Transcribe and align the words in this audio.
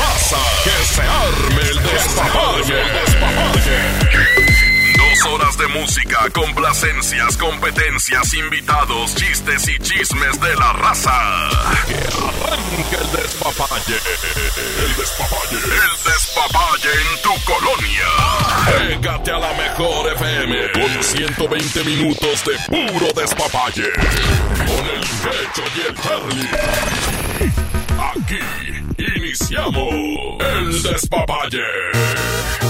Raza, 0.00 0.38
que 0.64 0.84
se 0.94 1.02
arme 1.02 1.62
el 1.68 1.82
despapalle. 1.82 2.80
El 2.80 2.92
despapalle. 3.04 3.78
Dos 4.96 5.32
horas 5.32 5.58
de 5.58 5.66
música, 5.68 6.30
complacencias, 6.32 7.36
competencias, 7.36 8.32
invitados, 8.34 9.14
chistes 9.14 9.68
y 9.68 9.78
chismes 9.78 10.40
de 10.40 10.56
la 10.56 10.72
raza. 10.72 11.48
Que 11.86 11.94
arranque 11.94 12.96
el 12.96 13.12
despapalle. 13.12 13.96
El 14.84 14.96
despapalle. 14.96 15.56
El 15.56 16.12
despapalle 16.12 16.90
en 16.92 17.22
tu 17.22 17.34
colonia. 17.44 18.08
Pégate 18.88 19.30
a 19.32 19.38
la 19.38 19.52
mejor 19.52 20.12
FM 20.12 20.72
con 20.72 21.02
120 21.02 21.84
minutos 21.84 22.44
de 22.44 22.56
puro 22.68 23.08
despapalle. 23.14 23.90
Con 23.92 24.86
el 24.86 25.00
pecho 25.00 25.62
y 25.76 25.80
el 25.88 25.94
Charlie. 26.00 27.19
Aquí 27.40 28.38
iniciamos 28.98 29.94
el 30.40 30.82
despapalle. 30.82 32.69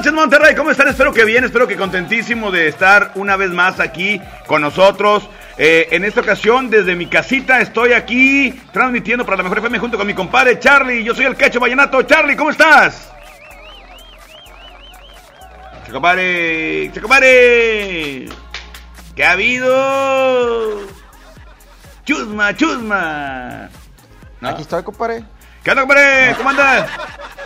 Noches, 0.00 0.12
Monterrey. 0.14 0.54
¿Cómo 0.54 0.70
están? 0.70 0.88
Espero 0.88 1.12
que 1.12 1.26
bien, 1.26 1.44
espero 1.44 1.68
que 1.68 1.76
contentísimo 1.76 2.50
de 2.50 2.68
estar 2.68 3.12
una 3.16 3.36
vez 3.36 3.50
más 3.50 3.80
aquí 3.80 4.18
con 4.46 4.62
nosotros. 4.62 5.28
Eh, 5.58 5.88
en 5.90 6.04
esta 6.04 6.22
ocasión, 6.22 6.70
desde 6.70 6.96
mi 6.96 7.04
casita, 7.04 7.60
estoy 7.60 7.92
aquí 7.92 8.58
transmitiendo 8.72 9.26
para 9.26 9.36
la 9.36 9.42
mejor 9.42 9.58
FM 9.58 9.78
junto 9.78 9.98
con 9.98 10.06
mi 10.06 10.14
compadre 10.14 10.58
Charlie. 10.58 11.04
Yo 11.04 11.14
soy 11.14 11.26
el 11.26 11.36
Cacho 11.36 11.60
Vallenato. 11.60 12.02
Charlie, 12.04 12.34
¿cómo 12.34 12.50
estás? 12.50 13.12
Che, 15.84 15.92
compadre. 15.92 16.90
¿Qué 19.14 19.22
ha 19.22 19.32
habido? 19.32 20.80
Chusma, 22.06 22.56
chusma. 22.56 23.68
¿No? 24.40 24.48
Aquí 24.48 24.62
estoy, 24.62 24.82
compadre. 24.82 25.24
¿Qué 25.62 25.72
onda, 25.72 25.82
compadre? 25.82 26.34
¿Cómo 26.38 26.48
andas? 26.48 26.88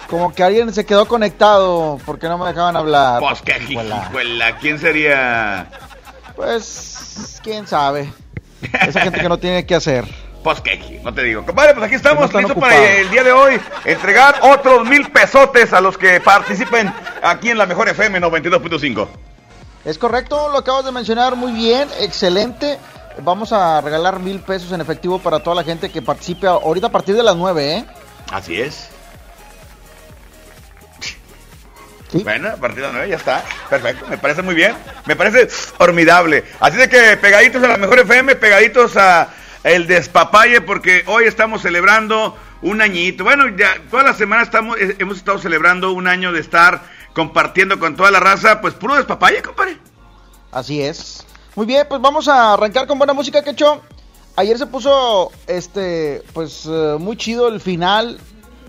Como 0.09 0.33
que 0.35 0.43
alguien 0.43 0.73
se 0.73 0.85
quedó 0.85 1.07
conectado 1.07 1.99
porque 2.05 2.29
no 2.29 2.39
me 2.39 2.47
dejaban 2.47 2.77
hablar. 2.77 3.21
Pues 3.21 3.43
qué. 3.43 3.55
¿Quién 4.61 4.79
sería? 4.79 5.69
Pues, 6.37 7.41
quién 7.43 7.67
sabe. 7.67 8.13
Esa 8.81 9.01
gente 9.01 9.21
que 9.21 9.29
no 9.29 9.39
tiene 9.39 9.67
que 9.67 9.75
hacer. 9.75 10.05
Pues 10.43 10.63
no 11.03 11.15
te 11.15 11.23
digo. 11.23 11.47
Compadre, 11.47 11.73
pues 11.73 11.87
aquí 11.87 11.95
estamos 11.95 12.33
listos 12.35 12.57
para 12.59 12.99
el 12.99 13.11
día 13.11 13.25
de 13.25 13.33
hoy 13.33 13.59
entregar 13.87 14.41
otros 14.43 14.87
mil 14.87 15.11
pesotes 15.11 15.73
a 15.73 15.81
los 15.81 15.97
que 15.97 16.21
participen 16.21 16.93
aquí 17.23 17.49
en 17.49 17.57
la 17.57 17.65
Mejor 17.65 17.89
FM 17.89 18.21
92.5. 18.21 19.09
Es 19.87 19.97
correcto, 19.97 20.51
lo 20.51 20.59
acabas 20.59 20.85
de 20.85 20.93
mencionar 20.93 21.35
muy 21.35 21.53
bien, 21.53 21.89
excelente. 21.99 22.79
Vamos 23.23 23.53
a 23.53 23.81
regalar 23.81 24.19
mil 24.19 24.41
pesos 24.41 24.71
en 24.73 24.83
efectivo 24.83 25.19
para 25.19 25.41
toda 25.41 25.57
la 25.57 25.65
gente 25.65 25.91
que 25.91 26.03
participe 26.03 26.47
ahorita 26.47 26.89
a 26.89 26.93
partir 26.93 27.17
de 27.17 27.23
las 27.23 27.37
nueve, 27.37 27.77
¿eh? 27.77 27.85
Así 28.31 28.61
es. 28.61 28.91
Bueno, 32.23 32.49
a 32.49 32.57
partir 32.57 32.77
de 32.77 32.83
las 32.83 32.93
9 32.93 33.09
ya 33.09 33.17
está. 33.17 33.45
Perfecto, 33.69 34.07
me 34.09 34.19
parece 34.19 34.43
muy 34.43 34.55
bien. 34.55 34.75
Me 35.07 35.17
parece 35.17 35.49
formidable. 35.49 36.45
Así 36.61 36.77
de 36.77 36.89
que 36.89 37.17
pegaditos 37.17 37.63
a 37.63 37.69
la 37.69 37.77
mejor 37.77 37.99
FM, 37.99 38.37
pegaditos 38.37 38.97
a 38.97 39.29
el 39.65 39.87
despapalle, 39.87 40.61
porque 40.61 41.03
hoy 41.07 41.25
estamos 41.25 41.63
celebrando 41.63 42.37
un 42.63 42.83
añito. 42.83 43.25
Bueno, 43.25 43.49
ya 43.57 43.77
toda 43.91 44.03
la 44.03 44.13
semana 44.13 44.43
estamos, 44.43 44.79
eh, 44.79 44.97
hemos 44.99 45.17
estado 45.17 45.39
celebrando 45.39 45.93
un 45.93 46.07
año 46.07 46.33
de 46.33 46.41
estar 46.41 46.83
compartiendo 47.15 47.79
con 47.79 47.97
toda 47.97 48.11
la 48.11 48.21
raza, 48.21 48.61
pues 48.61 48.75
puro 48.75 48.97
despapalle, 48.97 49.43
compadre. 49.43 49.79
Así 50.53 50.83
es. 50.83 51.27
Muy 51.57 51.67
bien, 51.67 51.87
pues 51.89 52.01
vamos 52.01 52.29
a 52.29 52.53
arrancar 52.55 52.87
con 52.87 52.99
buena 52.99 53.13
música, 53.13 53.43
Quecho. 53.43 53.83
Ayer 54.37 54.59
se 54.59 54.67
puso, 54.67 55.31
este, 55.47 56.23
pues 56.33 56.67
eh, 56.67 56.97
muy 56.99 57.17
chido 57.17 57.49
el 57.49 57.61
final 57.61 58.19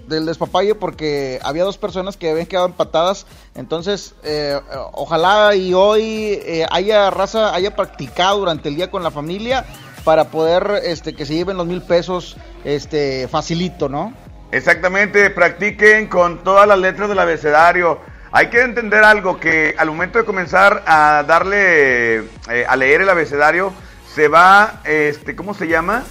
del 0.08 0.26
despapalle 0.26 0.76
porque 0.76 1.40
había 1.44 1.64
dos 1.64 1.78
personas 1.78 2.18
que 2.18 2.30
habían 2.30 2.46
quedado 2.46 2.68
empatadas. 2.68 3.26
Entonces, 3.56 4.16
eh, 4.24 4.60
ojalá 4.94 5.56
y 5.56 5.74
hoy 5.74 6.40
eh, 6.44 6.66
haya 6.72 7.10
raza, 7.10 7.54
haya 7.54 7.76
practicado 7.76 8.40
durante 8.40 8.70
el 8.70 8.76
día 8.76 8.92
con 8.92 9.04
la 9.04 9.12
familia 9.12 9.66
para 10.04 10.26
poder 10.26 10.82
este, 10.84 11.16
que 11.16 11.26
se 11.26 11.34
lleven 11.34 11.58
los 11.58 11.66
mil 11.66 11.82
pesos 11.82 12.38
este, 12.64 13.28
facilito, 13.28 13.90
¿no? 13.90 14.14
Exactamente, 14.52 15.30
practiquen 15.32 16.08
con 16.08 16.44
todas 16.44 16.68
las 16.68 16.80
letras 16.80 17.10
del 17.10 17.20
abecedario. 17.20 18.00
Hay 18.32 18.50
que 18.50 18.62
entender 18.62 19.04
algo, 19.04 19.40
que 19.40 19.76
al 19.78 19.88
momento 19.88 20.20
de 20.20 20.26
comenzar 20.26 20.84
a 20.86 21.24
darle, 21.28 22.18
eh, 22.18 22.66
a 22.68 22.76
leer 22.76 23.02
el 23.02 23.10
abecedario, 23.10 23.74
se 24.14 24.28
va, 24.28 24.82
este, 24.84 25.36
¿cómo 25.36 25.54
se 25.54 25.68
llama? 25.68 26.04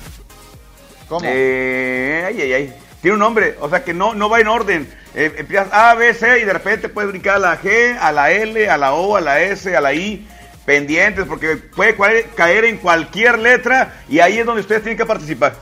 ¿Cómo? 1.08 1.26
ay, 1.26 2.40
ay, 2.40 2.52
ay 2.52 2.83
tiene 3.04 3.16
un 3.16 3.20
nombre, 3.20 3.54
o 3.60 3.68
sea 3.68 3.84
que 3.84 3.92
no, 3.92 4.14
no 4.14 4.30
va 4.30 4.40
en 4.40 4.48
orden. 4.48 4.90
Eh, 5.14 5.30
empiezas 5.36 5.70
A, 5.74 5.92
B, 5.92 6.14
C 6.14 6.40
y 6.40 6.44
de 6.44 6.54
repente 6.54 6.88
puedes 6.88 7.10
brincar 7.10 7.36
a 7.36 7.38
la 7.38 7.60
G, 7.60 7.98
a 8.00 8.10
la 8.12 8.30
L, 8.30 8.70
a 8.70 8.78
la 8.78 8.94
O, 8.94 9.14
a 9.14 9.20
la 9.20 9.42
S, 9.42 9.76
a 9.76 9.80
la 9.82 9.92
I, 9.92 10.26
pendientes, 10.64 11.26
porque 11.26 11.58
puede 11.58 11.94
caer 12.34 12.64
en 12.64 12.78
cualquier 12.78 13.38
letra 13.40 14.02
y 14.08 14.20
ahí 14.20 14.38
es 14.38 14.46
donde 14.46 14.62
ustedes 14.62 14.84
tienen 14.84 14.96
que 14.96 15.04
participar. 15.04 15.54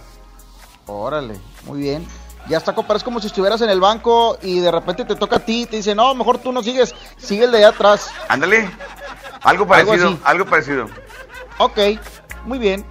Órale, 0.86 1.34
muy 1.64 1.80
bien. 1.80 2.06
Ya 2.46 2.58
está, 2.58 2.76
compadre, 2.76 2.98
es 2.98 3.02
como 3.02 3.18
si 3.18 3.26
estuvieras 3.26 3.60
en 3.60 3.70
el 3.70 3.80
banco 3.80 4.38
y 4.40 4.60
de 4.60 4.70
repente 4.70 5.04
te 5.04 5.16
toca 5.16 5.38
a 5.38 5.44
ti, 5.44 5.66
te 5.66 5.78
dice, 5.78 5.96
no, 5.96 6.14
mejor 6.14 6.38
tú 6.38 6.52
no 6.52 6.62
sigues, 6.62 6.94
sigue 7.16 7.46
el 7.46 7.50
de 7.50 7.58
allá 7.58 7.70
atrás. 7.70 8.08
Ándale, 8.28 8.70
algo 9.42 9.66
parecido, 9.66 10.16
algo, 10.22 10.44
parecido. 10.46 10.86
Ok, 11.58 11.76
muy 12.44 12.60
bien. 12.60 12.86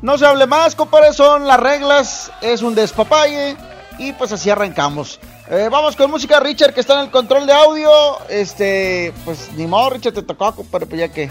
No 0.00 0.16
se 0.16 0.24
hable 0.24 0.46
más, 0.46 0.74
compadre, 0.74 1.12
son 1.12 1.46
las 1.46 1.60
reglas, 1.60 2.32
es 2.40 2.62
un 2.62 2.74
despapalle 2.74 3.58
y 4.00 4.12
pues 4.14 4.32
así 4.32 4.48
arrancamos. 4.48 5.20
Eh, 5.48 5.68
vamos 5.70 5.94
con 5.94 6.10
música 6.10 6.40
Richard 6.40 6.72
que 6.72 6.80
está 6.80 6.94
en 6.94 7.00
el 7.00 7.10
control 7.10 7.46
de 7.46 7.52
audio. 7.52 7.90
Este, 8.28 9.12
pues 9.26 9.50
ni 9.56 9.66
modo, 9.66 9.90
Richard, 9.90 10.14
te 10.14 10.22
tocó, 10.22 10.54
pero 10.72 10.86
pues 10.86 10.98
ya 10.98 11.08
que. 11.08 11.30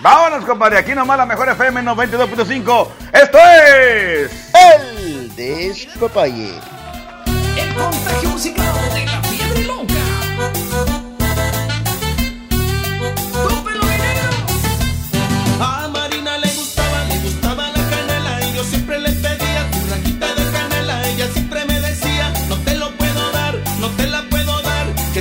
Vámonos, 0.00 0.46
compadre. 0.46 0.78
Aquí 0.78 0.94
nomás 0.94 1.18
la 1.18 1.26
mejor 1.26 1.50
FM 1.50 1.82
92.5. 1.82 2.88
Esto 3.12 3.38
es. 3.38 4.30
El 4.54 5.36
Despapalle. 5.36 6.54
El 7.58 7.74
contagio 7.74 8.30
musical 8.30 8.74
de 8.94 9.04
la 9.04 9.39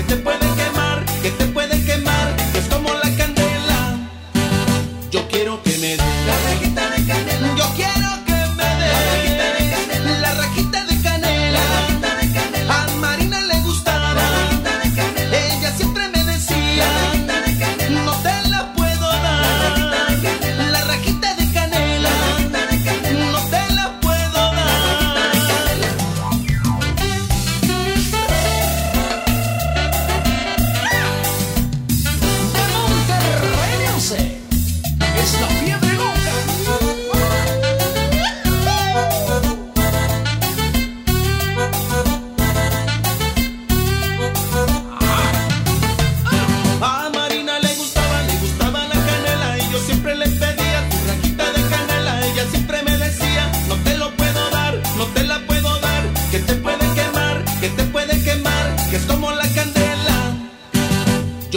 Después 0.09 0.38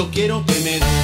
yo 0.03 0.11
quiero 0.11 0.45
que 0.47 0.59
me 0.61 1.02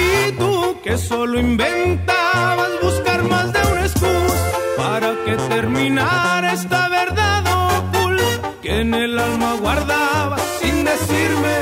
Y 0.00 0.02
tú 0.38 0.54
que 0.82 0.94
solo 0.96 1.34
inventas 1.38 2.15
pensabas 2.36 2.80
buscar 2.82 3.22
más 3.24 3.52
de 3.52 3.60
una 3.72 3.82
excusa 3.82 4.52
para 4.76 5.14
que 5.24 5.36
terminara 5.48 6.52
esta 6.52 6.88
verdad 6.88 7.44
oculta 7.78 8.52
que 8.62 8.80
en 8.80 8.94
el 8.94 9.18
alma 9.18 9.54
guardabas 9.60 10.42
sin 10.60 10.84
decirme 10.84 11.54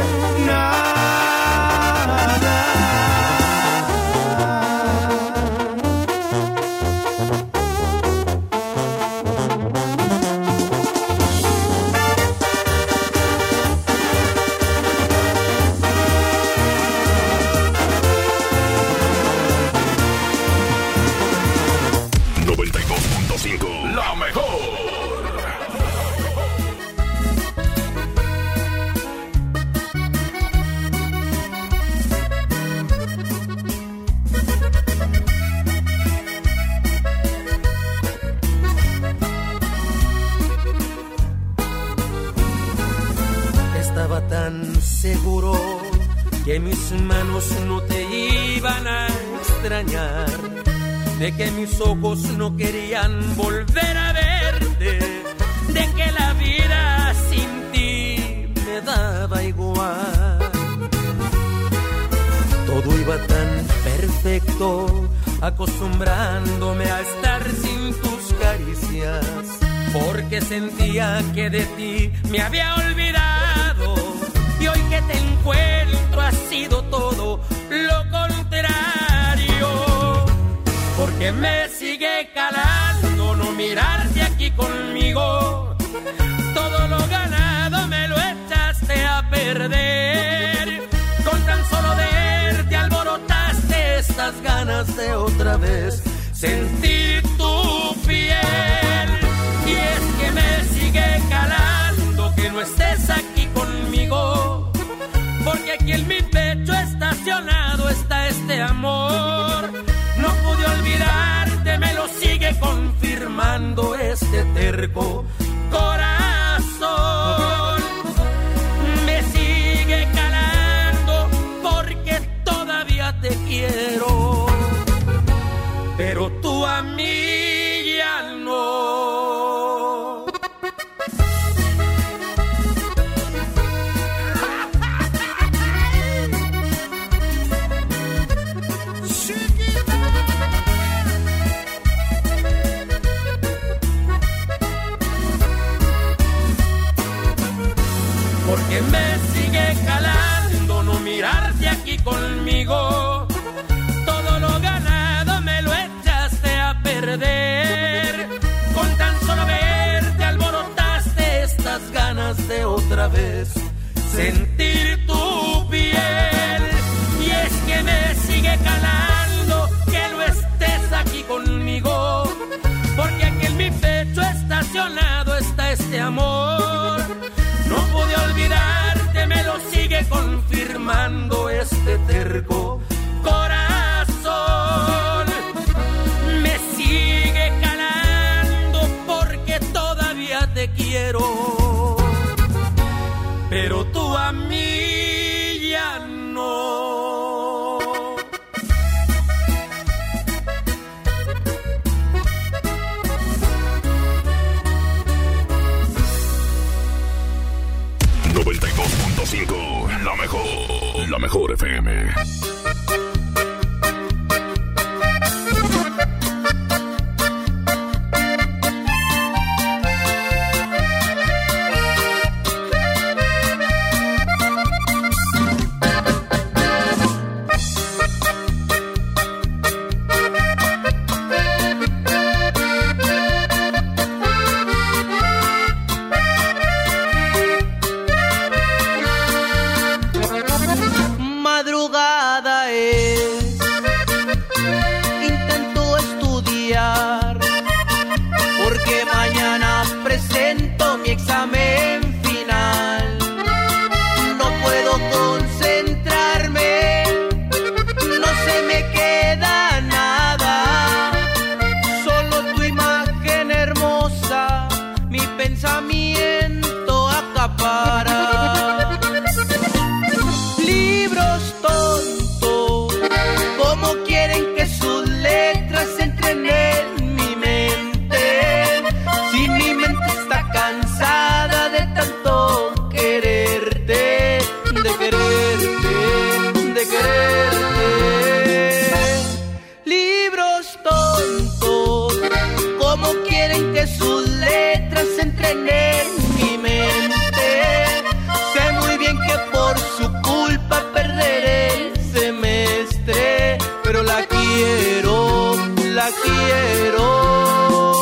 quiero. 306.85 307.93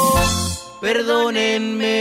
Perdónenme. 0.80 1.92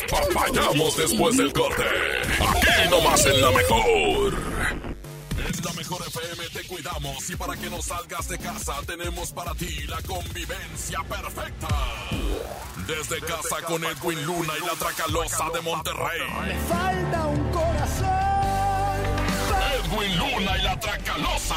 Despapallamos 0.00 0.96
después 0.96 1.36
del 1.36 1.52
corte? 1.52 1.82
Aquí 1.82 2.90
nomás 2.90 3.24
en 3.26 3.40
la 3.40 3.50
mejor. 3.50 4.34
En 5.38 5.64
la 5.64 5.72
mejor 5.72 6.02
FM 6.06 6.48
te 6.52 6.66
cuidamos 6.66 7.30
y 7.30 7.36
para 7.36 7.56
que 7.56 7.70
no 7.70 7.80
salgas 7.80 8.28
de 8.28 8.38
casa 8.38 8.74
tenemos 8.86 9.32
para 9.32 9.54
ti 9.54 9.86
la 9.88 10.00
convivencia 10.02 11.02
perfecta. 11.08 11.68
Desde 12.86 13.20
casa 13.20 13.62
con 13.66 13.82
Edwin 13.84 14.24
Luna 14.26 14.52
y 14.60 14.66
la 14.66 14.72
Tracalosa 14.72 15.50
de 15.50 15.60
Monterrey. 15.60 16.20
falta 16.68 17.26
un 17.26 17.52
corazón. 17.52 18.06
Edwin 19.84 20.18
Luna 20.18 20.58
y 20.58 20.62
la 20.62 20.78
Tracalosa. 20.78 21.56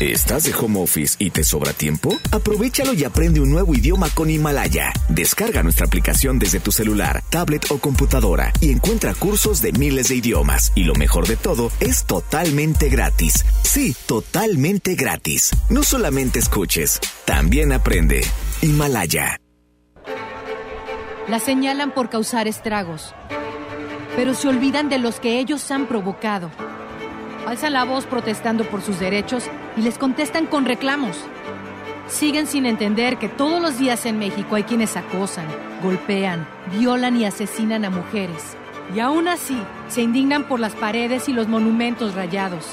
¿Estás 0.00 0.44
de 0.44 0.54
home 0.54 0.80
office 0.80 1.16
y 1.18 1.30
te 1.30 1.42
sobra 1.42 1.72
tiempo? 1.72 2.16
Aprovechalo 2.30 2.94
y 2.94 3.02
aprende 3.02 3.40
un 3.40 3.50
nuevo 3.50 3.74
idioma 3.74 4.08
con 4.14 4.30
Himalaya. 4.30 4.92
Descarga 5.08 5.64
nuestra 5.64 5.86
aplicación 5.86 6.38
desde 6.38 6.60
tu 6.60 6.70
celular, 6.70 7.24
tablet 7.30 7.68
o 7.72 7.78
computadora 7.78 8.52
y 8.60 8.70
encuentra 8.70 9.12
cursos 9.14 9.60
de 9.60 9.72
miles 9.72 10.08
de 10.08 10.14
idiomas. 10.14 10.70
Y 10.76 10.84
lo 10.84 10.94
mejor 10.94 11.26
de 11.26 11.34
todo, 11.34 11.72
es 11.80 12.04
totalmente 12.04 12.88
gratis. 12.88 13.44
Sí, 13.64 13.96
totalmente 14.06 14.94
gratis. 14.94 15.50
No 15.68 15.82
solamente 15.82 16.38
escuches, 16.38 17.00
también 17.24 17.72
aprende. 17.72 18.20
Himalaya. 18.62 19.40
La 21.26 21.40
señalan 21.40 21.92
por 21.92 22.08
causar 22.08 22.46
estragos, 22.46 23.16
pero 24.14 24.34
se 24.34 24.46
olvidan 24.46 24.88
de 24.88 24.98
los 24.98 25.18
que 25.18 25.40
ellos 25.40 25.68
han 25.72 25.88
provocado. 25.88 26.52
Alzan 27.46 27.72
la 27.72 27.84
voz 27.84 28.06
protestando 28.06 28.64
por 28.64 28.82
sus 28.82 28.98
derechos 28.98 29.44
y 29.76 29.82
les 29.82 29.98
contestan 29.98 30.46
con 30.46 30.64
reclamos. 30.64 31.24
Siguen 32.08 32.46
sin 32.46 32.66
entender 32.66 33.18
que 33.18 33.28
todos 33.28 33.60
los 33.60 33.78
días 33.78 34.06
en 34.06 34.18
México 34.18 34.54
hay 34.54 34.62
quienes 34.62 34.96
acosan, 34.96 35.46
golpean, 35.82 36.48
violan 36.72 37.20
y 37.20 37.26
asesinan 37.26 37.84
a 37.84 37.90
mujeres. 37.90 38.56
Y 38.94 39.00
aún 39.00 39.28
así, 39.28 39.58
se 39.88 40.02
indignan 40.02 40.44
por 40.48 40.60
las 40.60 40.74
paredes 40.74 41.28
y 41.28 41.32
los 41.32 41.48
monumentos 41.48 42.14
rayados. 42.14 42.64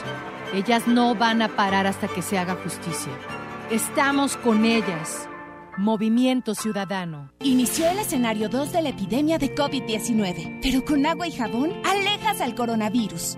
Ellas 0.54 0.88
no 0.88 1.16
van 1.16 1.42
a 1.42 1.50
parar 1.50 1.86
hasta 1.86 2.08
que 2.08 2.22
se 2.22 2.38
haga 2.38 2.56
justicia. 2.56 3.12
Estamos 3.70 4.38
con 4.38 4.64
ellas. 4.64 5.28
Movimiento 5.78 6.56
Ciudadano. 6.56 7.32
Inició 7.40 7.90
el 7.90 8.00
escenario 8.00 8.48
2 8.48 8.72
de 8.72 8.82
la 8.82 8.90
epidemia 8.90 9.38
de 9.38 9.54
COVID-19, 9.54 10.60
pero 10.62 10.86
con 10.86 11.06
agua 11.06 11.28
y 11.28 11.34
jabón 11.34 11.74
alejas 11.84 12.40
al 12.40 12.56
coronavirus. 12.56 13.38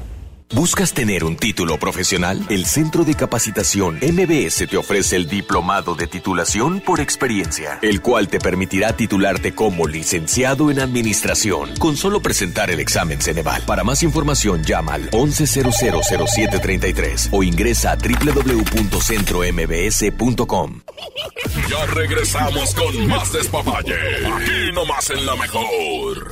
¿Buscas 0.53 0.93
tener 0.93 1.23
un 1.23 1.37
título 1.37 1.79
profesional? 1.79 2.45
El 2.49 2.65
Centro 2.65 3.05
de 3.05 3.15
Capacitación 3.15 3.99
MBS 4.01 4.67
te 4.67 4.75
ofrece 4.75 5.15
el 5.15 5.29
Diplomado 5.29 5.95
de 5.95 6.07
Titulación 6.07 6.81
por 6.81 6.99
Experiencia, 6.99 7.79
el 7.81 8.01
cual 8.01 8.27
te 8.27 8.37
permitirá 8.37 8.91
titularte 8.93 9.55
como 9.55 9.87
licenciado 9.87 10.69
en 10.69 10.81
Administración 10.81 11.69
con 11.79 11.95
solo 11.95 12.21
presentar 12.21 12.69
el 12.69 12.81
examen 12.81 13.21
Ceneval. 13.21 13.61
Para 13.61 13.85
más 13.85 14.03
información 14.03 14.61
llama 14.63 14.95
al 14.95 15.09
11000733 15.11 17.29
o 17.31 17.43
ingresa 17.43 17.93
a 17.93 17.95
www.centrombs.com. 17.95 20.81
Ya 21.69 21.85
regresamos 21.85 22.75
con 22.75 23.07
más 23.07 23.31
despapalle. 23.31 23.95
Aquí 23.95 24.73
nomás 24.73 25.09
en 25.11 25.25
la 25.25 25.37
mejor. 25.37 26.29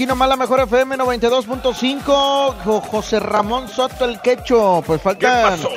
Aquí 0.00 0.06
nomás 0.06 0.30
la 0.30 0.36
mejor 0.36 0.60
FM 0.60 0.96
92.5, 0.96 2.54
Jo- 2.64 2.80
José 2.80 3.20
Ramón 3.20 3.68
Soto 3.68 4.06
el 4.06 4.18
Quecho, 4.22 4.82
pues 4.86 4.98
¿Qué 4.98 5.04
falta... 5.04 5.42
pasó? 5.50 5.68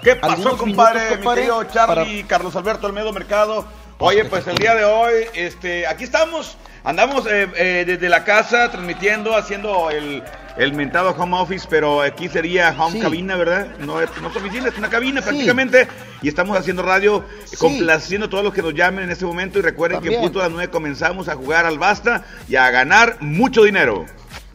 ¿Qué 0.00 0.14
pasó, 0.14 0.56
compadre? 0.56 1.16
Mi 1.16 1.26
querido 1.26 1.64
Charlie, 1.64 2.22
Carlos 2.22 2.54
Alberto 2.54 2.86
Almedo 2.86 3.12
Mercado. 3.12 3.64
Oye, 3.98 4.24
pues 4.30 4.46
el 4.46 4.54
día 4.58 4.76
de 4.76 4.84
hoy, 4.84 5.14
este, 5.34 5.88
aquí 5.88 6.04
estamos, 6.04 6.56
andamos 6.84 7.26
eh, 7.26 7.48
eh, 7.56 7.84
desde 7.84 8.08
la 8.08 8.22
casa 8.22 8.70
transmitiendo, 8.70 9.36
haciendo 9.36 9.90
el, 9.90 10.22
el 10.56 10.72
mentado 10.74 11.10
home 11.10 11.36
office, 11.36 11.66
pero 11.68 12.00
aquí 12.02 12.28
sería 12.28 12.76
home 12.78 12.92
Sí. 12.92 13.00
cabina, 13.00 13.34
¿verdad? 13.34 13.66
No 13.80 14.00
es, 14.00 14.08
no 14.22 14.28
es 14.28 14.36
oficina, 14.36 14.68
es 14.68 14.78
una 14.78 14.88
cabina 14.88 15.20
prácticamente. 15.20 15.88
Y 16.22 16.28
estamos 16.28 16.56
haciendo 16.56 16.82
radio, 16.82 17.24
eh, 17.52 17.56
complaciendo 17.58 18.26
a 18.28 18.30
todos 18.30 18.42
los 18.44 18.54
que 18.54 18.62
nos 18.62 18.72
llamen 18.72 19.04
en 19.04 19.10
este 19.10 19.26
momento. 19.26 19.58
Y 19.58 19.62
recuerden 19.62 19.98
que 19.98 20.04
También. 20.06 20.22
en 20.22 20.26
punto 20.28 20.40
a 20.40 20.44
las 20.44 20.52
9 20.52 20.70
comenzamos 20.70 21.28
a 21.28 21.34
jugar 21.34 21.66
al 21.66 21.78
basta 21.78 22.24
y 22.48 22.56
a 22.56 22.70
ganar 22.70 23.18
mucho 23.20 23.64
dinero. 23.64 24.06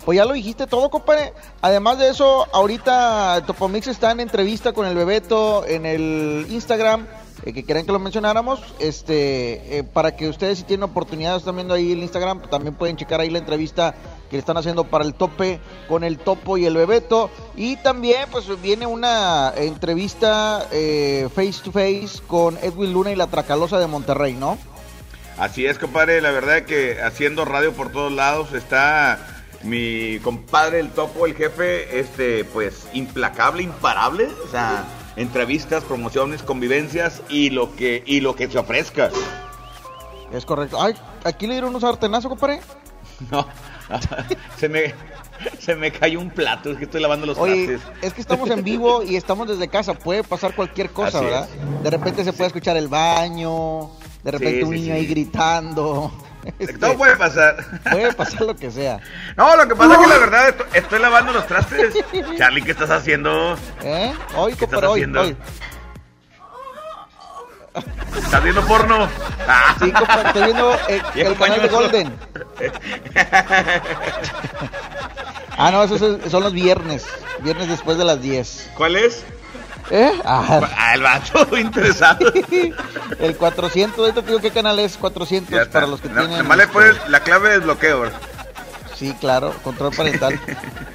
Pues 0.05 0.15
ya 0.15 0.25
lo 0.25 0.33
dijiste 0.33 0.65
todo, 0.65 0.89
compadre. 0.89 1.33
Además 1.61 1.99
de 1.99 2.09
eso, 2.09 2.47
ahorita 2.51 3.43
Topomix 3.45 3.87
está 3.87 4.11
en 4.11 4.21
entrevista 4.21 4.73
con 4.73 4.87
el 4.87 4.95
Bebeto 4.95 5.65
en 5.67 5.85
el 5.85 6.47
Instagram. 6.49 7.05
eh, 7.45 7.53
que 7.53 7.63
querían 7.63 7.85
que 7.85 7.91
lo 7.91 7.99
mencionáramos, 7.99 8.59
este, 8.79 9.77
eh, 9.77 9.83
para 9.83 10.15
que 10.15 10.27
ustedes 10.27 10.57
si 10.57 10.63
tienen 10.65 10.83
oportunidad, 10.83 11.37
están 11.37 11.55
viendo 11.55 11.73
ahí 11.73 11.93
el 11.93 11.99
Instagram, 11.99 12.41
también 12.49 12.75
pueden 12.75 12.97
checar 12.97 13.21
ahí 13.21 13.29
la 13.29 13.37
entrevista 13.37 13.95
que 14.29 14.35
le 14.35 14.39
están 14.39 14.57
haciendo 14.57 14.83
para 14.83 15.05
el 15.05 15.13
tope 15.13 15.61
con 15.87 16.03
el 16.03 16.17
topo 16.17 16.57
y 16.57 16.65
el 16.65 16.75
bebeto. 16.75 17.29
Y 17.55 17.77
también 17.77 18.27
pues 18.31 18.45
viene 18.61 18.87
una 18.87 19.53
entrevista 19.55 20.67
eh, 20.71 21.29
face 21.33 21.61
to 21.63 21.71
face 21.71 22.21
con 22.27 22.57
Edwin 22.57 22.93
Luna 22.93 23.11
y 23.11 23.15
la 23.15 23.27
Tracalosa 23.27 23.79
de 23.79 23.87
Monterrey, 23.87 24.33
¿no? 24.33 24.57
Así 25.39 25.65
es, 25.65 25.79
compadre, 25.79 26.19
la 26.19 26.31
verdad 26.31 26.63
que 26.63 27.01
haciendo 27.01 27.45
radio 27.45 27.71
por 27.71 27.91
todos 27.93 28.11
lados 28.11 28.51
está 28.53 29.19
mi 29.63 30.19
compadre 30.19 30.81
el 30.81 30.89
topo, 30.89 31.25
el 31.25 31.33
jefe, 31.33 31.99
este, 31.99 32.43
pues 32.43 32.87
implacable, 32.93 33.63
imparable, 33.63 34.27
o 34.45 34.51
sea, 34.51 34.83
entrevistas, 35.15 35.85
promociones, 35.85 36.43
convivencias 36.43 37.21
y 37.29 37.51
lo 37.51 37.73
que 37.75 38.03
y 38.05 38.19
lo 38.19 38.35
que 38.35 38.49
se 38.49 38.57
ofrezca. 38.57 39.11
Es 40.33 40.45
correcto. 40.45 40.81
Ay, 40.81 40.93
aquí 41.23 41.47
le 41.47 41.53
dieron 41.53 41.69
unos 41.69 41.81
sartenazos, 41.81 42.29
compadre. 42.29 42.59
No, 43.31 43.45
se 44.57 44.69
me 44.69 44.93
se 45.59 45.75
me 45.75 45.91
cayó 45.91 46.19
un 46.21 46.29
plato, 46.29 46.71
es 46.71 46.77
que 46.77 46.85
estoy 46.85 47.01
lavando 47.01 47.25
los 47.25 47.37
Oye, 47.37 47.67
trastes. 47.67 47.91
es 48.01 48.13
que 48.13 48.21
estamos 48.21 48.49
en 48.49 48.63
vivo 48.63 49.03
y 49.03 49.17
estamos 49.17 49.47
desde 49.47 49.67
casa, 49.67 49.93
puede 49.93 50.23
pasar 50.23 50.55
cualquier 50.55 50.89
cosa, 50.91 51.17
Así 51.17 51.25
¿verdad? 51.25 51.49
De 51.83 51.89
repente 51.89 52.23
se 52.23 52.31
puede 52.31 52.47
escuchar 52.47 52.77
el 52.77 52.87
baño, 52.87 53.89
de 54.23 54.31
repente 54.31 54.57
Sí, 54.57 54.63
un 54.63 54.69
sí, 54.73 54.75
niño 54.81 54.85
sí. 54.93 54.99
ahí 54.99 55.05
gritando. 55.07 56.11
Este, 56.57 56.77
Todo 56.77 56.97
puede 56.97 57.17
pasar. 57.17 57.57
Puede 57.91 58.13
pasar 58.13 58.41
lo 58.43 58.55
que 58.55 58.71
sea. 58.71 58.99
No, 59.37 59.55
lo 59.57 59.67
que 59.67 59.75
pasa 59.75 59.93
es 59.93 59.99
que 59.99 60.07
la 60.07 60.17
verdad 60.19 60.49
estoy, 60.49 60.65
estoy 60.73 60.99
lavando 60.99 61.33
los 61.33 61.45
trastes. 61.45 61.93
Charlie, 62.37 62.61
¿qué 62.63 62.71
estás 62.71 62.89
haciendo? 62.89 63.57
¿Eh? 63.83 64.13
Hoy, 64.35 64.53
¿Qué 64.55 64.63
estás 64.65 64.81
hoy, 64.83 65.01
haciendo? 65.01 65.21
hoy. 65.21 65.35
¿Estás 68.17 68.41
viendo 68.43 68.65
porno? 68.65 69.07
Ah. 69.47 69.75
Sí, 69.81 69.91
compadre, 69.91 70.27
estoy 70.29 70.43
viendo 70.43 70.73
eh, 70.87 71.01
Viejo 71.13 71.31
el 71.31 71.37
canal 71.37 71.61
de. 71.61 71.67
Golden. 71.67 72.13
Ah, 75.57 75.71
no, 75.71 75.83
esos 75.83 76.01
es- 76.01 76.31
son 76.31 76.43
los 76.43 76.53
viernes. 76.53 77.05
Viernes 77.41 77.67
después 77.67 77.97
de 77.97 78.05
las 78.05 78.21
10. 78.21 78.71
¿Cuál 78.77 78.95
es? 78.95 79.23
¿Eh? 79.91 80.11
Ah, 80.23 80.61
Ah, 80.77 80.93
el 80.93 81.01
vato 81.01 81.57
interesado. 81.57 82.31
el 83.19 83.35
400, 83.37 83.99
ahorita 83.99 84.21
digo 84.21 84.39
qué 84.39 84.51
canal 84.51 84.77
es 84.79 84.97
400 84.97 85.53
Ya 85.53 85.61
está. 85.63 85.73
para 85.73 85.87
los 85.87 85.99
que 86.01 86.09
No, 86.09 86.21
tienen. 86.21 86.37
nomás 86.39 86.57
le 86.57 86.63
este, 86.63 86.73
pones 86.73 87.09
la 87.09 87.19
clave 87.21 87.49
de 87.49 87.55
desbloqueo. 87.57 87.99
bro. 88.01 88.11
Sí, 88.95 89.13
claro, 89.19 89.53
control 89.63 89.95
parental. 89.95 90.39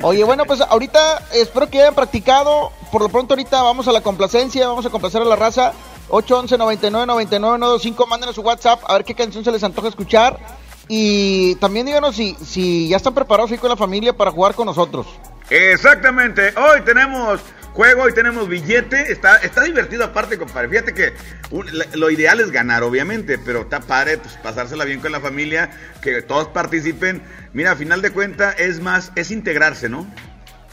Oye, 0.02 0.22
bueno, 0.24 0.44
pues 0.44 0.60
ahorita 0.60 1.22
espero 1.32 1.70
que 1.70 1.80
hayan 1.80 1.94
practicado. 1.94 2.70
Por 2.92 3.00
lo 3.00 3.08
pronto 3.08 3.32
ahorita 3.34 3.62
vamos 3.62 3.88
a 3.88 3.92
la 3.92 4.02
complacencia, 4.02 4.68
vamos 4.68 4.84
a 4.84 4.90
complacer 4.90 5.22
a 5.22 5.24
la 5.24 5.36
raza. 5.36 5.72
811 6.10 6.58
99 6.58 7.06
99 7.06 7.58
925, 7.58 8.06
mándenos 8.06 8.34
su 8.34 8.42
WhatsApp 8.42 8.82
a 8.86 8.92
ver 8.92 9.04
qué 9.04 9.14
canción 9.14 9.42
se 9.42 9.50
les 9.50 9.64
antoja 9.64 9.88
escuchar. 9.88 10.38
Y 10.86 11.54
también 11.56 11.86
díganos 11.86 12.14
si, 12.14 12.34
si 12.44 12.88
ya 12.88 12.98
están 12.98 13.14
preparados 13.14 13.50
ahí 13.50 13.56
con 13.56 13.70
la 13.70 13.76
familia 13.76 14.12
para 14.14 14.30
jugar 14.30 14.54
con 14.54 14.66
nosotros. 14.66 15.06
Exactamente. 15.48 16.52
Hoy 16.58 16.82
tenemos 16.84 17.40
juego, 17.74 18.02
hoy 18.04 18.14
tenemos 18.14 18.48
billete. 18.48 19.12
Está, 19.12 19.36
está 19.38 19.62
divertido 19.64 20.04
aparte, 20.04 20.38
compadre. 20.38 20.68
Fíjate 20.70 20.94
que 20.94 21.12
un- 21.50 21.66
lo 21.94 22.10
ideal 22.10 22.40
es 22.40 22.50
ganar, 22.50 22.82
obviamente, 22.82 23.36
pero 23.38 23.62
está 23.62 23.80
padre 23.80 24.18
pues, 24.18 24.34
pasársela 24.42 24.84
bien 24.84 25.00
con 25.00 25.12
la 25.12 25.20
familia, 25.20 25.70
que 26.00 26.22
todos 26.22 26.48
participen. 26.48 27.22
Mira, 27.52 27.72
a 27.72 27.76
final 27.76 28.00
de 28.00 28.10
cuentas 28.10 28.54
es 28.58 28.80
más, 28.80 29.12
es 29.16 29.30
integrarse, 29.30 29.88
¿no? 29.88 30.06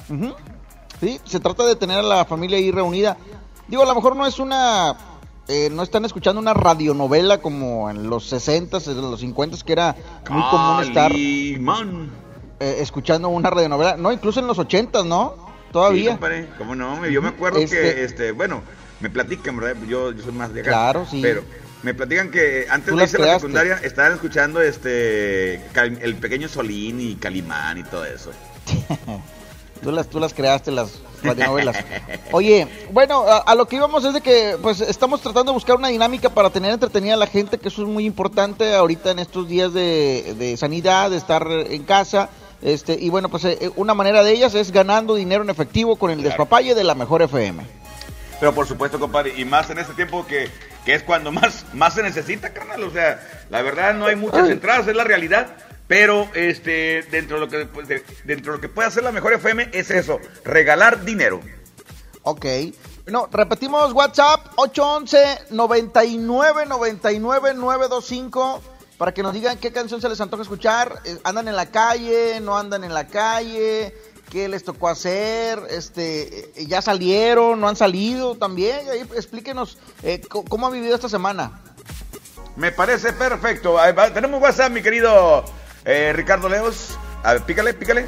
Ujú. 0.10 0.34
Sí, 1.00 1.20
se 1.26 1.40
trata 1.40 1.66
de 1.66 1.76
tener 1.76 1.98
a 1.98 2.04
la 2.04 2.26
familia 2.26 2.58
ahí 2.58 2.72
reunida. 2.72 3.18
Digo, 3.68 3.84
a 3.84 3.86
lo 3.88 3.96
mejor 3.96 4.16
no 4.16 4.26
es 4.28 4.40
una. 4.40 4.96
eh, 5.48 5.70
no 5.72 5.82
están 5.84 6.06
escuchando 6.06 6.40
una 6.40 6.54
radionovela 6.54 7.40
como 7.40 7.90
en 7.90 8.10
los 8.10 8.28
60 8.30 8.78
en 8.86 9.02
los 9.02 9.20
50 9.20 9.58
que 9.66 9.74
era 9.74 9.96
muy 10.30 10.42
común 10.50 10.84
estar 10.84 11.12
Calimán. 11.12 12.12
eh, 12.60 12.78
escuchando 12.80 13.28
una 13.30 13.50
radionovela. 13.50 13.98
No, 13.98 14.12
incluso 14.12 14.40
en 14.40 14.48
los 14.48 14.60
80 14.60 15.04
¿no? 15.04 15.51
Sí, 15.72 15.74
Todavía. 15.74 16.10
compadre, 16.12 16.48
¿Cómo 16.58 16.76
no? 16.76 17.08
Yo 17.08 17.22
me 17.22 17.30
acuerdo 17.30 17.60
Este- 17.60 17.76
que, 17.80 18.04
este, 18.04 18.32
bueno, 18.34 18.62
me 19.00 19.10
platican, 19.10 19.56
¿verdad? 19.58 19.82
Yo, 19.88 20.12
yo 20.12 20.22
soy 20.24 20.34
más 20.34 20.54
de 20.54 20.62
acá. 20.62 20.70
Claro, 20.70 21.08
sí. 21.10 21.20
Pero 21.22 21.44
me 21.82 21.94
platican 21.94 22.30
que 22.30 22.68
antes 22.70 22.96
de 22.96 23.04
irse 23.04 23.18
a 23.18 23.20
la 23.26 23.34
secundaria 23.36 23.80
estaban 23.84 24.12
escuchando 24.14 24.62
este 24.62 25.56
el 26.02 26.16
pequeño 26.16 26.48
Solín 26.50 27.00
y 27.00 27.16
Calimán 27.16 27.78
y 27.78 27.84
todo 27.84 28.06
eso. 28.06 28.32
Tú 29.82 29.92
las, 29.92 30.08
tú 30.08 30.20
las 30.20 30.32
creaste, 30.36 30.70
las 30.70 31.00
radionovelas. 31.24 31.76
Oye, 32.32 32.68
bueno, 32.92 33.24
a, 33.24 33.38
a 33.40 33.56
lo 33.56 33.68
que 33.68 33.78
íbamos 33.78 34.06
es 34.06 34.14
de 34.14 34.22
que 34.22 34.56
pues 34.62 34.80
estamos 34.80 35.22
tratando 35.22 35.52
de 35.52 35.56
buscar 35.56 35.76
una 35.76 35.88
dinámica 35.88 36.30
para 36.30 36.52
tener 36.52 36.72
entretenida 36.72 37.16
a 37.16 37.18
la 37.18 37.26
gente, 37.26 37.58
que 37.58 37.70
eso 37.70 37.82
es 37.82 37.88
muy 37.88 38.06
importante 38.06 38.76
ahorita 38.76 39.10
en 39.10 39.18
estos 39.18 39.48
días 39.48 39.74
de, 39.74 40.36
de 40.38 40.56
sanidad, 40.56 41.10
de 41.10 41.18
estar 41.18 41.48
en 41.50 41.82
casa. 41.82 42.30
Este, 42.62 42.94
y 42.94 43.10
bueno, 43.10 43.30
pues 43.30 43.44
eh, 43.46 43.72
una 43.76 43.94
manera 43.94 44.24
de 44.24 44.32
ellas 44.32 44.54
es 44.54 44.72
ganando 44.72 45.16
dinero 45.16 45.44
en 45.44 45.50
efectivo 45.50 45.96
con 45.96 46.12
el 46.12 46.22
despapalle 46.22 46.76
de 46.76 46.84
la 46.84 46.94
mejor 46.96 47.22
FM. 47.24 47.66
Pero 48.40 48.54
por 48.54 48.68
supuesto, 48.68 49.00
compadre, 49.00 49.34
y 49.38 49.46
más 49.46 49.70
en 49.70 49.80
este 49.80 49.94
tiempo 49.94 50.26
que, 50.28 50.50
que 50.86 50.94
es 50.94 51.04
cuando 51.04 51.32
más, 51.32 51.66
más 51.74 51.94
se 51.96 52.04
necesita, 52.04 52.54
carnal. 52.54 52.84
O 52.84 52.92
sea, 52.92 53.20
la 53.50 53.62
verdad 53.62 53.94
no 53.96 54.06
hay 54.06 54.16
muchas 54.16 54.50
entradas, 54.50 54.88
es 54.88 54.96
la 54.96 55.04
realidad. 55.04 55.56
Pero 55.88 56.28
este, 56.36 57.04
dentro 57.12 57.36
de 57.40 57.46
lo 57.46 57.50
que 57.52 57.66
pues, 57.66 57.88
de- 57.88 58.04
dentro 58.24 58.54
de 58.54 58.58
lo 58.58 58.62
que 58.62 58.70
puede 58.70 58.88
hacer 58.88 59.04
la 59.04 59.12
mejor 59.12 59.34
FM 59.34 59.70
es 59.74 59.92
eso, 59.92 60.20
regalar 60.46 61.04
dinero. 61.04 61.40
Ok. 62.24 62.46
No, 63.08 63.28
repetimos 63.32 63.92
WhatsApp 63.94 64.54
811 64.56 65.48
99 65.50 66.66
99 66.68 67.54
925 67.56 68.62
para 69.02 69.16
que 69.16 69.24
nos 69.24 69.34
digan 69.34 69.58
qué 69.58 69.72
canción 69.72 70.00
se 70.00 70.08
les 70.08 70.22
antoja 70.22 70.44
escuchar. 70.44 71.02
Eh, 71.06 71.18
¿Andan 71.24 71.48
en 71.48 71.56
la 71.56 71.66
calle? 71.72 72.40
¿No 72.40 72.56
andan 72.56 72.84
en 72.84 72.94
la 72.94 73.08
calle? 73.08 73.96
¿Qué 74.30 74.48
les 74.48 74.64
tocó 74.64 74.90
hacer? 74.90 75.60
Este, 75.72 76.52
eh, 76.62 76.68
¿Ya 76.68 76.84
salieron? 76.84 77.60
¿No 77.60 77.68
han 77.68 77.76
salido 77.76 78.36
también? 78.36 78.88
Ahí 78.92 79.00
explíquenos 79.00 79.80
eh, 80.04 80.22
cómo 80.30 80.68
ha 80.68 80.70
vivido 80.70 80.94
esta 80.94 81.10
semana. 81.10 81.64
Me 82.56 82.72
parece 82.72 83.12
perfecto. 83.12 83.78
Tenemos 84.14 84.40
WhatsApp, 84.40 84.72
mi 84.72 84.84
querido 84.84 85.46
eh, 85.84 86.14
Ricardo 86.14 86.48
Leos. 86.48 86.96
A 87.24 87.34
ver, 87.34 87.42
pícale, 87.42 87.74
pícale. 87.74 88.08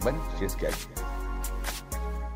Bueno, 0.00 0.26
si 0.38 0.46
es 0.46 0.56
que 0.56 0.68
hay. 0.68 0.74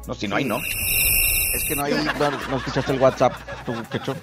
No, 0.07 0.13
si 0.13 0.29
no 0.29 0.37
hay, 0.37 0.45
no. 0.45 0.59
Es 0.59 1.65
que 1.67 1.75
no 1.75 1.85
hay, 1.85 1.95
no, 1.95 2.31
no 2.51 2.57
escuchaste 2.59 2.93
el 2.93 3.01
WhatsApp, 3.01 3.33
tú, 3.65 3.73
quecho. 3.91 4.15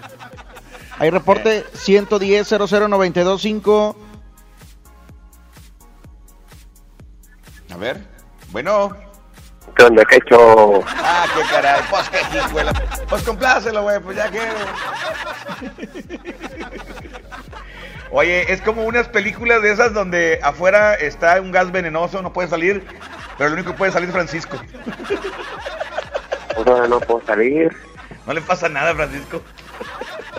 Hay 1.00 1.10
reporte 1.10 1.66
110 1.74 2.48
00925 2.50 3.96
A 7.72 7.78
ver. 7.78 8.02
Bueno. 8.52 8.96
¿Qué 9.76 9.84
onda, 9.84 10.06
quecho? 10.06 10.84
Ah, 10.86 11.26
qué 11.34 11.42
caray. 11.50 11.82
Pues 11.90 12.10
qué 12.10 12.38
hijuela. 12.38 12.72
Pues 13.10 13.24
complácelo, 13.24 13.82
güey. 13.82 14.00
Pues 14.00 14.18
ya 14.18 14.30
que. 14.30 14.40
Oye, 18.12 18.54
es 18.54 18.62
como 18.62 18.84
unas 18.84 19.08
películas 19.08 19.64
de 19.64 19.72
esas 19.72 19.92
donde 19.92 20.40
afuera 20.44 20.94
está 20.94 21.42
un 21.42 21.52
gas 21.52 21.72
venenoso, 21.72 22.22
no 22.22 22.32
puede 22.32 22.48
salir, 22.48 22.86
pero 23.40 23.50
lo 23.50 23.56
único 23.56 23.72
que 23.72 23.78
puede 23.80 23.92
salir 23.92 24.10
es 24.10 24.14
Francisco. 24.14 24.56
Pues 26.56 26.68
ahora 26.68 26.88
no 26.88 27.00
puedo 27.00 27.26
salir. 27.26 27.76
No 28.28 28.34
le 28.34 28.42
pasa 28.42 28.70
nada, 28.70 28.94
Francisco. 28.94 29.42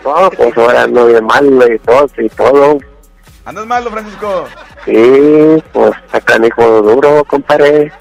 No, 0.05 0.31
pues 0.31 0.57
ahora 0.57 0.83
ando 0.83 1.07
bien 1.07 1.25
mal 1.25 1.47
y 1.47 1.79
todo, 1.79 2.09
y 2.19 2.29
todo. 2.29 2.79
¿Andas 3.47 3.67
malo, 3.67 3.91
Francisco? 3.91 4.47
Sí, 4.85 5.63
pues 5.73 5.93
acá 6.13 6.39
hijo 6.47 6.83
duro, 6.83 7.25
compadre. 7.25 7.93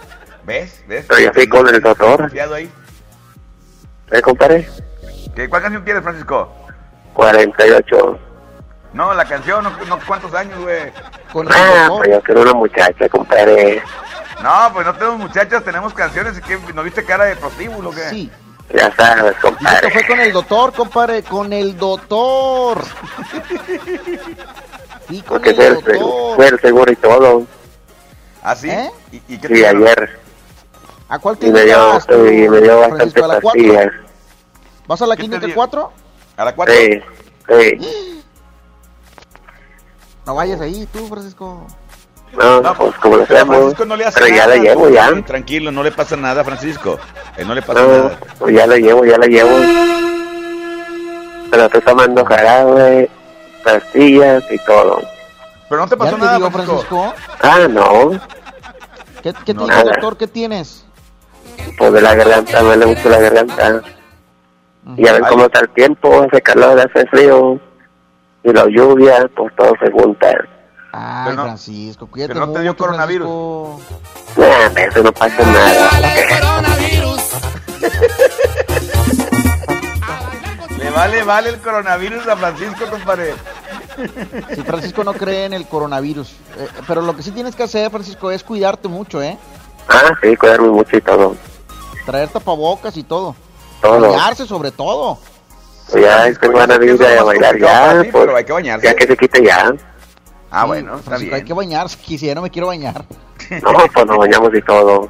¿Ves? 0.45 0.83
¿Ves? 0.87 1.05
Pero 1.07 1.19
ya 1.21 1.33
fui 1.33 1.47
con 1.47 1.67
el 1.67 1.81
doctor. 1.81 2.17
Confiado 2.17 2.55
ahí. 2.55 2.69
¿Eh, 4.11 4.21
compadre? 4.21 4.67
¿Qué, 5.35 5.49
¿Cuál 5.49 5.61
canción 5.61 5.83
quieres, 5.83 6.03
Francisco? 6.03 6.53
48. 7.13 8.19
No, 8.93 9.13
la 9.13 9.25
canción, 9.25 9.63
no, 9.63 9.71
no 9.87 9.99
cuántos 10.05 10.33
años, 10.33 10.59
güey. 10.59 10.91
Ah, 11.49 11.89
pues 11.89 12.09
yo 12.09 12.21
quiero 12.21 12.41
una 12.41 12.53
muchacha, 12.53 13.09
compadre. 13.09 13.81
No, 14.43 14.51
pues 14.73 14.85
no 14.85 14.93
tenemos 14.93 15.19
muchachas, 15.19 15.63
tenemos 15.63 15.93
canciones. 15.93 16.39
¿Qué? 16.41 16.59
¿No 16.73 16.83
viste 16.83 17.03
cara 17.03 17.25
de 17.25 17.35
prostíbulo, 17.37 17.91
qué? 17.91 18.09
Sí. 18.09 18.31
Ya 18.73 18.91
sabes, 18.95 19.35
compadre. 19.41 19.91
fue 19.91 20.07
con 20.07 20.19
el 20.19 20.33
doctor, 20.33 20.73
compadre, 20.73 21.23
con 21.23 21.53
el 21.53 21.77
doctor. 21.77 22.83
Sí, 25.07 25.21
con 25.21 25.41
Porque 25.41 25.49
el 25.51 25.55
fue 25.55 25.67
el, 25.67 25.83
seguro, 25.83 25.99
doctor. 25.99 26.35
fue 26.35 26.47
el 26.47 26.59
seguro 26.59 26.91
y 26.91 26.95
todo. 26.95 27.47
¿Ah, 28.41 28.55
sí? 28.55 28.69
¿Eh? 28.69 28.91
¿Y, 29.11 29.17
y 29.35 29.37
qué 29.37 29.47
Sí, 29.49 29.53
te 29.53 29.67
ayer. 29.67 30.19
¿A 31.09 31.19
cuál 31.19 31.37
Y 31.39 31.45
me 31.45 31.51
clínica 31.51 31.65
dio, 31.65 31.87
vas 31.89 32.07
tú, 32.07 32.25
y 32.25 32.49
me 32.49 32.61
dio 32.61 32.79
bastante? 32.79 33.23
¿A 33.23 33.27
la 33.27 33.41
4? 33.41 33.41
pastillas. 33.41 33.87
¿Vas 34.87 35.01
a 35.01 35.07
la 35.07 35.15
¿Qué 35.15 35.21
te 35.21 35.27
clínica 35.27 35.45
dio? 35.45 35.55
4? 35.55 35.91
¿A 36.37 36.45
la 36.45 36.55
4? 36.55 36.75
Sí, 36.75 37.01
sí. 37.49 38.23
No 40.25 40.35
vayas 40.35 40.61
ahí, 40.61 40.87
tú, 40.93 41.05
Francisco. 41.07 41.67
No, 42.33 42.73
pues 42.75 42.95
como 42.95 43.17
hacemos. 43.17 43.55
Francisco 43.57 43.85
no 43.85 43.95
le 43.95 44.05
hace 44.05 44.19
Pero 44.19 44.35
ya 44.35 44.47
la 44.47 44.55
llevo, 44.55 44.89
ya. 44.89 45.11
Tranquilo, 45.23 45.71
no 45.71 45.83
le 45.83 45.91
pasa 45.91 46.15
nada, 46.17 46.43
Francisco. 46.43 46.97
Eh, 47.37 47.45
no 47.45 47.53
le 47.53 47.61
pasa 47.61 47.81
No, 47.81 47.87
nada. 47.87 48.17
pues 48.39 48.55
ya 48.55 48.65
la 48.67 48.77
llevo, 48.77 49.05
ya 49.05 49.17
la 49.17 49.27
llevo. 49.27 49.51
pero 51.51 51.65
estoy 51.65 51.81
tomando 51.81 52.25
jarabe, 52.25 53.09
pastillas 53.63 54.43
y 54.51 54.57
todo. 54.59 55.01
Pero 55.69 55.81
no 55.81 55.87
te 55.87 55.95
pasó 55.97 56.11
¿Ya 56.11 56.17
te 56.17 56.23
nada, 56.25 56.37
digo, 56.37 56.51
Francisco. 56.51 57.13
Francisco? 57.13 57.13
Ah, 57.41 57.67
no, 57.69 58.11
¿Qué, 59.21 59.33
qué 59.45 59.53
te 59.53 59.53
No, 59.53 59.67
dijo 59.67 59.83
doctor? 59.83 60.17
¿Qué 60.17 60.27
tienes? 60.27 60.85
pues 61.77 61.93
de 61.93 62.01
la 62.01 62.15
garganta, 62.15 62.59
me 62.61 62.65
duele 62.69 62.85
mucho 62.87 63.09
la 63.09 63.19
garganta. 63.19 63.81
Y 64.97 65.07
a 65.07 65.13
ver 65.13 65.21
cómo 65.29 65.45
está 65.45 65.61
el 65.61 65.69
tiempo, 65.69 66.23
hace 66.23 66.41
calor, 66.41 66.79
hace 66.79 67.05
frío. 67.07 67.59
Y 68.43 68.51
la 68.51 68.65
lluvia, 68.67 69.29
pues 69.35 69.55
todo 69.55 69.73
se 69.81 69.89
junta. 69.91 70.27
Ay, 70.95 71.35
no- 71.35 71.43
Francisco, 71.43 72.07
cuídate 72.07 72.33
pero 72.33 72.45
no 72.45 72.53
te 72.53 72.61
dio 72.61 72.71
mucho, 72.71 72.85
coronavirus. 72.85 73.27
Francisco. 73.27 73.81
Nah, 74.75 74.81
eso 74.81 75.03
no 75.03 75.11
pasa 75.11 75.43
nada. 75.43 75.89
Le 80.77 80.89
vale, 80.89 81.23
vale 81.23 81.49
el 81.49 81.59
coronavirus 81.59 82.27
a 82.27 82.35
Francisco, 82.35 82.85
compadre. 82.89 83.33
Sí, 84.55 84.61
Francisco 84.63 85.03
no 85.03 85.13
cree 85.13 85.45
en 85.45 85.53
el 85.53 85.67
coronavirus. 85.67 86.31
Eh, 86.57 86.67
pero 86.87 87.01
lo 87.01 87.15
que 87.15 87.23
sí 87.23 87.31
tienes 87.31 87.55
que 87.55 87.63
hacer, 87.63 87.89
Francisco, 87.91 88.31
es 88.31 88.43
cuidarte 88.43 88.87
mucho, 88.87 89.21
¿eh? 89.21 89.37
Ah, 89.87 90.11
sí, 90.21 90.35
cuidarme 90.35 90.69
mucho 90.69 90.97
y 90.97 91.01
todo. 91.01 91.35
Traer 92.05 92.29
tapabocas 92.29 92.97
y 92.97 93.03
todo. 93.03 93.35
Todo. 93.81 94.11
Bañarse 94.11 94.45
sobre 94.45 94.71
todo. 94.71 95.19
Ya 95.93 96.27
es 96.27 96.39
que 96.39 96.47
van 96.47 96.71
a 96.71 96.77
venir 96.77 97.01
a 97.03 97.23
bailar 97.23 97.59
ya, 97.59 97.93
pues, 97.99 98.09
pero 98.11 98.35
hay 98.35 98.45
que 98.45 98.53
bañarse. 98.53 98.87
ya 98.87 98.95
que 98.95 99.05
se 99.07 99.17
quite 99.17 99.45
ya. 99.45 99.73
Ah, 100.55 100.61
Sí, 100.61 100.67
bueno, 100.67 100.91
está 100.97 101.03
Francisco, 101.09 101.35
hay 101.35 101.41
bien. 101.41 101.47
que 101.47 101.53
bañarse. 101.53 101.97
Quisiera, 101.97 102.35
no 102.35 102.41
me 102.43 102.49
quiero 102.51 102.67
bañar. 102.67 103.05
No, 103.61 103.73
pues 103.93 104.05
nos 104.07 104.17
bañamos 104.17 104.51
y 104.53 104.61
todo. 104.61 105.09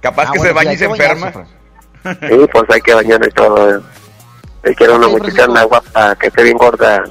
Capaz 0.00 0.28
Ah, 0.28 0.32
que 0.32 0.38
bueno, 0.38 0.44
se 0.50 0.52
bañe 0.54 0.70
sí, 0.70 0.74
y 0.74 0.78
se 0.78 0.84
que 0.84 0.90
bañarse, 0.90 1.26
enferma. 1.26 1.46
Fran. 2.02 2.18
Sí, 2.30 2.46
pues 2.52 2.64
hay 2.70 2.80
que 2.80 2.94
bañar 2.94 3.20
y 3.26 3.30
todo. 3.32 3.80
Yo 4.64 4.74
quiero 4.76 4.96
una 4.96 5.06
Ok, 5.06 5.12
muchacha 5.12 5.44
Francisco. 5.44 5.68
guapa, 5.68 6.16
que 6.16 6.26
esté 6.28 6.42
bien 6.44 6.56
gorda, 6.56 7.04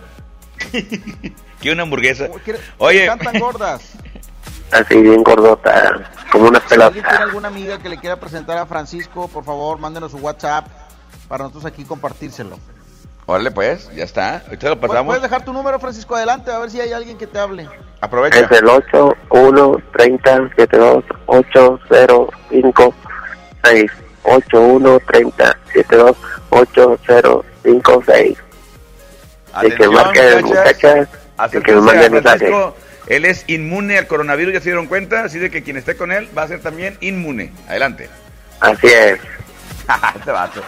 Quiero 1.60 1.74
una 1.76 1.84
hamburguesa. 1.84 2.28
¿Quiere- 2.44 2.60
Oye. 2.78 3.00
Me 3.00 3.04
encantan 3.06 3.40
gordas. 3.40 3.92
así 4.72 4.96
bien 5.02 5.24
gordota, 5.24 6.10
como 6.32 6.48
una 6.48 6.62
Si 6.68 6.74
alguien 6.76 7.04
tiene 7.06 7.24
alguna 7.24 7.48
amiga 7.50 7.78
que 7.80 7.90
le 7.90 7.98
quiera 8.00 8.20
presentar 8.20 8.58
a 8.58 8.66
Francisco, 8.66 9.28
por 9.28 9.44
favor, 9.44 9.78
mándenos 9.80 10.12
su 10.12 10.18
WhatsApp 10.18 10.66
para 11.28 11.44
nosotros 11.44 11.66
aquí 11.66 11.84
compartírselo. 11.86 12.58
Órale, 13.34 13.50
pues, 13.50 13.90
ya 13.96 14.04
está. 14.04 14.44
Ahorita 14.46 14.70
lo 14.70 14.76
¿Puedes 14.76 14.92
pasamos. 14.92 15.06
puedes 15.08 15.24
dejar 15.24 15.44
tu 15.44 15.54
número, 15.54 15.80
Francisco, 15.80 16.16
adelante, 16.16 16.52
a 16.52 16.60
ver 16.60 16.70
si 16.70 16.80
hay 16.80 16.94
alguien 16.94 17.18
que 17.18 17.26
te 17.26 17.40
hable. 17.40 17.68
Aprovecha. 18.00 18.42
Es 18.42 18.52
el 18.52 18.68
8, 18.68 19.18
1, 19.32 19.78
30, 19.98 20.50
72, 20.56 21.04
8, 21.26 21.80
0, 21.90 22.30
5, 22.52 22.96
6. 23.64 23.92
8, 24.22 24.62
1, 24.62 25.00
30, 25.00 25.58
72, 25.74 26.18
8, 26.52 27.00
0, 27.08 27.46
5, 27.64 28.04
6. 28.06 28.38
Y 29.64 29.72
que 29.72 29.90
marque 29.90 30.42
muchachas, 30.44 31.08
y 31.54 31.60
que 31.60 31.72
a 31.72 31.76
mensaje. 31.82 32.22
Francisco. 32.22 32.76
Él 33.08 33.26
es 33.26 33.46
inmune 33.48 33.98
al 33.98 34.06
coronavirus, 34.06 34.54
ya 34.54 34.60
se 34.60 34.66
dieron 34.66 34.86
cuenta, 34.86 35.24
así 35.24 35.40
de 35.40 35.50
que 35.50 35.64
quien 35.64 35.78
esté 35.78 35.98
con 35.98 36.12
él 36.12 36.30
va 36.38 36.44
a 36.44 36.48
ser 36.48 36.62
también 36.62 37.00
inmune. 37.02 37.52
Adelante. 37.68 38.12
Así 38.60 38.86
es. 38.86 39.20
Este 40.16 40.32
vato. 40.32 40.62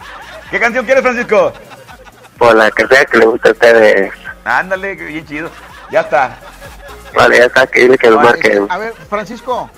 ¿Qué 0.50 0.60
canción 0.60 0.84
quieres, 0.84 1.04
Francisco? 1.04 1.54
Por 2.38 2.56
la 2.56 2.70
que 2.72 2.86
sea 2.88 3.06
que 3.06 3.18
le 3.18 3.26
guste 3.26 3.50
a 3.50 3.52
ustedes. 3.54 4.14
Ándale, 4.44 4.98
que 4.98 5.06
bien 5.06 5.26
chido. 5.26 5.50
Ya 5.92 6.02
está. 6.02 6.38
Vale, 7.16 7.38
ya 7.38 7.46
está, 7.46 7.66
que 7.68 7.82
dile 7.82 7.98
que 7.98 8.10
lo 8.10 8.18
Vale, 8.18 8.30
marquen. 8.30 8.68
a 8.70 8.78
ver, 8.78 8.94
Francisco, 9.10 9.70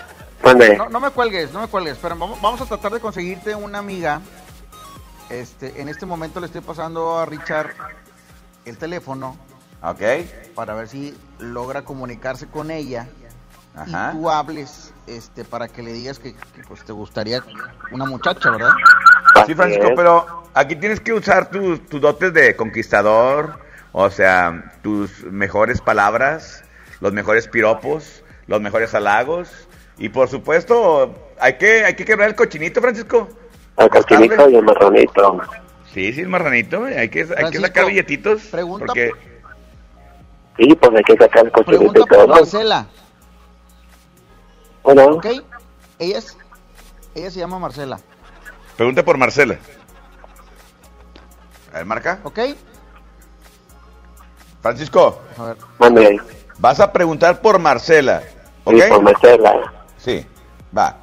no, 0.44 0.90
no 0.90 1.00
me 1.00 1.12
cuelgues, 1.12 1.52
no 1.52 1.62
me 1.62 1.68
cuelgues. 1.68 1.94
Espera, 1.94 2.16
vamos, 2.16 2.42
vamos 2.42 2.60
a 2.62 2.66
tratar 2.66 2.92
de 2.94 3.00
conseguirte 3.00 3.54
una 3.54 3.78
amiga. 3.80 4.22
Este, 5.30 5.82
en 5.82 5.90
este 5.90 6.06
momento 6.06 6.40
le 6.40 6.46
estoy 6.48 6.62
pasando 6.62 7.20
a 7.20 7.26
Richard 7.26 7.72
el 8.66 8.78
teléfono 8.78 9.36
Ok. 9.84 10.02
para 10.56 10.74
ver 10.74 10.88
si 10.88 11.16
logra 11.40 11.84
comunicarse 11.84 12.48
con 12.48 12.72
ella 12.72 13.08
Ajá. 13.78 14.12
y 14.14 14.18
tú 14.18 14.30
hables 14.30 14.94
este 15.06 15.46
para 15.46 15.68
que 15.68 15.84
le 15.84 15.94
digas 15.94 16.20
que, 16.20 16.34
que, 16.34 16.64
pues 16.68 16.84
te 16.84 16.92
gustaría 16.92 17.44
una 17.92 18.06
muchacha, 18.06 18.52
¿verdad? 18.52 18.72
Sí, 19.46 19.54
Francisco, 19.54 19.90
pero 19.96 20.26
aquí 20.54 20.76
tienes 20.76 21.00
que 21.00 21.14
usar 21.14 21.50
tus, 21.50 21.86
tus 21.88 22.02
dotes 22.02 22.34
de 22.34 22.56
conquistador, 22.56 23.60
o 23.92 24.10
sea, 24.10 24.74
tus 24.82 25.24
mejores 25.26 25.82
palabras, 25.82 26.64
los 27.00 27.14
mejores 27.14 27.48
piropos, 27.48 28.24
los 28.48 28.62
mejores 28.62 28.94
halagos, 28.96 29.68
y 29.98 30.10
por 30.10 30.28
supuesto, 30.28 31.16
hay 31.40 31.54
que, 31.54 31.86
hay 31.86 31.96
que 31.96 32.06
quebrar 32.06 32.30
el 32.30 32.36
cochinito, 32.36 32.82
Francisco. 32.82 33.30
El 33.78 33.90
cochinito 33.90 34.50
y 34.50 34.56
el 34.56 34.64
marronito. 34.64 35.42
Sí, 35.94 36.14
sí, 36.14 36.22
el 36.22 36.30
marranito, 36.30 36.86
hay 36.86 37.10
que, 37.10 37.28
hay 37.38 37.52
que 37.52 37.60
sacar 37.60 37.86
billetitos, 37.86 38.42
pregunta 38.44 38.86
porque... 38.88 39.12
Sí, 40.58 40.76
pues 40.76 40.92
hay 40.96 41.04
que 41.04 41.16
sacar 41.18 41.46
el 41.46 41.52
cochinito 41.52 41.94
Pregunta 41.94 42.00
y 42.00 42.04
por 42.04 42.18
todo. 42.18 42.28
Marcela, 42.28 42.88
¿ok? 44.96 45.26
Ella 46.00 46.18
es, 46.18 46.38
ella 47.16 47.32
se 47.32 47.40
llama 47.40 47.60
Marcela, 47.60 48.00
Pregunta 48.78 49.04
por 49.04 49.18
Marcela. 49.18 49.58
A 51.74 51.78
ver, 51.78 51.86
marca. 51.86 52.20
¿ok? 52.24 52.40
Francisco, 54.62 55.20
A 55.38 55.44
ver, 55.44 55.58
mande 55.80 56.06
ahí. 56.08 56.18
vas 56.60 56.80
a 56.80 56.92
preguntar 56.92 57.42
por 57.42 57.60
Marcela, 57.60 58.24
¿ok? 58.64 58.74
Sí, 58.76 58.82
por 58.90 59.02
Marcela. 59.02 59.74
Sí, 59.98 60.26
va. 60.78 60.96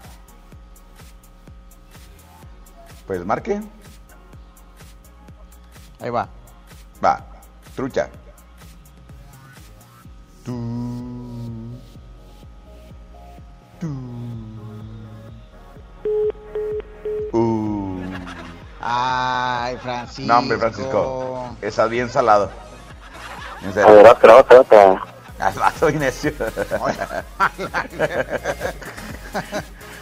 Pues 3.06 3.24
marque. 3.24 3.60
ahí 6.00 6.10
va. 6.10 6.28
Va. 7.04 7.24
Trucha. 7.76 8.08
Uh. 17.32 18.00
Ay, 18.80 19.76
Francisco. 19.78 20.22
No, 20.32 20.38
hombre, 20.38 20.58
Francisco. 20.58 21.56
Estás 21.62 21.88
bien 21.90 22.08
salado. 22.10 22.50
En 23.62 23.70
A 23.70 23.72
serio. 23.72 23.94
ver, 23.94 24.06
otra, 24.06 24.36
otra. 24.36 25.02
Al 25.38 25.54
vato 25.54 25.88
Inesio. 25.90 26.32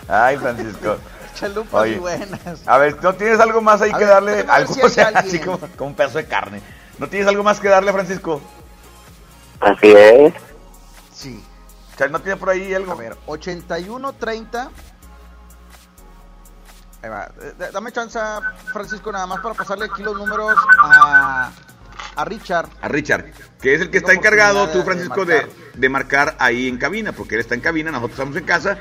Ay, 0.09 0.37
Francisco. 0.37 0.97
Chalupas 1.35 1.83
Oye, 1.83 1.92
y 1.92 1.99
buenas. 1.99 2.40
A 2.66 2.79
ver, 2.79 3.03
¿no 3.03 3.14
tienes 3.14 3.40
algo 3.40 3.62
más 3.62 3.81
ahí 3.81 3.90
A 3.90 3.99
que 3.99 4.05
ver, 4.05 4.09
darle? 4.09 4.45
Algo, 4.49 4.75
si 4.75 4.83
o 4.85 4.88
sea, 4.88 5.09
así 5.14 5.38
como, 5.40 5.59
como 5.59 5.88
un 5.90 5.95
pedazo 5.95 6.18
de 6.18 6.27
carne. 6.27 6.61
¿No 6.99 7.09
tienes 7.09 7.27
algo 7.29 7.42
más 7.42 7.59
que 7.61 7.68
darle, 7.68 7.92
Francisco? 7.92 8.40
Así 9.61 9.92
es. 9.92 10.35
Sí. 11.14 11.43
¿No 12.11 12.20
tiene 12.20 12.36
por 12.36 12.51
ahí 12.51 12.74
algo? 12.74 12.93
A 12.93 12.97
ver, 12.97 13.16
81-30. 13.26 14.70
Ahí 17.03 17.11
va. 17.11 17.30
Eh, 17.40 17.70
Dame 17.72 17.93
chance, 17.93 18.18
Francisco, 18.72 19.11
nada 19.12 19.26
más 19.26 19.40
para 19.40 19.55
pasarle 19.55 19.86
aquí 19.86 20.03
los 20.03 20.16
números 20.16 20.57
a, 20.82 21.51
a 22.16 22.24
Richard. 22.24 22.68
A 22.80 22.88
Richard, 22.88 23.26
que 23.61 23.74
es 23.74 23.80
el 23.80 23.90
que 23.90 23.99
está 23.99 24.12
encargado, 24.12 24.68
tú, 24.68 24.82
Francisco, 24.82 25.24
de 25.24 25.34
de, 25.34 25.53
de 25.74 25.88
marcar 25.88 26.36
ahí 26.38 26.68
en 26.68 26.78
cabina, 26.78 27.12
porque 27.12 27.34
él 27.34 27.40
está 27.40 27.55
en 27.55 27.61
cabina, 27.61 27.90
nosotros 27.90 28.12
estamos 28.18 28.36
en 28.36 28.45
casa, 28.45 28.78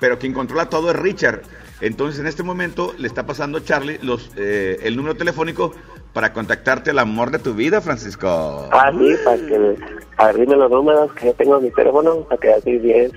pero 0.00 0.18
quien 0.18 0.32
controla 0.34 0.68
todo 0.68 0.90
es 0.90 0.96
Richard. 0.96 1.42
Entonces, 1.82 2.20
en 2.20 2.26
este 2.28 2.42
momento 2.44 2.94
le 2.96 3.08
está 3.08 3.26
pasando 3.26 3.58
a 3.58 3.64
Charlie 3.64 3.98
los, 4.02 4.30
eh, 4.36 4.78
el 4.84 4.96
número 4.96 5.16
telefónico 5.16 5.72
para 6.12 6.32
contactarte 6.32 6.90
al 6.90 6.98
amor 7.00 7.30
de 7.32 7.38
tu 7.40 7.54
vida, 7.54 7.80
Francisco. 7.80 8.68
Ah, 8.70 8.90
sí, 8.96 9.14
para 9.24 9.36
que 9.36 9.76
abrirme 10.16 10.56
los 10.56 10.70
números 10.70 11.12
que 11.14 11.26
yo 11.26 11.34
tengo 11.34 11.58
en 11.58 11.64
mi 11.64 11.70
teléfono, 11.72 12.20
para 12.24 12.40
que 12.40 12.52
así 12.54 12.78
bien. 12.78 13.10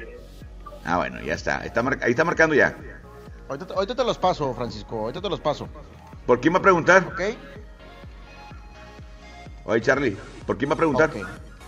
Ah, 0.84 0.98
bueno, 0.98 1.22
ya 1.22 1.34
está. 1.36 1.64
está 1.64 1.84
mar- 1.84 2.00
ahí 2.02 2.12
está 2.12 2.24
marcando 2.24 2.56
ya. 2.56 2.76
Ahorita, 3.48 3.68
te- 3.68 3.74
ahorita 3.76 3.96
te 3.96 4.04
los 4.04 4.18
paso, 4.18 4.54
Francisco. 4.56 4.98
Ahorita 5.00 5.22
te 5.22 5.30
los 5.30 5.40
paso. 5.40 5.68
¿Por 6.26 6.40
quién 6.42 6.54
va 6.56 6.58
a 6.58 6.62
preguntar? 6.64 7.06
¿Ok? 7.08 7.22
Oye, 9.66 9.82
Charlie, 9.82 10.18
¿por 10.46 10.58
quién 10.58 10.70
va 10.70 10.74
a 10.74 10.78
preguntar? 10.78 11.10
Ok. 11.12 11.18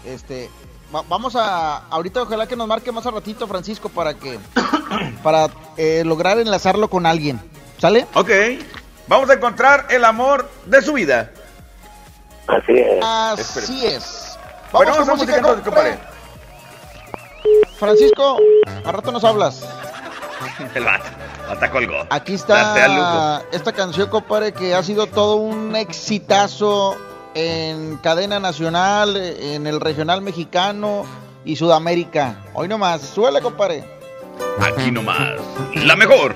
Este, 0.05 0.49
va- 0.93 1.03
vamos 1.07 1.35
a, 1.35 1.77
ahorita 1.89 2.23
ojalá 2.23 2.47
que 2.47 2.55
nos 2.55 2.67
marque 2.67 2.91
más 2.91 3.05
a 3.05 3.11
ratito, 3.11 3.47
Francisco, 3.47 3.89
para 3.89 4.13
que, 4.15 4.39
para 5.23 5.47
eh, 5.77 6.03
lograr 6.05 6.39
enlazarlo 6.39 6.89
con 6.89 7.05
alguien. 7.05 7.39
¿Sale? 7.77 8.07
Ok. 8.13 8.29
Vamos 9.07 9.29
a 9.29 9.33
encontrar 9.33 9.87
el 9.89 10.03
amor 10.03 10.49
de 10.65 10.81
su 10.81 10.93
vida. 10.93 11.31
Así 12.47 12.73
es. 12.73 13.03
Así 13.03 13.85
es. 13.85 14.37
Bueno, 14.71 14.91
Vamos 14.91 15.07
vamos 15.07 15.23
a 15.23 15.41
con 15.41 15.41
música 15.43 15.63
compadre. 15.63 15.99
Francisco, 17.77 18.37
a 18.83 18.91
rato 18.91 19.11
nos 19.11 19.23
hablas. 19.23 19.65
El 20.75 20.83
vato. 20.83 21.05
Hasta 21.49 21.71
colgó. 21.71 22.05
Aquí 22.09 22.33
está 22.33 23.41
esta 23.51 23.71
canción, 23.71 24.09
compadre, 24.09 24.51
que 24.51 24.75
ha 24.75 24.83
sido 24.83 25.07
todo 25.07 25.35
un 25.35 25.75
exitazo 25.75 26.97
en 27.33 27.97
cadena 27.97 28.39
nacional, 28.39 29.15
en 29.15 29.65
el 29.67 29.79
regional 29.79 30.21
mexicano 30.21 31.05
y 31.45 31.55
Sudamérica. 31.55 32.43
Hoy 32.53 32.67
nomás, 32.67 33.01
suele, 33.01 33.41
compadre. 33.41 33.96
Aquí 34.59 34.91
nomás. 34.91 35.39
La 35.75 35.95
mejor. 35.95 36.35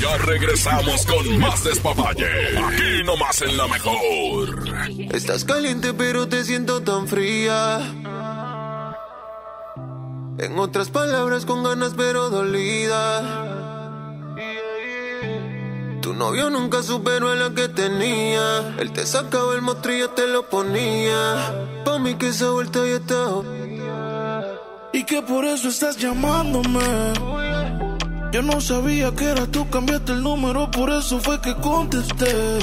Ya 0.00 0.16
regresamos 0.18 1.06
con 1.06 1.38
más 1.38 1.64
despapalle. 1.64 2.58
Aquí 2.58 3.02
nomás 3.04 3.42
en 3.42 3.56
la 3.56 3.66
mejor. 3.66 4.64
Estás 5.12 5.44
caliente 5.44 5.92
pero 5.94 6.28
te 6.28 6.44
siento 6.44 6.82
tan 6.82 7.08
fría. 7.08 7.80
En 10.38 10.58
otras 10.58 10.90
palabras 10.90 11.44
con 11.44 11.64
ganas 11.64 11.94
pero 11.96 12.30
dolida. 12.30 13.56
Tu 16.00 16.14
novio 16.14 16.48
nunca 16.48 16.82
superó 16.82 17.30
a 17.30 17.34
la 17.34 17.50
que 17.50 17.68
tenía. 17.68 18.76
Él 18.78 18.92
te 18.92 19.04
sacaba 19.04 19.54
el 19.54 19.62
mostrillo, 19.62 20.10
te 20.10 20.28
lo 20.28 20.48
ponía. 20.48 21.82
Pa' 21.84 21.98
mí 21.98 22.14
que 22.14 22.28
esa 22.28 22.50
vuelta 22.50 22.78
ya 22.86 22.96
está. 22.96 23.42
Y 24.92 25.04
que 25.04 25.22
por 25.22 25.44
eso 25.44 25.68
estás 25.68 25.96
llamándome. 25.96 27.37
Yo 28.30 28.42
no 28.42 28.60
sabía 28.60 29.10
que 29.14 29.24
eras 29.24 29.48
tú, 29.48 29.68
cambiaste 29.70 30.12
el 30.12 30.22
número, 30.22 30.70
por 30.70 30.90
eso 30.90 31.18
fue 31.18 31.40
que 31.40 31.54
contesté. 31.56 32.58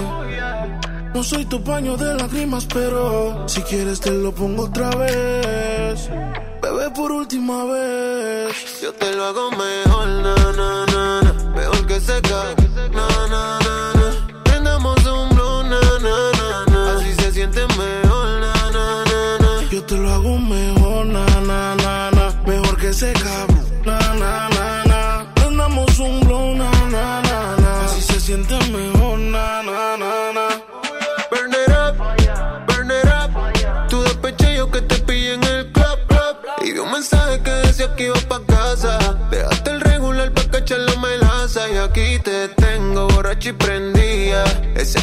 No 1.13 1.23
soy 1.23 1.45
tu 1.45 1.63
paño 1.63 1.97
de 1.97 2.13
lágrimas, 2.13 2.65
pero 2.65 3.47
si 3.47 3.61
quieres 3.61 3.99
te 3.99 4.11
lo 4.11 4.31
pongo 4.33 4.65
otra 4.65 4.89
vez. 4.91 6.09
Bebé, 6.61 6.89
por 6.91 7.11
última 7.11 7.63
vez. 7.65 8.81
Yo 8.81 8.93
te 8.93 9.15
lo 9.15 9.25
hago 9.25 9.49
mejor, 9.51 10.07
na, 10.07 10.35
na, 10.35 10.85
na, 10.85 11.21
na. 11.21 11.33
mejor 11.55 11.87
que 11.87 11.99
seca. 11.99 12.64
noche 43.45 43.49
y 43.49 43.53
prendía. 43.53 44.43
Ese 44.75 44.99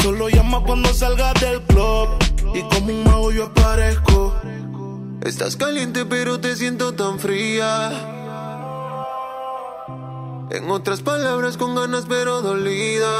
Solo 0.00 0.28
llama 0.28 0.62
cuando 0.64 0.94
salgas 0.94 1.34
del 1.40 1.60
club. 1.62 2.08
Y 2.54 2.62
como 2.62 2.92
un 2.92 3.02
mago 3.02 3.32
yo 3.32 3.46
aparezco. 3.46 4.32
Estás 5.22 5.56
caliente, 5.56 6.04
pero 6.04 6.38
te 6.38 6.54
siento 6.54 6.92
tan 6.92 7.18
fría. 7.18 7.90
En 10.50 10.70
otras 10.70 11.00
palabras, 11.00 11.56
con 11.56 11.74
ganas 11.74 12.04
pero 12.08 12.42
dolida. 12.42 13.10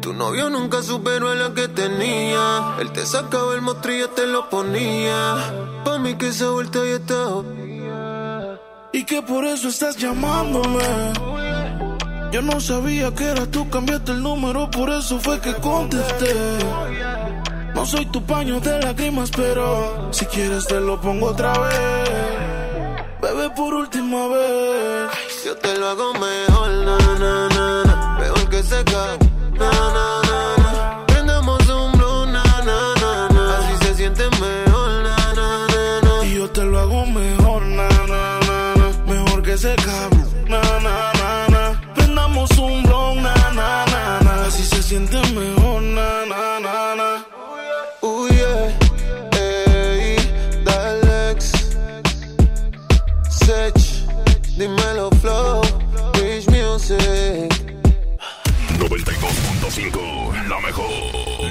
Tu 0.00 0.12
novio 0.12 0.50
nunca 0.50 0.82
superó 0.82 1.28
a 1.28 1.36
la 1.36 1.54
que 1.54 1.68
tenía. 1.68 2.74
Él 2.80 2.90
te 2.90 3.06
sacaba 3.06 3.54
el 3.54 3.62
mostrillo, 3.62 4.10
te 4.10 4.26
lo 4.26 4.50
ponía. 4.50 5.36
Pa' 5.84 5.98
mí 5.98 6.16
que 6.16 6.28
esa 6.28 6.50
vuelta 6.50 6.80
ya 6.84 6.96
estaba. 6.96 7.44
Y 8.92 9.04
que 9.04 9.22
por 9.22 9.44
eso 9.44 9.68
estás 9.68 9.96
llamándome 9.96 11.29
yo 12.32 12.42
no 12.42 12.60
sabía 12.60 13.12
que 13.12 13.24
eras 13.24 13.48
tú, 13.50 13.68
cambiaste 13.68 14.12
el 14.12 14.22
número, 14.22 14.70
por 14.70 14.88
eso 14.90 15.18
fue 15.18 15.40
que 15.40 15.52
contesté. 15.54 16.32
No 17.74 17.84
soy 17.84 18.06
tu 18.06 18.24
paño 18.24 18.60
de 18.60 18.78
lágrimas, 18.80 19.30
pero 19.34 20.12
si 20.12 20.26
quieres 20.26 20.66
te 20.66 20.80
lo 20.80 21.00
pongo 21.00 21.26
otra 21.26 21.52
vez. 21.58 23.10
Bebé, 23.20 23.50
por 23.50 23.74
última 23.74 24.28
vez. 24.28 25.10
Yo 25.44 25.56
te 25.56 25.76
lo 25.76 25.88
hago 25.88 26.12
mejor, 26.14 26.70
na, 26.84 26.98
na, 26.98 27.48
na, 27.48 27.84
na. 27.84 28.18
mejor 28.20 28.48
que 28.48 28.62
seca, 28.62 29.18
na, 29.58 29.70
na, 29.70 30.22
na. 30.22 30.29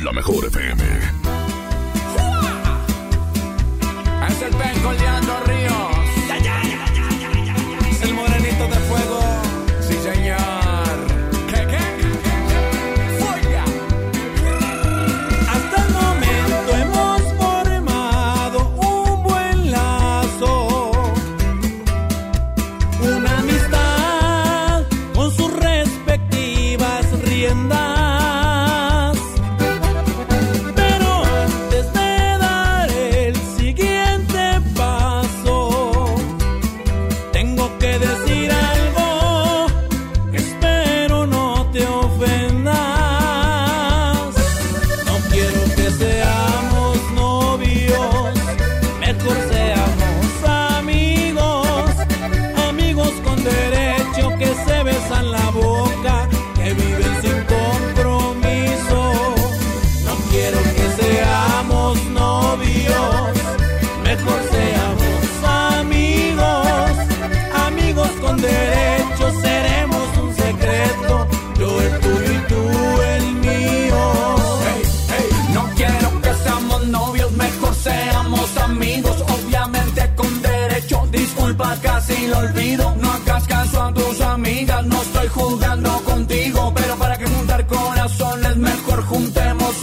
la 0.10 0.14
mejor 0.14 0.45
FM. 0.45 0.98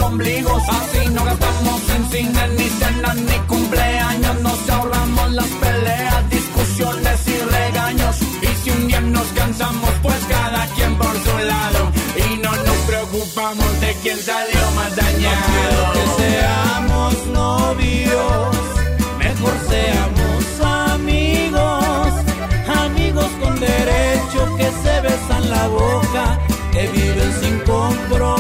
Así 0.07 1.09
no 1.11 1.25
gastamos 1.25 1.83
en 1.91 2.11
cine, 2.11 2.49
ni 2.57 2.69
cena, 2.69 3.13
ni 3.15 3.39
cumpleaños. 3.49 4.41
Nos 4.41 4.71
ahorramos 4.71 5.33
las 5.33 5.47
peleas, 5.47 6.31
discusiones 6.31 7.27
y 7.27 7.39
regaños. 7.41 8.17
Y 8.41 8.47
si 8.63 8.71
un 8.71 8.87
día 8.87 9.01
nos 9.01 9.27
cansamos, 9.35 9.91
pues 10.03 10.17
cada 10.29 10.65
quien 10.77 10.97
por 10.97 11.13
su 11.13 11.39
lado. 11.45 11.91
Y 12.25 12.37
no 12.37 12.55
nos 12.55 12.77
preocupamos 12.87 13.81
de 13.81 13.97
quién 14.03 14.19
salió 14.19 14.71
más 14.77 14.95
dañado. 14.95 15.87
No 15.87 15.93
que 15.93 16.23
seamos 16.23 17.27
novios, 17.27 18.57
mejor 19.19 19.55
seamos 19.69 20.45
amigos. 20.93 22.15
Amigos 22.85 23.31
con 23.43 23.59
derecho 23.59 24.57
que 24.57 24.71
se 24.83 25.01
besan 25.01 25.51
la 25.51 25.67
boca, 25.67 26.39
que 26.71 26.87
viven 26.91 27.33
sin 27.41 27.59
compromiso. 27.61 28.36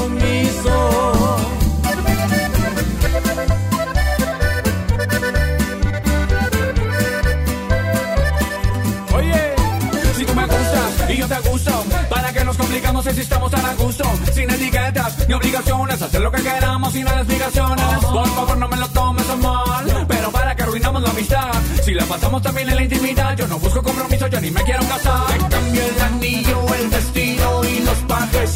Digamos 12.76 13.06
si 13.06 13.20
estamos 13.22 13.54
a 13.54 13.74
gusto, 13.76 14.04
sin 14.34 14.50
etiquetas 14.50 15.26
ni 15.26 15.32
obligaciones, 15.32 16.02
hacer 16.02 16.20
lo 16.20 16.30
que 16.30 16.42
queramos 16.42 16.92
sin 16.92 17.06
las 17.06 17.16
explicaciones. 17.16 18.04
Por 18.04 18.28
favor, 18.28 18.58
no 18.58 18.68
me 18.68 18.76
lo 18.76 18.86
tomes 18.88 19.30
a 19.30 19.36
mal, 19.36 20.06
pero 20.06 20.30
para 20.30 20.54
que 20.54 20.62
arruinamos 20.62 21.02
la 21.02 21.08
amistad. 21.08 21.52
Si 21.82 21.94
la 21.94 22.04
pasamos 22.04 22.42
también 22.42 22.68
en 22.68 22.76
la 22.76 22.82
intimidad, 22.82 23.34
yo 23.34 23.48
no 23.48 23.58
busco 23.58 23.82
compromiso, 23.82 24.26
yo 24.26 24.40
ni 24.42 24.50
me 24.50 24.62
quiero 24.62 24.86
casar. 24.88 25.24
En 25.40 25.48
cambio 25.48 25.82
el 25.82 26.00
anillo, 26.02 26.74
el 26.74 26.90
destino 26.90 27.64
y 27.64 27.78
los 27.80 27.96
pajes. 28.00 28.52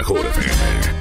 mejor 0.00 0.24
FM. 0.24 0.99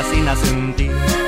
fascina 0.00 0.34
sentir. 0.34 1.19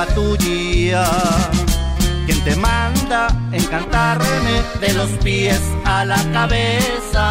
culpa 0.00 0.14
tuya. 0.14 1.04
Quien 2.26 2.44
te 2.44 2.56
manda 2.56 3.28
encantarme 3.52 4.62
de 4.80 4.92
los 4.94 5.10
pies 5.22 5.60
a 5.84 6.04
la 6.04 6.22
cabeza. 6.32 7.30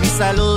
Mi 0.00 0.06
salud. 0.06 0.49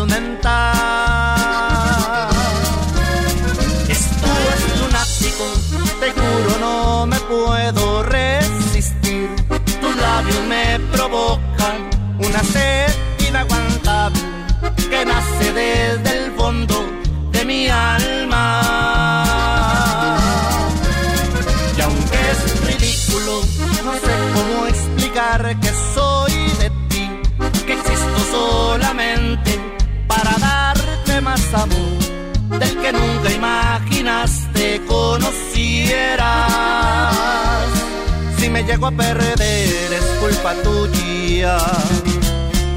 a 38.85 38.91
perder 38.91 39.93
es 39.93 40.05
culpa 40.19 40.53
tuya. 40.63 41.57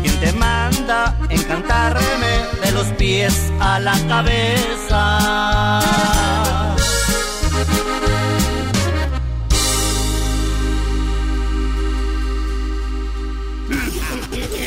Quien 0.03 0.21
te 0.21 0.33
manda 0.33 1.19
encantarme 1.29 2.33
de 2.63 2.73
los 2.73 2.87
pies 2.99 3.51
a 3.61 3.81
la 3.81 3.99
cabeza. 4.07 5.81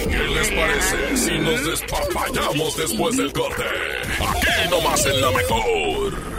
¿Qué 0.09 0.17
les 0.17 0.51
parece 0.51 1.17
si 1.17 1.37
nos 1.39 1.65
despapallamos 1.65 2.77
después 2.77 3.17
del 3.17 3.31
corte? 3.31 3.63
Aquí 4.19 4.69
nomás 4.69 5.05
en 5.05 5.21
la 5.21 5.31
mejor. 5.31 6.38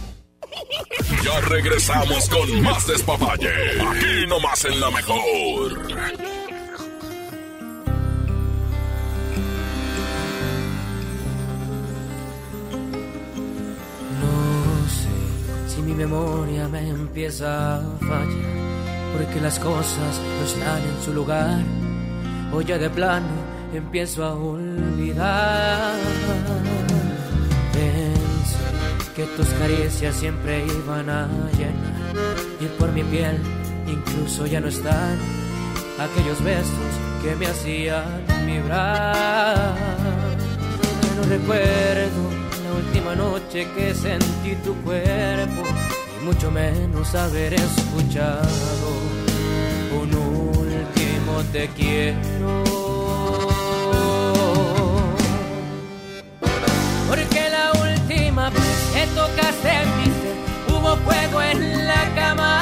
Ya 1.23 1.39
regresamos 1.41 2.29
con 2.29 2.61
más 2.61 2.87
despapalle. 2.87 3.49
Aquí 3.81 4.27
nomás 4.27 4.65
en 4.65 4.79
la 4.79 4.91
mejor. 4.91 5.81
No 14.19 14.87
sé 14.89 15.09
si 15.67 15.81
mi 15.81 15.93
memoria 15.93 16.67
me 16.67 16.89
empieza 16.89 17.77
a 17.77 17.81
fallar, 17.99 18.27
porque 19.13 19.41
las 19.41 19.59
cosas 19.59 20.19
no 20.19 20.45
están 20.45 20.81
en 20.81 21.03
su 21.05 21.13
lugar, 21.13 21.63
o 22.53 22.61
ya 22.61 22.77
de 22.77 22.89
plano 22.89 23.27
empiezo 23.73 24.25
a 24.25 24.33
olvidar. 24.33 25.95
Que 29.21 29.27
tus 29.37 29.49
caricias 29.49 30.15
siempre 30.15 30.65
iban 30.65 31.07
a 31.07 31.27
llenar, 31.55 32.35
y 32.59 32.65
por 32.79 32.91
mi 32.91 33.03
piel 33.03 33.37
incluso 33.85 34.47
ya 34.47 34.59
no 34.59 34.67
están 34.67 35.15
aquellos 35.99 36.43
besos 36.43 36.91
que 37.21 37.35
me 37.35 37.45
hacían 37.45 38.03
vibrar. 38.47 39.75
No 41.17 41.23
recuerdo 41.29 42.31
la 42.63 42.73
última 42.73 43.13
noche 43.13 43.67
que 43.75 43.93
sentí 43.93 44.55
tu 44.63 44.73
cuerpo 44.77 45.61
y 46.19 46.25
mucho 46.25 46.49
menos 46.49 47.13
haber 47.13 47.53
escuchado 47.53 48.89
un 50.01 50.15
último 50.15 51.43
te 51.51 51.67
quiero. 51.75 52.70
Que 59.01 59.07
tocaste 59.15 59.85
mi 59.97 60.05
ser 60.05 60.35
hubo 60.67 60.95
fuego 60.97 61.41
en 61.41 61.87
la 61.87 62.13
cama. 62.15 62.60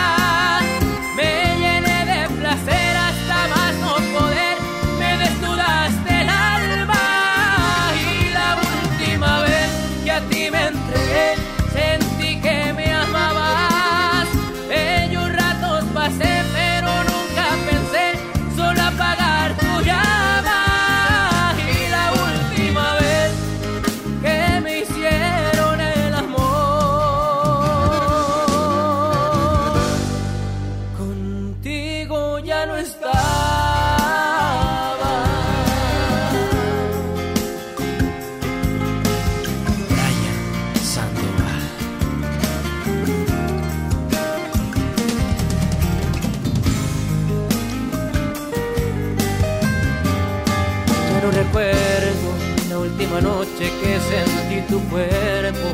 Tu 54.69 54.79
cuerpo 54.89 55.67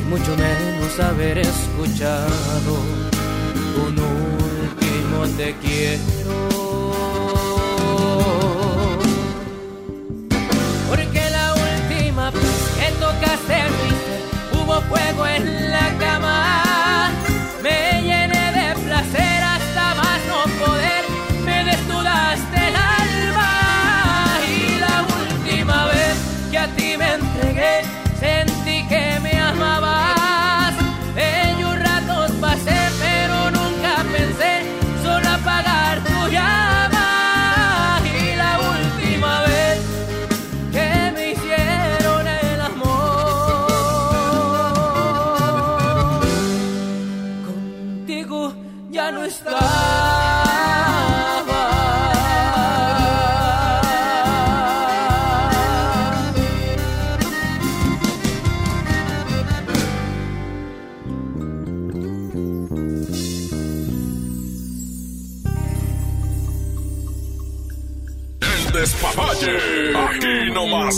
y 0.00 0.04
mucho 0.08 0.34
menos 0.36 0.98
haber 1.00 1.38
escuchado 1.38 2.78
un 3.86 3.98
último 3.98 5.26
te 5.36 5.54
quiero. 5.56 6.00
Porque 10.88 11.30
la 11.30 11.54
última 11.54 12.30
vez 12.30 12.42
que 12.78 12.90
tocaste 12.98 13.58
mi 13.76 14.58
hubo 14.58 14.80
fuego 14.82 15.26
en 15.26 15.70
la 15.70 15.97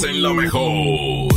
Nomás 0.00 0.04
en 0.04 0.22
la 0.22 0.32
mejor. 0.32 1.28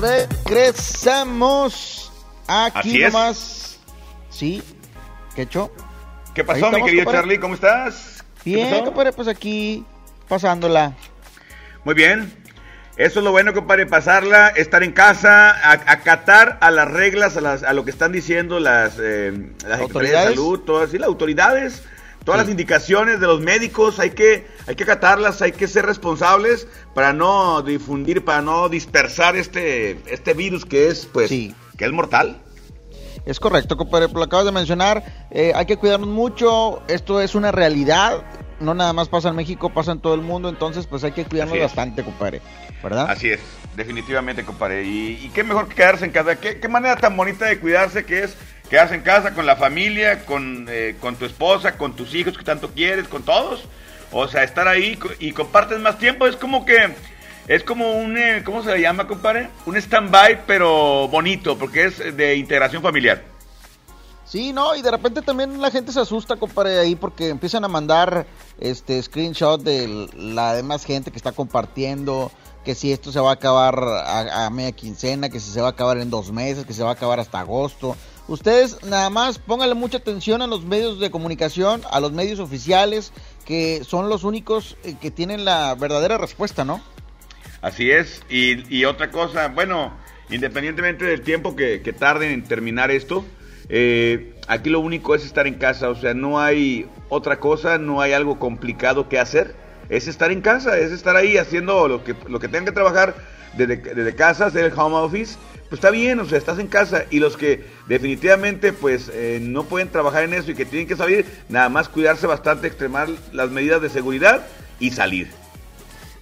Regresamos 0.00 2.10
aquí 2.46 2.78
Así 2.78 3.02
es. 3.02 3.12
nomás. 3.12 3.78
Sí, 4.30 4.62
¿qué 5.34 5.42
hecho? 5.42 5.70
¿Qué 6.34 6.44
pasó, 6.44 6.70
mi 6.70 6.82
querido 6.82 7.12
Charlie? 7.12 7.38
¿Cómo 7.38 7.54
estás? 7.54 8.24
¿Qué 8.42 8.56
Bien, 8.56 8.84
compadre, 8.84 9.12
pues 9.12 9.28
aquí 9.28 9.84
pasándola. 10.28 10.94
Muy 11.84 11.94
bien. 11.94 12.41
Eso 12.96 13.20
es 13.20 13.24
lo 13.24 13.30
bueno, 13.32 13.54
compadre, 13.54 13.86
pasarla, 13.86 14.48
estar 14.48 14.82
en 14.82 14.92
casa, 14.92 15.70
acatar 15.90 16.58
a 16.60 16.70
las 16.70 16.90
reglas, 16.90 17.36
a, 17.36 17.40
las- 17.40 17.62
a 17.62 17.72
lo 17.72 17.84
que 17.84 17.90
están 17.90 18.12
diciendo 18.12 18.60
las, 18.60 18.98
eh, 19.00 19.32
las 19.66 19.80
¿Autoridades? 19.80 20.28
de 20.30 20.34
salud, 20.34 20.60
todas 20.60 20.90
sí, 20.90 20.98
las 20.98 21.08
autoridades, 21.08 21.82
todas 22.24 22.42
las 22.42 22.50
indicaciones 22.50 23.18
de 23.18 23.26
los 23.26 23.40
médicos, 23.40 23.98
hay 23.98 24.10
que, 24.10 24.46
hay 24.66 24.76
que 24.76 24.84
acatarlas, 24.84 25.40
hay 25.40 25.52
que 25.52 25.68
ser 25.68 25.86
responsables 25.86 26.66
para 26.94 27.14
no 27.14 27.62
difundir, 27.62 28.24
para 28.26 28.42
no 28.42 28.68
dispersar 28.68 29.36
este, 29.36 29.98
este 30.12 30.34
virus 30.34 30.66
que 30.66 30.88
es, 30.88 31.06
pues, 31.06 31.30
que 31.78 31.84
es 31.86 31.92
mortal. 31.92 32.42
Es 33.24 33.40
correcto, 33.40 33.76
compadre, 33.78 34.08
lo 34.12 34.22
acabas 34.22 34.44
de 34.44 34.52
mencionar. 34.52 35.02
eh, 35.30 35.52
hay 35.54 35.64
que 35.64 35.76
cuidarnos 35.78 36.08
mucho. 36.08 36.82
Esto 36.88 37.20
es 37.22 37.34
una 37.34 37.52
realidad. 37.52 38.22
no 38.60 38.74
nada 38.74 38.92
más 38.92 39.08
pasa 39.08 39.30
en 39.30 39.36
México, 39.36 39.70
pasa 39.70 39.92
en 39.92 40.00
todo 40.00 40.14
el 40.14 40.20
mundo, 40.22 40.48
entonces 40.48 40.86
pues 40.86 41.02
hay 41.04 41.12
que 41.12 41.24
cuidarnos 41.24 41.58
bastante, 41.58 42.04
compadre, 42.04 42.40
¿verdad? 42.82 43.10
Así 43.10 43.30
es, 43.30 43.40
definitivamente, 43.76 44.44
compadre. 44.44 44.84
Y, 44.84 45.20
y 45.22 45.30
qué 45.34 45.44
mejor 45.44 45.68
que 45.68 45.74
quedarse 45.74 46.04
en 46.04 46.10
casa. 46.10 46.36
¿Qué, 46.36 46.68
manera 46.68 46.96
tan 46.96 47.16
bonita 47.16 47.46
de 47.46 47.58
cuidarse 47.58 48.04
que 48.04 48.24
es 48.24 48.36
quedarse 48.68 48.94
en 48.94 49.02
casa 49.02 49.34
con 49.34 49.46
la 49.46 49.56
familia, 49.56 50.24
con, 50.24 50.66
eh, 50.68 50.96
con 51.00 51.16
tu 51.16 51.24
esposa, 51.24 51.76
con 51.76 51.94
tus 51.94 52.14
hijos 52.14 52.36
que 52.36 52.44
tanto 52.44 52.70
quieres, 52.70 53.08
con 53.08 53.22
todos. 53.22 53.68
O 54.10 54.28
sea, 54.28 54.42
estar 54.44 54.68
ahí 54.68 54.98
y 55.20 55.32
compartes 55.32 55.78
más 55.78 55.98
tiempo. 55.98 56.26
Es 56.26 56.36
como 56.36 56.64
que, 56.64 56.90
es 57.48 57.62
como 57.64 57.92
un, 57.92 58.16
eh, 58.18 58.42
¿cómo 58.44 58.62
se 58.62 58.72
le 58.72 58.80
llama, 58.80 59.06
compadre? 59.06 59.48
Un 59.66 59.76
stand-by, 59.76 60.46
pero 60.46 61.08
bonito, 61.08 61.58
porque 61.58 61.84
es 61.84 62.16
de 62.16 62.36
integración 62.36 62.82
familiar. 62.82 63.31
Sí, 64.32 64.54
no, 64.54 64.74
y 64.74 64.80
de 64.80 64.90
repente 64.90 65.20
también 65.20 65.60
la 65.60 65.70
gente 65.70 65.92
se 65.92 66.00
asusta, 66.00 66.36
compadre, 66.36 66.78
ahí 66.78 66.96
porque 66.96 67.28
empiezan 67.28 67.66
a 67.66 67.68
mandar 67.68 68.26
este 68.58 69.02
screenshot 69.02 69.60
de 69.60 70.08
la 70.16 70.54
demás 70.54 70.86
gente 70.86 71.10
que 71.10 71.18
está 71.18 71.32
compartiendo, 71.32 72.32
que 72.64 72.74
si 72.74 72.92
esto 72.92 73.12
se 73.12 73.20
va 73.20 73.28
a 73.28 73.34
acabar 73.34 73.78
a, 73.78 74.48
media 74.48 74.72
quincena, 74.72 75.28
que 75.28 75.38
si 75.38 75.50
se 75.50 75.60
va 75.60 75.66
a 75.66 75.70
acabar 75.72 75.98
en 75.98 76.08
dos 76.08 76.32
meses, 76.32 76.64
que 76.64 76.72
se 76.72 76.82
va 76.82 76.88
a 76.88 76.92
acabar 76.94 77.20
hasta 77.20 77.40
agosto. 77.40 77.94
Ustedes 78.26 78.82
nada 78.84 79.10
más 79.10 79.38
pónganle 79.38 79.74
mucha 79.74 79.98
atención 79.98 80.40
a 80.40 80.46
los 80.46 80.64
medios 80.64 80.98
de 80.98 81.10
comunicación, 81.10 81.82
a 81.90 82.00
los 82.00 82.12
medios 82.12 82.40
oficiales, 82.40 83.12
que 83.44 83.84
son 83.84 84.08
los 84.08 84.24
únicos 84.24 84.78
eh, 84.82 84.96
que 84.98 85.10
tienen 85.10 85.44
la 85.44 85.74
verdadera 85.74 86.16
respuesta, 86.16 86.64
¿no? 86.64 86.80
Así 87.60 87.90
es. 87.90 88.22
Y, 88.30 88.74
y 88.74 88.86
otra 88.86 89.10
cosa, 89.10 89.48
bueno, 89.48 89.92
independientemente 90.30 91.04
del 91.04 91.20
tiempo 91.20 91.54
que, 91.54 91.82
que 91.82 91.92
tarden 91.92 92.30
en 92.30 92.44
terminar 92.44 92.90
esto, 92.90 93.26
eh, 93.74 94.34
aquí 94.48 94.68
lo 94.68 94.80
único 94.80 95.14
es 95.14 95.24
estar 95.24 95.46
en 95.46 95.54
casa. 95.54 95.88
O 95.88 95.94
sea, 95.94 96.12
no 96.12 96.38
hay 96.38 96.86
otra 97.08 97.40
cosa, 97.40 97.78
no 97.78 98.02
hay 98.02 98.12
algo 98.12 98.38
complicado 98.38 99.08
que 99.08 99.18
hacer. 99.18 99.54
Es 99.88 100.08
estar 100.08 100.30
en 100.30 100.42
casa, 100.42 100.78
es 100.78 100.92
estar 100.92 101.16
ahí 101.16 101.38
haciendo 101.38 101.88
lo 101.88 102.04
que, 102.04 102.14
lo 102.28 102.38
que 102.38 102.48
tengan 102.48 102.66
que 102.66 102.72
trabajar 102.72 103.14
desde, 103.56 103.76
desde 103.78 104.14
casa, 104.14 104.46
hacer 104.46 104.66
el 104.66 104.78
home 104.78 104.96
office. 104.96 105.36
Pues 105.70 105.78
está 105.78 105.90
bien, 105.90 106.20
o 106.20 106.26
sea, 106.26 106.36
estás 106.36 106.58
en 106.58 106.66
casa. 106.66 107.06
Y 107.10 107.18
los 107.18 107.38
que 107.38 107.64
definitivamente 107.88 108.74
pues 108.74 109.10
eh, 109.14 109.38
no 109.40 109.64
pueden 109.64 109.88
trabajar 109.88 110.24
en 110.24 110.34
eso 110.34 110.50
y 110.50 110.54
que 110.54 110.66
tienen 110.66 110.86
que 110.86 110.96
salir, 110.96 111.24
nada 111.48 111.70
más 111.70 111.88
cuidarse 111.88 112.26
bastante, 112.26 112.66
extremar 112.66 113.08
las 113.32 113.50
medidas 113.50 113.80
de 113.80 113.88
seguridad 113.88 114.46
y 114.80 114.90
salir. 114.90 115.41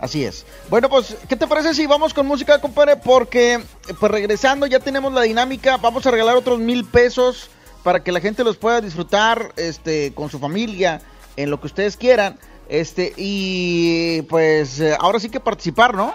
Así 0.01 0.25
es. 0.25 0.47
Bueno, 0.71 0.89
pues, 0.89 1.15
¿qué 1.29 1.37
te 1.37 1.47
parece 1.47 1.75
si 1.75 1.87
vamos 1.87 2.15
con 2.15 2.27
música, 2.27 2.59
compadre? 2.59 2.97
Porque, 2.97 3.55
eh, 3.55 3.95
pues 3.99 4.11
regresando, 4.11 4.67
ya 4.67 4.81
tenemos 4.81 5.13
la 5.13 5.23
dinámica. 5.23 5.77
Vamos 5.77 6.07
a 6.07 6.11
regalar 6.11 6.37
otros 6.37 6.59
mil 6.59 6.87
pesos 6.87 7.51
para 7.83 8.03
que 8.03 8.11
la 8.11 8.21
gente 8.21 8.43
los 8.43 8.57
pueda 8.57 8.81
disfrutar 8.81 9.53
este, 9.57 10.15
con 10.15 10.31
su 10.31 10.39
familia, 10.39 11.03
en 11.37 11.51
lo 11.51 11.61
que 11.61 11.67
ustedes 11.67 11.99
quieran. 11.99 12.39
Este, 12.69 13.13
y 13.17 14.23
pues, 14.23 14.81
eh, 14.81 14.97
ahora 14.99 15.21
sí 15.21 15.29
que 15.29 15.41
participar, 15.41 15.95
¿no? 15.95 16.15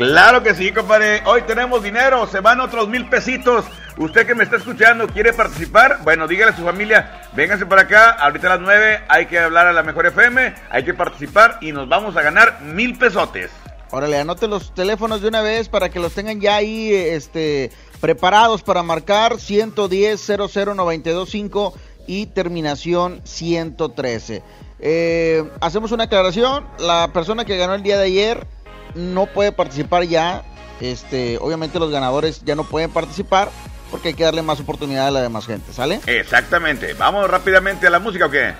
Claro 0.00 0.42
que 0.42 0.54
sí, 0.54 0.72
compadre. 0.72 1.20
Hoy 1.26 1.42
tenemos 1.42 1.82
dinero, 1.82 2.26
se 2.26 2.40
van 2.40 2.58
otros 2.60 2.88
mil 2.88 3.06
pesitos. 3.10 3.66
Usted 3.98 4.26
que 4.26 4.34
me 4.34 4.44
está 4.44 4.56
escuchando, 4.56 5.06
¿quiere 5.06 5.34
participar? 5.34 5.98
Bueno, 6.04 6.26
dígale 6.26 6.52
a 6.52 6.56
su 6.56 6.64
familia, 6.64 7.20
vénganse 7.34 7.66
para 7.66 7.82
acá, 7.82 8.12
ahorita 8.12 8.46
a 8.46 8.56
las 8.56 8.60
9 8.60 9.02
hay 9.08 9.26
que 9.26 9.38
hablar 9.38 9.66
a 9.66 9.74
la 9.74 9.82
mejor 9.82 10.06
FM, 10.06 10.54
hay 10.70 10.84
que 10.86 10.94
participar 10.94 11.58
y 11.60 11.72
nos 11.72 11.86
vamos 11.86 12.16
a 12.16 12.22
ganar 12.22 12.62
mil 12.62 12.96
pesotes. 12.96 13.50
Órale, 13.90 14.18
anote 14.18 14.48
los 14.48 14.74
teléfonos 14.74 15.20
de 15.20 15.28
una 15.28 15.42
vez 15.42 15.68
para 15.68 15.90
que 15.90 16.00
los 16.00 16.14
tengan 16.14 16.40
ya 16.40 16.56
ahí 16.56 16.94
este, 16.94 17.70
preparados 18.00 18.62
para 18.62 18.82
marcar 18.82 19.38
110 19.38 20.18
00925 20.48 21.74
y 22.06 22.24
terminación 22.24 23.20
113. 23.24 24.42
Eh, 24.78 25.44
hacemos 25.60 25.92
una 25.92 26.04
aclaración, 26.04 26.64
la 26.78 27.10
persona 27.12 27.44
que 27.44 27.58
ganó 27.58 27.74
el 27.74 27.82
día 27.82 27.98
de 27.98 28.06
ayer 28.06 28.46
no 28.94 29.26
puede 29.26 29.52
participar 29.52 30.04
ya, 30.04 30.42
este, 30.80 31.38
obviamente 31.38 31.78
los 31.78 31.90
ganadores 31.90 32.42
ya 32.44 32.54
no 32.54 32.64
pueden 32.64 32.90
participar 32.90 33.50
porque 33.90 34.08
hay 34.08 34.14
que 34.14 34.24
darle 34.24 34.42
más 34.42 34.60
oportunidad 34.60 35.08
a 35.08 35.10
la 35.10 35.20
demás 35.20 35.46
gente, 35.46 35.72
¿sale? 35.72 36.00
Exactamente. 36.06 36.94
¿Vamos 36.94 37.28
rápidamente 37.28 37.86
a 37.86 37.90
la 37.90 37.98
música 37.98 38.26
o 38.26 38.30
qué? 38.30 38.54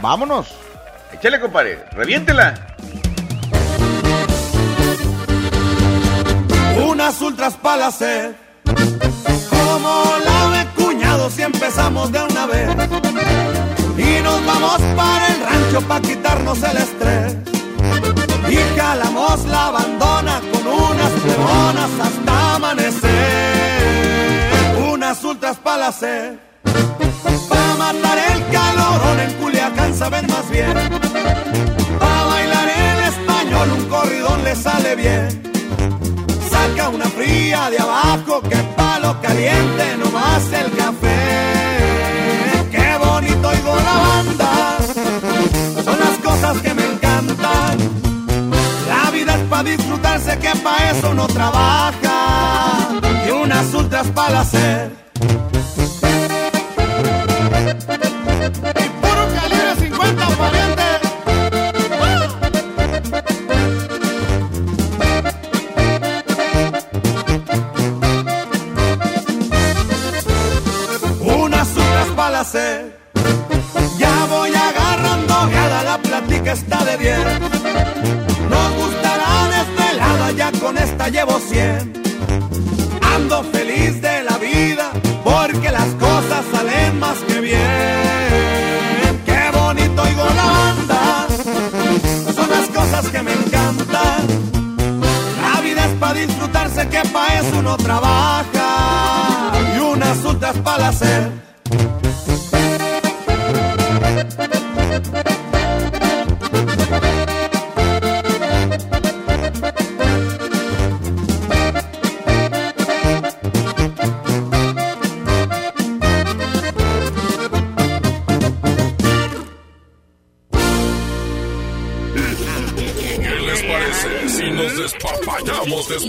Vámonos. 0.00 0.48
Échale, 1.12 1.38
compadre, 1.38 1.84
reviéntela. 1.92 2.74
Unas 6.84 7.20
ultras 7.20 7.54
para 7.54 7.86
hacer 7.86 8.34
Como 8.64 10.04
la 10.24 10.58
de 10.58 10.70
cuñados 10.82 11.38
y 11.38 11.42
empezamos 11.42 12.10
de 12.10 12.22
una 12.22 12.46
vez 12.46 12.68
Y 13.96 14.22
nos 14.22 14.44
vamos 14.44 14.80
para 14.96 15.28
el 15.28 15.40
rancho 15.40 15.80
para 15.86 16.00
quitarnos 16.00 16.62
el 16.62 16.76
estrés 16.76 17.51
Y 18.48 18.56
jalamos 18.78 19.44
la 19.46 19.70
bandona 19.70 20.40
con 20.52 20.66
unas 20.66 21.10
plebonas 21.10 21.90
hasta 22.00 22.54
amanecer 22.54 23.10
Unas 24.92 25.24
ultras 25.24 25.56
para 25.58 25.90
Pa' 27.48 27.74
matar 27.78 28.18
el 28.18 28.44
calorón 28.50 29.20
en 29.20 29.32
Culiacán 29.34 29.94
saben 29.94 30.26
más 30.26 30.50
bien 30.50 30.74
Pa' 31.98 32.24
bailar 32.24 32.68
en 32.68 33.04
español 33.04 33.70
un 33.78 33.86
corridón 33.88 34.44
le 34.44 34.54
sale 34.56 34.96
bien 34.96 35.52
saca 36.52 36.88
una 36.90 37.06
fría 37.06 37.70
de 37.70 37.78
abajo 37.78 38.40
que 38.42 38.56
palo 38.76 39.20
caliente 39.20 39.96
nomás 39.98 40.44
el 40.52 40.70
café. 40.72 41.18
Qué 42.70 42.98
bonito 43.04 43.48
oigo 43.48 43.74
la 43.88 43.96
banda, 44.06 44.78
son 45.84 45.98
las 45.98 46.18
cosas 46.18 46.62
que 46.62 46.74
me. 46.74 46.82
La 46.82 46.91
disfrutarse 49.62 50.38
que 50.38 50.50
pa' 50.56 50.90
eso 50.90 51.10
uno 51.10 51.26
trabaja 51.26 52.88
y 53.26 53.30
unas 53.30 53.72
ultras 53.74 54.06
para 54.08 54.40
hacer. 54.40 54.90
Y 58.80 58.88
puro 59.00 59.28
calibre 59.34 59.76
50 59.78 60.26
pariente. 60.26 60.82
unas 71.24 71.68
ultras 71.68 72.08
para 72.16 72.40
hacer. 72.40 72.98
Ya 73.98 74.26
voy 74.26 74.50
agarrando 74.54 75.34
gada, 75.50 75.82
la 75.84 75.98
plática 75.98 76.52
está 76.52 76.84
de 76.84 76.96
bien. 76.96 78.31
Con 80.62 80.78
esta 80.78 81.08
llevo 81.08 81.38
100. 81.38 81.92
Ando 83.14 83.42
feliz 83.44 84.00
de 84.00 84.22
la 84.22 84.38
vida, 84.38 84.90
porque 85.24 85.70
las 85.70 85.88
cosas 86.06 86.44
salen 86.52 86.98
más 87.00 87.18
que 87.26 87.40
bien. 87.40 89.12
Qué 89.26 89.50
bonito 89.58 90.02
oigo 90.02 90.24
la 90.40 90.46
banda, 90.58 91.26
son 92.34 92.48
las 92.50 92.68
cosas 92.68 93.08
que 93.10 93.22
me 93.22 93.32
encantan. 93.32 94.20
La 95.42 95.60
vida 95.60 95.84
es 95.84 95.94
para 95.98 96.14
disfrutarse, 96.14 96.88
que 96.88 97.02
pa' 97.08 97.34
eso 97.40 97.58
uno 97.58 97.76
trabaja. 97.76 99.52
Y 99.76 99.80
unas 99.80 100.24
ultras 100.24 100.56
para 100.58 100.88
hacer. 100.88 101.51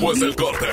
Después 0.03 0.19
del 0.19 0.35
corte? 0.35 0.72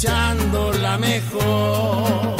Escuchando 0.00 0.72
la 0.72 0.96
mejor. 0.96 2.39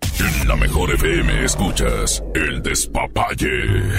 En 0.21 0.47
la 0.47 0.55
mejor 0.55 0.93
FM 0.93 1.45
escuchas 1.45 2.23
El 2.35 2.61
Despapalle. 2.61 3.91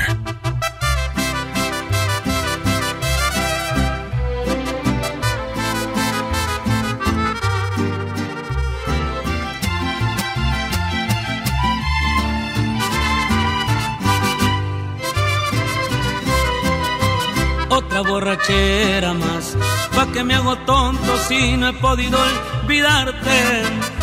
Otra 17.68 18.02
borrachera 18.02 19.12
más, 19.14 19.56
pa' 19.92 20.06
que 20.12 20.22
me 20.22 20.34
hago 20.34 20.56
tonto 20.58 21.18
si 21.26 21.56
no 21.56 21.68
he 21.68 21.72
podido 21.72 22.16
olvidarte. 22.62 24.01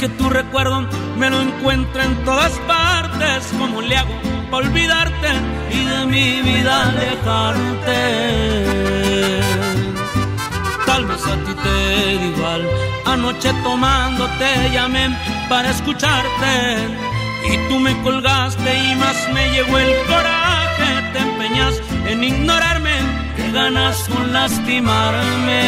Que 0.00 0.08
tu 0.08 0.30
recuerdo 0.30 0.88
me 1.18 1.28
lo 1.28 1.42
encuentro 1.42 2.02
en 2.02 2.24
todas 2.24 2.52
partes. 2.60 3.52
¿Cómo 3.58 3.82
le 3.82 3.98
hago 3.98 4.14
para 4.50 4.66
olvidarte 4.66 5.28
y 5.70 5.84
de 5.84 6.06
mi 6.06 6.40
vida 6.40 6.88
alejarte? 6.88 8.00
Tal 10.86 11.04
vez 11.04 11.22
a 11.26 11.34
ti 11.44 11.52
te 11.52 12.16
da 12.16 12.24
igual. 12.24 12.66
Anoche 13.04 13.52
tomando 13.62 14.26
te 14.38 14.70
llamé 14.72 15.14
para 15.50 15.68
escucharte. 15.68 16.78
Y 17.52 17.68
tú 17.68 17.78
me 17.78 17.94
colgaste 18.00 18.74
y 18.74 18.94
más 18.94 19.28
me 19.34 19.50
llegó 19.50 19.76
el 19.76 19.94
coraje. 20.06 21.12
Te 21.12 21.18
empeñas 21.18 21.74
en 22.06 22.24
ignorarme, 22.24 22.96
que 23.36 23.52
ganas 23.52 24.08
con 24.08 24.32
lastimarme. 24.32 25.60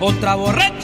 Otra 0.00 0.34
borrachera 0.34 0.83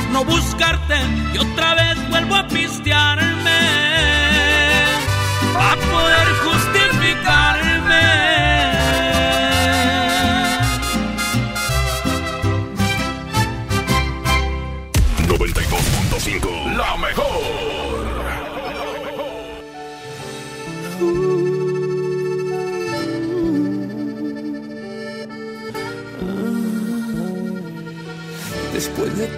no 0.11 0.25
buscarte 0.25 0.95
y 1.33 1.37
otra 1.37 1.75
vez 1.75 2.09
vuelvo 2.09 2.35
a 2.35 2.45
pistearme 2.47 3.59
a 5.57 5.75
poder 5.75 6.27
justificarme. 6.45 8.60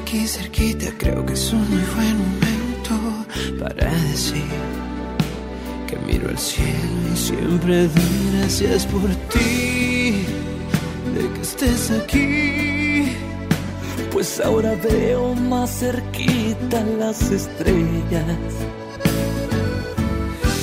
Aquí 0.00 0.26
cerquita, 0.26 0.86
creo 0.98 1.24
que 1.26 1.34
es 1.34 1.52
un 1.52 1.68
muy 1.70 1.84
buen 1.94 2.16
momento 2.18 2.94
para 3.58 3.90
decir 4.10 4.44
que 5.86 5.96
miro 6.06 6.28
al 6.28 6.38
cielo 6.38 7.00
y 7.12 7.16
siempre 7.16 7.88
doy 7.88 8.30
gracias 8.32 8.86
por 8.86 9.08
ti, 9.32 10.24
de 11.14 11.32
que 11.34 11.40
estés 11.42 11.90
aquí. 11.90 13.12
Pues 14.12 14.40
ahora 14.40 14.74
veo 14.76 15.34
más 15.34 15.70
cerquita 15.80 16.82
las 16.98 17.30
estrellas. 17.30 18.52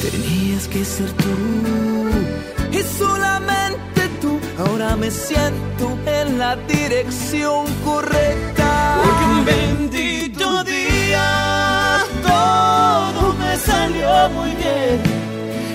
Tenías 0.02 0.68
que 0.68 0.84
ser 0.84 1.12
tú 1.14 1.36
y 2.72 2.82
solamente. 2.98 3.97
Ahora 4.60 4.96
me 4.96 5.12
siento 5.12 5.96
en 6.08 6.40
la 6.40 6.56
dirección 6.56 7.66
correcta. 7.86 9.02
Porque 9.04 9.26
un 9.26 9.46
bendito 9.46 10.64
día 10.64 12.04
todo 12.24 13.34
me 13.34 13.56
salió 13.58 14.30
muy 14.30 14.50
bien. 14.56 15.02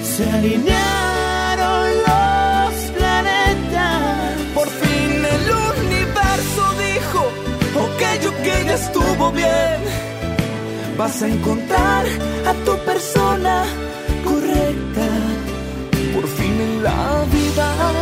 Se 0.02 0.28
alinearon 0.28 1.88
los 2.08 2.74
planetas. 2.96 4.32
Por 4.52 4.68
fin 4.68 5.24
el 5.36 5.46
universo 5.78 6.62
dijo, 6.88 7.20
ok, 7.84 8.02
ok, 8.30 8.46
ya 8.66 8.74
estuvo 8.74 9.30
bien. 9.30 9.78
Vas 10.98 11.22
a 11.22 11.28
encontrar 11.28 12.04
a 12.48 12.52
tu 12.64 12.76
persona 12.84 13.64
correcta. 14.24 15.06
Por 16.14 16.26
fin 16.26 16.60
en 16.60 16.82
la 16.82 17.24
vida 17.30 18.01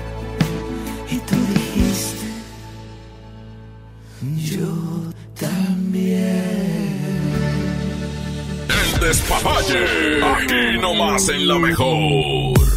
Yo 4.21 5.11
también. 5.39 6.43
El 8.69 8.99
despapalle. 8.99 10.23
Aquí 10.23 10.77
nomás 10.79 11.27
en 11.29 11.47
la 11.47 11.57
mejor. 11.57 12.70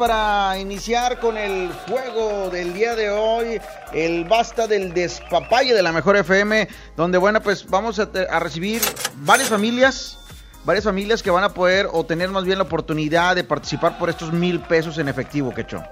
Para 0.00 0.58
iniciar 0.58 1.20
con 1.20 1.36
el 1.36 1.70
juego 1.86 2.48
del 2.48 2.72
día 2.72 2.96
de 2.96 3.10
hoy, 3.10 3.60
el 3.92 4.24
basta 4.24 4.66
del 4.66 4.94
despapalle 4.94 5.74
de 5.74 5.82
la 5.82 5.92
mejor 5.92 6.16
FM, 6.16 6.68
donde 6.96 7.18
bueno, 7.18 7.42
pues 7.42 7.66
vamos 7.66 7.98
a, 7.98 8.08
recibir 8.40 8.80
varias 9.16 9.50
familias, 9.50 10.18
varias 10.64 10.86
familias 10.86 11.22
que 11.22 11.30
van 11.30 11.44
a 11.44 11.50
poder 11.50 11.86
o 11.92 12.06
tener 12.06 12.30
más 12.30 12.44
bien 12.44 12.56
la 12.56 12.64
oportunidad 12.64 13.36
de 13.36 13.44
participar 13.44 13.98
por 13.98 14.08
estos 14.08 14.32
mil 14.32 14.60
pesos 14.60 14.96
en 14.96 15.08
efectivo, 15.08 15.52
Quecho. 15.52 15.84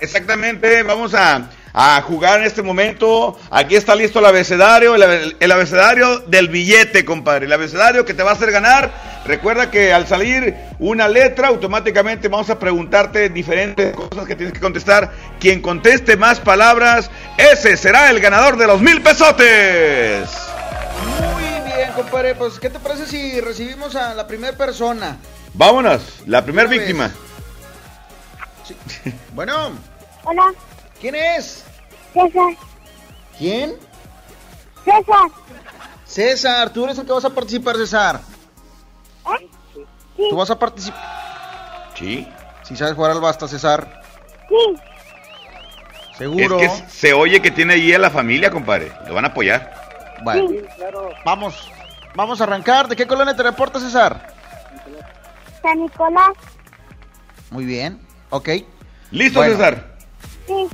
Exactamente, 0.00 0.82
vamos 0.84 1.12
a, 1.12 1.50
a 1.72 2.00
jugar 2.02 2.40
en 2.40 2.46
este 2.46 2.62
momento. 2.62 3.38
Aquí 3.50 3.76
está 3.76 3.94
listo 3.94 4.18
el 4.18 4.26
abecedario, 4.26 4.94
el, 4.94 5.36
el 5.38 5.52
abecedario 5.52 6.20
del 6.20 6.48
billete, 6.48 7.04
compadre. 7.04 7.46
El 7.46 7.52
abecedario 7.52 8.04
que 8.04 8.14
te 8.14 8.22
va 8.22 8.30
a 8.30 8.34
hacer 8.34 8.50
ganar. 8.52 9.12
Recuerda 9.24 9.70
que 9.70 9.92
al 9.92 10.06
salir 10.06 10.54
una 10.80 11.06
letra, 11.06 11.48
automáticamente 11.48 12.28
vamos 12.28 12.50
a 12.50 12.58
preguntarte 12.58 13.28
diferentes 13.28 13.94
cosas 13.94 14.26
que 14.26 14.34
tienes 14.34 14.52
que 14.52 14.60
contestar. 14.60 15.12
Quien 15.38 15.62
conteste 15.62 16.16
más 16.16 16.40
palabras, 16.40 17.10
ese 17.36 17.76
será 17.76 18.10
el 18.10 18.20
ganador 18.20 18.56
de 18.56 18.66
los 18.66 18.80
mil 18.80 19.00
pesotes. 19.00 20.28
Muy 21.20 21.72
bien, 21.72 21.92
compadre. 21.94 22.34
Pues, 22.34 22.58
¿qué 22.58 22.68
te 22.68 22.80
parece 22.80 23.06
si 23.06 23.40
recibimos 23.40 23.94
a 23.94 24.14
la 24.14 24.26
primera 24.26 24.56
persona? 24.56 25.16
Vámonos, 25.54 26.22
la 26.26 26.42
primera 26.42 26.68
víctima. 26.68 27.12
Bueno, 29.34 29.72
Hola, 30.24 30.52
¿quién 31.02 31.14
es? 31.16 31.64
César. 32.14 32.54
¿Quién? 33.36 33.74
César. 34.84 35.28
César, 36.06 36.70
tú 36.72 36.84
eres 36.84 36.98
el 36.98 37.06
que 37.06 37.12
vas 37.12 37.24
a 37.24 37.30
participar, 37.30 37.76
César. 37.76 38.20
¿Eh? 39.26 39.48
Tú 40.16 40.36
vas 40.36 40.50
a 40.50 40.58
participar. 40.58 41.90
Sí. 41.98 42.26
Si 42.62 42.76
sabes 42.76 42.94
jugar 42.94 43.10
al 43.10 43.20
basta, 43.20 43.48
César. 43.48 44.00
Sí. 44.48 44.74
Seguro. 46.18 46.60
Es 46.60 46.70
que 46.82 46.88
se 46.90 47.12
oye 47.12 47.42
que 47.42 47.50
tiene 47.50 47.74
ahí 47.74 47.92
a 47.92 47.98
la 47.98 48.10
familia, 48.10 48.50
compadre. 48.50 48.92
Lo 49.08 49.14
van 49.14 49.24
a 49.24 49.28
apoyar. 49.28 49.74
Bueno, 50.22 50.50
vamos. 51.24 51.68
Vamos 52.14 52.40
a 52.40 52.44
arrancar. 52.44 52.86
¿De 52.86 52.94
qué 52.94 53.06
colonia 53.06 53.34
te 53.34 53.42
reportas, 53.42 53.82
César? 53.82 54.32
San 55.62 55.80
Nicolás. 55.80 56.30
Muy 57.50 57.64
bien. 57.64 57.98
Ok. 58.30 58.48
¿Listo, 59.10 59.40
Bueno. 59.40 59.56
César? 59.56 59.96
Sí. 60.46 60.68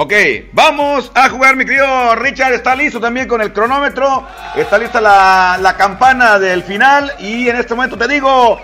Ok, 0.00 0.12
vamos 0.52 1.10
a 1.12 1.28
jugar, 1.28 1.56
mi 1.56 1.64
querido 1.64 2.14
Richard. 2.14 2.54
Está 2.54 2.76
listo 2.76 3.00
también 3.00 3.26
con 3.26 3.42
el 3.42 3.52
cronómetro. 3.52 4.24
Está 4.54 4.78
lista 4.78 5.00
la, 5.00 5.58
la 5.60 5.76
campana 5.76 6.38
del 6.38 6.62
final. 6.62 7.12
Y 7.18 7.48
en 7.48 7.56
este 7.56 7.74
momento 7.74 7.98
te 7.98 8.06
digo: 8.06 8.60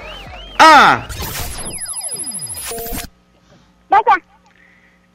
A, 0.60 1.08
Vaca. 3.88 4.14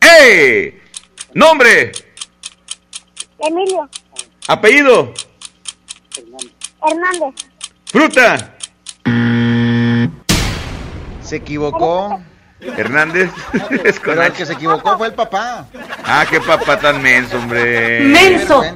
E, 0.02 0.82
nombre, 1.36 1.94
Emilio. 3.40 3.90
apellido, 4.50 5.14
Hernández. 6.86 7.46
fruta, 7.86 8.58
Se 11.22 11.38
equivocó. 11.38 12.20
Hernández. 12.62 13.30
es 13.84 14.00
con 14.00 14.10
Pero 14.16 14.22
el 14.24 14.28
H. 14.32 14.38
que 14.38 14.46
se 14.46 14.54
equivocó 14.54 14.98
fue 14.98 15.08
el 15.08 15.14
papá. 15.14 15.66
Ah, 16.04 16.26
qué 16.30 16.40
papá 16.42 16.80
tan 16.80 17.02
menso, 17.02 17.38
hombre. 17.38 18.02
Menso. 18.02 18.64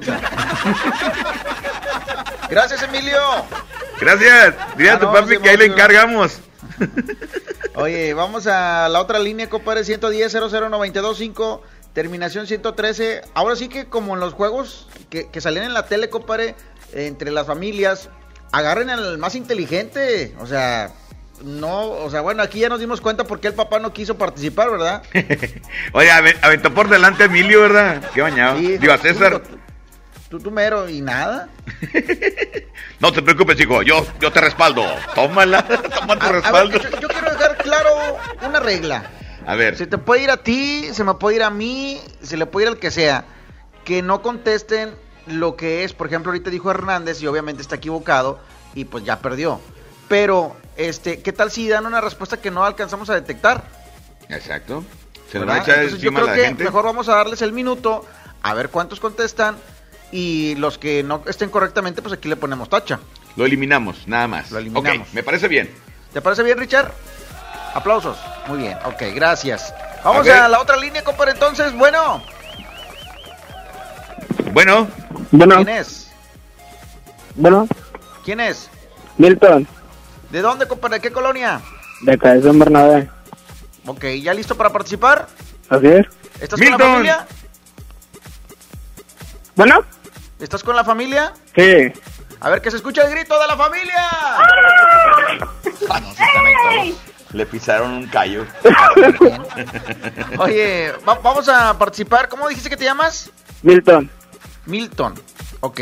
Gracias, 2.50 2.84
Emilio. 2.84 3.20
Gracias. 4.00 4.56
Dile 4.78 4.90
a 4.92 4.94
Ah, 4.96 5.00
tu 5.00 5.06
no, 5.08 5.14
papi 5.14 5.38
que 5.40 5.50
ahí 5.50 5.58
le 5.58 5.66
encargamos. 5.66 6.40
Oye, 7.76 8.14
vamos 8.14 8.46
a 8.48 8.88
la 8.90 9.02
otra 9.02 9.20
línea, 9.20 9.50
compadre, 9.50 9.84
110 9.84 10.34
00925 10.34 11.62
terminación 11.94 12.48
113. 12.48 13.22
Ahora 13.34 13.56
sí 13.56 13.68
que 13.70 13.86
como 13.86 14.14
en 14.16 14.20
los 14.20 14.34
juegos 14.34 14.88
que, 15.10 15.30
que 15.30 15.42
salían 15.42 15.66
en 15.66 15.74
la 15.74 15.86
tele, 15.86 16.10
compadre, 16.10 16.56
entre 16.94 17.32
las 17.32 17.46
familias, 17.48 18.10
agarren 18.52 18.90
al 18.90 19.18
más 19.18 19.36
inteligente. 19.36 20.36
O 20.40 20.48
sea, 20.48 20.92
no, 21.42 21.90
o 21.92 22.10
sea, 22.10 22.22
bueno, 22.22 22.44
aquí 22.44 22.60
ya 22.60 22.70
nos 22.70 22.80
dimos 22.80 23.02
cuenta 23.02 23.24
por 23.26 23.40
qué 23.40 23.48
el 23.50 23.54
papá 23.54 23.80
no 23.80 23.92
quiso 23.94 24.18
participar, 24.18 24.72
¿verdad? 24.72 25.04
Oye, 25.94 26.12
ave- 26.12 26.38
aventó 26.42 26.74
por 26.74 26.88
delante 26.90 27.24
a 27.24 27.26
Emilio, 27.26 27.62
¿verdad? 27.62 28.10
Qué 28.14 28.22
bañado. 28.22 28.60
Sí, 28.60 28.78
Digo, 28.78 28.94
a 28.94 28.98
César. 28.98 29.42
Tú, 30.30 30.40
tú 30.40 30.52
mero, 30.52 30.88
y 30.90 31.02
nada. 31.02 31.50
No 33.00 33.12
te 33.12 33.22
preocupes, 33.22 33.58
chico. 33.58 33.82
Yo, 33.82 34.06
yo 34.22 34.32
te 34.32 34.40
respaldo. 34.40 34.82
Tómala. 35.14 35.64
Toma 36.00 36.18
tu 36.18 36.26
A- 36.26 36.30
a 36.30 36.32
ver, 36.32 36.42
respaldo. 36.42 36.78
yo, 36.80 37.00
yo 37.02 37.08
quiero 37.10 37.32
dejar 37.32 37.58
claro 37.58 37.90
una 38.48 38.60
regla. 38.62 39.04
A 39.46 39.56
ver. 39.56 39.76
Se 39.76 39.88
te 39.88 39.98
puede 39.98 40.24
ir 40.24 40.32
a 40.32 40.38
ti, 40.38 40.88
se 40.94 41.04
me 41.04 41.16
puede 41.16 41.36
ir 41.36 41.44
a 41.44 41.50
mí, 41.50 42.00
se 42.22 42.38
le 42.38 42.46
puede 42.46 42.68
ir 42.68 42.70
al 42.72 42.80
que 42.80 42.92
sea. 42.92 43.26
Que 43.84 44.02
no 44.02 44.22
contesten 44.22 44.96
lo 45.28 45.58
que 45.58 45.84
es, 45.84 45.92
por 45.92 46.08
ejemplo, 46.08 46.32
ahorita 46.32 46.50
dijo 46.50 46.72
Hernández 46.72 47.22
y 47.22 47.28
obviamente 47.28 47.62
está 47.62 47.76
equivocado 47.76 48.40
y 48.74 48.86
pues 48.86 49.04
ya 49.04 49.20
perdió. 49.20 49.60
Pero, 50.08 50.56
este, 50.78 51.22
¿qué 51.22 51.32
tal 51.34 51.52
si 51.52 51.68
dan 51.68 51.86
una 51.86 52.02
respuesta 52.02 52.38
que 52.38 52.52
no 52.52 52.64
alcanzamos 52.64 53.10
a 53.10 53.16
detectar? 53.16 53.64
Exacto. 54.30 54.84
Se 55.32 55.40
nos 55.40 55.48
va 55.50 55.56
a 55.56 55.58
echar 55.60 55.76
Entonces, 55.80 56.02
yo 56.02 56.12
creo 56.14 56.28
la 56.28 56.34
que 56.36 56.46
gente. 56.46 56.64
mejor 56.64 56.86
vamos 56.86 57.10
a 57.10 57.16
darles 57.16 57.42
el 57.42 57.54
minuto, 57.54 58.06
a 58.42 58.54
ver 58.54 58.70
cuántos 58.70 59.00
contestan 59.00 59.56
y 60.12 60.56
los 60.56 60.78
que 60.78 61.02
no 61.04 61.24
estén 61.28 61.50
correctamente, 61.50 62.02
pues 62.02 62.14
aquí 62.14 62.28
le 62.30 62.36
ponemos 62.36 62.70
tacha. 62.70 63.00
Lo 63.36 63.46
eliminamos, 63.46 64.08
nada 64.08 64.28
más. 64.28 64.52
Lo 64.52 64.60
eliminamos. 64.60 65.08
Ok, 65.08 65.14
me 65.14 65.24
parece 65.24 65.48
bien. 65.48 65.74
¿Te 66.14 66.22
parece 66.22 66.44
bien, 66.44 66.58
Richard? 66.58 66.92
Aplausos. 67.74 68.18
Muy 68.48 68.60
bien, 68.60 68.78
ok, 68.86 69.02
gracias. 69.16 69.74
Vamos 70.04 70.28
a 70.28 70.48
la 70.48 70.60
otra 70.60 70.78
línea, 70.78 71.04
compadre. 71.04 71.32
Entonces, 71.32 71.74
bueno, 71.74 72.22
Bueno, 74.52 74.88
¿quién 75.32 75.70
es? 75.70 76.12
Bueno, 77.36 77.68
¿Quién 78.24 78.40
es? 78.40 78.70
Milton, 79.18 79.68
¿De 80.34 80.42
dónde, 80.42 80.68
compadre? 80.68 80.96
¿De 80.98 81.02
qué 81.02 81.12
colonia? 81.12 81.62
de 82.02 82.14
acá 82.14 82.34
de 82.34 82.42
San 82.42 82.58
Bernabé. 82.58 83.08
Ok, 83.86 84.04
¿ya 84.20 84.34
listo 84.34 84.56
para 84.58 84.72
participar? 84.72 85.28
Así 85.70 85.86
es. 85.86 86.08
¿Estás 86.42 86.60
con 86.60 86.72
la 86.72 86.78
familia? 86.80 87.28
Bueno, 89.56 89.82
¿Estás 90.40 90.64
con 90.64 90.76
la 90.76 90.84
familia? 90.84 91.34
sí. 91.56 91.94
A 92.40 92.50
ver, 92.50 92.62
que 92.64 92.72
se 92.72 92.78
escucha 92.78 93.04
el 93.04 93.12
grito 93.12 93.40
de 93.40 93.46
la 93.48 93.56
familia. 93.56 94.10
le 97.32 97.46
pisaron 97.46 97.92
un 97.92 98.08
callo. 98.08 98.46
Oye, 100.40 100.94
va- 101.08 101.20
vamos 101.24 101.48
a 101.48 101.78
participar. 101.78 102.28
¿Cómo 102.28 102.50
dijiste 102.50 102.70
que 102.72 102.76
te 102.78 102.86
llamas? 102.86 103.30
Milton. 103.62 104.10
Milton. 104.66 105.14
Ok. 105.62 105.82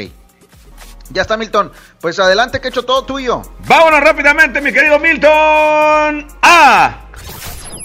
Ya 1.10 1.24
está, 1.24 1.36
Milton. 1.36 1.72
Pues 2.02 2.20
adelante, 2.20 2.60
que 2.60 2.68
he 2.68 2.72
hecho 2.72 2.84
todo 2.84 3.06
tuyo. 3.06 3.42
Vámonos 3.68 4.02
rápidamente, 4.02 4.60
mi 4.60 4.74
querido 4.74 4.98
Milton. 5.00 6.28
A. 6.42 7.06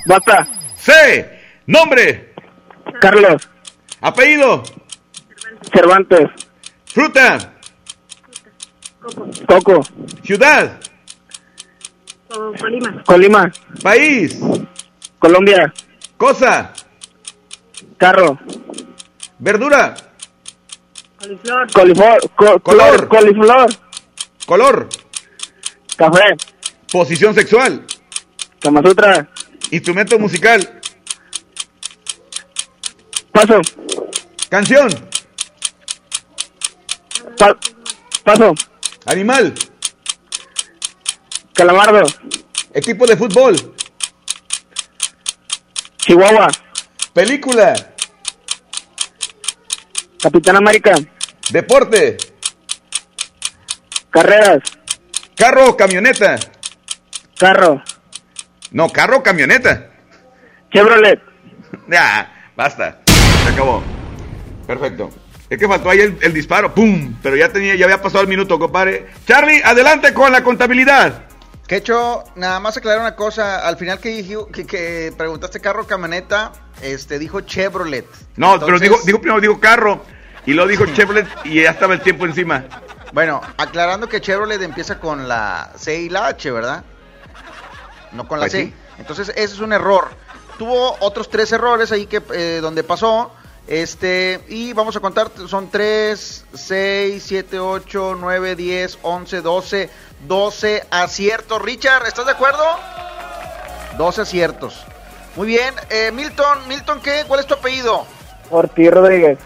Basta. 0.06 0.46
C. 0.78 1.40
Nombre. 1.66 2.34
Carlos. 3.00 3.48
Apellido. 4.00 4.62
Cervantes. 5.72 6.28
Fruta. 6.86 7.52
Coco. 9.46 9.80
Ciudad. 10.24 10.80
Colima. 12.58 13.02
Colima. 13.04 13.52
País. 13.82 14.38
Colombia. 15.18 15.72
Cosa. 16.16 16.72
Carro. 17.98 18.38
Verdura. 19.38 19.94
Coliflor. 21.18 21.72
Coliflor. 21.72 22.30
co- 22.36 22.60
Color. 22.60 23.08
Coliflor. 23.08 23.66
Color. 24.46 24.88
Café. 25.96 26.36
Posición 26.92 27.34
sexual. 27.34 27.84
Kama 28.60 28.80
Sutra. 28.82 29.28
Instrumento 29.70 30.18
musical. 30.18 30.80
Paso. 33.32 33.60
Canción. 34.48 34.88
Pa- 37.38 37.58
paso. 38.24 38.54
Animal. 39.06 39.54
Calamardo. 41.52 42.06
Equipo 42.72 43.06
de 43.06 43.16
fútbol. 43.16 43.74
Chihuahua. 45.98 46.48
Película. 47.12 47.94
Capitán 50.20 50.56
América. 50.56 50.94
Deporte. 51.50 52.16
Carreras. 54.20 54.62
Carro 55.36 55.68
o 55.68 55.76
camioneta. 55.76 56.36
Carro. 57.38 57.82
No, 58.70 58.88
carro 58.88 59.18
o 59.18 59.22
camioneta. 59.22 59.90
Chevrolet. 60.72 61.20
Ya, 61.88 62.32
basta. 62.56 63.00
Se 63.44 63.52
acabó. 63.52 63.82
Perfecto. 64.66 65.10
Es 65.50 65.58
que 65.58 65.68
faltó 65.68 65.90
ahí 65.90 66.00
el, 66.00 66.16
el 66.22 66.32
disparo. 66.32 66.72
¡Pum! 66.74 67.14
Pero 67.22 67.36
ya 67.36 67.50
tenía, 67.52 67.74
ya 67.74 67.84
había 67.84 68.00
pasado 68.00 68.22
el 68.22 68.28
minuto, 68.28 68.58
compadre. 68.58 69.06
Charlie, 69.26 69.60
adelante 69.62 70.14
con 70.14 70.32
la 70.32 70.42
contabilidad. 70.42 71.24
Que 71.68 71.76
hecho, 71.76 72.24
nada 72.36 72.58
más 72.58 72.76
aclarar 72.78 73.00
una 73.02 73.14
cosa. 73.16 73.66
Al 73.68 73.76
final 73.76 73.98
que, 74.00 74.08
dijo, 74.08 74.48
que, 74.48 74.66
que 74.66 75.12
preguntaste 75.16 75.60
carro 75.60 75.82
o 75.82 75.86
camioneta, 75.86 76.52
este, 76.82 77.18
dijo 77.18 77.42
Chevrolet. 77.42 78.06
No, 78.36 78.54
Entonces- 78.54 78.66
pero 78.66 78.78
digo, 78.78 78.96
digo 79.04 79.20
primero 79.20 79.40
digo 79.42 79.60
carro. 79.60 80.02
Y 80.46 80.54
luego 80.54 80.70
dijo 80.70 80.86
Chevrolet 80.94 81.26
y 81.44 81.62
ya 81.62 81.70
estaba 81.72 81.92
el 81.94 82.00
tiempo 82.00 82.24
encima. 82.24 82.64
Bueno, 83.16 83.40
aclarando 83.56 84.10
que 84.10 84.20
Chevrolet 84.20 84.60
empieza 84.60 84.98
con 84.98 85.26
la 85.26 85.70
C 85.74 86.00
y 86.02 86.10
la 86.10 86.26
H, 86.26 86.50
¿verdad? 86.50 86.84
No 88.12 88.28
con 88.28 88.38
la 88.38 88.42
Pues 88.42 88.52
C. 88.52 88.64
sí. 88.66 88.74
Entonces, 88.98 89.30
ese 89.30 89.54
es 89.54 89.60
un 89.60 89.72
error. 89.72 90.10
Tuvo 90.58 90.98
otros 91.00 91.30
tres 91.30 91.50
errores 91.50 91.90
ahí 91.92 92.04
que 92.04 92.22
eh, 92.34 92.58
donde 92.60 92.84
pasó. 92.84 93.30
Este, 93.68 94.44
y 94.48 94.74
vamos 94.74 94.96
a 94.96 95.00
contar, 95.00 95.30
son 95.48 95.70
3, 95.70 96.44
6, 96.52 97.24
7, 97.26 97.58
8, 97.58 98.18
9, 98.20 98.54
10, 98.54 98.98
11, 99.00 99.40
12, 99.40 99.90
12 100.28 100.86
aciertos. 100.90 101.62
Richard, 101.62 102.06
¿estás 102.06 102.26
de 102.26 102.32
acuerdo? 102.32 102.64
12 103.96 104.20
aciertos. 104.20 104.84
Muy 105.36 105.46
bien, 105.46 105.74
eh, 105.88 106.12
Milton, 106.12 106.68
Milton, 106.68 107.00
¿qué? 107.00 107.24
¿Cuál 107.26 107.40
es 107.40 107.46
tu 107.46 107.54
apellido? 107.54 108.04
Ortiz 108.50 108.90
Rodríguez. 108.90 109.38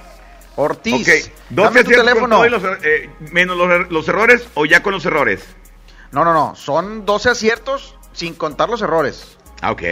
Ortiz. 0.56 0.94
Ok, 0.94 1.08
12 1.08 1.32
Dame 1.50 1.70
tu 1.84 1.90
aciertos 1.90 1.96
con 1.96 2.06
teléfono. 2.06 2.36
todo 2.36 2.46
y 2.46 2.50
los, 2.50 2.62
eh, 2.84 3.10
menos 3.32 3.56
los, 3.56 3.68
er- 3.68 3.88
los 3.90 4.08
errores 4.08 4.46
o 4.54 4.66
ya 4.66 4.82
con 4.82 4.92
los 4.92 5.04
errores. 5.06 5.42
No, 6.12 6.24
no, 6.24 6.32
no, 6.32 6.54
son 6.56 7.04
12 7.06 7.30
aciertos 7.30 7.96
sin 8.12 8.34
contar 8.34 8.68
los 8.68 8.82
errores. 8.82 9.36
Ah, 9.62 9.70
ok. 9.72 9.82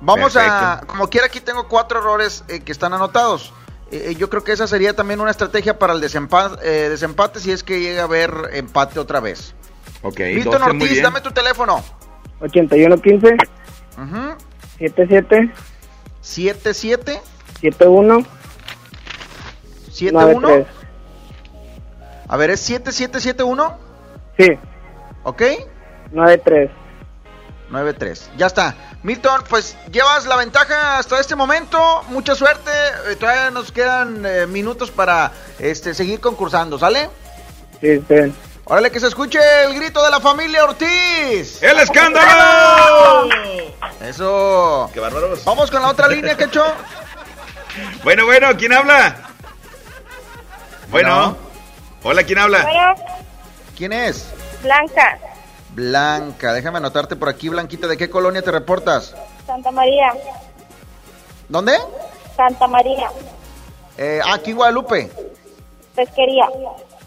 Vamos 0.00 0.36
a, 0.36 0.40
Perfecto. 0.76 0.86
como 0.88 1.08
quiera 1.08 1.26
aquí 1.28 1.40
tengo 1.40 1.68
cuatro 1.68 2.00
errores 2.00 2.44
eh, 2.48 2.60
que 2.60 2.72
están 2.72 2.92
anotados. 2.92 3.52
Eh, 3.90 4.08
eh, 4.10 4.14
yo 4.16 4.28
creo 4.30 4.42
que 4.44 4.52
esa 4.52 4.66
sería 4.66 4.94
también 4.96 5.20
una 5.20 5.30
estrategia 5.30 5.78
para 5.78 5.92
el 5.92 6.00
desempate, 6.00 6.66
desempate 6.90 7.40
si 7.40 7.52
es 7.52 7.62
que 7.62 7.80
llega 7.80 8.02
a 8.02 8.04
haber 8.04 8.32
empate 8.52 8.98
otra 8.98 9.20
vez. 9.20 9.54
Ok, 10.02 10.18
Milton 10.20 10.52
12, 10.60 10.64
muy 10.72 10.72
Ortiz, 10.82 10.90
bien. 10.90 11.02
dame 11.04 11.20
tu 11.20 11.30
teléfono. 11.30 11.82
8115 12.40 13.36
Ujú. 13.98 14.36
77 14.78 15.52
77 16.20 17.20
71 17.60 18.26
71. 19.92 20.40
93. 20.40 20.66
A 22.28 22.36
ver, 22.36 22.50
¿es 22.50 22.60
7771? 22.60 23.78
Sí, 24.38 24.58
¿Ok? 25.24 25.42
93. 26.12 26.70
93. 27.70 28.30
Ya 28.36 28.46
está. 28.46 28.74
Milton, 29.02 29.44
pues 29.48 29.76
llevas 29.90 30.26
la 30.26 30.36
ventaja 30.36 30.98
hasta 30.98 31.18
este 31.20 31.36
momento. 31.36 32.02
Mucha 32.08 32.34
suerte. 32.34 32.70
Eh, 33.08 33.16
todavía 33.16 33.50
nos 33.50 33.72
quedan 33.72 34.24
eh, 34.26 34.46
minutos 34.46 34.90
para 34.90 35.32
este, 35.58 35.94
seguir 35.94 36.20
concursando, 36.20 36.78
¿sale? 36.78 37.08
Sí, 37.80 37.98
bien. 38.08 38.34
Órale, 38.64 38.90
que 38.90 39.00
se 39.00 39.08
escuche 39.08 39.40
el 39.64 39.74
grito 39.74 40.04
de 40.04 40.10
la 40.10 40.20
familia 40.20 40.64
Ortiz. 40.64 41.62
¡El 41.62 41.78
escándalo! 41.80 43.28
Eso. 44.00 44.88
¡Qué 44.94 45.00
bárbaros! 45.00 45.44
Vamos 45.44 45.70
con 45.70 45.82
la 45.82 45.88
otra 45.88 46.08
línea, 46.08 46.36
Quecho. 46.36 46.64
Bueno, 48.04 48.26
bueno, 48.26 48.48
¿quién 48.58 48.70
habla? 48.74 49.31
Bueno. 50.92 51.36
Hola, 52.02 52.22
¿quién 52.22 52.38
habla? 52.38 52.62
Bueno, 52.62 52.94
¿Quién 53.76 53.92
es? 53.92 54.28
Blanca, 54.62 55.18
Blanca. 55.74 56.52
Déjame 56.52 56.76
anotarte 56.76 57.16
por 57.16 57.28
aquí, 57.28 57.48
Blanquita. 57.48 57.86
¿De 57.86 57.96
qué 57.96 58.10
colonia 58.10 58.42
te 58.42 58.50
reportas? 58.50 59.14
Santa 59.46 59.70
María, 59.70 60.12
¿Dónde? 61.48 61.72
Santa 62.36 62.66
María, 62.68 63.10
Eh, 63.98 64.20
ah, 64.24 64.34
aquí 64.34 64.50
en 64.50 64.56
Guadalupe. 64.56 65.10
Pesquería. 65.94 66.46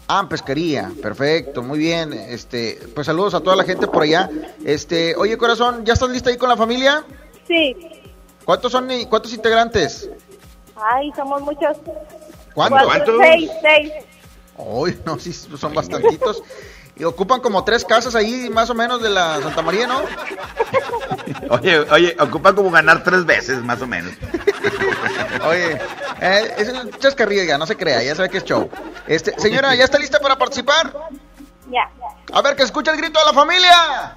Ah, 0.08 0.20
en 0.20 0.28
pesquería, 0.28 0.90
perfecto, 1.02 1.62
muy 1.62 1.78
bien. 1.78 2.12
Este, 2.12 2.78
pues 2.94 3.06
saludos 3.06 3.34
a 3.34 3.40
toda 3.40 3.56
la 3.56 3.64
gente 3.64 3.86
por 3.86 4.02
allá. 4.02 4.28
Este, 4.64 5.14
oye 5.16 5.36
corazón, 5.38 5.84
¿ya 5.84 5.94
estás 5.94 6.10
lista 6.10 6.30
ahí 6.30 6.36
con 6.36 6.48
la 6.48 6.56
familia? 6.56 7.04
Sí. 7.46 7.76
¿Cuántos 8.44 8.70
son 8.72 8.90
y 8.90 9.06
cuántos 9.06 9.32
integrantes? 9.32 10.08
Ay, 10.76 11.10
somos 11.16 11.40
muchos. 11.42 11.76
¿Cuántos? 12.56 12.82
Cuatro, 12.84 13.18
Seis, 13.20 13.50
seis. 13.62 13.92
Uy, 14.56 14.98
no, 15.04 15.18
sí, 15.18 15.32
son 15.32 15.74
bastantitos. 15.74 16.42
Y 16.98 17.04
ocupan 17.04 17.40
como 17.40 17.62
tres 17.62 17.84
casas 17.84 18.14
ahí, 18.14 18.48
más 18.48 18.70
o 18.70 18.74
menos, 18.74 19.02
de 19.02 19.10
la 19.10 19.38
Santa 19.42 19.60
María, 19.60 19.86
¿no? 19.86 20.00
Oye, 21.50 21.78
oye, 21.80 22.16
ocupa 22.18 22.54
como 22.54 22.70
ganar 22.70 23.04
tres 23.04 23.26
veces, 23.26 23.62
más 23.62 23.82
o 23.82 23.86
menos. 23.86 24.14
Oye, 25.46 25.78
eh, 26.22 26.54
es 26.56 26.68
un 26.70 26.90
chascarrillo 26.92 27.42
ya, 27.44 27.58
no 27.58 27.66
se 27.66 27.76
crea, 27.76 28.02
ya 28.02 28.14
sabe 28.14 28.30
que 28.30 28.38
es 28.38 28.44
show. 28.44 28.70
Este, 29.06 29.38
señora, 29.38 29.74
¿ya 29.74 29.84
está 29.84 29.98
lista 29.98 30.18
para 30.20 30.38
participar? 30.38 30.90
Ya. 31.70 31.90
A 32.32 32.40
ver, 32.40 32.56
que 32.56 32.62
escuche 32.62 32.90
el 32.90 32.96
grito 32.96 33.18
de 33.20 33.26
la 33.26 33.32
familia. 33.34 34.16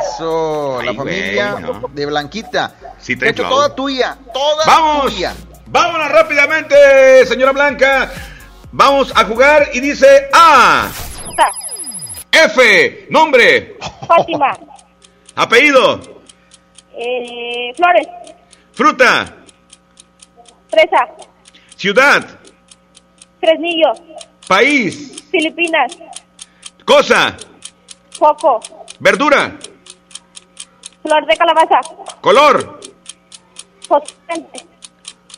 Eso, 0.00 0.80
la 0.82 0.94
familia 0.94 1.52
güey, 1.52 1.62
no. 1.64 1.88
de 1.92 2.06
Blanquita. 2.06 2.72
Sí, 2.98 3.14
De 3.14 3.20
trae 3.20 3.30
hecho, 3.32 3.46
toda 3.46 3.74
tuya, 3.74 4.16
toda 4.32 4.64
¡Vamos! 4.64 5.12
tuya. 5.12 5.34
¡Vámonos 5.66 6.10
rápidamente, 6.12 7.26
señora 7.26 7.52
Blanca! 7.52 8.10
Vamos 8.72 9.12
a 9.16 9.24
jugar 9.24 9.68
y 9.72 9.80
dice 9.80 10.28
A. 10.32 10.88
F. 12.30 13.06
Nombre. 13.10 13.76
Fátima, 14.06 14.52
Apellido. 15.36 16.00
eh, 16.96 17.72
Flores, 17.76 18.06
Fruta. 18.72 19.34
Fresa, 20.70 21.08
Ciudad. 21.76 22.38
Fresnillo, 23.40 23.92
País. 24.46 25.24
Filipinas, 25.30 25.96
Cosa. 26.84 27.36
Foco, 28.18 28.60
Verdura. 29.00 29.56
Flor 31.02 31.26
de 31.26 31.36
Calabaza, 31.36 31.80
Color. 32.20 32.80
Fosfente, 33.88 34.66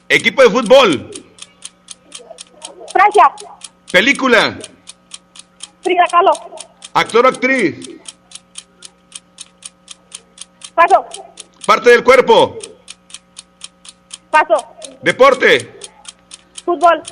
Equipo 0.09 0.43
de 0.43 0.51
fútbol. 0.51 1.11
Francia, 2.93 3.33
Película. 3.93 4.59
Frida 5.83 6.05
Kahlo, 6.11 6.31
Actor 6.95 7.27
o 7.27 7.29
actriz. 7.29 7.91
Paso, 10.75 11.05
Parte 11.67 11.91
del 11.91 12.03
cuerpo. 12.03 12.59
Paso, 14.31 14.55
Deporte. 15.03 15.79
Fútbol, 16.65 17.03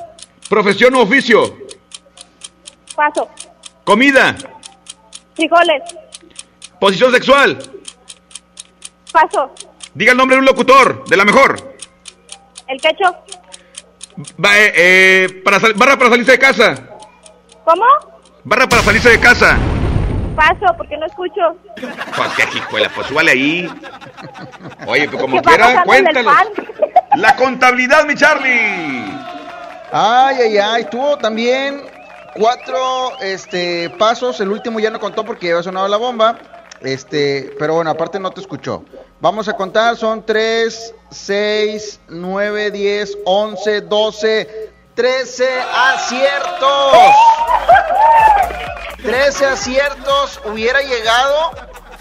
Profesión 0.48 0.94
o 0.94 1.02
oficio. 1.02 1.58
Paso, 2.94 3.28
Comida. 3.84 4.34
Frijoles, 5.34 5.82
Posición 6.80 7.12
sexual. 7.12 7.58
Paso, 9.12 9.50
Diga 9.94 10.12
el 10.12 10.18
nombre 10.18 10.36
de 10.36 10.40
un 10.40 10.46
locutor. 10.46 11.04
De 11.08 11.16
la 11.16 11.24
mejor. 11.24 11.75
El 12.68 12.80
Quecho, 12.80 13.16
Va- 14.42 14.56
eh, 14.58 14.72
eh, 14.74 15.42
para 15.44 15.60
sal- 15.60 15.74
barra 15.74 15.96
para 15.96 16.10
salirse 16.10 16.32
de 16.32 16.38
casa. 16.38 16.74
¿cómo? 17.64 17.84
Barra 18.44 18.66
para 18.68 18.82
salirse 18.82 19.10
de 19.10 19.20
casa. 19.20 19.56
Paso, 20.34 20.74
porque 20.76 20.96
no 20.98 21.06
escucho. 21.06 21.56
Pues 21.80 22.28
qué 22.36 22.58
hijuela, 22.58 22.90
pues 22.94 23.06
súbale 23.06 23.30
ahí. 23.32 23.70
Oye, 24.86 25.08
pues 25.08 25.20
como 25.22 25.40
¿Qué 25.40 25.48
va 25.58 25.82
quiera, 25.84 25.84
pan? 26.24 26.46
La 27.16 27.36
contabilidad, 27.36 28.04
mi 28.04 28.14
Charlie. 28.14 29.12
Ay, 29.92 30.36
ay, 30.42 30.58
ay, 30.58 30.84
tuvo 30.90 31.16
también 31.16 31.82
cuatro 32.34 33.18
este, 33.22 33.88
pasos. 33.98 34.40
El 34.40 34.50
último 34.50 34.78
ya 34.80 34.90
no 34.90 35.00
contó 35.00 35.24
porque 35.24 35.50
había 35.50 35.62
sonado 35.62 35.88
la 35.88 35.96
bomba. 35.96 36.38
Este, 36.86 37.52
pero 37.58 37.74
bueno, 37.74 37.90
aparte 37.90 38.20
no 38.20 38.30
te 38.30 38.40
escuchó. 38.40 38.84
Vamos 39.20 39.48
a 39.48 39.56
contar, 39.56 39.96
son 39.96 40.24
3, 40.24 40.94
6, 41.10 42.00
9, 42.10 42.70
10, 42.70 43.18
11, 43.24 43.80
12, 43.80 44.70
13 44.94 45.48
aciertos. 45.74 46.92
13 49.02 49.46
aciertos 49.46 50.40
hubiera 50.44 50.80
llegado 50.80 51.34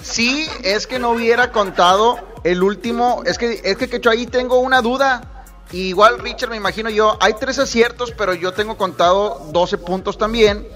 si 0.04 0.48
es 0.64 0.86
que 0.86 1.00
no 1.00 1.10
hubiera 1.10 1.52
contado 1.52 2.20
el 2.44 2.62
último. 2.62 3.24
Es 3.26 3.40
que 3.40 3.62
es 3.64 3.78
que, 3.78 3.90
Quecho, 3.90 4.12
ahí 4.12 4.28
tengo 4.28 4.60
una 4.60 4.84
duda. 4.84 5.48
Igual 5.72 6.20
Richard, 6.20 6.52
me 6.52 6.58
imagino 6.58 6.92
yo, 6.92 7.18
hay 7.22 7.34
tres 7.34 7.58
aciertos, 7.58 8.12
pero 8.12 8.36
yo 8.36 8.54
tengo 8.54 8.78
contado 8.78 9.48
12 9.52 9.80
puntos 9.80 10.20
también. 10.20 10.68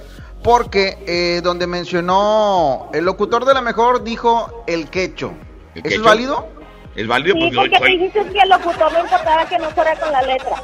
Porque 0.44 0.98
eh, 1.06 1.42
donde 1.44 1.68
mencionó 1.68 2.90
el 2.94 3.04
locutor 3.06 3.46
de 3.46 3.54
la 3.54 3.62
mejor 3.62 4.04
dijo 4.04 4.64
el 4.68 4.90
quecho. 4.90 5.34
¿El 5.76 5.86
¿Eso 5.86 5.96
es 5.96 6.02
válido? 6.02 6.48
Es 6.96 7.08
válido 7.08 7.36
Sí, 7.36 7.52
porque 7.56 7.70
porque 7.78 7.92
dijiste 7.94 8.26
que 8.34 8.40
el 8.40 8.50
locutor 8.50 8.92
no 8.92 9.00
importaba 9.00 9.46
que 9.48 9.58
no 9.60 9.70
fuera 9.72 9.96
con 9.98 10.12
la 10.12 10.22
letra. 10.22 10.62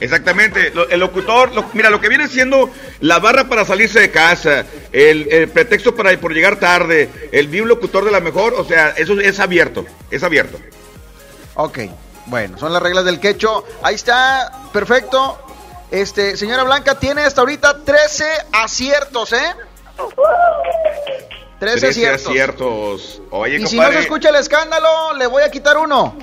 Exactamente, 0.00 0.72
el 0.90 1.00
locutor, 1.00 1.54
lo- 1.54 1.64
mira, 1.74 1.90
lo 1.90 2.00
que 2.00 2.08
viene 2.08 2.28
siendo 2.28 2.70
la 3.00 3.18
barra 3.18 3.44
para 3.48 3.64
salirse 3.64 4.00
de 4.00 4.10
casa, 4.10 4.64
el, 4.92 5.28
el 5.30 5.48
pretexto 5.48 5.94
para 5.94 6.16
por 6.18 6.32
llegar 6.32 6.56
tarde, 6.56 7.28
el 7.32 7.48
vi 7.48 7.60
un 7.60 7.68
locutor 7.68 8.04
de 8.04 8.10
la 8.10 8.20
mejor, 8.20 8.54
o 8.54 8.64
sea, 8.64 8.90
eso 8.96 9.20
es 9.20 9.38
abierto, 9.40 9.84
es 10.10 10.22
abierto. 10.22 10.58
Ok, 11.54 11.78
bueno, 12.26 12.58
son 12.58 12.72
las 12.72 12.82
reglas 12.82 13.04
del 13.04 13.20
quecho. 13.20 13.64
Ahí 13.82 13.94
está, 13.94 14.50
perfecto. 14.72 15.38
Este, 15.90 16.36
señora 16.36 16.64
Blanca, 16.64 16.98
tiene 16.98 17.22
hasta 17.22 17.40
ahorita 17.42 17.84
13 17.84 18.24
aciertos, 18.52 19.32
¿eh? 19.32 19.54
13 21.58 21.78
Trece 21.78 21.86
aciertos. 21.88 22.26
aciertos. 22.26 23.22
Oye, 23.30 23.56
Y 23.56 23.66
si 23.66 23.76
no 23.78 23.90
se 23.90 24.00
escucha 24.00 24.28
el 24.30 24.36
escándalo, 24.36 25.14
le 25.14 25.26
voy 25.26 25.42
a 25.42 25.50
quitar 25.50 25.76
uno. 25.78 26.14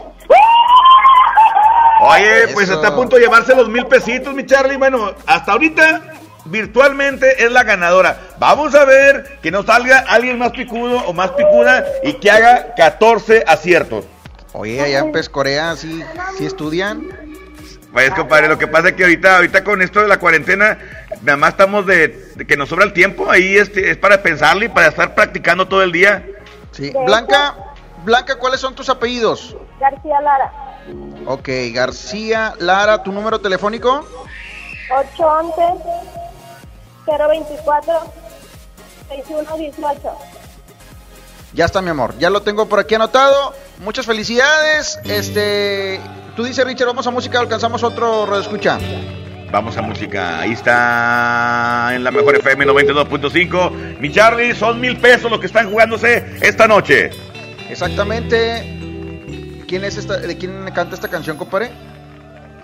oye, 2.02 2.50
pues 2.54 2.70
está 2.70 2.90
a 2.90 2.96
punto 2.96 3.16
de 3.16 3.24
llevarse 3.24 3.56
los 3.56 3.68
mil 3.70 3.86
pesitos, 3.88 4.34
mi 4.34 4.46
Charlie. 4.46 4.78
Bueno, 4.78 5.14
hasta 5.26 5.54
ahorita 5.54 6.02
virtualmente 6.46 7.44
es 7.44 7.52
la 7.52 7.64
ganadora. 7.64 8.20
Vamos 8.38 8.76
a 8.76 8.86
ver 8.86 9.40
que 9.42 9.50
no 9.50 9.64
salga 9.64 10.00
alguien 10.08 10.38
más 10.38 10.52
picudo 10.52 10.98
o 11.08 11.14
más 11.14 11.32
picuda 11.32 11.86
y 12.04 12.14
que 12.14 12.30
haga 12.30 12.76
14 12.76 13.44
aciertos. 13.48 14.06
Oye, 14.52 14.80
allá 14.82 15.00
en 15.00 15.12
Pescorea 15.12 15.76
sí, 15.76 16.04
sí 16.38 16.46
estudian. 16.46 17.33
Pues 17.94 18.12
compadre, 18.16 18.48
lo 18.48 18.58
que 18.58 18.68
pasa 18.68 18.90
es 18.90 18.96
que 18.96 19.04
ahorita, 19.04 19.36
ahorita 19.36 19.64
con 19.64 19.84
esto 19.84 20.02
de 20.02 20.08
la 20.08 20.18
cuarentena, 20.18 20.80
nada 21.22 21.38
más 21.38 21.52
estamos 21.52 21.86
de, 21.86 22.08
de 22.36 22.48
que 22.48 22.58
nos 22.58 22.70
sobra 22.70 22.86
el 22.86 22.94
tiempo, 22.94 23.30
ahí 23.30 23.56
este, 23.56 23.92
es 23.92 23.98
para 23.98 24.24
pensarlo 24.24 24.66
y 24.66 24.70
para 24.70 24.88
estar 24.88 25.14
practicando 25.14 25.68
todo 25.68 25.84
el 25.84 25.92
día. 25.92 26.26
Sí. 26.72 26.92
Blanca, 27.06 27.56
Blanca, 28.04 28.38
¿cuáles 28.40 28.60
son 28.60 28.74
tus 28.74 28.90
apellidos? 28.90 29.56
García 29.80 30.20
Lara. 30.22 30.52
Ok, 31.28 31.48
García 31.72 32.56
Lara, 32.58 33.04
¿tu 33.04 33.12
número 33.12 33.40
telefónico? 33.40 34.08
811 34.92 35.62
024 37.06 38.14
6118. 39.10 40.18
Ya 41.54 41.66
está, 41.66 41.82
mi 41.82 41.92
amor. 41.92 42.18
Ya 42.18 42.32
lo 42.32 42.42
tengo 42.42 42.68
por 42.68 42.80
aquí 42.80 42.96
anotado. 42.96 43.54
Muchas 43.80 44.08
felicidades. 44.08 45.00
Este, 45.04 46.02
tú 46.36 46.44
dices, 46.44 46.66
Richard, 46.66 46.88
vamos 46.88 47.08
a 47.08 47.12
música, 47.12 47.40
alcanzamos 47.40 47.84
otro 47.84 48.26
radio 48.26 48.42
escucha. 48.42 48.78
Vamos 49.52 49.78
a 49.78 49.84
música, 49.84 50.40
ahí 50.40 50.54
está 50.54 51.92
en 51.94 52.04
la 52.04 52.10
mejor 52.12 52.36
FM 52.36 52.66
92.5. 52.66 54.00
Mi 54.00 54.12
Charlie, 54.12 54.56
son 54.56 54.82
mil 54.82 54.98
pesos 54.98 55.30
los 55.30 55.40
que 55.40 55.46
están 55.46 55.70
jugándose 55.70 56.26
esta 56.42 56.68
noche. 56.68 57.12
Exactamente. 57.70 58.80
¿Quién 59.68 59.84
es 59.84 59.98
esta, 59.98 60.18
de 60.18 60.38
quién 60.38 60.70
canta 60.74 60.96
esta 60.96 61.08
canción, 61.08 61.38
compadre? 61.38 61.72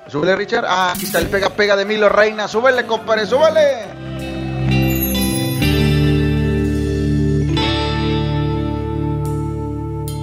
Súbele, 0.08 0.36
Richard. 0.36 0.66
Ah, 0.68 0.94
aquí 0.96 1.06
está 1.06 1.20
el 1.20 1.28
pega 1.28 1.52
pega 1.52 1.76
de 1.76 1.86
Milo 1.86 2.10
Reina. 2.10 2.48
Súbele, 2.48 2.86
compadre, 2.88 3.28
súbele. 3.28 3.86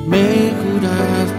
Me 0.07 0.56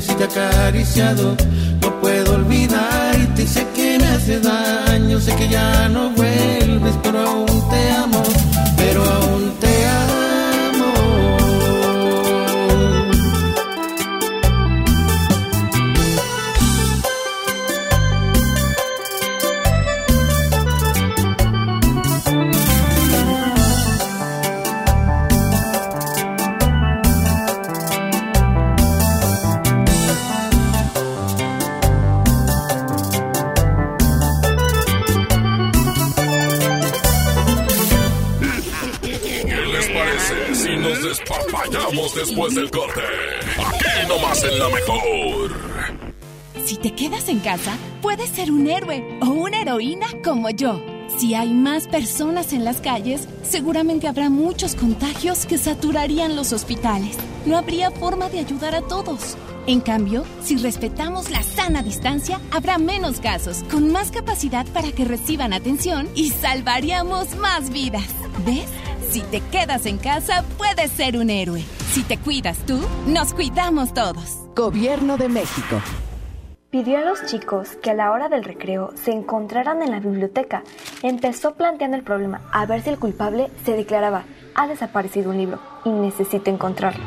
sueños 0.00 0.08
y 0.08 0.14
te 0.14 0.24
acariciado. 0.24 1.36
No 1.82 2.00
puedo 2.00 2.34
olvidarte 2.34 3.42
y 3.42 3.46
sé 3.46 3.66
que 3.74 3.98
me 3.98 4.06
hace 4.06 4.40
daño, 4.40 5.20
sé 5.20 5.34
que 5.36 5.48
ya 5.48 5.88
no 5.88 6.10
vuelves, 6.10 6.94
pero 7.02 7.20
aún 7.20 7.70
te 7.70 7.90
amo, 7.90 8.19
después 42.20 42.54
del 42.54 42.70
corte? 42.70 43.00
Aquí 43.58 44.08
nomás 44.08 44.44
en 44.44 44.58
la 44.58 44.68
mejor. 44.68 45.50
Si 46.64 46.76
te 46.76 46.94
quedas 46.94 47.28
en 47.28 47.40
casa, 47.40 47.76
puedes 48.02 48.28
ser 48.30 48.52
un 48.52 48.68
héroe 48.68 49.18
o 49.22 49.30
una 49.30 49.62
heroína 49.62 50.06
como 50.22 50.50
yo. 50.50 50.82
Si 51.18 51.34
hay 51.34 51.52
más 51.52 51.88
personas 51.88 52.52
en 52.52 52.64
las 52.64 52.80
calles, 52.80 53.26
seguramente 53.42 54.06
habrá 54.06 54.30
muchos 54.30 54.74
contagios 54.74 55.46
que 55.46 55.58
saturarían 55.58 56.36
los 56.36 56.52
hospitales. 56.52 57.16
No 57.46 57.56
habría 57.56 57.90
forma 57.90 58.28
de 58.28 58.38
ayudar 58.40 58.74
a 58.74 58.82
todos. 58.82 59.36
En 59.66 59.80
cambio, 59.80 60.24
si 60.42 60.56
respetamos 60.56 61.30
la 61.30 61.42
sana 61.42 61.82
distancia, 61.82 62.40
habrá 62.50 62.78
menos 62.78 63.20
casos, 63.20 63.64
con 63.70 63.90
más 63.90 64.10
capacidad 64.10 64.66
para 64.68 64.92
que 64.92 65.04
reciban 65.04 65.52
atención 65.52 66.08
y 66.14 66.30
salvaríamos 66.30 67.34
más 67.36 67.70
vidas. 67.70 68.08
¿Ves? 68.44 68.68
Si 69.10 69.22
te 69.22 69.40
quedas 69.40 69.86
en 69.86 69.98
casa, 69.98 70.44
puedes 70.56 70.90
ser 70.92 71.16
un 71.16 71.30
héroe. 71.30 71.64
Si 71.90 72.04
te 72.04 72.18
cuidas 72.18 72.56
tú, 72.66 72.78
nos 73.08 73.34
cuidamos 73.34 73.92
todos. 73.92 74.38
Gobierno 74.54 75.16
de 75.16 75.28
México. 75.28 75.80
Pidió 76.70 76.98
a 76.98 77.00
los 77.00 77.26
chicos 77.26 77.70
que 77.82 77.90
a 77.90 77.94
la 77.94 78.12
hora 78.12 78.28
del 78.28 78.44
recreo 78.44 78.92
se 78.94 79.10
encontraran 79.10 79.82
en 79.82 79.90
la 79.90 79.98
biblioteca. 79.98 80.62
Empezó 81.02 81.56
planteando 81.56 81.96
el 81.96 82.04
problema 82.04 82.42
a 82.52 82.64
ver 82.64 82.82
si 82.82 82.90
el 82.90 82.98
culpable 83.00 83.50
se 83.64 83.74
declaraba, 83.74 84.22
ha 84.54 84.68
desaparecido 84.68 85.30
un 85.30 85.38
libro 85.38 85.58
y 85.84 85.90
necesito 85.90 86.48
encontrarlo. 86.48 87.04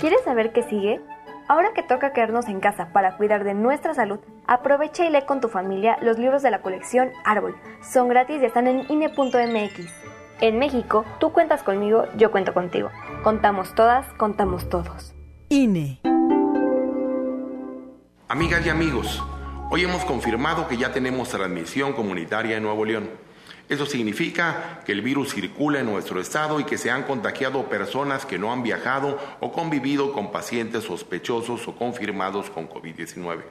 ¿Quieres 0.00 0.24
saber 0.24 0.52
qué 0.52 0.64
sigue? 0.64 1.00
Ahora 1.46 1.74
que 1.76 1.84
toca 1.84 2.12
quedarnos 2.12 2.48
en 2.48 2.58
casa 2.58 2.88
para 2.92 3.16
cuidar 3.16 3.44
de 3.44 3.54
nuestra 3.54 3.94
salud, 3.94 4.18
aprovecha 4.48 5.06
y 5.06 5.10
lee 5.10 5.26
con 5.28 5.40
tu 5.40 5.48
familia 5.48 5.96
los 6.02 6.18
libros 6.18 6.42
de 6.42 6.50
la 6.50 6.60
colección 6.60 7.12
Árbol. 7.24 7.54
Son 7.88 8.08
gratis 8.08 8.42
y 8.42 8.46
están 8.46 8.66
en 8.66 8.84
INE.mx. 8.90 10.01
En 10.42 10.58
México, 10.58 11.04
tú 11.20 11.30
cuentas 11.30 11.62
conmigo, 11.62 12.08
yo 12.16 12.32
cuento 12.32 12.52
contigo. 12.52 12.90
Contamos 13.22 13.76
todas, 13.76 14.12
contamos 14.14 14.68
todos. 14.68 15.14
INE. 15.48 16.00
Amigas 18.26 18.66
y 18.66 18.68
amigos, 18.68 19.22
hoy 19.70 19.84
hemos 19.84 20.04
confirmado 20.04 20.66
que 20.66 20.76
ya 20.76 20.92
tenemos 20.92 21.28
transmisión 21.28 21.92
comunitaria 21.92 22.56
en 22.56 22.64
Nuevo 22.64 22.84
León. 22.84 23.08
Eso 23.68 23.86
significa 23.86 24.80
que 24.84 24.90
el 24.90 25.00
virus 25.00 25.32
circula 25.32 25.78
en 25.78 25.86
nuestro 25.86 26.20
estado 26.20 26.58
y 26.58 26.64
que 26.64 26.76
se 26.76 26.90
han 26.90 27.04
contagiado 27.04 27.68
personas 27.68 28.26
que 28.26 28.40
no 28.40 28.52
han 28.52 28.64
viajado 28.64 29.20
o 29.38 29.52
convivido 29.52 30.12
con 30.12 30.32
pacientes 30.32 30.82
sospechosos 30.82 31.68
o 31.68 31.76
confirmados 31.76 32.50
con 32.50 32.68
COVID-19. 32.68 33.42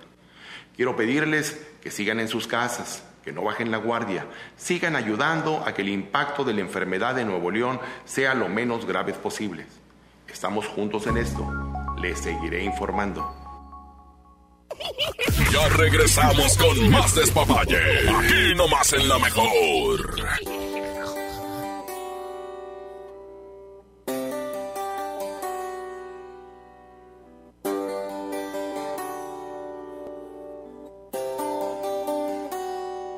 Quiero 0.75 0.97
pedirles 0.97 1.65
que 1.81 1.89
sigan 1.89 2.19
en 2.19 2.27
sus 2.27 2.47
casas, 2.47 3.05
que 3.23 3.31
no 3.31 3.43
bajen 3.43 3.71
la 3.71 3.77
guardia, 3.77 4.25
sigan 4.57 4.95
ayudando 4.95 5.63
a 5.65 5.73
que 5.73 5.81
el 5.81 5.89
impacto 5.89 6.43
de 6.43 6.53
la 6.53 6.61
enfermedad 6.61 7.15
de 7.15 7.25
Nuevo 7.25 7.51
León 7.51 7.79
sea 8.05 8.33
lo 8.33 8.49
menos 8.49 8.85
grave 8.85 9.13
posible. 9.13 9.65
Estamos 10.27 10.65
juntos 10.67 11.07
en 11.07 11.17
esto. 11.17 11.47
Les 12.01 12.19
seguiré 12.19 12.63
informando. 12.63 13.35
Ya 15.51 15.67
regresamos 15.69 16.57
con 16.57 16.89
más 16.89 17.13
despapalle. 17.13 18.09
Aquí 18.09 18.55
nomás 18.55 18.93
en 18.93 19.07
la 19.07 19.19
mejor. 19.19 20.15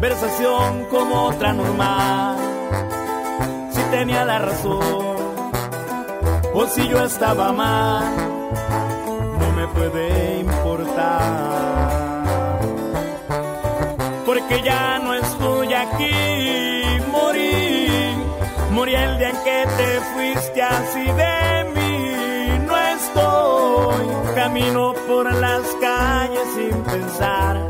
conversación 0.00 0.86
como 0.86 1.24
otra 1.24 1.52
normal. 1.52 2.38
Si 3.70 3.82
tenía 3.90 4.24
la 4.24 4.38
razón 4.38 5.04
o 6.54 6.66
si 6.66 6.88
yo 6.88 7.04
estaba 7.04 7.52
mal, 7.52 8.16
no 9.38 9.52
me 9.52 9.66
puede 9.68 10.40
importar. 10.40 11.90
Porque 14.24 14.62
ya 14.62 14.98
no 15.00 15.12
estoy 15.12 15.74
aquí, 15.74 16.82
morí, 17.12 17.88
morí 18.70 18.94
el 18.94 19.18
día 19.18 19.28
en 19.28 19.36
que 19.44 19.66
te 19.76 20.00
fuiste 20.14 20.62
así 20.62 21.04
de 21.04 21.64
mí, 21.74 22.64
no 22.66 22.74
estoy, 22.96 24.34
camino 24.34 24.94
por 25.06 25.30
las 25.34 25.62
calles 25.78 26.48
sin 26.56 26.82
pensar, 26.84 27.69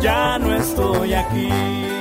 Ya 0.00 0.38
no 0.38 0.54
estoy 0.54 1.12
aquí. 1.12 1.97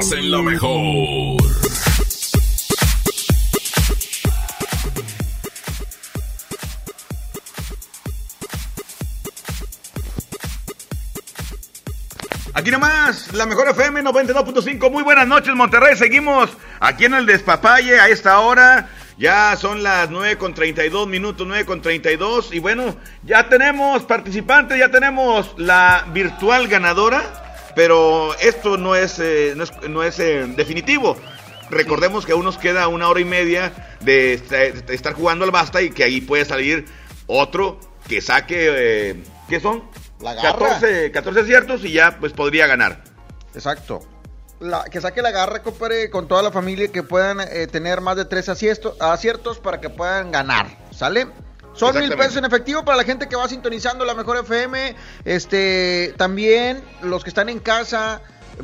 Nomás 0.00 0.12
en 0.12 0.30
la 0.30 0.40
mejor. 0.40 1.42
Aquí 12.54 12.70
nomás, 12.70 13.34
la 13.34 13.44
mejor 13.44 13.68
FM 13.68 14.02
92.5. 14.02 14.90
Muy 14.90 15.02
buenas 15.02 15.26
noches, 15.26 15.54
Monterrey. 15.54 15.94
Seguimos 15.96 16.48
aquí 16.80 17.04
en 17.04 17.12
el 17.12 17.26
Despapalle 17.26 18.00
a 18.00 18.08
esta 18.08 18.38
hora. 18.38 18.88
Ya 19.18 19.54
son 19.58 19.82
las 19.82 20.08
9 20.08 20.38
con 20.38 20.54
32 20.54 21.08
minutos, 21.08 21.46
9 21.46 21.66
con 21.66 21.82
32. 21.82 22.54
Y 22.54 22.58
bueno, 22.58 22.96
ya 23.22 23.50
tenemos 23.50 24.04
participantes, 24.04 24.78
ya 24.78 24.90
tenemos 24.90 25.52
la 25.58 26.06
virtual 26.10 26.68
ganadora. 26.68 27.49
Pero 27.80 28.34
esto 28.40 28.76
no 28.76 28.94
es, 28.94 29.18
eh, 29.20 29.54
no 29.56 29.64
es, 29.64 29.72
no 29.88 30.02
es, 30.02 30.18
eh, 30.18 30.44
definitivo. 30.54 31.16
recordemos 31.70 32.26
que 32.26 32.32
aún 32.32 32.44
nos 32.44 32.58
queda 32.58 32.88
una 32.88 33.08
hora 33.08 33.20
y 33.20 33.24
media 33.24 33.72
de, 34.00 34.34
est- 34.34 34.50
de 34.50 34.94
estar 34.94 35.14
jugando 35.14 35.46
al 35.46 35.50
basta 35.50 35.80
y 35.80 35.88
que 35.88 36.04
ahí 36.04 36.20
puede 36.20 36.44
salir 36.44 36.84
otro 37.26 37.80
que 38.06 38.20
saque, 38.20 38.66
eh, 39.10 39.22
¿qué 39.48 39.60
son? 39.60 39.84
La 40.20 40.34
garra. 40.34 40.58
14, 40.78 41.10
14 41.10 41.40
aciertos 41.40 41.82
y 41.86 41.92
ya 41.92 42.18
pues 42.20 42.34
podría 42.34 42.66
ganar. 42.66 43.02
Exacto. 43.54 44.00
La- 44.58 44.84
que 44.84 45.00
saque 45.00 45.22
la 45.22 45.30
garra, 45.30 45.62
compadre, 45.62 46.10
con 46.10 46.28
toda 46.28 46.42
la 46.42 46.50
familia 46.52 46.88
que 46.88 47.02
puedan 47.02 47.40
eh, 47.40 47.66
tener 47.66 48.02
más 48.02 48.14
de 48.16 48.26
tres 48.26 48.50
aciertos, 48.50 48.94
aciertos 49.00 49.58
para 49.58 49.80
que 49.80 49.88
puedan 49.88 50.30
ganar, 50.32 50.66
¿sale? 50.94 51.28
Son 51.80 51.98
mil 51.98 52.14
pesos 52.14 52.36
en 52.36 52.44
efectivo 52.44 52.84
para 52.84 52.98
la 52.98 53.04
gente 53.04 53.26
que 53.26 53.36
va 53.36 53.48
sintonizando 53.48 54.04
la 54.04 54.14
mejor 54.14 54.36
FM. 54.36 54.94
Este, 55.24 56.12
también 56.18 56.84
los 57.00 57.24
que 57.24 57.30
están 57.30 57.48
en 57.48 57.58
casa 57.58 58.20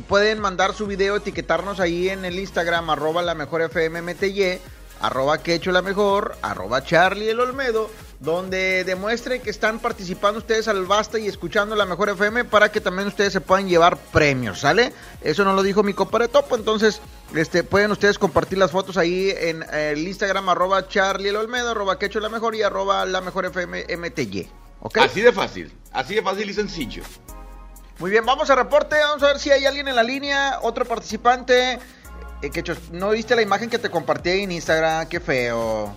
pueden 0.07 0.39
mandar 0.39 0.75
su 0.75 0.85
video, 0.85 1.15
etiquetarnos 1.15 1.79
ahí 1.79 2.09
en 2.09 2.25
el 2.25 2.37
Instagram, 2.37 2.91
arroba 2.91 3.23
la 3.23 3.33
mejor 3.33 3.63
FM 3.63 4.03
MTY, 4.03 4.59
arroba 5.01 5.39
que 5.39 5.55
hecho 5.55 5.71
la 5.71 5.81
mejor, 5.81 6.37
arroba 6.43 6.83
Charlie 6.83 7.31
el 7.31 7.39
Olmedo, 7.39 7.89
donde 8.19 8.83
demuestren 8.83 9.41
que 9.41 9.49
están 9.51 9.77
participando 9.79 10.39
ustedes 10.39 10.67
al 10.67 10.85
basta 10.85 11.19
y 11.19 11.27
escuchando 11.27 11.75
la 11.75 11.85
mejor 11.85 12.09
FM 12.09 12.45
para 12.45 12.71
que 12.71 12.81
también 12.81 13.07
ustedes 13.07 13.31
se 13.33 13.41
puedan 13.41 13.67
llevar 13.69 13.97
premios, 13.97 14.59
¿sale? 14.61 14.91
Eso 15.21 15.43
no 15.43 15.53
lo 15.53 15.61
dijo 15.61 15.83
mi 15.83 15.93
compadre 15.93 16.27
Topo, 16.27 16.55
entonces 16.55 16.99
este, 17.35 17.63
pueden 17.63 17.91
ustedes 17.91 18.17
compartir 18.17 18.57
las 18.57 18.71
fotos 18.71 18.97
ahí 18.97 19.31
en 19.37 19.63
eh, 19.71 19.91
el 19.93 20.07
Instagram, 20.07 20.49
arroba 20.49 20.87
Charlie 20.87 21.29
el 21.29 21.35
Olmedo, 21.35 21.69
arroba 21.71 21.99
que 21.99 22.07
hecho 22.07 22.19
la 22.19 22.29
mejor 22.29 22.55
y 22.55 22.63
arroba 22.63 23.05
la 23.05 23.21
mejor 23.21 23.45
FM 23.45 23.85
MTY, 23.97 24.49
¿ok? 24.81 24.97
Así 24.97 25.21
de 25.21 25.31
fácil, 25.31 25.71
así 25.91 26.15
de 26.15 26.23
fácil 26.23 26.49
y 26.49 26.53
sencillo. 26.55 27.03
Muy 27.99 28.09
bien, 28.11 28.25
vamos 28.25 28.49
a 28.49 28.55
reporte, 28.55 28.95
vamos 28.99 29.21
a 29.23 29.27
ver 29.27 29.39
si 29.39 29.51
hay 29.51 29.65
alguien 29.65 29.87
en 29.87 29.95
la 29.95 30.03
línea, 30.03 30.59
otro 30.63 30.85
participante. 30.85 31.79
Eh, 32.43 32.51
que 32.51 32.63
chos- 32.63 32.89
no 32.91 33.09
viste 33.09 33.35
la 33.35 33.41
imagen 33.41 33.69
que 33.69 33.79
te 33.79 33.89
compartí 33.89 34.29
en 34.29 34.51
Instagram, 34.51 35.07
qué 35.07 35.19
feo. 35.19 35.95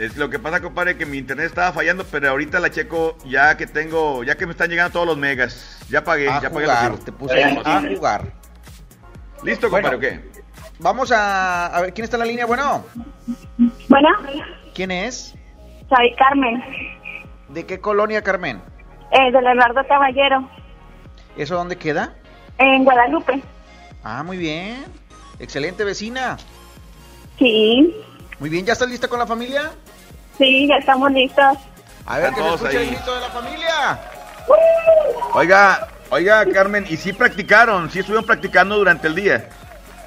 Es 0.00 0.16
lo 0.16 0.30
que 0.30 0.38
pasa, 0.38 0.62
compadre, 0.62 0.96
que 0.96 1.04
mi 1.04 1.18
internet 1.18 1.46
estaba 1.46 1.72
fallando, 1.72 2.04
pero 2.10 2.30
ahorita 2.30 2.58
la 2.58 2.70
checo 2.70 3.18
ya 3.26 3.56
que 3.58 3.66
tengo, 3.66 4.24
ya 4.24 4.34
que 4.34 4.46
me 4.46 4.52
están 4.52 4.70
llegando 4.70 4.92
todos 4.94 5.06
los 5.06 5.18
megas. 5.18 5.78
Ya 5.90 6.02
pagué, 6.02 6.26
A 6.30 6.40
ya 6.40 6.48
pagué 6.50 6.64
jugar, 6.66 6.84
el 6.84 6.90
recibo. 6.92 7.04
te 7.04 7.12
puse 7.12 7.44
a 7.44 7.82
jugar. 7.96 8.32
¿Listo, 9.42 9.68
compadre, 9.68 9.96
o 9.96 10.00
qué? 10.00 10.30
Vamos 10.78 11.12
a, 11.12 11.66
a 11.66 11.80
ver 11.82 11.92
quién 11.92 12.04
está 12.04 12.16
en 12.16 12.20
la 12.20 12.26
línea, 12.26 12.46
bueno. 12.46 12.82
Bueno, 13.88 14.08
¿Quién 14.74 14.90
es? 14.90 15.34
soy 15.90 16.14
Carmen, 16.16 16.62
¿De 17.50 17.66
qué 17.66 17.78
colonia, 17.80 18.22
Carmen? 18.22 18.62
eh, 19.10 19.30
de 19.32 19.42
Leonardo 19.42 19.86
Caballero, 19.86 20.48
¿Eso 21.36 21.56
dónde 21.56 21.76
queda? 21.76 22.14
en 22.56 22.84
Guadalupe. 22.84 23.42
Ah, 24.02 24.22
muy 24.22 24.38
bien. 24.38 24.84
Excelente 25.38 25.84
vecina. 25.84 26.36
Sí, 27.38 27.94
Muy 28.38 28.48
bien, 28.48 28.64
¿ya 28.64 28.72
estás 28.72 28.88
lista 28.88 29.08
con 29.08 29.18
la 29.18 29.26
familia? 29.26 29.72
Sí, 30.40 30.66
ya 30.66 30.76
estamos 30.76 31.12
listos. 31.12 31.58
A 32.06 32.18
ver, 32.18 32.30
que 32.34 32.40
Todos 32.40 32.64
ahí. 32.64 32.76
el 32.76 32.86
grito 32.88 33.14
de 33.14 33.20
la 33.20 33.28
familia. 33.28 34.00
Oiga, 35.34 35.88
oiga, 36.10 36.44
Carmen, 36.46 36.86
¿y 36.88 36.96
si 36.96 37.12
practicaron? 37.12 37.90
¿Sí 37.90 38.00
estuvieron 38.00 38.24
practicando 38.26 38.76
durante 38.76 39.06
el 39.06 39.14
día? 39.14 39.48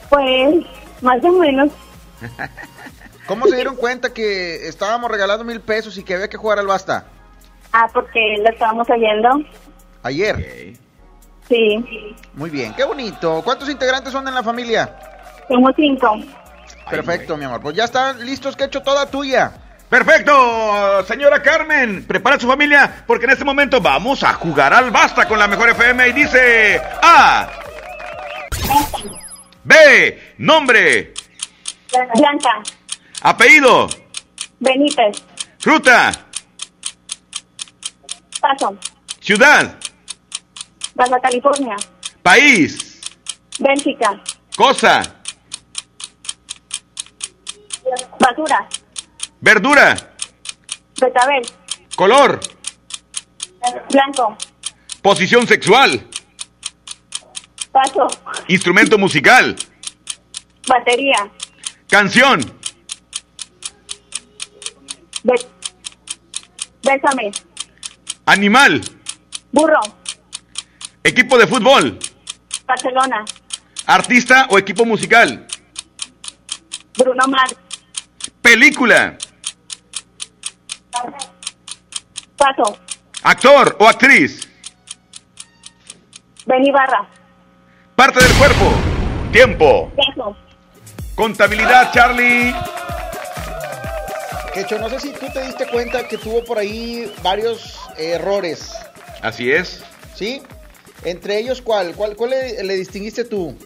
Pues, 0.10 0.66
más 1.02 1.24
o 1.24 1.32
menos. 1.34 1.70
¿Cómo 3.28 3.48
se 3.48 3.56
dieron 3.56 3.76
cuenta 3.78 4.12
que 4.14 4.68
estábamos 4.68 5.10
regalando 5.10 5.46
mil 5.46 5.62
pesos 5.62 5.98
y 5.98 6.04
que 6.04 6.16
había 6.16 6.28
que 6.28 6.36
jugar 6.36 6.60
al 6.60 6.68
basta? 6.68 7.06
Ah, 7.72 7.88
porque 7.94 8.20
lo 8.40 8.50
estábamos 8.50 8.88
oyendo. 8.90 9.30
Ayer. 10.04 10.76
Sí, 11.48 12.16
Muy 12.34 12.50
bien, 12.50 12.74
qué 12.74 12.84
bonito. 12.84 13.42
¿Cuántos 13.44 13.70
integrantes 13.70 14.12
son 14.12 14.28
en 14.28 14.34
la 14.36 14.44
familia? 14.44 14.98
somos 15.48 15.72
cinco. 15.76 16.18
Perfecto, 16.90 17.38
mi 17.38 17.46
amor. 17.46 17.62
Pues 17.62 17.76
ya 17.76 17.84
están 17.86 18.26
listos, 18.26 18.56
que 18.56 18.64
he 18.64 18.68
hecho 18.68 18.82
toda 18.82 19.06
tuya. 19.06 19.52
Perfecto, 19.94 21.06
señora 21.06 21.40
Carmen, 21.44 22.04
prepara 22.08 22.40
su 22.40 22.48
familia 22.48 23.04
porque 23.06 23.26
en 23.26 23.32
este 23.34 23.46
momento 23.46 23.80
vamos 23.80 24.24
a 24.24 24.34
jugar 24.34 24.74
al 24.74 24.90
basta 24.90 25.28
con 25.28 25.38
la 25.38 25.48
mejor 25.48 25.70
FM 25.70 26.08
y 26.08 26.14
dice 26.14 26.82
A, 27.00 27.48
B, 29.64 30.34
nombre, 30.40 31.14
Blanca, 32.16 32.64
apellido, 33.22 33.88
Benítez, 34.60 35.24
fruta, 35.60 36.12
Paso, 38.42 38.76
ciudad, 39.22 39.78
Baja 40.96 41.20
California, 41.22 41.76
país, 42.24 43.00
Bélgica, 43.60 44.20
cosa, 44.56 45.04
Basura, 48.20 48.68
verdura, 49.48 49.96
Betabel, 51.00 51.42
color, 51.98 52.40
Blanco, 53.92 54.38
posición 55.02 55.46
sexual, 55.48 56.08
Paso, 57.74 58.08
instrumento 58.48 58.98
musical, 58.98 59.56
Batería, 60.68 61.30
canción, 61.90 62.40
Be- 65.24 65.48
Bésame, 66.84 67.32
animal, 68.26 68.82
Burro, 69.52 69.80
equipo 71.04 71.38
de 71.38 71.48
fútbol, 71.48 72.00
Barcelona, 72.66 73.26
artista 73.88 74.48
o 74.52 74.58
equipo 74.58 74.86
musical, 74.86 75.46
Bruno 76.98 77.28
Mars, 77.28 77.56
película, 78.42 79.18
Paso, 82.38 82.78
actor 83.24 83.76
o 83.80 83.88
actriz, 83.88 84.48
Beni 86.46 86.72
Barra, 86.72 87.08
parte 87.96 88.22
del 88.22 88.34
cuerpo, 88.34 88.72
tiempo, 89.32 89.92
Paso, 89.96 90.36
contabilidad, 91.16 91.92
Charlie. 91.94 92.54
Quecho, 94.54 94.78
no 94.78 94.88
sé 94.88 95.00
si 95.00 95.12
tú 95.14 95.26
te 95.34 95.42
diste 95.44 95.68
cuenta 95.68 96.08
que 96.08 96.18
tuvo 96.18 96.44
por 96.46 96.60
ahí 96.60 97.12
varios 97.24 97.80
errores, 97.98 98.72
Así 99.24 99.50
es. 99.50 99.82
¿sí? 100.16 100.42
Entre 101.06 101.40
ellos, 101.40 101.62
¿cuál? 101.62 101.96
¿Cuál, 101.96 102.16
cuál 102.16 102.32
le, 102.32 102.62
le 102.64 102.76
distinguiste 102.76 103.24
tú? 103.24 103.58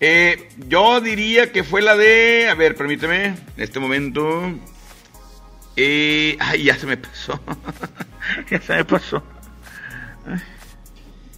Eh, 0.00 0.48
yo 0.66 1.00
diría 1.00 1.52
que 1.52 1.62
fue 1.64 1.80
la 1.80 1.96
de. 1.96 2.48
A 2.50 2.54
ver, 2.54 2.74
permíteme. 2.74 3.26
En 3.26 3.36
este 3.56 3.78
momento. 3.80 4.52
Eh, 5.80 6.36
ay, 6.40 6.64
ya 6.64 6.76
se 6.76 6.86
me 6.86 6.96
pasó. 6.96 7.38
ya 8.50 8.60
se 8.60 8.74
me 8.74 8.84
pasó. 8.84 9.22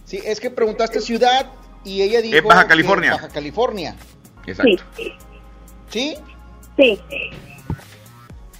Sí, 0.05 0.19
es 0.25 0.39
que 0.39 0.49
preguntaste 0.49 0.99
ciudad 0.99 1.45
y 1.85 2.01
ella 2.01 2.21
dijo... 2.23 2.35
Es 2.35 2.43
Baja 2.43 2.63
que 2.63 2.69
California. 2.69 3.11
Baja 3.13 3.29
California. 3.29 3.95
Exacto. 4.47 4.83
¿Sí? 5.91 6.15
Sí. 6.75 6.99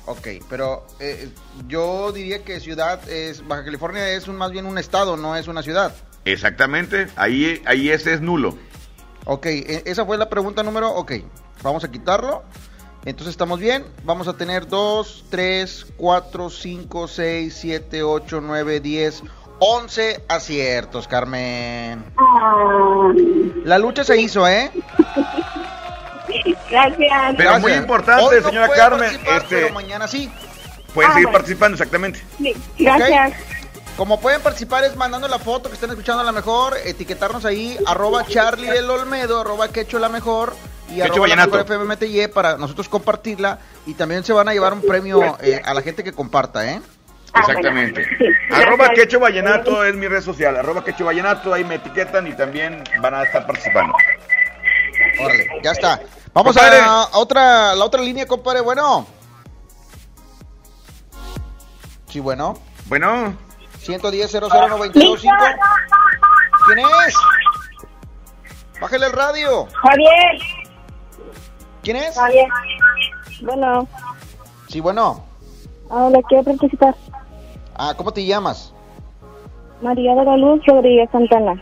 Ok, 0.06 0.28
pero 0.48 0.86
eh, 1.00 1.30
yo 1.68 2.12
diría 2.12 2.44
que 2.44 2.60
ciudad 2.60 3.10
es... 3.10 3.46
Baja 3.48 3.66
California 3.66 4.08
es 4.10 4.28
un, 4.28 4.36
más 4.36 4.52
bien 4.52 4.68
un 4.68 4.78
estado, 4.78 5.18
no 5.18 5.36
es 5.36 5.48
una 5.48 5.64
ciudad. 5.64 5.96
Exactamente. 6.26 7.08
Ahí, 7.16 7.60
ahí 7.66 7.90
ese 7.90 8.14
es 8.14 8.22
nulo. 8.22 8.56
Ok, 9.26 9.48
e- 9.48 9.82
esa 9.88 10.06
fue 10.06 10.20
la 10.20 10.30
pregunta 10.30 10.62
número... 10.62 10.92
Ok, 10.92 11.14
vamos 11.64 11.84
a 11.84 11.90
quitarlo. 11.90 12.44
Entonces 13.06 13.32
estamos 13.32 13.60
bien. 13.60 13.86
Vamos 14.04 14.28
a 14.28 14.34
tener 14.34 14.68
2, 14.68 15.26
3, 15.30 15.88
4, 15.98 16.50
5, 16.50 17.08
6, 17.08 17.58
7, 17.60 18.04
8, 18.04 18.42
9, 18.42 18.80
10, 18.80 19.24
11 19.60 20.24
aciertos, 20.28 21.08
Carmen. 21.08 22.06
La 23.66 23.78
lucha 23.80 24.04
se 24.04 24.20
hizo, 24.22 24.48
¿eh? 24.48 24.72
gracias. 26.70 27.36
Pero 27.38 27.52
muy 27.60 27.72
Gracias. 27.72 27.78
importante, 27.78 28.24
Hoy 28.24 28.42
no 28.42 28.48
señora 28.50 28.68
puede 28.68 28.80
Carmen. 28.80 29.00
participar, 29.00 29.42
Este, 29.44 29.56
Pero 29.62 29.74
mañana 29.74 30.08
sí. 30.08 30.32
pueden 30.94 31.12
Ah, 31.12 31.14
seguir 31.14 31.28
bueno. 31.28 31.38
participando, 31.40 31.76
exactamente. 31.76 32.24
Sí, 32.38 32.56
gracias. 32.80 33.34
Como 33.98 34.20
pueden 34.20 34.42
participar 34.42 34.84
es 34.86 34.96
mandando 34.96 35.28
la 35.28 35.38
foto 35.38 35.70
que 35.70 35.76
están 35.76 35.90
escuchando 35.90 36.22
a 36.22 36.24
la 36.26 36.32
mejor, 36.32 36.78
etiquetarnos 36.86 37.46
ahí, 37.46 37.78
arroba 37.86 38.26
Charlie 38.26 38.70
el 38.70 38.90
Olmedo, 38.90 39.42
arroba 39.42 39.68
Quecho 39.68 40.00
la 40.00 40.10
mejor 40.10 40.56
y 40.92 41.02
arroba 41.02 41.28
la 41.28 41.46
FMMTY 41.46 42.28
para 42.28 42.58
nosotros 42.58 42.90
compartirla 42.90 43.60
y 43.86 43.94
también 43.94 44.24
se 44.24 44.34
van 44.34 44.48
a 44.50 44.54
llevar 44.54 44.74
un 44.74 44.82
premio 44.82 45.38
eh, 45.42 45.62
a 45.64 45.74
la 45.74 45.82
gente 45.82 46.04
que 46.04 46.14
comparta, 46.14 46.70
¿eh? 46.70 46.82
Exactamente. 47.34 48.06
Arroba 48.52 48.90
Quecho 48.90 49.20
Vallenato 49.20 49.86
es 49.86 49.96
mi 49.96 50.08
red 50.08 50.22
social. 50.22 50.58
Arroba 50.58 50.84
Quecho 50.84 51.06
Vallenato, 51.06 51.54
ahí 51.54 51.64
me 51.64 51.76
etiquetan 51.76 52.28
y 52.28 52.34
también 52.34 52.84
van 53.02 53.14
a 53.14 53.24
estar 53.24 53.46
participando. 53.48 53.94
Órale, 55.20 55.48
ya 55.64 55.72
está. 55.72 56.02
Vamos 56.34 56.56
Compadre. 56.56 56.80
a, 56.80 57.04
a 57.04 57.18
otra, 57.18 57.76
la 57.76 57.86
otra 57.86 58.02
línea, 58.02 58.26
compadre, 58.26 58.62
bueno. 58.62 59.08
Sí, 62.10 62.20
bueno. 62.20 62.58
Bueno, 62.88 63.38
110 63.80 64.34
00925 64.34 65.26
¿Quién 66.66 66.80
es? 66.80 67.16
Bájale 68.82 69.06
el 69.06 69.14
radio. 69.14 69.68
Javier, 69.74 70.42
¿Quién 71.84 71.98
es? 71.98 72.16
Bueno, 73.42 73.88
Sí, 74.68 74.80
bueno. 74.80 75.24
ahora 75.90 76.20
quiero 76.30 76.44
participar. 76.44 76.96
Ah, 77.76 77.94
¿cómo 77.98 78.12
te 78.12 78.24
llamas? 78.26 78.72
María 79.82 80.14
de 80.16 80.24
la 80.26 80.38
Luz 80.38 80.62
Rodríguez 80.66 81.10
Santana. 81.12 81.62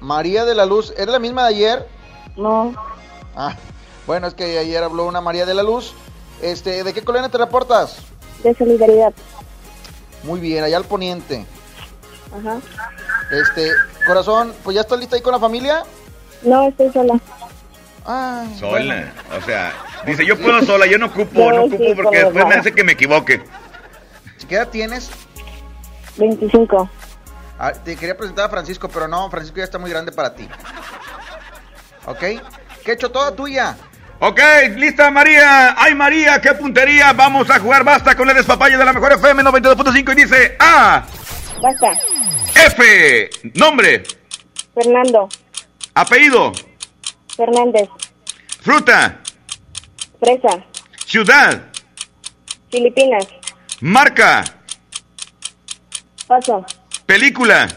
María 0.00 0.44
de 0.44 0.54
la 0.54 0.66
Luz. 0.66 0.92
¿Eres 0.96 1.08
la 1.08 1.18
misma 1.18 1.42
de 1.42 1.48
ayer? 1.54 1.88
No, 2.36 2.72
Ah, 3.36 3.54
bueno, 4.06 4.26
es 4.26 4.34
que 4.34 4.58
ayer 4.58 4.82
habló 4.82 5.06
una 5.06 5.20
María 5.20 5.46
de 5.46 5.54
la 5.54 5.62
Luz. 5.62 5.94
Este, 6.42 6.82
¿de 6.82 6.92
qué 6.92 7.02
colonia 7.02 7.28
te 7.28 7.38
reportas? 7.38 7.98
de 8.42 8.54
solidaridad. 8.54 9.12
Muy 10.24 10.38
bien, 10.40 10.62
allá 10.62 10.76
al 10.76 10.84
poniente. 10.84 11.44
Ajá. 12.36 12.58
Este, 13.32 13.70
corazón, 14.06 14.52
pues 14.62 14.74
ya 14.76 14.80
estás 14.82 14.98
lista 14.98 15.16
ahí 15.16 15.22
con 15.22 15.32
la 15.32 15.38
familia. 15.40 15.82
No, 16.42 16.68
estoy 16.68 16.90
sola. 16.92 17.14
Ah, 18.10 18.46
Sola. 18.58 19.12
O 19.38 19.44
sea, 19.44 19.70
dice, 20.06 20.24
yo 20.24 20.38
puedo 20.38 20.62
sola, 20.62 20.86
yo 20.86 20.96
no 20.96 21.06
ocupo, 21.06 21.52
no 21.52 21.64
ocupo 21.64 21.94
porque 21.94 21.94
por 21.94 22.10
después 22.24 22.46
me 22.46 22.54
hace 22.54 22.72
que 22.72 22.82
me 22.82 22.92
equivoque. 22.92 23.42
¿Qué 24.48 24.54
edad 24.54 24.68
tienes? 24.68 25.10
25. 26.16 26.88
Ah, 27.58 27.72
te 27.72 27.96
quería 27.96 28.16
presentar 28.16 28.46
a 28.46 28.48
Francisco, 28.48 28.88
pero 28.88 29.06
no, 29.08 29.28
Francisco 29.30 29.58
ya 29.58 29.64
está 29.64 29.78
muy 29.78 29.90
grande 29.90 30.10
para 30.10 30.34
ti. 30.34 30.48
¿Ok? 32.06 32.24
¿Qué 32.82 32.92
hecho 32.92 33.10
toda 33.10 33.36
tuya? 33.36 33.76
Ok, 34.20 34.40
lista 34.76 35.10
María. 35.10 35.74
Ay 35.78 35.94
María, 35.94 36.40
qué 36.40 36.54
puntería. 36.54 37.12
Vamos 37.12 37.50
a 37.50 37.58
jugar 37.60 37.84
basta 37.84 38.16
con 38.16 38.28
el 38.30 38.36
despapalle 38.36 38.78
de 38.78 38.84
la 38.86 38.94
mejor 38.94 39.12
FM 39.12 39.42
92.5 39.42 40.12
y 40.12 40.14
dice 40.14 40.56
A, 40.58 41.04
Basta. 41.62 41.92
F, 42.54 43.30
nombre, 43.54 44.02
Fernando. 44.74 45.28
apellido, 45.94 46.52
Fernández. 47.38 47.88
fruta, 48.60 49.20
Fresa. 50.18 50.64
ciudad, 51.06 51.62
Filipinas. 52.70 53.26
marca, 53.80 54.44
Paso. 56.26 56.66
película, 57.06 57.68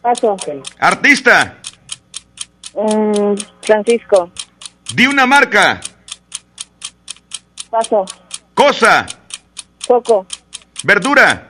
Paso. 0.00 0.36
artista, 0.78 1.58
Mm, 2.74 3.34
Francisco. 3.62 4.30
di 4.94 5.04
una 5.06 5.26
marca, 5.26 5.80
Paso. 7.68 8.04
cosa, 8.54 9.04
Coco. 9.86 10.24
verdura, 10.84 11.48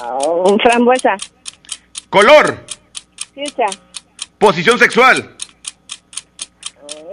Ah, 0.00 0.18
frambuesa. 0.62 1.16
color, 2.10 2.64
Fuchsia. 3.34 3.66
Posición 4.38 4.78
sexual, 4.78 5.34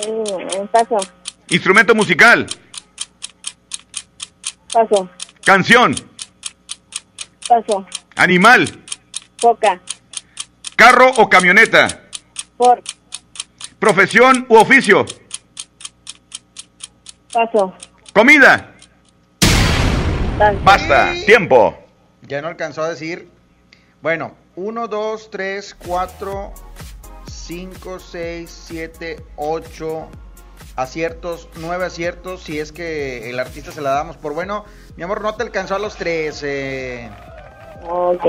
Mm, 0.07 0.67
paso. 0.71 0.97
instrumento 1.49 1.95
musical, 1.95 2.45
Paso. 4.71 5.09
canción, 5.43 5.95
Paso. 7.47 7.87
animal, 8.15 8.83
Foca. 9.39 9.81
carro 10.75 11.11
o 11.17 11.29
camioneta, 11.29 11.87
Por. 12.57 12.83
profesión 13.79 14.45
u 14.49 14.55
oficio, 14.57 15.05
Paso. 17.33 17.73
comida. 18.13 18.71
Paso. 20.37 20.59
Basta, 20.63 21.13
tiempo. 21.25 21.77
Ya 22.21 22.41
no 22.41 22.49
alcanzó 22.49 22.83
a 22.83 22.89
decir. 22.89 23.29
Bueno, 24.01 24.35
1, 24.55 24.87
2, 24.89 25.31
3, 25.31 25.75
4, 25.75 26.53
5, 27.45 27.99
6, 27.99 28.63
7, 28.67 29.23
8 29.35 30.07
aciertos, 30.75 31.47
9 31.57 31.85
aciertos. 31.85 32.41
Si 32.43 32.59
es 32.59 32.71
que 32.71 33.29
el 33.29 33.39
artista 33.39 33.71
se 33.71 33.81
la 33.81 33.91
damos 33.91 34.17
por 34.17 34.33
bueno. 34.33 34.65
Mi 34.97 35.03
amor, 35.03 35.21
no 35.21 35.35
te 35.35 35.43
alcanzó 35.43 35.75
a 35.75 35.79
los 35.79 35.95
3. 35.95 36.41
Eh. 36.43 37.09
Ok. 37.87 38.23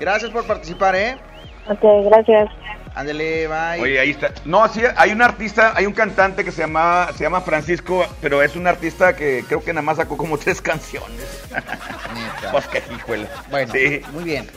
Gracias 0.00 0.30
por 0.30 0.44
participar, 0.46 0.94
¿eh? 0.94 1.16
Ok, 1.68 1.80
gracias. 2.04 2.50
Ándele, 2.94 3.46
bye. 3.46 3.80
Oye, 3.80 4.00
ahí 4.00 4.10
está. 4.10 4.32
No, 4.44 4.66
sí, 4.68 4.82
hay 4.96 5.12
un 5.12 5.22
artista, 5.22 5.72
hay 5.76 5.86
un 5.86 5.92
cantante 5.92 6.44
que 6.44 6.50
se 6.50 6.62
llama, 6.62 7.08
se 7.16 7.22
llama 7.24 7.40
Francisco, 7.42 8.04
pero 8.20 8.42
es 8.42 8.56
un 8.56 8.66
artista 8.66 9.14
que 9.14 9.44
creo 9.46 9.62
que 9.62 9.72
nada 9.72 9.82
más 9.82 9.98
sacó 9.98 10.16
como 10.16 10.36
tres 10.36 10.60
canciones. 10.62 11.44
pues 12.50 12.66
que 12.66 12.82
híjole. 12.94 13.28
Bueno, 13.50 13.72
Sí. 13.72 14.00
muy 14.12 14.24
bien. 14.24 14.48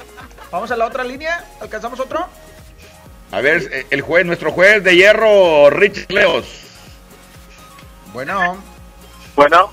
Vamos 0.52 0.72
a 0.72 0.78
la 0.78 0.86
otra 0.88 1.04
línea. 1.04 1.44
¿Alcanzamos 1.62 2.00
otro? 2.00 2.26
A 3.32 3.40
ver, 3.42 3.70
eh, 3.72 3.86
el 3.90 4.02
juez, 4.02 4.26
nuestro 4.26 4.52
juez 4.52 4.84
de 4.84 4.96
hierro, 4.96 5.70
Rich 5.70 6.10
Leos. 6.10 6.46
Bueno. 8.14 8.58
Bueno. 9.36 9.72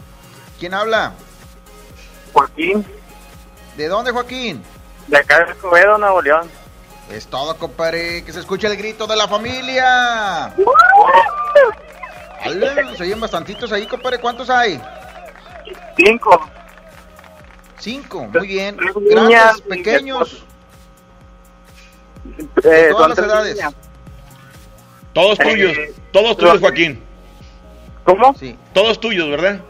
¿Quién 0.59 0.75
habla? 0.75 1.13
Joaquín, 2.33 2.85
¿De 3.77 3.89
dónde, 3.89 4.11
Joaquín? 4.13 4.63
de 5.07 5.17
acá 5.17 5.45
de 5.45 5.53
Escobedo, 5.53 5.97
Nuevo 5.99 6.21
León. 6.23 6.49
Es 7.11 7.27
todo, 7.27 7.57
compadre. 7.57 8.23
Que 8.25 8.33
se 8.33 8.41
escuche 8.41 8.67
el 8.67 8.77
grito 8.77 9.07
de 9.07 9.17
la 9.17 9.27
familia. 9.27 10.53
Ala, 12.43 12.95
Se 12.97 13.03
oyen 13.05 13.19
bastantitos 13.19 13.73
ahí, 13.73 13.87
compadre. 13.87 14.19
¿Cuántos 14.19 14.51
hay? 14.51 14.81
Cinco. 15.97 16.49
Cinco, 17.79 18.25
muy 18.25 18.47
bien. 18.47 18.77
y 18.79 19.63
pequeños, 19.69 20.45
Eh, 22.65 22.69
de 22.69 22.91
todas 22.91 23.09
las 23.11 23.19
edades. 23.19 23.59
Todos 25.13 25.39
Eh, 25.41 25.45
tuyos, 25.45 25.77
todos 26.13 26.37
tuyos, 26.37 26.53
los- 26.55 26.61
Joaquín. 26.61 27.03
¿Cómo? 28.05 28.35
Sí. 28.35 28.57
Todos 28.73 29.01
tuyos, 29.01 29.29
¿verdad? 29.31 29.61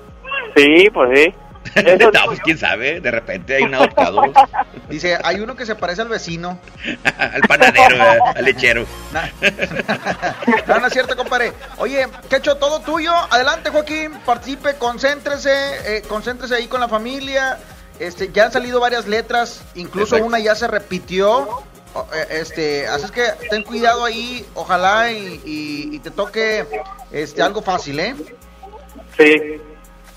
Sí, 0.57 0.89
pues 0.93 1.19
sí. 1.19 1.35
no, 2.01 2.11
pues 2.27 2.41
quién 2.41 2.57
sabe, 2.57 3.01
de 3.01 3.11
repente 3.11 3.57
hay 3.57 3.63
una 3.65 3.83
otra 3.83 4.11
dos. 4.11 4.27
Dice, 4.89 5.19
hay 5.23 5.41
uno 5.41 5.55
que 5.55 5.67
se 5.67 5.75
parece 5.75 6.01
al 6.03 6.09
vecino. 6.09 6.59
al 7.19 7.41
panadero, 7.43 7.97
¿verdad? 7.99 8.19
al 8.37 8.45
lechero. 8.45 8.87
No, 10.67 10.79
no 10.81 10.87
es 10.87 10.93
cierto, 10.93 11.17
compadre. 11.17 11.53
Oye, 11.79 12.07
¿qué 12.29 12.37
hecho 12.37 12.57
todo 12.57 12.81
tuyo? 12.81 13.13
Adelante, 13.31 13.71
Joaquín. 13.71 14.13
Participe, 14.25 14.75
concéntrese, 14.77 15.51
eh, 15.97 16.03
concéntrese 16.09 16.55
ahí 16.55 16.67
con 16.69 16.81
la 16.81 16.89
familia. 16.89 17.59
Este, 17.99 18.31
ya 18.33 18.45
han 18.47 18.53
salido 18.53 18.79
varias 18.81 19.07
letras, 19.09 19.63
incluso 19.75 20.17
una 20.17 20.39
ya 20.39 20.55
se 20.55 20.69
repitió. 20.69 21.49
O- 21.95 22.07
eh, 22.15 22.27
Este, 22.31 22.87
así 22.87 23.07
es 23.07 23.11
que 23.11 23.25
ten 23.51 23.63
cuidado 23.63 24.05
ahí, 24.05 24.47
ojalá 24.55 25.11
y, 25.11 25.41
y- 25.45 25.97
y 25.97 25.99
te 26.01 26.11
toque 26.11 26.67
este 27.11 27.43
algo 27.43 27.63
fácil, 27.63 27.99
¿eh? 28.01 28.15
Sí. 29.17 29.61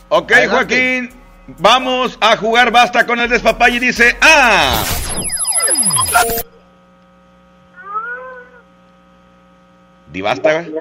Ok, 0.10 0.32
Adelante. 0.32 0.56
Joaquín, 0.56 1.14
vamos 1.60 2.18
a 2.22 2.36
jugar 2.38 2.72
basta 2.72 3.06
con 3.06 3.20
el 3.20 3.30
despapalle 3.30 3.78
y 3.78 3.80
dice 3.80 4.16
¡Ah! 4.22 4.84
¿Di 10.08 10.22
basta, 10.22 10.54
güey? 10.54 10.74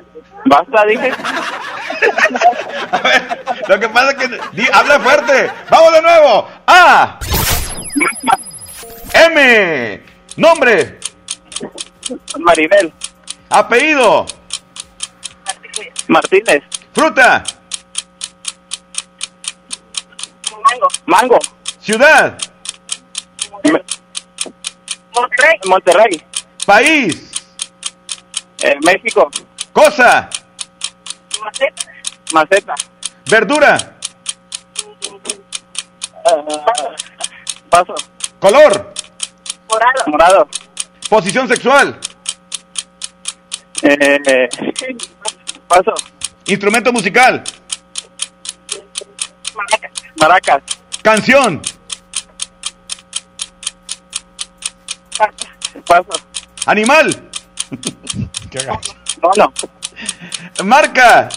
Basta, 0.46 0.84
dije. 0.86 1.12
Lo 3.68 3.78
que 3.78 3.88
pasa 3.88 4.10
es 4.10 4.16
que 4.16 4.28
di- 4.52 4.68
habla 4.72 4.98
fuerte. 4.98 5.50
Vamos 5.70 5.92
de 5.92 6.02
nuevo. 6.02 6.48
A. 6.66 7.18
M. 9.12 10.02
Nombre. 10.40 10.98
Maribel. 12.38 12.90
Apellido. 13.50 14.24
Martínez. 16.08 16.62
Fruta. 16.94 17.44
Mango. 20.64 20.88
Mango. 21.04 21.38
Ciudad. 21.78 22.38
Monterrey. 25.14 25.58
Monterrey. 25.66 26.24
País. 26.64 27.30
Eh, 28.62 28.76
México. 28.82 29.30
Cosa. 29.74 30.30
Maceta. 31.44 31.92
Maceta. 32.32 32.74
Verdura. 33.26 33.76
paso. 37.68 37.94
Color. 38.38 38.99
Morado. 39.70 40.04
Morado. 40.06 40.48
Posición 41.08 41.48
sexual. 41.48 41.98
Eh, 43.82 44.48
paso. 45.66 45.94
Instrumento 46.46 46.92
musical. 46.92 47.42
Maracas. 50.20 50.62
Canción. 51.02 51.62
Paso. 55.86 56.10
Animal. 56.66 57.30
Mono. 59.22 59.52
Marca. 60.64 61.28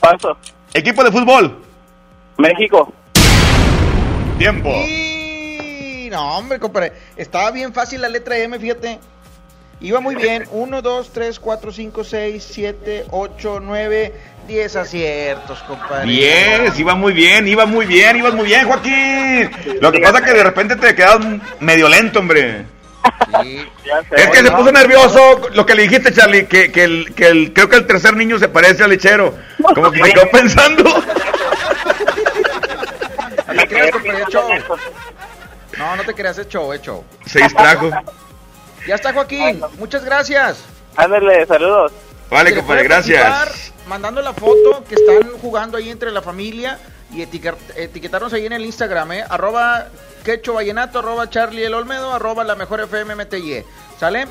Paso. 0.00 0.36
Equipo 0.72 1.04
de 1.04 1.12
fútbol. 1.12 1.62
México. 2.38 2.92
Tiempo. 4.38 4.70
Y 4.70 6.08
no, 6.10 6.38
hombre, 6.38 6.58
compadre. 6.58 6.92
Estaba 7.16 7.50
bien 7.50 7.72
fácil 7.72 8.00
la 8.00 8.08
letra 8.08 8.36
M, 8.38 8.58
fíjate. 8.58 8.98
Iba 9.80 10.00
muy 10.00 10.14
bien. 10.14 10.44
1, 10.50 10.82
2, 10.82 11.10
3, 11.12 11.38
4, 11.38 11.72
5, 11.72 12.04
6, 12.04 12.48
7, 12.52 13.04
8, 13.10 13.60
9, 13.62 14.12
10 14.48 14.76
aciertos, 14.76 15.58
compadre. 15.62 16.06
10, 16.06 16.78
iba 16.78 16.94
muy 16.94 17.12
bien, 17.12 17.46
iba 17.48 17.66
muy 17.66 17.86
bien, 17.86 18.16
ibas 18.16 18.34
muy 18.34 18.46
bien, 18.46 18.66
Joaquín. 18.66 19.50
Lo 19.80 19.92
que 19.92 20.00
pasa 20.00 20.18
es 20.18 20.24
que 20.24 20.32
de 20.32 20.44
repente 20.44 20.76
te 20.76 20.94
quedas 20.94 21.18
medio 21.60 21.88
lento, 21.88 22.20
hombre. 22.20 22.64
Es 24.16 24.30
que 24.30 24.38
se 24.38 24.50
puso 24.50 24.72
nervioso 24.72 25.40
lo 25.52 25.66
que 25.66 25.74
le 25.74 25.82
dijiste, 25.82 26.12
Charlie, 26.12 26.46
que, 26.46 26.72
que, 26.72 26.84
el, 26.84 27.14
que 27.14 27.26
el, 27.26 27.52
creo 27.52 27.68
que 27.68 27.76
el 27.76 27.86
tercer 27.86 28.16
niño 28.16 28.38
se 28.38 28.48
parece 28.48 28.84
al 28.84 28.90
lechero. 28.90 29.34
Como 29.74 29.90
que 29.90 30.02
me 30.02 30.12
quedó 30.12 30.30
pensando. 30.30 30.84
No 33.46 33.54
te 33.54 33.68
creas, 33.68 33.90
compadre, 33.90 34.22
es 34.22 34.28
show. 34.28 34.48
No, 35.78 35.96
no 35.96 36.04
te 36.04 36.14
creas, 36.14 36.38
es 36.38 36.48
show, 36.48 36.72
es 36.72 36.80
show. 36.82 37.04
Se 37.26 37.40
distrajo. 37.40 37.90
Ya 38.86 38.94
está, 38.94 39.12
Joaquín. 39.12 39.60
Muchas 39.78 40.04
gracias. 40.04 40.58
Ándale, 40.96 41.46
saludos. 41.46 41.92
Vale, 42.30 42.50
Si 42.50 42.56
compadre, 42.56 42.84
gracias. 42.84 43.72
Mandando 43.86 44.22
la 44.22 44.32
foto 44.32 44.84
que 44.88 44.94
están 44.94 45.30
jugando 45.40 45.76
ahí 45.76 45.90
entre 45.90 46.10
la 46.10 46.22
familia 46.22 46.78
y 47.12 47.20
etiquet- 47.22 47.56
etiquetarnos 47.76 48.32
ahí 48.32 48.46
en 48.46 48.52
el 48.54 48.64
Instagram, 48.64 49.12
¿eh? 49.12 49.24
Arroba 49.28 49.88
Quecho 50.24 50.54
Vallenato, 50.54 51.00
arroba 51.00 51.28
Charlie 51.28 51.64
El 51.64 51.74
Olmedo, 51.74 52.12
arroba 52.12 52.44
la 52.44 52.54
mejor 52.54 52.80
FM 52.80 53.14
MTY. 53.14 53.62
¿Sale? 54.00 54.26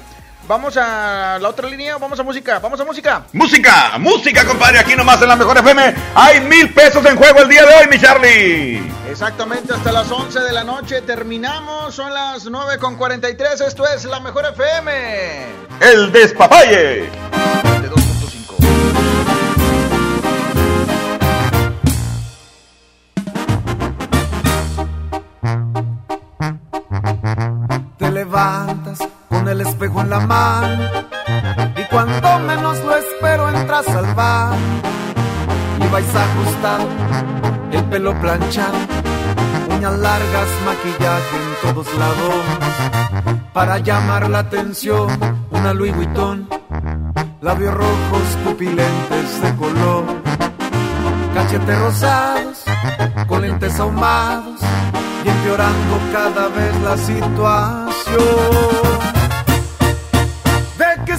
Vamos 0.48 0.76
a 0.76 1.38
la 1.40 1.50
otra 1.50 1.70
línea, 1.70 1.98
vamos 1.98 2.20
a 2.20 2.24
música, 2.24 2.60
vamos 2.60 2.78
a 2.80 2.84
música. 2.84 3.24
Música, 3.32 3.98
música, 3.98 4.46
compadre, 4.46 4.80
aquí 4.80 4.94
nomás 4.94 5.22
en 5.22 5.30
la 5.30 5.38
mejor 5.38 5.58
FM. 5.58 5.96
Hay 6.16 6.42
mil 6.42 6.74
pesos 6.74 7.06
en 7.06 7.16
juego 7.16 7.40
el 7.40 7.48
día 7.48 7.66
de 7.66 7.74
hoy, 7.76 7.88
mi 7.90 7.98
Charlie. 7.98 8.92
Exactamente, 9.10 9.74
hasta 9.74 9.94
las 9.94 10.12
11 10.12 10.42
de 10.42 10.52
la 10.52 10.66
noche 10.66 11.02
terminamos, 11.02 11.96
son 11.96 12.14
las 12.14 12.44
9 12.46 12.78
con 12.78 12.98
43, 12.98 13.62
esto 13.62 13.88
es 13.88 14.04
la 14.04 14.20
mejor 14.20 14.46
FM. 14.46 14.92
El 15.80 16.12
despapalle. 16.12 17.04
De 17.04 17.90
2.5. 17.90 18.58
Te 27.98 28.12
levantas 28.12 28.73
el 29.54 29.62
espejo 29.62 30.02
en 30.02 30.10
la 30.10 30.20
mano 30.20 30.84
y 31.78 31.84
cuando 31.92 32.40
menos 32.40 32.84
lo 32.84 32.96
espero 32.96 33.48
entras 33.50 33.88
al 33.88 34.16
bar 34.16 34.58
y 35.80 35.88
vais 35.92 36.16
ajustado, 36.16 36.88
el 37.72 37.84
pelo 37.86 38.20
planchado, 38.20 38.74
uñas 39.70 40.00
largas, 40.00 40.48
maquillaje 40.66 41.38
en 41.38 41.54
todos 41.62 41.88
lados. 41.94 42.34
Para 43.54 43.78
llamar 43.78 44.28
la 44.28 44.40
atención, 44.40 45.08
una 45.52 45.72
Louis 45.72 45.96
Vuitton, 45.96 46.50
labios 47.42 47.76
rojos, 47.76 48.24
pupilentes 48.44 49.40
de 49.44 49.56
color, 49.56 50.04
cachetes 51.36 51.80
rosados, 51.80 52.64
con 53.28 53.44
lentes 53.44 53.80
ahumados 53.80 54.62
y 55.24 55.30
empeorando 55.30 56.00
cada 56.12 56.48
vez 56.48 56.76
la 56.82 56.98
situación. 56.98 59.14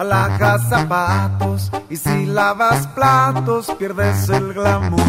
Alhajas, 0.00 0.66
zapatos. 0.70 1.70
Y 1.90 1.96
si 1.96 2.24
lavas 2.24 2.86
platos, 2.86 3.70
pierdes 3.78 4.30
el 4.30 4.54
glamour. 4.54 5.02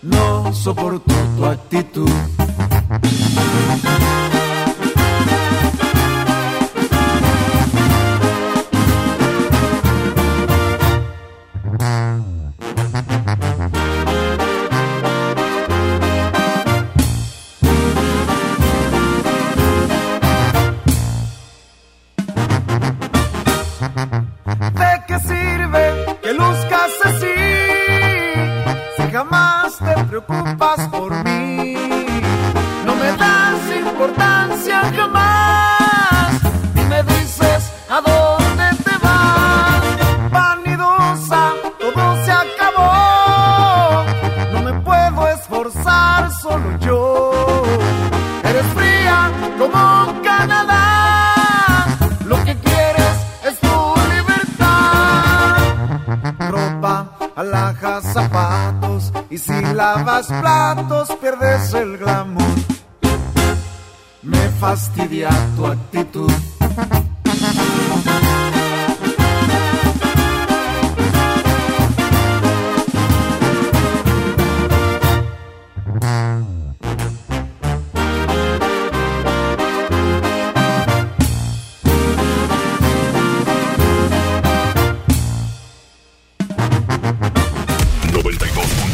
No 0.00 0.54
soporto 0.54 1.14
tu 1.36 1.44
actitud. 1.44 2.10
Jamás 30.28 30.79
lavas 59.96 60.26
platos, 60.26 61.08
pierdes 61.20 61.74
el 61.74 61.98
glamour. 61.98 62.44
Me 64.22 64.48
fastidia 64.60 65.30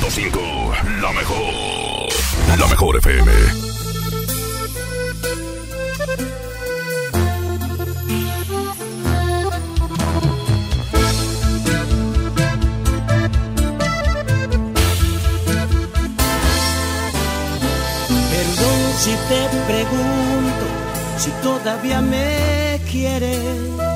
La 0.07 1.12
mejor. 1.12 2.09
La 2.57 2.66
mejor 2.69 2.97
FM. 2.97 3.33
Perdón 18.31 18.81
si 18.97 19.11
te 19.11 19.49
pregunto 19.66 20.66
si 21.19 21.31
todavía 21.43 22.01
me 22.01 22.81
quieres. 22.89 23.95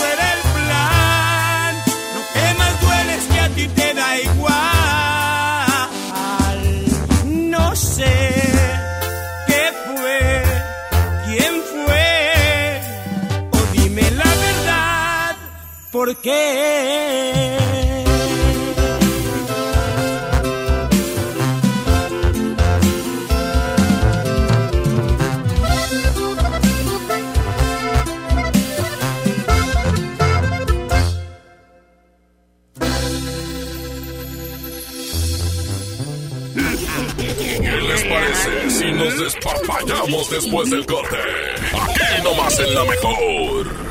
¿por 16.01 16.15
qué? 16.15 17.57
¿Qué 37.59 37.81
les 37.89 38.03
parece 38.05 38.69
si 38.71 38.91
nos 38.91 39.19
despapallamos 39.19 40.29
después 40.31 40.71
del 40.71 40.83
corte? 40.87 41.17
Aquí 41.79 42.23
nomás 42.23 42.59
en 42.59 42.73
la 42.73 42.85
mejor. 42.85 43.90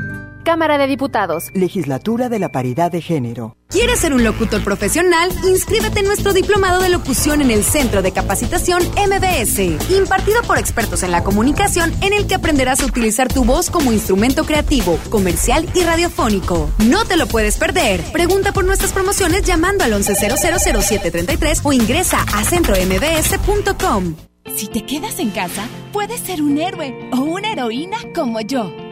Cámara 0.51 0.77
de 0.77 0.85
Diputados. 0.85 1.49
Legislatura 1.53 2.27
de 2.27 2.37
la 2.37 2.51
Paridad 2.51 2.91
de 2.91 3.01
Género. 3.01 3.55
¿Quieres 3.69 3.99
ser 3.99 4.13
un 4.13 4.25
locutor 4.25 4.61
profesional? 4.65 5.31
Inscríbete 5.47 6.01
en 6.01 6.07
nuestro 6.07 6.33
diplomado 6.33 6.81
de 6.81 6.89
locución 6.89 7.41
en 7.41 7.51
el 7.51 7.63
Centro 7.63 8.01
de 8.01 8.11
Capacitación 8.11 8.83
MBS, 8.83 9.59
impartido 9.97 10.41
por 10.41 10.57
expertos 10.57 11.03
en 11.03 11.11
la 11.11 11.23
comunicación, 11.23 11.93
en 12.01 12.11
el 12.11 12.27
que 12.27 12.35
aprenderás 12.35 12.81
a 12.81 12.85
utilizar 12.85 13.29
tu 13.29 13.45
voz 13.45 13.69
como 13.69 13.93
instrumento 13.93 14.43
creativo, 14.43 14.99
comercial 15.09 15.69
y 15.73 15.85
radiofónico. 15.85 16.69
No 16.79 17.05
te 17.05 17.15
lo 17.15 17.27
puedes 17.27 17.55
perder. 17.55 18.03
Pregunta 18.11 18.51
por 18.51 18.65
nuestras 18.65 18.91
promociones 18.91 19.43
llamando 19.43 19.85
al 19.85 19.93
11000733 19.93 21.61
o 21.63 21.71
ingresa 21.71 22.25
a 22.35 22.43
centrombs.com. 22.43 24.15
Si 24.53 24.67
te 24.67 24.85
quedas 24.85 25.17
en 25.19 25.29
casa, 25.29 25.65
puedes 25.93 26.19
ser 26.19 26.41
un 26.41 26.57
héroe 26.57 27.09
o 27.13 27.21
una 27.21 27.53
heroína 27.53 27.99
como 28.13 28.41
yo. 28.41 28.73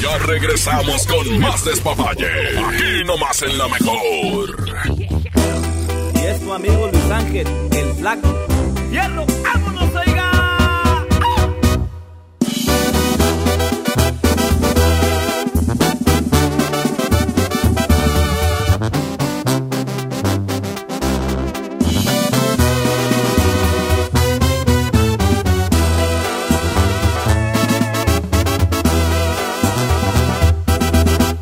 Ya 0.00 0.18
regresamos 0.18 1.06
con 1.06 1.38
más 1.40 1.64
despapalle. 1.64 2.26
Aquí 2.58 3.04
nomás 3.04 3.42
en 3.42 3.58
la 3.58 3.68
mejor. 3.68 4.68
Y 6.14 6.18
es 6.18 6.40
tu 6.40 6.52
amigo 6.52 6.88
Luis 6.92 7.10
Ángel, 7.10 7.46
el 7.72 7.92
flaco. 7.94 8.28
¡Fierro! 8.90 9.24
¡Vámonos, 9.42 9.59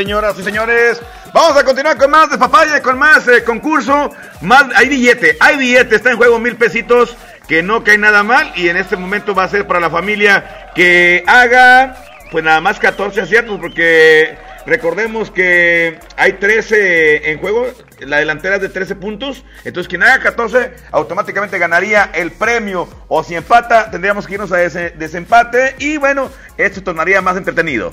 Señoras 0.00 0.34
y 0.38 0.42
señores. 0.42 0.98
Vamos 1.34 1.58
a 1.58 1.62
continuar 1.62 1.98
con 1.98 2.10
más 2.10 2.30
de 2.30 2.38
papaya, 2.38 2.80
con 2.80 2.98
más 2.98 3.28
eh, 3.28 3.44
concurso. 3.44 4.10
Más, 4.40 4.64
hay 4.74 4.88
billete, 4.88 5.36
hay 5.40 5.58
billete, 5.58 5.96
está 5.96 6.12
en 6.12 6.16
juego 6.16 6.38
mil 6.38 6.56
pesitos, 6.56 7.14
que 7.46 7.62
no 7.62 7.84
cae 7.84 7.98
nada 7.98 8.22
mal. 8.22 8.50
Y 8.56 8.68
en 8.68 8.78
este 8.78 8.96
momento 8.96 9.34
va 9.34 9.44
a 9.44 9.48
ser 9.48 9.66
para 9.66 9.78
la 9.78 9.90
familia 9.90 10.70
que 10.74 11.22
haga, 11.26 11.96
pues 12.32 12.42
nada 12.42 12.62
más 12.62 12.78
14 12.78 13.20
aciertos, 13.20 13.60
porque 13.60 14.38
recordemos 14.64 15.30
que 15.30 15.98
hay 16.16 16.32
13 16.32 17.32
en 17.32 17.38
juego, 17.38 17.66
la 17.98 18.20
delantera 18.20 18.56
es 18.56 18.62
de 18.62 18.70
13 18.70 18.94
puntos. 18.94 19.44
Entonces, 19.64 19.86
quien 19.86 20.02
haga 20.02 20.22
14 20.22 20.72
automáticamente 20.92 21.58
ganaría 21.58 22.10
el 22.14 22.32
premio. 22.32 22.88
O 23.08 23.22
si 23.22 23.34
empata, 23.34 23.90
tendríamos 23.90 24.26
que 24.26 24.32
irnos 24.32 24.50
a 24.50 24.62
ese 24.62 24.94
desempate. 24.96 25.76
Y 25.78 25.98
bueno, 25.98 26.30
esto 26.56 26.82
tornaría 26.82 27.20
más 27.20 27.36
entretenido. 27.36 27.92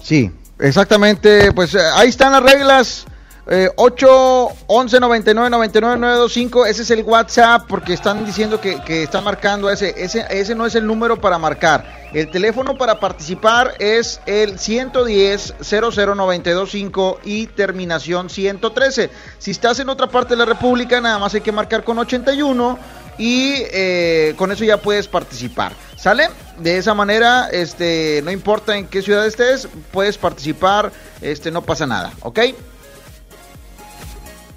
Sí, 0.00 0.30
exactamente. 0.58 1.52
Pues 1.52 1.74
eh, 1.74 1.80
ahí 1.94 2.08
están 2.08 2.32
las 2.32 2.42
reglas. 2.42 3.06
Eh, 3.50 3.70
8 3.76 4.48
11 4.66 5.00
99 5.00 5.48
99 5.48 5.96
925 5.98 6.66
ese 6.66 6.82
es 6.82 6.90
el 6.90 7.02
WhatsApp 7.02 7.64
porque 7.66 7.94
están 7.94 8.26
diciendo 8.26 8.60
que, 8.60 8.78
que 8.82 9.04
están 9.04 9.24
marcando 9.24 9.70
ese, 9.70 9.94
ese 9.96 10.26
ese 10.28 10.54
no 10.54 10.66
es 10.66 10.74
el 10.74 10.86
número 10.86 11.18
para 11.18 11.38
marcar 11.38 12.10
el 12.12 12.30
teléfono 12.30 12.76
para 12.76 13.00
participar 13.00 13.72
es 13.78 14.20
el 14.26 14.58
110 14.58 15.54
00925 15.62 17.20
y 17.24 17.46
terminación 17.46 18.28
113 18.28 19.08
si 19.38 19.50
estás 19.52 19.80
en 19.80 19.88
otra 19.88 20.08
parte 20.08 20.34
de 20.34 20.40
la 20.40 20.44
república 20.44 21.00
nada 21.00 21.18
más 21.18 21.32
hay 21.32 21.40
que 21.40 21.50
marcar 21.50 21.84
con 21.84 21.98
81 21.98 22.78
y 23.16 23.54
eh, 23.72 24.34
con 24.36 24.52
eso 24.52 24.64
ya 24.64 24.76
puedes 24.76 25.08
participar 25.08 25.72
¿Sale? 25.96 26.28
De 26.58 26.76
esa 26.76 26.92
manera, 26.94 27.48
este, 27.50 28.20
no 28.24 28.30
importa 28.30 28.76
en 28.76 28.88
qué 28.88 29.00
ciudad 29.00 29.26
estés, 29.26 29.68
puedes 29.92 30.18
participar, 30.18 30.92
este, 31.20 31.50
no 31.50 31.62
pasa 31.62 31.86
nada, 31.86 32.12
¿ok? 32.22 32.40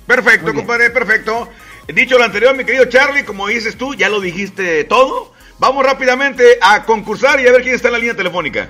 Perfecto, 0.07 0.53
compadre, 0.53 0.89
perfecto. 0.89 1.47
Dicho 1.87 2.17
lo 2.17 2.23
anterior, 2.23 2.55
mi 2.55 2.65
querido 2.65 2.85
Charlie, 2.85 3.23
como 3.23 3.47
dices 3.47 3.77
tú, 3.77 3.93
ya 3.95 4.09
lo 4.09 4.19
dijiste 4.19 4.83
todo. 4.85 5.31
Vamos 5.59 5.85
rápidamente 5.85 6.57
a 6.61 6.83
concursar 6.85 7.39
y 7.39 7.47
a 7.47 7.51
ver 7.51 7.61
quién 7.61 7.75
está 7.75 7.89
en 7.89 7.93
la 7.93 7.99
línea 7.99 8.15
telefónica. 8.15 8.69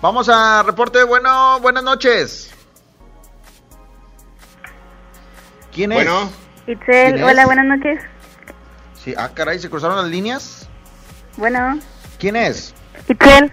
Vamos 0.00 0.28
a 0.28 0.62
reporte, 0.62 1.02
bueno, 1.02 1.58
buenas 1.60 1.82
noches. 1.82 2.50
¿Quién 5.72 5.92
es? 5.92 5.96
Bueno. 5.96 6.30
Itzel, 6.66 7.14
¿Quién 7.14 7.24
hola, 7.24 7.42
es? 7.42 7.46
buenas 7.46 7.66
noches. 7.66 8.02
Sí, 9.02 9.14
ah, 9.16 9.30
caray, 9.34 9.58
¿se 9.58 9.68
cruzaron 9.68 9.96
las 9.96 10.06
líneas? 10.08 10.68
Bueno, 11.36 11.78
¿Quién 12.20 12.36
es? 12.36 12.72
Itzel, 13.08 13.52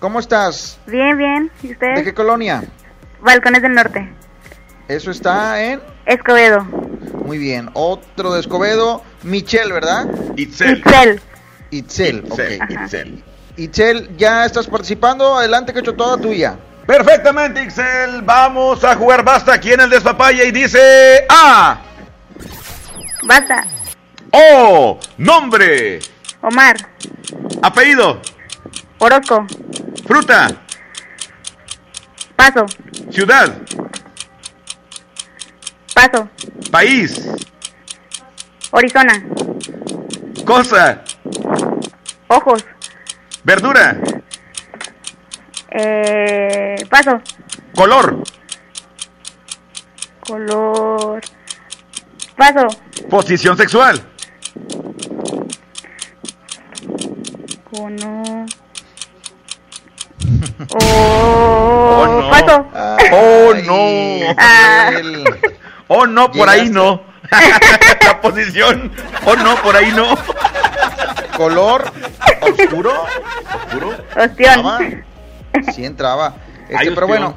¿Cómo 0.00 0.20
estás? 0.20 0.78
bien, 0.86 1.16
bien. 1.16 1.50
¿Y 1.62 1.68
¿De 1.68 1.72
usted? 1.72 2.04
qué 2.04 2.12
colonia? 2.12 2.64
Balcones 3.20 3.62
del 3.62 3.72
Norte. 3.74 4.12
Eso 4.88 5.10
está 5.10 5.62
en... 5.62 5.80
Escobedo. 6.04 6.62
Muy 7.24 7.38
bien, 7.38 7.70
otro 7.72 8.34
de 8.34 8.40
Escobedo, 8.40 9.02
Michelle, 9.22 9.72
¿verdad? 9.72 10.06
Itzel. 10.36 10.78
Itzel. 10.78 11.20
Itzel, 11.70 12.24
ok. 12.28 12.38
Itzel, 12.38 12.60
Itzel. 12.68 13.24
Itzel, 13.56 14.16
ya 14.18 14.44
estás 14.44 14.66
participando, 14.66 15.38
adelante 15.38 15.72
que 15.72 15.78
he 15.78 15.82
hecho 15.82 15.94
toda 15.94 16.18
tuya. 16.20 16.58
Perfectamente, 16.86 17.62
Ixel. 17.62 18.20
Vamos 18.22 18.84
a 18.84 18.94
jugar 18.94 19.24
basta 19.24 19.54
aquí 19.54 19.72
en 19.72 19.80
el 19.80 19.88
despapalle 19.88 20.44
y 20.46 20.50
dice 20.50 21.24
A. 21.30 21.80
Basta. 23.26 23.64
O. 24.32 24.98
Nombre. 25.16 26.00
Omar. 26.44 26.76
Apellido. 27.62 28.20
Orozco. 28.98 29.46
Fruta. 30.06 30.48
Paso. 32.36 32.66
Ciudad. 33.10 33.56
Paso. 35.94 36.28
País. 36.70 37.26
Arizona. 38.72 39.24
Cosa. 40.44 41.02
Ojos. 42.28 42.62
Verdura. 43.44 43.96
Eh, 45.70 46.76
paso. 46.90 47.22
Color. 47.74 48.22
Color. 50.26 51.20
Paso. 52.36 52.66
Posición 53.08 53.56
sexual. 53.56 54.13
Cono. 57.74 58.46
Oh, 60.70 62.06
no. 62.06 62.30
paso. 62.30 62.66
Oh, 63.12 63.54
no. 63.64 64.34
Ah. 64.38 64.90
Oh, 65.88 66.06
no, 66.06 66.30
por 66.30 66.48
ahí 66.48 66.70
no. 66.70 67.02
La 68.06 68.20
posición. 68.20 68.90
Oh, 69.26 69.36
no, 69.36 69.56
por 69.56 69.76
ahí 69.76 69.92
no. 69.92 70.16
Color 71.36 71.92
oscuro. 72.40 73.06
Oscuro. 73.66 73.94
Entraba. 74.16 74.78
Ostión. 74.78 75.04
Sí 75.74 75.84
entraba. 75.84 76.34
Este, 76.68 76.76
Ay, 76.78 76.90
pero 76.94 77.06
bueno, 77.06 77.36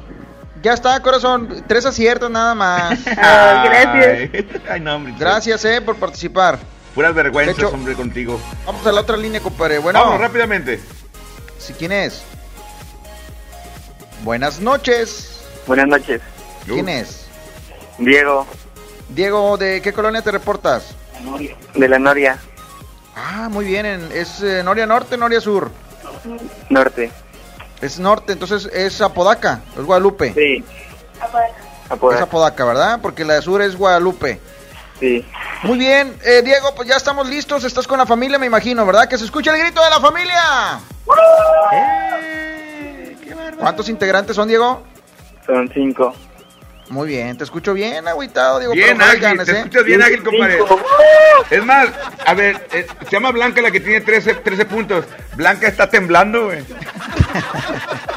ya 0.62 0.72
está, 0.72 1.00
corazón. 1.00 1.64
Tres 1.66 1.84
aciertos 1.86 2.30
nada 2.30 2.54
más. 2.54 3.04
Gracias. 3.04 4.30
Ay, 4.32 4.48
ay, 4.70 4.80
no, 4.80 4.96
hombre. 4.96 5.14
Gracias, 5.18 5.64
eh, 5.64 5.80
por 5.80 5.96
participar. 5.96 6.58
Puras 6.98 7.14
vergüenzas, 7.14 7.56
hecho- 7.56 7.68
hombre, 7.68 7.94
contigo. 7.94 8.40
Vamos 8.66 8.84
a 8.84 8.90
la 8.90 9.02
otra 9.02 9.16
línea, 9.16 9.40
compadre. 9.40 9.78
Bueno, 9.78 10.00
Vamos 10.00 10.20
rápidamente. 10.20 10.80
¿sí, 11.56 11.72
¿quién 11.78 11.92
es? 11.92 12.24
Buenas 14.24 14.58
noches. 14.58 15.42
Buenas 15.68 15.86
noches. 15.86 16.20
¿Quién 16.66 16.88
es? 16.88 17.28
Diego, 17.98 18.48
Diego, 19.10 19.56
¿de 19.56 19.80
qué 19.80 19.92
colonia 19.92 20.22
te 20.22 20.32
reportas? 20.32 20.96
de 21.76 21.88
la 21.88 22.00
Noria, 22.00 22.36
Ah, 23.14 23.48
muy 23.48 23.64
bien. 23.66 23.86
en- 23.86 24.10
¿Es 24.10 24.42
eh, 24.42 24.62
Noria 24.64 24.84
Norte, 24.84 25.16
Noria 25.16 25.40
Sur? 25.40 25.70
Norte. 26.68 27.12
Es 27.80 28.00
norte, 28.00 28.32
entonces 28.32 28.66
es 28.72 29.00
Apodaca, 29.00 29.60
es 29.78 29.84
Guadalupe. 29.84 30.34
Sí. 30.34 30.64
Es 31.14 31.90
Apodaca. 31.92 32.24
Apodaca, 32.24 32.64
¿verdad? 32.64 32.98
Porque 33.00 33.24
la 33.24 33.34
de 33.34 33.42
sur 33.42 33.62
es 33.62 33.76
Guadalupe. 33.76 34.40
Sí. 35.00 35.24
Muy 35.62 35.78
bien, 35.78 36.16
eh, 36.24 36.42
Diego, 36.44 36.74
pues 36.74 36.88
ya 36.88 36.96
estamos 36.96 37.28
listos. 37.28 37.64
Estás 37.64 37.86
con 37.86 37.98
la 37.98 38.06
familia, 38.06 38.38
me 38.38 38.46
imagino, 38.46 38.84
¿verdad? 38.84 39.08
Que 39.08 39.18
se 39.18 39.24
escuche 39.24 39.50
el 39.50 39.58
grito 39.58 39.82
de 39.82 39.90
la 39.90 40.00
familia. 40.00 40.80
¿Cuántos 43.58 43.88
integrantes 43.88 44.36
son, 44.36 44.48
Diego? 44.48 44.82
Son 45.46 45.68
cinco. 45.72 46.14
Muy 46.90 47.08
bien, 47.08 47.36
te 47.36 47.44
escucho 47.44 47.74
bien, 47.74 48.08
agüitado, 48.08 48.58
Diego. 48.58 48.72
Bien 48.72 49.00
ágil, 49.00 49.20
ganes, 49.20 49.46
te 49.46 49.52
¿eh? 49.52 49.58
escuchas 49.58 49.84
bien 49.84 50.02
ágil, 50.02 50.22
compadre. 50.22 50.58
Es 51.50 51.64
más, 51.64 51.88
a 52.24 52.34
ver, 52.34 52.66
eh, 52.72 52.86
se 53.04 53.10
llama 53.10 53.30
Blanca 53.30 53.60
la 53.60 53.70
que 53.70 53.80
tiene 53.80 54.00
13, 54.00 54.36
13 54.36 54.64
puntos. 54.64 55.04
Blanca 55.36 55.68
está 55.68 55.90
temblando, 55.90 56.46
güey. 56.46 56.64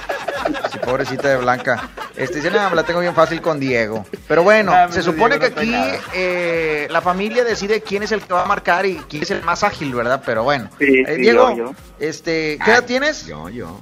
Pobrecita 0.91 1.29
de 1.29 1.37
Blanca. 1.37 1.89
Este, 2.17 2.35
dice, 2.41 2.51
"No, 2.51 2.69
me 2.69 2.75
la 2.75 2.83
tengo 2.83 2.99
bien 2.99 3.15
fácil 3.15 3.41
con 3.41 3.59
Diego. 3.61 4.05
Pero 4.27 4.43
bueno, 4.43 4.73
se 4.91 5.01
supone 5.01 5.37
Diego 5.39 5.55
que 5.55 5.65
no 5.65 5.71
aquí 5.71 5.71
nada. 5.71 5.97
eh, 6.13 6.87
la 6.89 6.99
familia 7.01 7.45
decide 7.45 7.81
quién 7.81 8.03
es 8.03 8.11
el 8.11 8.21
que 8.21 8.33
va 8.33 8.41
a 8.43 8.45
marcar 8.45 8.85
y 8.85 8.95
quién 9.09 9.23
es 9.23 9.31
el 9.31 9.41
más 9.43 9.63
ágil, 9.63 9.93
¿verdad? 9.95 10.21
Pero 10.25 10.43
bueno. 10.43 10.69
Sí, 10.79 10.85
Eh, 11.07 11.15
sí, 11.15 11.21
Diego, 11.21 11.49
yo, 11.51 11.55
yo. 11.55 11.75
este, 11.97 12.59
¿qué 12.63 12.71
edad 12.71 12.83
tienes? 12.83 13.25
Yo, 13.25 13.47
yo. 13.47 13.79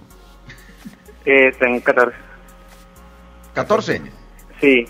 Eh, 1.26 1.52
tengo 1.60 1.82
14. 1.84 2.16
14. 3.56 4.02
Sí. 4.62 4.86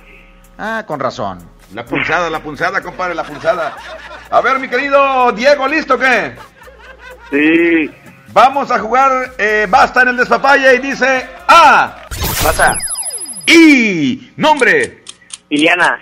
Ah, 0.58 0.84
con 0.86 1.00
razón. 1.00 1.40
La 1.74 1.86
punzada, 1.86 2.30
la 2.30 2.42
punzada, 2.42 2.82
compadre, 2.82 3.16
la 3.16 3.24
punzada. 3.24 3.78
A 4.30 4.42
ver, 4.42 4.60
mi 4.60 4.68
querido 4.68 5.32
Diego, 5.32 5.68
¿listo 5.70 5.98
qué? 5.98 6.34
Sí. 7.32 7.90
Vamos 8.32 8.70
a 8.70 8.78
jugar 8.80 9.34
eh, 9.38 9.66
Basta 9.70 10.02
en 10.04 10.10
el 10.10 10.18
despapalle 10.18 10.76
y 10.76 10.80
dice 10.80 11.28
A. 11.48 12.06
Basta. 12.44 12.76
I. 13.48 14.34
Nombre. 14.38 15.04
Iliana. 15.50 16.00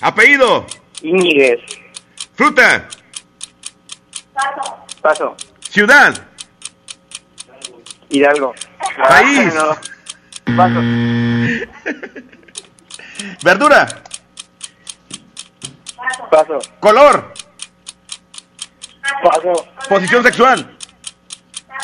Apellido. 0.00 0.66
Íñiguez. 1.02 1.60
Fruta. 2.34 2.88
Paso. 5.02 5.36
Ciudad. 5.68 6.14
Hidalgo. 8.08 8.54
País. 8.96 9.52
Ah, 9.54 9.76
no. 10.46 10.56
Paso. 10.56 10.80
Verdura. 13.42 13.86
Paso. 16.30 16.58
Color. 16.80 17.34
Paso. 19.22 19.68
Posición 19.88 20.22
sexual. 20.22 20.77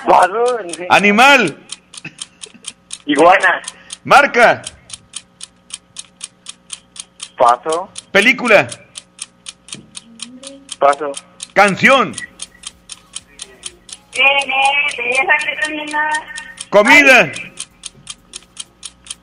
Paso. 0.06 0.58
Animal. 0.90 1.58
Iguana. 3.06 3.62
Marca. 4.04 4.62
Paso. 7.38 7.88
Película. 8.12 8.68
Paso. 10.78 11.12
Canción. 11.52 12.14
Comida. 16.70 17.32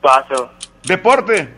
Paso. 0.00 0.50
Deporte. 0.84 1.54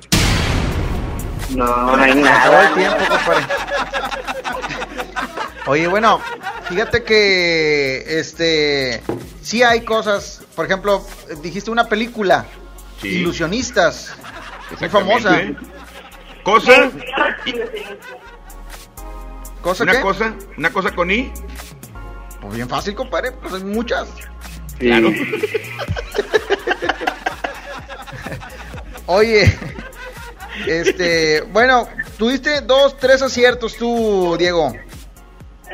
No, 1.51 1.65
no 1.97 2.03
hay 2.03 2.11
Acabó 2.11 2.13
el 2.13 2.23
nada. 2.23 2.75
tiempo, 2.75 3.05
compadre. 3.09 3.45
Oye, 5.67 5.87
bueno, 5.89 6.21
fíjate 6.69 7.05
que 7.05 8.19
este 8.19 9.03
sí 9.43 9.63
hay 9.63 9.83
cosas, 9.83 10.43
por 10.55 10.67
ejemplo, 10.67 11.07
dijiste 11.43 11.71
una 11.71 11.89
película, 11.89 12.45
Ilusionistas, 13.03 14.15
muy 14.81 14.89
famosa. 14.89 15.41
Cosa. 16.43 16.91
¿Cosa 19.63 19.83
una 19.85 19.93
qué? 19.93 20.01
cosa. 20.01 20.35
Una 20.59 20.71
cosa 20.71 20.95
con 20.95 21.11
I. 21.11 21.33
Pues 22.41 22.55
bien 22.55 22.69
fácil, 22.69 22.95
compadre, 22.95 23.33
pues 23.33 23.55
hay 23.55 23.65
muchas. 23.65 24.09
Claro. 24.79 25.11
Oye, 29.07 29.59
este, 30.67 31.43
bueno, 31.43 31.89
tuviste 32.19 32.61
dos, 32.63 32.97
tres 32.99 33.23
aciertos 33.23 33.77
tú, 33.77 34.37
Diego. 34.39 34.75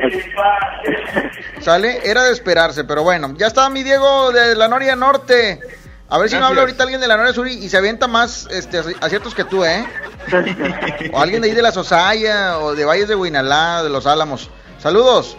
¿Sale? 1.61 2.01
Era 2.05 2.25
de 2.25 2.33
esperarse, 2.33 2.85
pero 2.85 3.03
bueno. 3.03 3.35
Ya 3.37 3.47
está 3.49 3.69
mi 3.71 3.83
Diego 3.83 4.33
de 4.33 4.55
la 4.55 4.69
Noria 4.69 4.97
Norte. 4.97 5.61
A 6.09 6.19
ver 6.19 6.29
si 6.29 6.35
no 6.35 6.41
Gracias. 6.41 6.49
habla 6.51 6.61
ahorita 6.63 6.83
alguien 6.83 7.01
de 7.01 7.07
la 7.09 7.17
Noria 7.17 7.33
Sur 7.33 7.47
y, 7.47 7.53
y 7.55 7.69
se 7.69 7.77
avienta 7.77 8.09
más 8.09 8.49
este, 8.51 8.81
aciertos 9.01 9.35
que 9.35 9.45
tú, 9.45 9.65
¿eh? 9.65 9.85
O 11.13 11.21
alguien 11.21 11.43
de 11.43 11.49
ahí 11.49 11.55
de 11.55 11.63
la 11.63 11.71
Sosaya, 11.73 12.59
o 12.59 12.75
de 12.75 12.85
Valles 12.85 13.09
de 13.09 13.15
Huinalá, 13.15 13.83
de 13.85 13.91
Los 13.91 14.07
Álamos. 14.07 14.51
Saludos. 14.79 15.37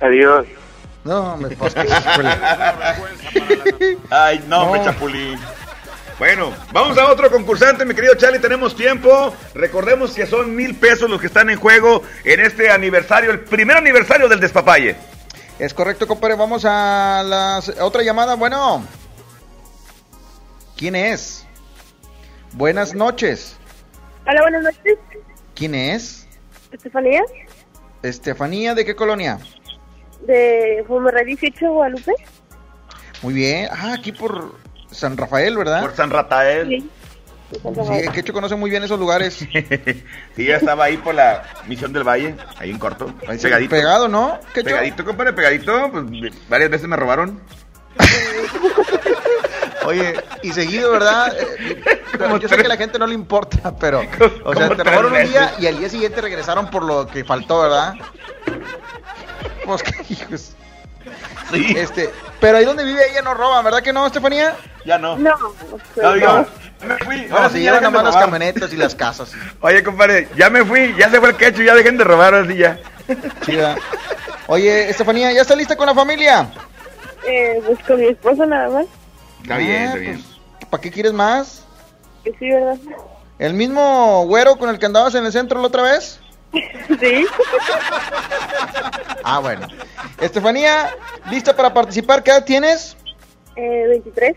Adiós. 0.00 0.46
No, 1.04 1.36
me 1.36 1.48
pues, 1.50 1.74
que- 1.74 1.86
híjole. 2.14 2.30
Ay, 4.10 4.44
no, 4.46 4.70
me 4.72 4.84
chapulín. 4.84 5.38
Bueno, 6.18 6.54
vamos 6.72 6.96
a 6.96 7.10
otro 7.10 7.30
concursante, 7.30 7.84
mi 7.84 7.94
querido 7.94 8.14
Charlie, 8.14 8.38
tenemos 8.38 8.74
tiempo. 8.74 9.34
Recordemos 9.54 10.14
que 10.14 10.26
son 10.26 10.56
mil 10.56 10.74
pesos 10.74 11.10
los 11.10 11.20
que 11.20 11.26
están 11.26 11.50
en 11.50 11.58
juego 11.58 12.02
en 12.24 12.40
este 12.40 12.70
aniversario, 12.70 13.30
el 13.30 13.40
primer 13.40 13.76
aniversario 13.76 14.26
del 14.26 14.40
despapalle. 14.40 14.96
Es 15.58 15.74
correcto, 15.74 16.06
compadre. 16.06 16.36
Vamos 16.36 16.64
a 16.64 17.22
la 17.24 17.60
otra 17.84 18.02
llamada. 18.02 18.34
Bueno. 18.34 18.84
¿Quién 20.76 20.94
es? 20.96 21.46
Buenas 22.52 22.94
noches. 22.94 23.56
Hola, 24.26 24.40
buenas 24.42 24.62
noches. 24.62 24.98
¿Quién 25.54 25.74
es? 25.74 26.26
Estefanía, 26.72 27.22
Estefanía, 28.02 28.74
¿de 28.74 28.84
qué 28.84 28.94
colonia? 28.96 29.38
de 30.26 30.84
Fumerra 30.86 31.22
18, 31.22 31.72
Guadalupe. 31.72 32.12
Muy 33.22 33.34
bien. 33.34 33.68
Ah, 33.70 33.94
aquí 33.94 34.12
por 34.12 34.54
San 34.96 35.16
Rafael, 35.16 35.56
¿verdad? 35.56 35.82
Por 35.82 35.94
San 35.94 36.10
Rafael. 36.10 36.68
Sí. 36.68 36.90
Sí, 37.52 38.08
que 38.12 38.20
hecho 38.20 38.32
conoce 38.32 38.56
muy 38.56 38.70
bien 38.70 38.82
esos 38.82 38.98
lugares. 38.98 39.46
Sí, 40.36 40.44
ya 40.44 40.56
estaba 40.56 40.84
ahí 40.84 40.96
por 40.98 41.14
la 41.14 41.44
Misión 41.66 41.92
del 41.92 42.04
Valle, 42.04 42.34
ahí 42.58 42.70
en 42.70 42.78
corto, 42.78 43.14
ahí 43.26 43.38
pegadito. 43.38 43.70
Pegado, 43.70 44.08
¿no? 44.08 44.38
¿Qué? 44.52 44.62
Pegadito, 44.62 45.04
compadre, 45.04 45.32
pegadito. 45.32 45.90
Pues 45.90 46.04
varias 46.48 46.70
veces 46.70 46.86
me 46.88 46.96
robaron. 46.96 47.40
Oye, 49.86 50.14
y 50.42 50.52
seguido, 50.52 50.92
¿verdad? 50.92 51.34
Eh, 51.38 51.80
pero 52.18 52.36
yo 52.38 52.48
sé 52.48 52.56
que 52.56 52.66
a 52.66 52.68
la 52.68 52.76
gente 52.76 52.98
no 52.98 53.06
le 53.06 53.14
importa, 53.14 53.74
pero. 53.76 54.02
O 54.44 54.54
sea, 54.54 54.64
como 54.64 54.76
te 54.76 54.84
robaron 54.84 55.12
un 55.14 55.24
día 55.26 55.54
y 55.58 55.66
al 55.66 55.78
día 55.78 55.88
siguiente 55.88 56.20
regresaron 56.20 56.68
por 56.68 56.84
lo 56.84 57.06
que 57.06 57.24
faltó, 57.24 57.62
¿verdad? 57.62 57.94
Pues 59.64 59.82
qué 59.82 59.92
hijos. 61.54 61.76
Este, 61.76 62.10
pero 62.40 62.58
ahí 62.58 62.64
donde 62.64 62.84
vive 62.84 63.10
ella 63.10 63.22
no 63.22 63.34
roban, 63.34 63.64
¿verdad 63.64 63.82
que 63.82 63.92
no, 63.92 64.06
Estefanía? 64.06 64.54
Ya 64.84 64.98
no. 64.98 65.16
No, 65.16 65.34
No, 65.96 66.12
digo, 66.14 66.46
me 66.86 66.96
fui. 66.98 67.26
No, 67.26 67.36
ahora 67.36 67.48
sí, 67.50 67.54
ya 67.54 67.72
llevan 67.72 67.80
dejen 67.80 67.92
de 67.92 67.98
nomás 67.98 68.14
las 68.14 68.16
camionetas 68.24 68.72
y 68.72 68.76
las 68.76 68.94
casas. 68.94 69.32
Oye, 69.60 69.82
compadre, 69.82 70.28
ya 70.36 70.50
me 70.50 70.64
fui, 70.64 70.94
ya 70.98 71.10
se 71.10 71.20
fue 71.20 71.30
el 71.30 71.36
quecho, 71.36 71.62
ya 71.62 71.74
dejen 71.74 71.96
de 71.96 72.04
robar 72.04 72.34
así 72.34 72.56
ya. 72.56 72.78
Sí, 73.44 73.56
¿verdad? 73.56 73.76
Oye, 74.48 74.88
Estefanía, 74.90 75.32
¿ya 75.32 75.42
está 75.42 75.56
lista 75.56 75.76
con 75.76 75.86
la 75.86 75.94
familia? 75.94 76.48
Eh, 77.26 77.60
pues 77.66 77.78
con 77.86 77.98
mi 78.00 78.06
esposo 78.06 78.46
nada 78.46 78.68
más. 78.68 78.86
Está 79.42 79.56
bien, 79.58 79.82
Ah, 79.82 79.84
está 79.86 79.98
bien. 79.98 80.24
¿Para 80.70 80.80
qué 80.80 80.90
quieres 80.90 81.12
más? 81.12 81.64
Que 82.24 82.32
sí, 82.38 82.50
¿verdad? 82.50 82.76
¿El 83.38 83.54
mismo 83.54 84.24
güero 84.26 84.56
con 84.56 84.70
el 84.70 84.78
que 84.78 84.86
andabas 84.86 85.14
en 85.14 85.24
el 85.24 85.32
centro 85.32 85.60
la 85.60 85.66
otra 85.66 85.82
vez? 85.82 86.20
Sí. 86.52 87.26
Ah, 89.28 89.40
bueno. 89.40 89.66
Estefanía, 90.20 90.94
¿lista 91.28 91.56
para 91.56 91.74
participar? 91.74 92.22
¿Qué 92.22 92.30
edad 92.30 92.44
tienes? 92.44 92.96
Eh, 93.56 93.86
23. 93.88 94.36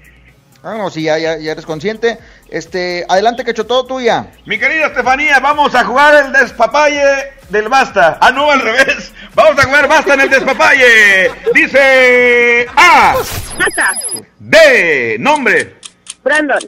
Ah, 0.63 0.75
no, 0.77 0.89
sí, 0.89 1.03
ya, 1.03 1.19
ya, 1.19 1.37
ya 1.37 1.51
eres 1.51 1.65
consciente. 1.65 2.17
Este, 2.49 3.05
adelante, 3.07 3.45
que 3.45 3.53
todo 3.53 3.85
tuya. 3.85 4.31
Mi 4.45 4.57
querida 4.57 4.87
Estefanía, 4.87 5.39
vamos 5.39 5.75
a 5.75 5.85
jugar 5.85 6.25
el 6.25 6.31
despapalle 6.33 7.03
del 7.49 7.69
basta. 7.69 8.17
Ah, 8.19 8.31
no, 8.31 8.49
al 8.51 8.61
revés. 8.61 9.13
Vamos 9.35 9.59
a 9.59 9.67
jugar 9.67 9.87
basta 9.87 10.15
en 10.15 10.21
el 10.21 10.29
despapalle. 10.29 11.31
Dice 11.53 12.65
A. 12.75 13.13
Basta. 13.57 13.91
D. 14.39 15.17
Nombre. 15.19 15.75
Brandon. 16.23 16.59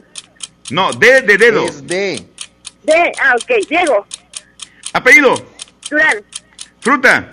No, 0.70 0.92
D 0.92 1.22
de 1.22 1.36
dedo. 1.36 1.64
Es 1.64 1.86
D. 1.86 2.24
De, 2.84 3.12
ah, 3.22 3.34
ok. 3.34 3.68
Diego. 3.68 4.06
Apellido. 4.92 5.34
Durán. 5.90 6.24
Fruta. 6.80 7.30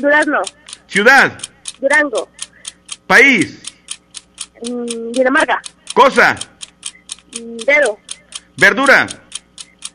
Durazno. 0.00 0.40
Ciudad. 0.86 1.38
Durango. 1.80 2.28
País. 3.06 3.60
mm, 4.68 5.12
Dinamarca. 5.12 5.60
Cosa. 5.94 6.36
mm, 7.40 7.56
Dedo. 7.66 7.98
Verdura. 8.56 9.06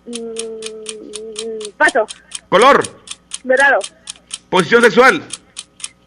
mm, 0.06 1.69
Paso. 1.77 2.06
Color. 2.49 2.84
Dorado. 3.44 3.80
Posición 4.49 4.81
sexual. 4.84 5.23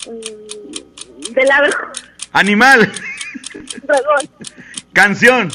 mm, 0.06 1.32
Velado. 1.34 1.70
Animal. 2.32 2.92
Dragón. 3.82 4.30
Canción. 4.92 5.48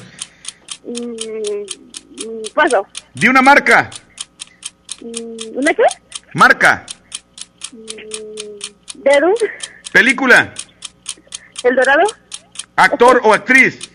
mm, 0.84 1.02
mm, 1.02 2.53
Paso. 2.53 2.86
De 3.14 3.30
una 3.30 3.41
marca. 3.41 3.90
Mm, 5.02 5.57
¿Una 5.57 5.74
qué? 5.74 5.84
Marca. 6.34 6.86
Dedo. 8.95 9.34
Película. 9.91 10.53
El 11.64 11.76
Dorado. 11.76 12.03
Actor 12.76 13.22
o 13.24 13.34
actriz. 13.34 13.90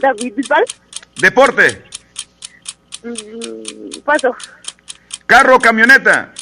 David 0.00 0.34
Bisbal. 0.36 0.64
Deporte. 1.16 1.82
mm, 3.02 4.00
Paso. 4.04 4.34
Carro 5.26 5.56
o 5.56 5.58
camioneta. 5.58 6.32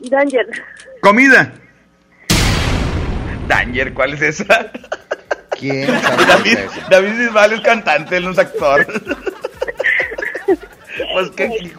Danger. 0.00 0.46
Comida. 1.00 1.52
Danger, 3.48 3.92
¿cuál 3.94 4.14
es 4.14 4.22
esa? 4.22 4.70
¿Quién 5.58 5.86
sabe 6.02 6.26
David? 6.26 6.58
David 6.90 7.18
Bisbal 7.18 7.52
es 7.54 7.60
cantante, 7.62 8.16
él 8.16 8.24
no 8.24 8.30
es 8.32 8.38
actor. 8.38 8.86
pues 11.12 11.30
qué. 11.30 11.72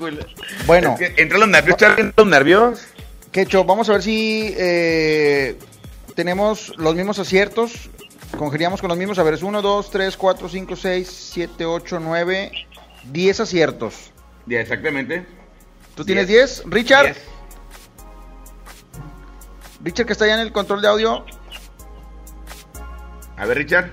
Bueno. 0.65 0.95
Es 0.99 1.11
que 1.11 1.21
entre 1.21 1.37
los 1.37 1.47
nervios, 1.47 1.77
Charlie, 1.77 2.01
entre 2.01 2.23
los 2.23 2.31
nervios. 2.31 2.87
Quecho, 3.31 3.63
vamos 3.63 3.89
a 3.89 3.93
ver 3.93 4.03
si 4.03 4.53
eh, 4.57 5.57
tenemos 6.15 6.73
los 6.77 6.95
mismos 6.95 7.19
aciertos. 7.19 7.89
Congeniamos 8.37 8.79
con 8.79 8.89
los 8.89 8.97
mismos. 8.97 9.17
A 9.19 9.23
ver, 9.23 9.33
es 9.33 9.43
1, 9.43 9.61
2, 9.61 9.91
3, 9.91 10.17
4, 10.17 10.49
5, 10.49 10.75
6, 10.75 11.29
7, 11.33 11.65
8, 11.65 11.99
9, 11.99 12.51
10 13.11 13.39
aciertos. 13.39 14.11
Ya, 14.45 14.61
exactamente. 14.61 15.25
¿Tú 15.95 16.05
tienes 16.05 16.27
10? 16.27 16.63
Richard. 16.67 17.15
Richard, 19.83 20.05
que 20.05 20.13
está 20.13 20.25
allá 20.25 20.35
en 20.35 20.41
el 20.41 20.51
control 20.51 20.81
de 20.81 20.87
audio. 20.87 21.25
A 23.37 23.45
ver, 23.45 23.57
Richard. 23.57 23.91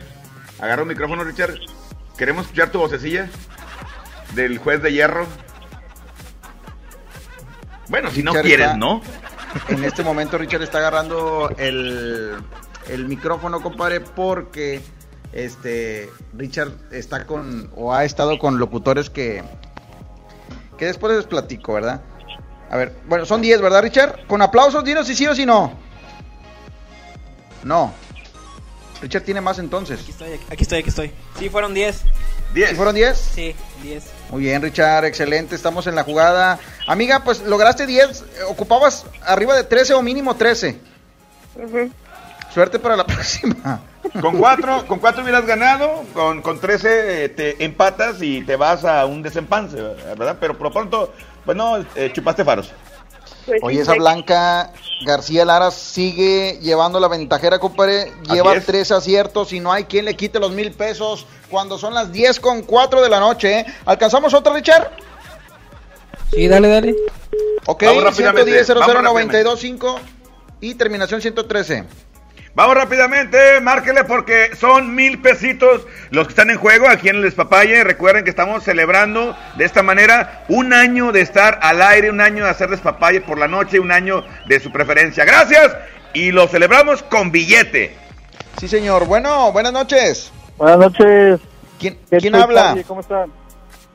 Agarra 0.59 0.83
un 0.83 0.89
micrófono, 0.89 1.25
Richard. 1.25 1.55
Queremos 2.17 2.45
escuchar 2.45 2.71
tu 2.71 2.79
vocecilla 2.79 3.31
del 4.35 4.59
juez 4.59 4.83
de 4.83 4.93
hierro. 4.93 5.27
Bueno, 7.89 8.11
si 8.11 8.23
no 8.23 8.33
quieres, 8.33 8.53
está- 8.67 8.77
¿no? 8.77 9.03
En 9.69 9.85
este 9.85 10.05
momento 10.05 10.39
Richard 10.39 10.63
está 10.63 10.79
agarrando 10.79 11.51
el, 11.59 12.37
el 12.89 13.09
micrófono, 13.09 13.61
compadre, 13.61 14.01
porque 14.01 14.81
este 15.33 16.09
Richard 16.37 16.71
está 16.93 17.27
con 17.27 17.71
o 17.75 17.93
ha 17.93 18.05
estado 18.05 18.39
con 18.39 18.59
locutores 18.59 19.11
que 19.11 19.43
que 20.79 20.87
después 20.87 21.15
les 21.17 21.27
platico, 21.27 21.75
¿verdad? 21.75 22.01
A 22.71 22.77
ver, 22.77 22.95
bueno, 23.07 23.27
son 23.27 23.43
10, 23.43 23.61
¿verdad, 23.61 23.83
Richard? 23.83 24.27
Con 24.29 24.41
aplausos, 24.41 24.85
dinos 24.85 25.07
si 25.09 25.17
sí 25.17 25.27
o 25.27 25.35
si 25.35 25.45
no. 25.45 25.73
No. 27.65 27.93
Richard 29.03 29.23
tiene 29.25 29.41
más 29.41 29.59
entonces. 29.59 30.01
Aquí 30.01 30.11
estoy, 30.13 30.33
aquí 30.51 30.63
estoy, 30.63 30.79
aquí 30.79 30.89
estoy. 30.91 31.13
Sí, 31.39 31.49
fueron 31.49 31.75
10. 31.75 32.05
¿Sí 32.55 32.65
fueron 32.77 32.95
10? 32.95 33.19
Sí, 33.19 33.55
10. 33.83 34.05
Muy 34.31 34.43
bien, 34.43 34.63
Richard, 34.63 35.05
excelente. 35.05 35.57
Estamos 35.57 35.87
en 35.89 35.97
la 35.97 36.05
jugada. 36.05 36.59
Amiga, 36.87 37.25
pues 37.25 37.43
lograste 37.43 37.87
10, 37.87 38.21
eh, 38.21 38.25
ocupabas 38.49 39.05
arriba 39.27 39.57
de 39.57 39.65
13 39.65 39.95
o 39.95 40.03
mínimo 40.03 40.37
13. 40.37 40.79
Suerte 42.55 42.79
para 42.79 42.97
la 42.97 43.05
próxima. 43.07 43.81
Con 44.21 44.39
cuatro, 44.39 44.87
con 44.87 44.99
cuatro 44.99 45.23
hubieras 45.23 45.47
ganado, 45.47 46.05
con, 46.15 46.43
con 46.43 46.61
13 46.61 47.25
eh, 47.25 47.29
te 47.29 47.65
empatas 47.65 48.23
y 48.23 48.43
te 48.43 48.57
vas 48.57 48.85
a 48.85 49.05
un 49.05 49.23
desempance, 49.23 49.77
¿verdad? 50.17 50.37
Pero 50.41 50.57
por 50.57 50.69
lo 50.69 50.73
pronto, 50.73 51.13
pues 51.45 51.57
no, 51.57 51.79
eh, 51.95 52.11
chupaste 52.13 52.45
faros. 52.45 52.73
Oye, 53.63 53.81
esa 53.81 53.95
Blanca 53.95 54.73
García 55.05 55.45
Lara 55.45 55.71
sigue 55.71 56.59
llevando 56.61 57.01
la 57.01 57.09
ventajera, 57.09 57.59
compadre. 57.59 58.13
Lleva 58.31 58.55
es. 58.55 58.67
tres 58.67 58.91
aciertos 58.93 59.53
y 59.53 59.61
no 59.61 59.73
hay 59.73 59.85
quien 59.85 60.05
le 60.05 60.17
quite 60.17 60.39
los 60.39 60.51
mil 60.51 60.73
pesos 60.73 61.27
cuando 61.51 61.79
son 61.79 61.95
las 61.95 62.13
10 62.13 62.41
con 62.41 62.63
4 62.63 63.03
de 63.03 63.09
la 63.09 63.21
noche. 63.21 63.61
¿eh? 63.61 63.67
¿Alcanzamos 63.87 64.35
otra, 64.35 64.55
Richard? 64.55 64.91
Sí, 66.33 66.47
dale, 66.49 66.69
dale. 66.69 66.95
Ok, 67.67 67.85
Vamos 67.85 68.05
rápidamente, 68.05 68.65
110 68.65 68.69
vamos 68.79 69.03
925 69.03 70.01
y 70.61 70.75
terminación 70.75 71.21
113. 71.21 71.85
Vamos 72.55 72.75
rápidamente, 72.75 73.61
márquele 73.61 74.05
porque 74.05 74.57
son 74.57 74.95
mil 74.95 75.21
pesitos 75.21 75.87
los 76.11 76.27
que 76.27 76.33
están 76.33 76.51
en 76.51 76.59
juego 76.59 76.89
aquí 76.89 77.09
en 77.09 77.17
el 77.17 77.23
Despapalle. 77.23 77.85
Recuerden 77.85 78.25
que 78.25 78.31
estamos 78.31 78.65
celebrando 78.65 79.37
de 79.57 79.65
esta 79.65 79.83
manera 79.83 80.45
un 80.49 80.73
año 80.73 81.13
de 81.13 81.21
estar 81.21 81.61
al 81.63 81.81
aire, 81.81 82.11
un 82.11 82.21
año 82.21 82.45
de 82.45 82.51
hacer 82.51 82.69
Despapalle 82.69 83.21
por 83.21 83.39
la 83.39 83.47
noche, 83.47 83.79
un 83.79 83.93
año 83.93 84.25
de 84.47 84.59
su 84.59 84.73
preferencia. 84.73 85.25
Gracias 85.25 85.77
y 86.13 86.33
lo 86.33 86.49
celebramos 86.49 87.03
con 87.05 87.31
billete. 87.31 87.97
Sí, 88.59 88.69
señor. 88.69 89.07
Bueno, 89.07 89.53
buenas 89.53 89.73
noches. 89.73 90.33
Buenas 90.59 90.79
noches. 90.79 91.41
¿Quién, 91.79 91.99
¿Qué 92.11 92.19
quién 92.19 92.35
habla? 92.35 92.63
Charlie? 92.63 92.85
¿Cómo 92.85 93.01
están? 93.01 93.33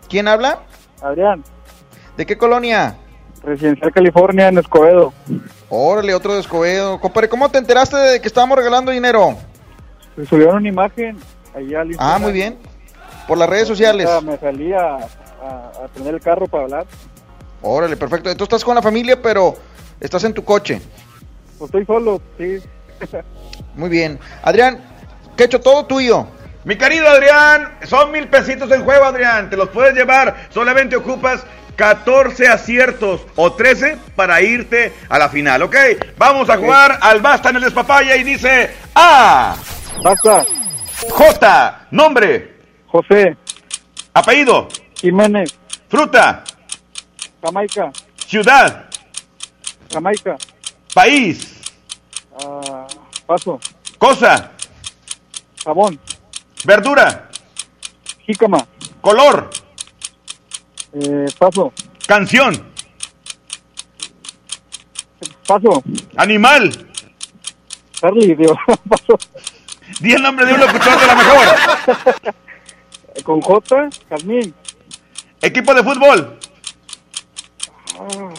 ¿Quién 0.10 0.28
habla? 0.28 0.60
Adrián, 1.02 1.44
¿De 2.18 2.26
qué 2.26 2.38
colonia? 2.38 2.95
Residencial 3.44 3.91
California, 3.91 4.48
en 4.48 4.57
Escobedo. 4.57 5.14
Órale, 5.70 6.14
otro 6.14 6.34
de 6.36 6.42
Escobedo. 6.42 7.00
Compadre, 7.00 7.30
¿cómo 7.30 7.50
te 7.50 7.58
enteraste 7.58 7.98
de 7.98 8.22
que 8.22 8.28
estábamos 8.28 8.58
regalando 8.58 8.92
dinero? 8.92 9.36
Me 10.16 10.26
subieron 10.26 10.58
una 10.58 10.70
imagen 10.70 11.18
allá 11.56 11.82
al 11.82 11.92
Ah, 11.98 12.18
muy 12.20 12.32
bien. 12.32 12.58
Por 13.28 13.38
las 13.38 13.50
redes 13.50 13.68
sociales. 13.68 14.08
Me 14.24 14.38
salí 14.38 14.72
a, 14.74 14.96
a, 14.98 15.72
a 15.84 15.88
prender 15.94 16.16
el 16.16 16.22
carro 16.22 16.48
para 16.48 16.64
hablar. 16.64 16.86
Órale, 17.62 17.98
perfecto. 17.98 18.36
Tú 18.36 18.44
estás 18.44 18.64
con 18.64 18.76
la 18.76 18.82
familia, 18.82 19.20
pero 19.22 19.56
estás 20.00 20.24
en 20.24 20.34
tu 20.34 20.44
coche. 20.44 20.80
Pues 21.58 21.70
estoy 21.70 21.86
solo, 21.86 22.22
sí. 22.38 22.58
Muy 23.76 23.90
bien. 23.90 24.20
Adrián, 24.44 24.80
¿qué 25.36 25.46
hecho 25.46 25.60
todo 25.60 25.86
tuyo? 25.86 26.28
Mi 26.64 26.78
querido 26.78 27.08
Adrián, 27.08 27.78
son 27.84 28.12
mil 28.12 28.28
pesitos 28.28 28.72
en 28.72 28.84
juego, 28.84 29.04
Adrián. 29.06 29.50
Te 29.50 29.58
los 29.58 29.70
puedes 29.70 29.96
llevar. 29.96 30.48
Solamente 30.50 30.96
ocupas 30.96 31.44
14 31.76 32.48
aciertos 32.48 33.22
o 33.36 33.54
13 33.54 33.98
para 34.16 34.42
irte 34.42 34.94
a 35.10 35.18
la 35.20 35.30
final, 35.30 35.64
¿ok? 35.64 35.76
Vamos 36.18 36.50
a 36.50 36.58
jugar 36.58 36.98
al 37.02 37.22
basta 37.22 37.50
en 37.50 37.58
el 37.58 37.64
despapaya 37.64 38.16
y 38.16 38.24
dice 38.24 38.72
A. 38.96 39.56
Basta. 40.04 40.46
J. 41.10 41.88
Nombre. 41.92 42.56
José. 42.88 43.36
Apellido. 44.14 44.68
Jiménez. 44.96 45.58
Fruta. 45.90 46.44
Jamaica. 47.44 47.92
Ciudad. 48.28 48.86
Jamaica. 49.92 50.38
País. 50.94 51.62
Ah, 52.44 52.88
paso. 53.26 53.60
Cosa. 53.98 54.52
Jabón. 55.64 56.00
Verdura. 56.64 57.30
Jícama. 58.26 58.66
Color. 59.02 59.50
Eh, 60.96 61.26
paso. 61.38 61.74
Canción. 62.08 62.54
Paso. 65.46 65.84
Animal. 66.16 66.72
Charlie, 67.92 68.34
digo, 68.36 68.58
paso. 68.90 69.18
Di 70.00 70.14
el 70.14 70.22
nombre 70.22 70.46
de 70.46 70.54
un 70.54 70.60
locutor 70.62 71.00
de 71.00 71.08
la 71.08 71.16
mejor. 71.16 72.34
Con 73.24 73.42
J, 73.42 73.90
Jazmín. 74.10 74.54
Equipo 75.42 75.74
de 75.74 75.84
fútbol. 75.84 76.40
Ah. 78.00 78.34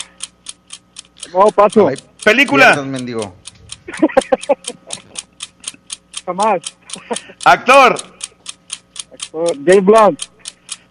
No, 1.33 1.51
paso. 1.51 1.91
Película. 2.25 2.67
Pierdas, 2.69 2.87
mendigo. 2.87 3.37
Jamás. 6.27 6.61
Actor. 7.45 7.97
Actor, 9.13 9.57
James 9.65 9.85
Blunt. 9.85 10.23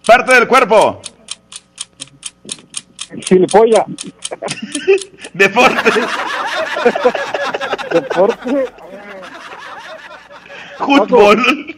Parte 0.05 0.33
del 0.35 0.47
cuerpo. 0.47 1.01
Gilipollas. 3.21 3.85
Deporte. 5.33 5.91
Deporte. 7.91 8.65
Fútbol. 10.77 11.75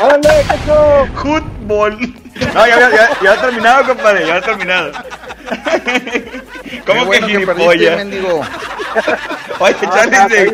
¡Órale, 0.00 0.44
cacho! 0.48 1.06
Fútbol. 1.22 1.98
No, 2.54 2.66
ya, 2.66 2.78
ya, 2.78 2.90
ya, 2.90 3.10
ya 3.22 3.32
ha 3.32 3.40
terminado, 3.40 3.84
compadre. 3.86 4.26
Ya 4.26 4.36
ha 4.36 4.40
terminado. 4.40 4.92
¿Cómo 6.86 7.00
Qué 7.00 7.06
bueno 7.06 7.26
que 7.26 7.32
que 7.32 7.46
perdiste, 7.46 7.72
gilipollas? 7.72 7.96
mendigo. 7.96 8.40
Oye, 9.60 9.76
Ah, 9.82 9.90
Charlie 9.94 10.16
ah, 10.16 10.28
de 10.28 10.38
ahí 10.38 10.48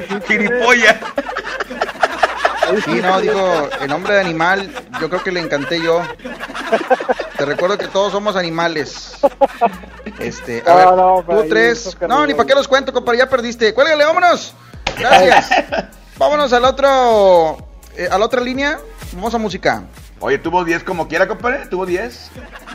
sí, 2.84 3.00
no, 3.02 3.20
digo, 3.20 3.68
el 3.80 3.88
nombre 3.88 4.14
de 4.14 4.20
animal, 4.20 4.70
yo 5.00 5.08
creo 5.08 5.22
que 5.22 5.32
le 5.32 5.40
encanté 5.40 5.80
yo. 5.82 6.02
Te 7.36 7.44
recuerdo 7.44 7.78
que 7.78 7.88
todos 7.88 8.12
somos 8.12 8.36
animales. 8.36 9.16
Este, 10.18 10.62
a 10.66 10.70
No, 10.70 10.76
ver, 10.76 10.86
no, 10.96 11.24
para 11.26 11.38
tú 11.38 11.42
ahí, 11.44 11.48
tres. 11.48 11.96
No, 12.08 12.26
ni 12.26 12.34
para 12.34 12.46
qué 12.46 12.54
los 12.54 12.68
cuento, 12.68 12.92
compadre, 12.92 13.18
ya 13.18 13.28
perdiste. 13.28 13.72
Cuélgale, 13.74 14.04
vámonos. 14.04 14.54
Gracias. 14.98 15.50
Vámonos 16.18 16.52
al 16.52 16.64
otro, 16.66 17.56
eh, 17.96 18.08
a 18.10 18.18
la 18.18 18.26
otra 18.26 18.42
línea. 18.42 18.78
Vamos 19.12 19.34
a 19.34 19.38
música. 19.38 19.84
Oye, 20.18 20.36
tuvo 20.38 20.64
10 20.64 20.84
como 20.84 21.08
quiera, 21.08 21.26
compadre. 21.26 21.66
¿Tuvo 21.68 21.86
10? 21.86 22.30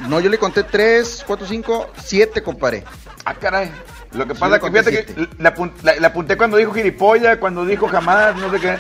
No, 0.10 0.20
yo 0.20 0.32
le 0.32 0.40
conté 0.40 0.64
3, 0.64 1.24
4, 1.28 1.46
5, 1.46 1.90
7, 2.04 2.42
compadre. 2.42 2.84
Ah, 3.24 3.36
caray. 3.36 3.72
Lo 4.14 4.26
que 4.26 4.34
pasa 4.34 4.56
es 4.56 4.62
que 4.64 4.72
fíjate 4.72 5.06
que 5.06 5.28
le 6.00 6.08
apunté 6.08 6.38
cuando 6.38 6.58
dijo 6.58 6.74
gilipollas, 6.74 7.38
cuando 7.38 7.66
dijo 7.66 7.88
jamás, 7.88 8.36
no 8.38 8.50
sé 8.50 8.60
qué. 8.60 8.78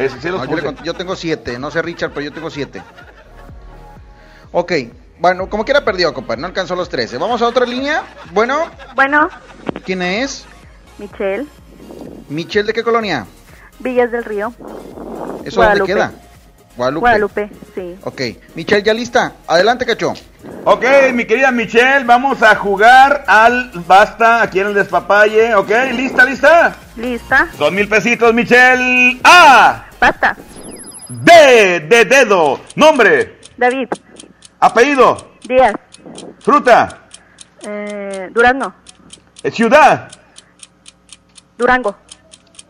Eh, 0.00 0.10
sí 0.20 0.28
los 0.28 0.48
No, 0.48 0.82
yo, 0.82 0.94
tengo 0.94 1.14
7, 1.14 1.58
no 1.58 1.70
sé 1.70 1.82
Richard, 1.82 2.10
pero 2.10 2.22
yo 2.22 2.32
tengo 2.32 2.50
7. 2.50 2.82
Ok, 4.52 4.72
bueno, 5.18 5.48
como 5.48 5.64
quiera 5.64 5.84
perdió, 5.84 6.12
compadre, 6.14 6.40
no 6.40 6.46
alcanzó 6.48 6.74
los 6.74 6.88
13. 6.88 7.18
Vamos 7.18 7.42
a 7.42 7.46
otra 7.46 7.66
línea. 7.66 8.02
Bueno, 8.32 8.66
Bueno, 8.94 9.28
¿quién 9.84 10.02
es? 10.02 10.44
Michelle, 10.98 11.46
Michelle, 12.28 12.66
¿de 12.66 12.72
qué 12.72 12.82
colonia? 12.82 13.26
Villas 13.78 14.10
del 14.10 14.24
Río. 14.24 14.52
¿Eso 15.44 15.60
dónde 15.62 15.80
Guadalupe. 15.80 15.86
queda? 15.92 16.12
Guadalupe. 16.76 17.00
Guadalupe, 17.00 17.50
sí. 17.74 17.96
Ok, 18.04 18.20
Michelle, 18.54 18.82
¿ya 18.82 18.94
lista? 18.94 19.32
Adelante, 19.46 19.84
cacho. 19.84 20.14
Ok, 20.64 20.84
mi 21.12 21.26
querida 21.26 21.50
Michelle, 21.50 22.04
vamos 22.04 22.42
a 22.42 22.54
jugar 22.56 23.24
al 23.26 23.70
basta 23.86 24.42
aquí 24.42 24.60
en 24.60 24.68
el 24.68 24.74
despapalle. 24.74 25.54
Ok, 25.54 25.70
lista, 25.92 26.24
lista. 26.24 26.74
¿Lista? 26.96 27.48
Dos 27.58 27.70
mil 27.72 27.88
pesitos, 27.88 28.32
Michelle. 28.32 29.20
A. 29.24 29.84
Basta. 30.00 30.36
D 31.08 31.80
de 31.88 32.04
dedo. 32.04 32.60
Nombre. 32.76 33.40
David, 33.56 33.88
Apellido. 34.60 35.32
Díaz, 35.46 35.74
Fruta. 36.40 36.98
eh, 37.62 38.28
Durazno, 38.32 38.74
eh, 39.42 39.50
Ciudad. 39.50 40.10
Durango, 41.58 41.96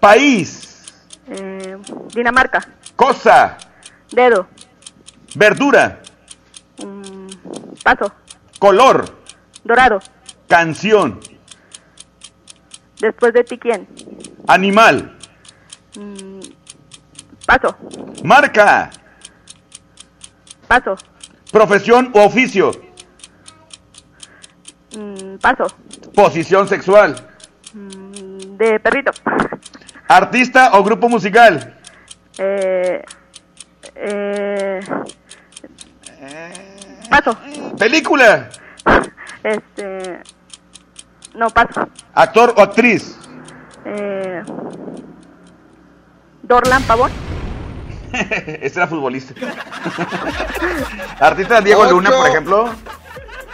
País. 0.00 0.84
eh, 1.28 1.76
Dinamarca, 2.14 2.66
Cosa. 2.96 3.56
Dedo, 4.10 4.48
Verdura. 5.36 6.00
mm, 6.82 7.28
Paso, 7.84 8.12
Color. 8.58 9.04
Dorado, 9.62 10.00
Canción. 10.48 11.20
después 13.00 13.32
de 13.32 13.44
ti 13.44 13.58
quién, 13.58 13.86
Animal. 14.48 15.16
Mm, 15.96 16.40
Paso, 17.50 17.74
Marca. 18.22 18.90
Paso, 20.68 20.94
Profesión 21.50 22.12
o 22.14 22.20
oficio. 22.26 22.70
mm, 24.96 25.34
Paso, 25.42 25.66
Posición 26.14 26.68
sexual. 26.68 27.16
mm, 27.74 28.56
de 28.56 28.78
perrito, 28.78 29.10
Artista 30.06 30.78
o 30.78 30.84
grupo 30.84 31.08
musical. 31.08 31.76
eh, 32.38 33.02
eh, 33.96 34.80
Paso, 37.10 37.36
Película. 37.76 38.48
este, 39.42 40.20
no, 41.34 41.50
paso, 41.50 41.88
Actor 42.14 42.54
o 42.56 42.60
actriz. 42.62 43.18
eh, 43.84 44.40
Dorlan 46.42 46.82
Pavón, 46.84 47.10
este 48.62 48.78
era 48.78 48.86
futbolista. 48.86 49.34
Artista 51.20 51.60
Diego 51.60 51.82
Ocho. 51.82 51.90
Luna, 51.92 52.10
por 52.10 52.28
ejemplo. 52.28 52.70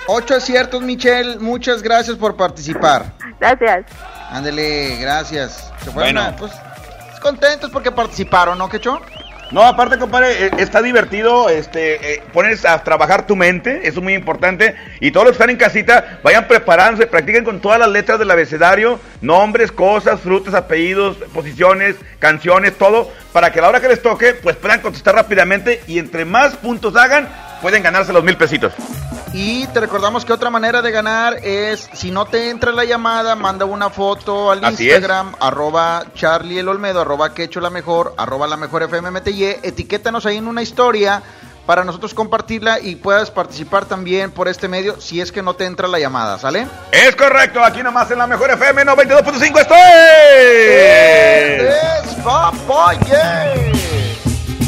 Ocho 0.09 0.37
aciertos, 0.37 0.83
Michelle. 0.83 1.39
Muchas 1.39 1.83
gracias 1.83 2.17
por 2.17 2.37
participar. 2.37 3.13
Gracias. 3.41 3.87
Ándele, 4.31 4.97
gracias. 5.01 5.73
Se 5.83 5.91
fueron 5.91 6.15
Bueno. 6.15 6.37
pues, 6.39 6.53
contentos 7.21 7.71
porque 7.71 7.91
participaron, 7.91 8.57
¿no, 8.59 8.69
Quecho? 8.69 9.01
No, 9.53 9.63
aparte, 9.63 9.97
compadre, 9.99 10.47
eh, 10.47 10.51
está 10.59 10.83
divertido 10.83 11.49
este, 11.49 12.15
eh, 12.15 12.23
pones 12.33 12.65
a 12.65 12.83
trabajar 12.83 13.27
tu 13.27 13.37
mente, 13.37 13.81
eso 13.85 14.01
es 14.01 14.03
muy 14.03 14.15
importante. 14.15 14.75
Y 15.01 15.13
todos 15.13 15.27
los 15.27 15.33
que 15.33 15.43
están 15.43 15.51
en 15.51 15.57
casita, 15.57 16.19
vayan 16.25 16.49
preparándose, 16.49 17.07
practiquen 17.07 17.45
con 17.45 17.61
todas 17.61 17.79
las 17.79 17.89
letras 17.89 18.19
del 18.19 18.31
abecedario, 18.31 18.99
nombres, 19.21 19.71
cosas, 19.71 20.21
frutas, 20.21 20.55
apellidos, 20.55 21.19
posiciones, 21.33 21.95
canciones, 22.19 22.77
todo, 22.77 23.13
para 23.33 23.53
que 23.53 23.61
a 23.61 23.63
la 23.63 23.69
hora 23.69 23.81
que 23.81 23.89
les 23.89 24.03
toque, 24.03 24.35
pues 24.35 24.57
puedan 24.57 24.81
contestar 24.81 25.15
rápidamente 25.15 25.81
y 25.87 26.01
entre 26.01 26.25
más 26.25 26.57
puntos 26.57 26.97
hagan, 26.97 27.29
pueden 27.63 27.85
ganarse 27.85 28.13
los 28.13 28.25
mil 28.25 28.37
pesitos. 28.37 28.73
Y 29.39 29.67
te 29.67 29.81
recordamos 29.81 30.25
que 30.25 30.33
otra 30.33 30.49
manera 30.49 30.81
de 30.81 30.91
ganar 30.91 31.37
es, 31.43 31.91
si 31.93 32.11
no 32.11 32.25
te 32.25 32.49
entra 32.49 32.73
la 32.73 32.87
llamada, 32.87 33.35
manda 33.37 33.67
una 33.67 33.91
foto 33.91 34.51
al 34.51 34.65
Así 34.65 34.85
Instagram, 34.85 35.35
arroba 35.39 36.07
Charlie 36.15 36.59
el 36.61 36.69
Olmedo, 36.69 37.03
arroba 37.03 37.35
Quecho 37.35 37.61
la 37.61 37.69
mejor, 37.69 38.15
arroba 38.17 38.47
la 38.47 38.57
mejor 38.57 38.85
FMMTY, 38.85 39.45
etiquétanos 39.63 40.25
ahí 40.25 40.39
en 40.39 40.49
una 40.49 40.63
historia 40.63 41.23
para 41.67 41.85
nosotros 41.85 42.15
compartirla 42.15 42.81
y 42.81 42.97
puedas 42.97 43.31
participar 43.31 43.85
también 43.85 44.31
por 44.31 44.49
este 44.49 44.69
medio 44.69 44.99
si 45.03 45.21
es 45.21 45.33
que 45.33 45.43
no 45.43 45.53
te 45.53 45.67
entra 45.67 45.87
la 45.87 45.99
llamada, 45.99 46.39
¿sale? 46.39 46.67
Es 46.91 47.15
correcto, 47.15 47.63
aquí 47.63 47.83
nomás 47.83 48.11
en 48.11 48.17
la 48.17 48.27
mejor 48.27 48.51
FM 48.53 48.87
92.5 48.87 49.61
estoy. 49.61 49.77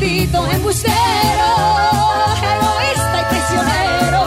Maldito 0.00 0.46
embustero, 0.46 0.94
egoísta 2.54 3.20
y 3.20 3.24
traicionero. 3.28 4.22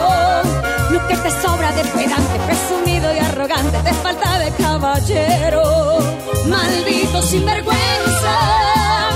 Lo 0.90 1.08
que 1.08 1.16
te 1.16 1.30
sobra 1.42 1.72
de 1.72 1.82
pedante, 1.82 2.38
presumido 2.46 3.12
y 3.12 3.18
arrogante, 3.18 3.78
te 3.78 3.92
falta 3.94 4.38
de 4.38 4.52
caballero. 4.52 5.98
Maldito 6.46 7.20
sinvergüenza, 7.22 8.34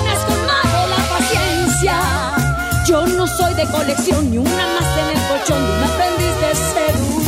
me 0.02 0.10
has 0.10 0.24
colmado 0.24 0.89
la 0.89 1.16
paciencia. 1.16 1.94
Yo 2.89 3.06
no 3.06 3.28
soy 3.28 3.55
de 3.55 3.64
colección 3.66 4.28
ni 4.28 4.39
una 4.39 4.51
más 4.51 4.98
en 4.98 5.16
el 5.16 5.28
colchón 5.28 5.64
de 5.64 5.72
un 5.76 5.85
aprendiz 5.85 6.40
de 6.40 6.55
seductor. 6.56 7.28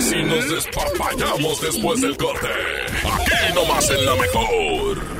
Si 0.00 0.22
nos 0.22 0.48
despapallamos 0.48 1.60
después 1.60 2.00
del 2.00 2.16
corte? 2.16 2.48
Aquí 3.04 3.54
nomás 3.54 3.90
en 3.90 4.06
la 4.06 4.14
mejor. 4.14 5.16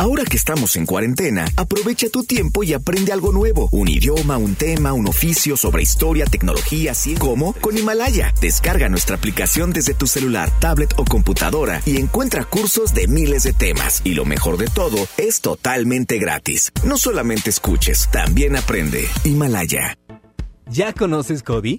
Ahora 0.00 0.24
que 0.24 0.38
estamos 0.38 0.76
en 0.76 0.86
cuarentena, 0.86 1.44
aprovecha 1.58 2.08
tu 2.08 2.24
tiempo 2.24 2.64
y 2.64 2.72
aprende 2.72 3.12
algo 3.12 3.32
nuevo. 3.32 3.68
Un 3.70 3.86
idioma, 3.86 4.38
un 4.38 4.54
tema, 4.54 4.94
un 4.94 5.06
oficio 5.06 5.58
sobre 5.58 5.82
historia, 5.82 6.24
tecnología, 6.24 6.94
ciencia. 6.94 7.20
¿Cómo? 7.20 7.52
Con 7.60 7.76
Himalaya. 7.76 8.32
Descarga 8.40 8.88
nuestra 8.88 9.16
aplicación 9.16 9.74
desde 9.74 9.92
tu 9.92 10.06
celular, 10.06 10.50
tablet 10.58 10.94
o 10.96 11.04
computadora 11.04 11.82
y 11.84 11.98
encuentra 11.98 12.44
cursos 12.46 12.94
de 12.94 13.08
miles 13.08 13.42
de 13.42 13.52
temas. 13.52 14.00
Y 14.02 14.14
lo 14.14 14.24
mejor 14.24 14.56
de 14.56 14.68
todo, 14.68 15.06
es 15.18 15.42
totalmente 15.42 16.18
gratis. 16.18 16.72
No 16.82 16.96
solamente 16.96 17.50
escuches, 17.50 18.08
también 18.10 18.56
aprende. 18.56 19.06
Himalaya. 19.24 19.98
¿Ya 20.66 20.94
conoces 20.94 21.42
Cody? 21.42 21.78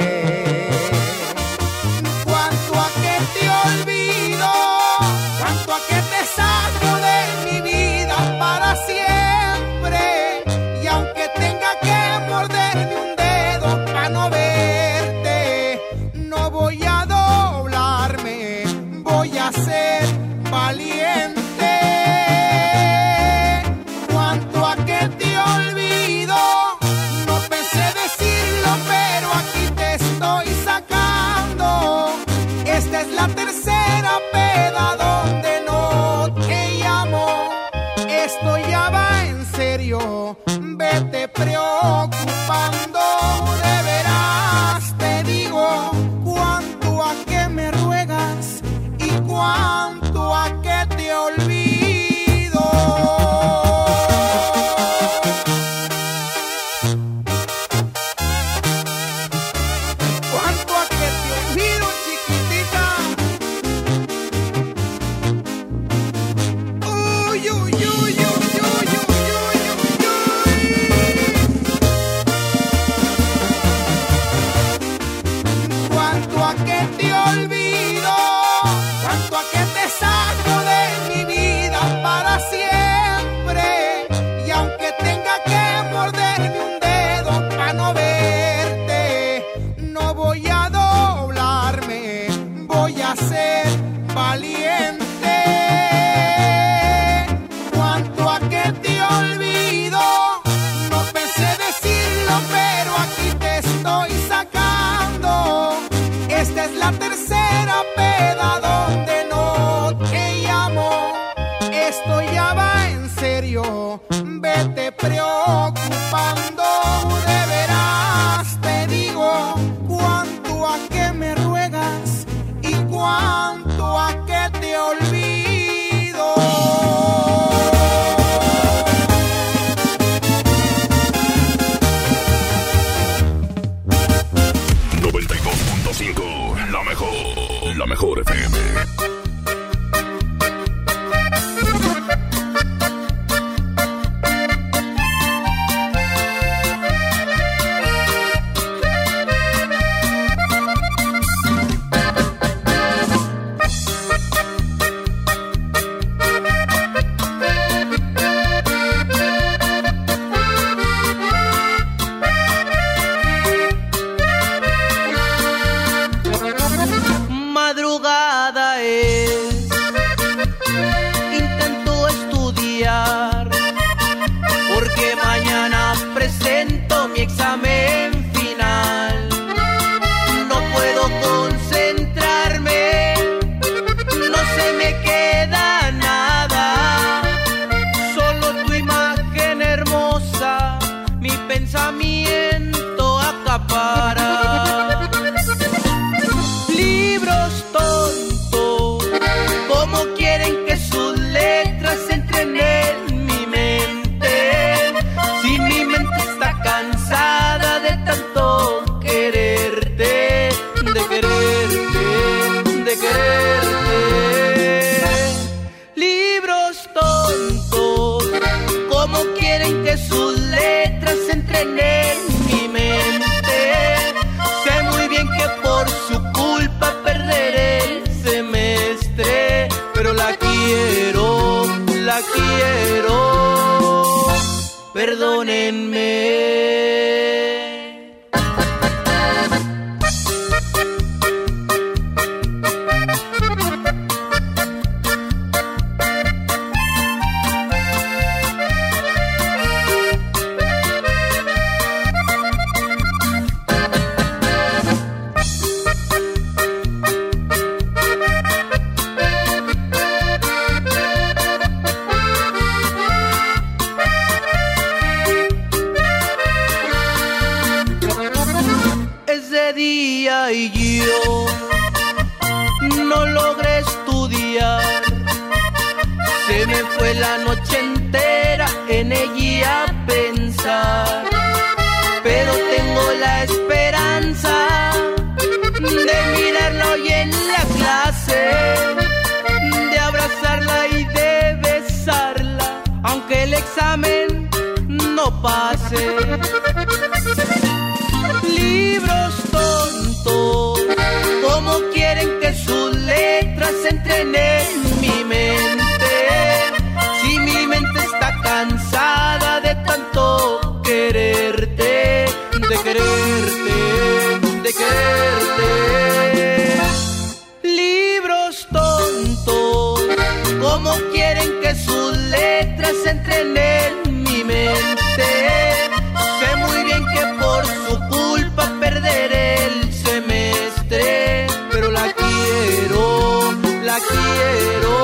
La 333.91 333.99
quiero. 333.99 334.95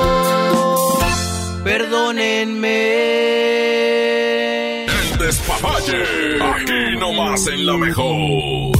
Perdónenme. 1.62 2.76
El 4.86 5.18
despapalle. 5.18 6.02
Aquí 6.42 6.96
nomás 6.98 7.46
en 7.48 7.66
la 7.66 7.76
mejor. 7.76 8.78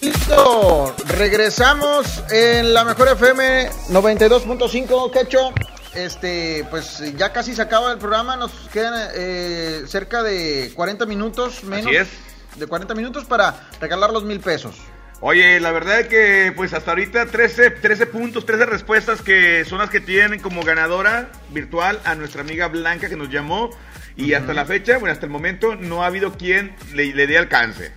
Listo, 0.00 0.94
regresamos 1.08 2.22
en 2.30 2.72
la 2.72 2.84
mejor 2.84 3.08
FM 3.08 3.68
92.5, 3.90 5.10
Quecho. 5.10 5.52
Este, 5.98 6.64
pues 6.70 7.02
ya 7.16 7.32
casi 7.32 7.56
se 7.56 7.62
acaba 7.62 7.90
el 7.90 7.98
programa, 7.98 8.36
nos 8.36 8.52
quedan 8.72 9.10
eh, 9.16 9.82
cerca 9.88 10.22
de 10.22 10.70
40 10.76 11.06
minutos 11.06 11.64
menos. 11.64 11.86
Así 11.86 11.96
es. 11.96 12.08
De 12.56 12.68
40 12.68 12.94
minutos 12.94 13.24
para 13.24 13.68
regalar 13.80 14.12
los 14.12 14.22
mil 14.22 14.38
pesos. 14.38 14.76
Oye, 15.20 15.58
la 15.58 15.72
verdad 15.72 15.98
es 15.98 16.06
que 16.06 16.52
pues 16.54 16.72
hasta 16.72 16.92
ahorita 16.92 17.26
13, 17.26 17.70
13 17.70 18.06
puntos, 18.06 18.46
13 18.46 18.66
respuestas 18.66 19.22
que 19.22 19.64
son 19.64 19.78
las 19.78 19.90
que 19.90 20.00
tienen 20.00 20.38
como 20.38 20.62
ganadora 20.62 21.32
virtual 21.50 21.98
a 22.04 22.14
nuestra 22.14 22.42
amiga 22.42 22.68
Blanca 22.68 23.08
que 23.08 23.16
nos 23.16 23.28
llamó. 23.28 23.70
Y 24.16 24.34
hasta 24.34 24.54
la 24.54 24.64
fecha, 24.64 24.98
bueno, 24.98 25.12
hasta 25.12 25.26
el 25.26 25.32
momento 25.32 25.74
no 25.74 26.04
ha 26.04 26.06
habido 26.06 26.34
quien 26.34 26.76
le, 26.94 27.12
le 27.12 27.26
dé 27.26 27.38
alcance. 27.38 27.92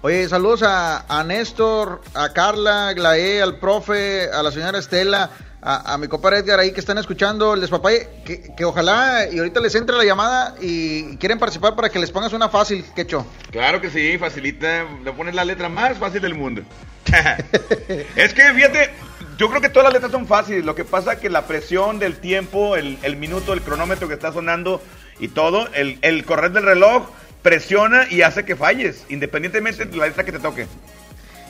Oye, 0.00 0.28
saludos 0.28 0.62
a, 0.62 1.06
a 1.08 1.24
Néstor, 1.24 2.02
a 2.14 2.32
Carla, 2.32 2.88
a 2.88 2.92
Glaé, 2.92 3.42
al 3.42 3.58
profe, 3.58 4.28
a 4.30 4.42
la 4.42 4.50
señora 4.50 4.78
Estela, 4.80 5.30
a, 5.62 5.94
a 5.94 5.98
mi 5.98 6.08
compadre 6.08 6.38
Edgar 6.38 6.58
ahí 6.58 6.72
que 6.72 6.80
están 6.80 6.98
escuchando 6.98 7.54
el 7.54 7.60
despapalle, 7.60 8.08
que, 8.24 8.52
que 8.54 8.64
ojalá 8.64 9.28
y 9.30 9.38
ahorita 9.38 9.60
les 9.60 9.74
entre 9.76 9.96
la 9.96 10.04
llamada 10.04 10.56
y 10.60 11.16
quieren 11.18 11.38
participar 11.38 11.76
para 11.76 11.88
que 11.88 12.00
les 12.00 12.10
pongas 12.10 12.32
una 12.32 12.48
fácil, 12.48 12.84
Quecho. 12.96 13.24
Claro 13.50 13.80
que 13.80 13.88
sí, 13.88 14.18
facilita, 14.18 14.84
le 15.04 15.12
pones 15.12 15.34
la 15.34 15.44
letra 15.44 15.68
más 15.68 15.96
fácil 15.98 16.20
del 16.20 16.34
mundo. 16.34 16.62
es 18.16 18.34
que 18.34 18.42
fíjate, 18.52 18.90
yo 19.38 19.48
creo 19.48 19.60
que 19.60 19.68
todas 19.68 19.84
las 19.84 19.92
letras 19.94 20.10
son 20.10 20.26
fáciles, 20.26 20.64
lo 20.64 20.74
que 20.74 20.84
pasa 20.84 21.20
que 21.20 21.30
la 21.30 21.46
presión 21.46 22.00
del 22.00 22.16
tiempo, 22.16 22.76
el, 22.76 22.98
el 23.02 23.16
minuto, 23.16 23.52
el 23.52 23.62
cronómetro 23.62 24.08
que 24.08 24.14
está 24.14 24.32
sonando 24.32 24.82
y 25.20 25.28
todo, 25.28 25.68
el, 25.74 25.98
el 26.02 26.24
correr 26.24 26.50
del 26.50 26.64
reloj 26.64 27.08
presiona 27.42 28.06
y 28.10 28.22
hace 28.22 28.44
que 28.44 28.56
falles, 28.56 29.04
independientemente 29.08 29.84
de 29.84 29.96
la 29.96 30.06
letra 30.06 30.24
que 30.24 30.32
te 30.32 30.38
toque. 30.40 30.66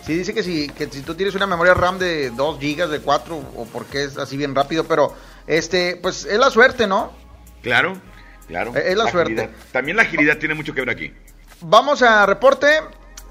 Sí, 0.05 0.15
dice 0.19 0.35
que 0.35 0.43
si, 0.43 0.69
que 0.69 0.89
si 0.89 1.03
tú 1.03 1.15
tienes 1.15 1.35
una 1.35 1.47
memoria 1.47 1.75
RAM 1.75 1.99
de 1.99 2.31
2 2.31 2.59
gigas, 2.59 2.91
de 2.91 3.01
4, 3.01 3.37
o 3.37 3.67
porque 3.73 4.05
es 4.05 4.19
así 4.19 4.37
bien 4.37 4.55
rápido, 4.55 4.85
pero 4.85 5.15
este, 5.47 5.97
pues 5.97 6.25
es 6.25 6.39
la 6.39 6.51
suerte, 6.51 6.87
¿no? 6.89 7.13
Claro, 7.63 7.95
claro. 8.49 8.75
Es 8.75 8.97
la 8.97 9.09
suerte. 9.11 9.43
agilidad. 9.43 9.51
También 9.71 9.97
la 9.97 10.03
agilidad 10.03 10.39
tiene 10.39 10.55
mucho 10.55 10.75
que 10.75 10.81
ver 10.81 10.91
aquí. 10.91 11.13
Vamos 11.61 12.03
a 12.03 12.27
reporte. 12.27 12.69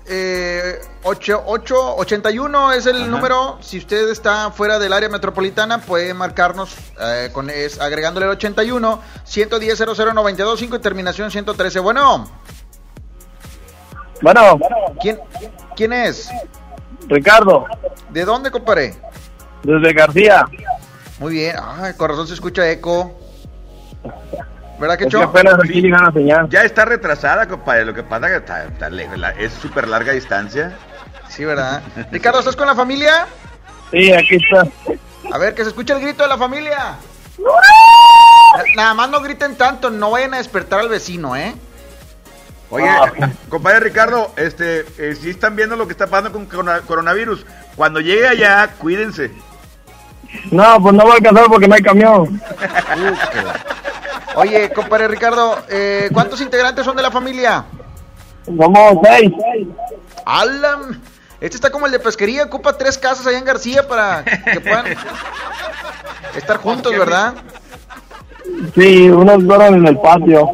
Eh, 0.08 0.80
8, 1.03 1.43
8, 1.45 1.95
81 1.98 2.72
es 2.74 2.85
el 2.88 3.01
Ajá. 3.01 3.06
número. 3.08 3.58
Si 3.61 3.77
usted 3.77 4.09
está 4.09 4.50
fuera 4.51 4.80
del 4.80 4.93
área 4.93 5.09
metropolitana, 5.09 5.80
puede 5.82 6.14
marcarnos 6.14 6.74
eh, 7.00 7.30
con 7.33 7.50
es, 7.50 7.80
agregándole 7.80 8.25
el 8.25 8.32
81 8.32 9.00
110 9.25 9.80
00925 9.80 10.75
y 10.75 10.80
terminación 10.80 11.30
113. 11.30 11.80
Bueno, 11.82 12.27
Bueno, 14.22 14.59
¿quién, 15.01 15.19
¿quién 15.75 15.93
es? 15.93 16.30
Ricardo, 17.08 17.66
¿De 18.10 18.26
dónde, 18.26 18.52
compadre? 18.52 18.96
desde 19.64 19.94
García. 19.94 20.46
Muy 21.20 21.34
bien. 21.34 21.56
Ay, 21.62 21.94
con 21.94 22.10
razón 22.10 22.28
se 22.28 22.34
escucha 22.34 22.70
eco. 22.70 23.18
¿Verdad 24.80 24.98
que 24.98 25.04
Es 25.04 25.12
que 25.12 25.18
Cho? 25.18 25.24
apenas 25.24 25.54
aquí 25.64 25.80
llega 25.82 26.02
la 26.02 26.12
señal. 26.12 26.50
Ya 26.50 26.64
está 26.64 26.86
retrasada, 26.86 27.48
compadre. 27.48 27.86
Lo 27.86 27.94
que 27.94 28.02
pasa 28.02 28.26
es 28.28 28.32
que 28.32 28.38
está, 28.40 28.64
está 28.66 28.90
lejos, 28.90 29.18
la- 29.20 29.30
es 29.32 29.54
súper 29.54 29.88
larga 29.88 30.14
distancia. 30.14 30.76
Sí, 31.30 31.46
¿verdad? 31.46 31.82
Ricardo, 32.12 32.40
¿estás 32.40 32.56
con 32.56 32.66
la 32.68 32.74
familia? 32.76 33.28
Sí, 33.92 34.12
aquí 34.12 34.38
está. 34.38 34.66
A 35.32 35.38
ver, 35.38 35.54
que 35.54 35.62
se 35.64 35.70
escuche 35.70 35.94
el 35.94 36.02
grito 36.02 36.24
de 36.24 36.30
la 36.30 36.38
familia. 36.38 36.96
Nada 38.76 38.94
más 38.96 39.10
no 39.10 39.22
griten 39.22 39.56
tanto, 39.56 39.90
no 39.90 40.12
vayan 40.12 40.34
a 40.34 40.38
despertar 40.38 40.80
al 40.80 40.90
vecino, 40.90 41.36
¿eh? 41.36 41.54
Oye, 42.72 42.88
Ah. 42.90 43.11
compadre 43.50 43.82
Ricardo, 43.82 44.32
este, 44.38 44.85
eh, 44.98 45.16
si 45.16 45.30
están 45.30 45.56
viendo 45.56 45.75
lo 45.75 45.85
que 45.88 45.91
está 45.91 46.08
pasando 46.08 46.32
con 46.32 46.45
corona- 46.45 46.82
coronavirus, 46.82 47.45
cuando 47.75 48.00
llegue 48.00 48.27
allá, 48.27 48.69
cuídense. 48.80 49.30
No, 50.50 50.82
pues 50.82 50.95
no 50.95 51.03
voy 51.03 51.11
a 51.11 51.16
alcanzar 51.16 51.45
porque 51.50 51.67
no 51.67 51.75
hay 51.75 51.82
camión. 51.82 52.41
Oye, 54.35 54.72
compadre 54.72 55.09
Ricardo, 55.09 55.61
eh, 55.69 56.09
¿cuántos 56.14 56.40
integrantes 56.40 56.85
son 56.85 56.95
de 56.95 57.01
la 57.03 57.11
familia? 57.11 57.66
Somos 58.45 58.98
seis. 59.03 59.32
Alan, 60.25 61.01
este 61.41 61.58
está 61.58 61.69
como 61.69 61.85
el 61.85 61.91
de 61.91 62.00
pesquería, 62.00 62.43
ocupa 62.45 62.77
tres 62.77 62.98
casas 62.98 63.27
allá 63.27 63.38
en 63.40 63.45
García 63.45 63.85
para 63.88 64.24
que 64.24 64.61
puedan 64.61 64.85
estar 66.35 66.58
juntos, 66.58 66.93
¿verdad? 66.98 67.33
Sí, 68.74 69.09
unos 69.09 69.43
duermen 69.45 69.75
en 69.82 69.88
el 69.88 70.00
patio. 70.00 70.51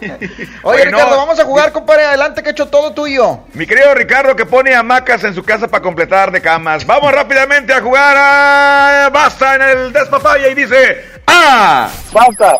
Oye, 0.00 0.48
Oye, 0.62 0.84
Ricardo, 0.86 1.10
no, 1.10 1.16
vamos 1.16 1.38
a 1.38 1.44
jugar, 1.44 1.72
compadre, 1.72 2.04
adelante, 2.04 2.42
que 2.42 2.48
he 2.48 2.52
hecho 2.52 2.68
todo 2.68 2.92
tuyo. 2.92 3.40
Mi 3.52 3.66
querido 3.66 3.94
Ricardo 3.94 4.34
que 4.34 4.46
pone 4.46 4.74
hamacas 4.74 5.24
en 5.24 5.34
su 5.34 5.42
casa 5.42 5.68
para 5.68 5.82
completar 5.82 6.30
de 6.30 6.40
camas. 6.40 6.86
Vamos 6.86 7.12
rápidamente 7.12 7.72
a 7.72 7.80
jugar 7.80 8.16
a 8.16 9.10
Basta 9.12 9.56
en 9.56 9.62
el 9.62 9.92
despapaya 9.92 10.48
y 10.48 10.54
dice 10.54 11.04
A. 11.26 11.90
Basta. 12.12 12.56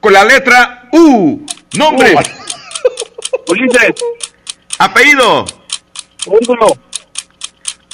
Con 0.00 0.12
la 0.12 0.24
letra 0.24 0.88
U. 0.92 1.44
Nombre. 1.76 2.14
Ulises. 3.48 3.94
Apellido. 4.78 5.44
Úrgulo. 6.26 6.76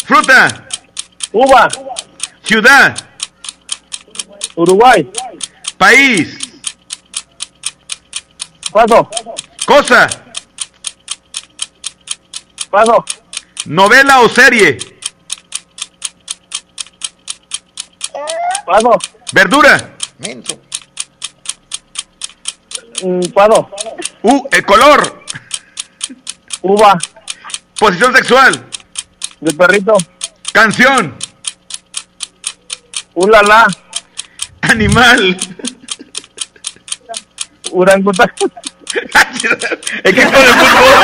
Fruta. 0.05 0.67
Uva. 1.33 1.69
Ciudad. 2.43 2.95
Uruguay. 4.55 5.11
País. 5.79 6.52
Paso. 8.73 9.09
Cosa. 9.67 10.09
Paso. 12.71 13.05
Novela 13.67 14.21
o 14.21 14.29
serie. 14.31 14.79
Paso. 18.65 18.99
Verdura. 19.33 19.95
Menso. 20.19 20.59
Mm, 23.03 23.21
Paso. 23.35 23.69
U, 24.23 24.49
el 24.51 24.65
color. 24.65 25.25
Uva. 26.63 26.97
Posición 27.79 28.17
sexual. 28.17 28.67
De 29.41 29.53
perrito. 29.53 29.97
Canción. 30.53 31.15
Ulala. 33.15 33.67
Animal. 34.63 35.37
Urangután. 37.73 38.31
Equipo 40.05 40.31
de 40.31 40.47
fútbol. 40.47 40.97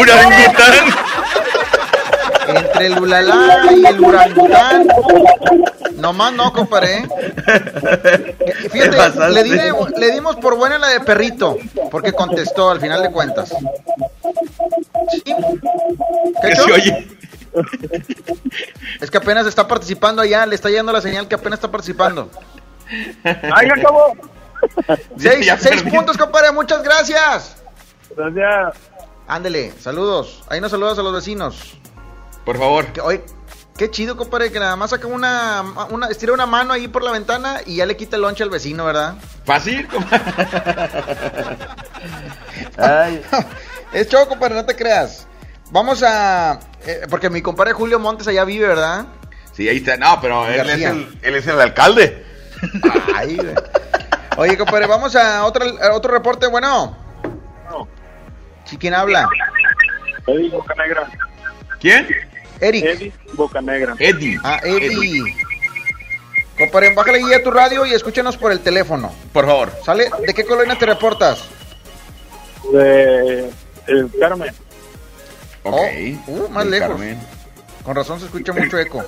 Urangután. 0.00 0.74
Entre 2.46 2.86
el 2.86 2.98
ulalá 2.98 3.62
y 3.74 3.86
el 3.86 4.00
urangután. 4.00 4.86
Nomás 5.96 6.32
no, 6.34 6.52
compadre. 6.52 6.98
¿eh? 6.98 7.06
Te 8.42 8.68
Fíjate, 8.70 9.30
le, 9.30 9.42
di- 9.44 9.58
le 9.96 10.10
dimos 10.12 10.36
por 10.36 10.54
buena 10.56 10.76
la 10.78 10.88
de 10.88 11.00
perrito, 11.00 11.56
porque 11.90 12.12
contestó 12.12 12.70
al 12.70 12.80
final 12.80 13.02
de 13.02 13.10
cuentas. 13.10 13.54
¿Sí? 15.10 15.22
¿Qué 15.24 15.34
Que 16.48 16.56
se 16.56 16.72
oye. 16.72 17.08
Es 19.00 19.10
que 19.10 19.16
apenas 19.18 19.46
está 19.46 19.66
participando 19.66 20.20
allá, 20.20 20.44
le 20.44 20.54
está 20.56 20.68
llegando 20.68 20.92
la 20.92 21.00
señal 21.00 21.26
que 21.28 21.36
apenas 21.36 21.58
está 21.58 21.70
participando. 21.70 22.28
¡Ay, 23.24 23.68
acabó! 23.70 24.16
Seis, 25.18 25.52
seis 25.58 25.82
puntos, 25.82 26.16
compadre, 26.16 26.50
muchas 26.52 26.82
gracias. 26.82 27.56
Gracias. 28.16 28.74
Ándele, 29.26 29.72
saludos. 29.78 30.42
Ahí 30.48 30.60
nos 30.60 30.70
saludas 30.70 30.98
a 30.98 31.02
los 31.02 31.12
vecinos. 31.12 31.76
Por 32.46 32.56
favor. 32.58 32.86
Que, 32.86 33.00
oye, 33.02 33.22
qué 33.76 33.90
chido, 33.90 34.16
compadre, 34.16 34.50
que 34.50 34.58
nada 34.58 34.74
más 34.76 34.90
saca 34.90 35.06
una, 35.06 35.62
una, 35.90 36.08
estira 36.08 36.32
una 36.32 36.46
mano 36.46 36.72
ahí 36.72 36.88
por 36.88 37.02
la 37.02 37.10
ventana 37.10 37.60
y 37.66 37.76
ya 37.76 37.86
le 37.86 37.96
quita 37.96 38.16
el 38.16 38.22
lonche 38.22 38.42
al 38.42 38.50
vecino, 38.50 38.84
¿verdad? 38.86 39.16
Fácil. 39.44 39.86
es 43.92 44.08
show, 44.08 44.26
compadre, 44.28 44.54
no 44.54 44.64
te 44.64 44.76
creas. 44.76 45.26
Vamos 45.70 46.02
a... 46.02 46.58
eh, 46.86 47.02
porque 47.10 47.30
mi 47.30 47.42
compadre 47.42 47.72
Julio 47.72 47.98
Montes 47.98 48.28
allá 48.28 48.44
vive, 48.44 48.66
¿verdad? 48.68 49.06
Sí, 49.52 49.68
ahí 49.68 49.78
está. 49.78 49.96
No, 49.96 50.20
pero 50.20 50.46
él 50.48 50.68
es, 50.68 50.82
el, 50.82 51.18
él 51.22 51.34
es 51.34 51.46
el 51.46 51.60
alcalde. 51.60 52.24
Ay, 53.14 53.36
güey. 53.36 53.54
Oye, 54.36 54.58
compadre, 54.58 54.86
vamos 54.86 55.14
a 55.16 55.44
otro, 55.44 55.64
a 55.80 55.94
otro 55.94 56.12
reporte. 56.12 56.46
Bueno. 56.46 56.96
¿Sí, 58.64 58.76
quién 58.78 58.94
habla? 58.94 59.28
Eddie 60.26 60.50
Bocanegra. 60.50 61.08
¿Quién? 61.80 62.08
Eric. 62.60 62.84
Eddie 62.84 63.12
Bocanegra. 63.34 63.94
Eddie. 63.98 64.38
Ah, 64.42 64.60
Eddie. 64.64 65.36
Compadre, 66.56 66.94
bájale 66.94 67.18
guía 67.18 67.38
a 67.38 67.42
tu 67.42 67.50
radio 67.50 67.84
y 67.84 67.92
escúchanos 67.92 68.36
por 68.36 68.52
el 68.52 68.60
teléfono. 68.60 69.12
Por 69.32 69.44
favor. 69.44 69.72
¿Sale? 69.84 70.08
¿De 70.26 70.32
qué 70.32 70.44
colonia 70.44 70.78
te 70.78 70.86
reportas? 70.86 71.44
De 72.72 73.50
el 73.86 74.10
Carmen. 74.18 74.54
Ok. 75.64 75.74
Oh, 75.74 76.32
uh, 76.32 76.48
más 76.48 76.66
lejos. 76.66 76.88
Carmen. 76.88 77.20
Con 77.82 77.96
razón 77.96 78.18
se 78.20 78.26
escucha 78.26 78.52
mucho 78.52 78.78
eco. 78.78 79.04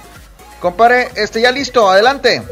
Compadre, 0.60 1.08
este 1.14 1.40
ya 1.40 1.50
listo, 1.50 1.88
adelante. 1.88 2.42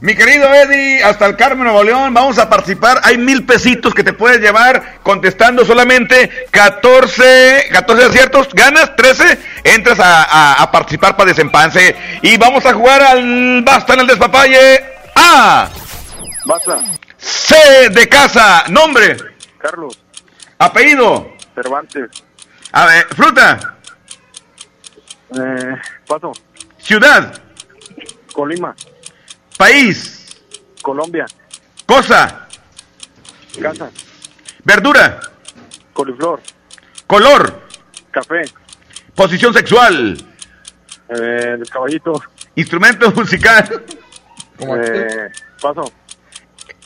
Mi 0.00 0.14
querido 0.14 0.52
Eddie, 0.52 1.02
hasta 1.02 1.24
el 1.26 1.36
Carmen 1.36 1.64
Nuevo 1.64 1.82
León, 1.82 2.12
vamos 2.12 2.38
a 2.38 2.50
participar. 2.50 3.00
Hay 3.02 3.16
mil 3.16 3.46
pesitos 3.46 3.94
que 3.94 4.04
te 4.04 4.12
puedes 4.12 4.40
llevar 4.40 4.98
contestando 5.02 5.64
solamente 5.64 6.46
14, 6.50 7.68
14 7.72 8.04
aciertos. 8.04 8.48
Ganas 8.52 8.94
13, 8.94 9.38
entras 9.64 9.98
a, 9.98 10.24
a- 10.24 10.62
a 10.62 10.70
participar 10.70 11.16
para 11.16 11.28
desempance. 11.30 11.96
Y 12.20 12.36
vamos 12.36 12.66
a 12.66 12.74
jugar 12.74 13.02
al 13.02 13.62
Basta 13.64 13.94
en 13.94 14.00
el 14.00 14.06
Despapalle. 14.06 14.84
A. 15.14 15.70
Basta. 16.44 16.78
C 17.16 17.56
de 17.90 18.06
casa. 18.06 18.64
Nombre. 18.68 19.16
Carlos. 19.58 19.98
Apellido. 20.58 21.32
Cervantes. 21.54 22.10
A 22.72 22.84
ver, 22.84 23.06
fruta. 23.16 23.76
Eh, 25.34 25.74
paso. 26.06 26.32
Ciudad. 26.78 27.32
Colima. 28.34 28.74
País. 29.56 30.42
Colombia. 30.82 31.26
Cosa. 31.86 32.46
Casa. 33.60 33.90
Verdura. 34.64 35.20
Coliflor. 35.92 36.40
Color. 37.06 37.62
Café. 38.10 38.42
Posición 39.14 39.54
sexual. 39.54 40.16
Eh, 41.08 41.56
el 41.58 41.68
caballito. 41.70 42.22
Instrumento 42.56 43.10
musical. 43.12 43.84
Eh, 44.58 45.30
paso. 45.60 45.92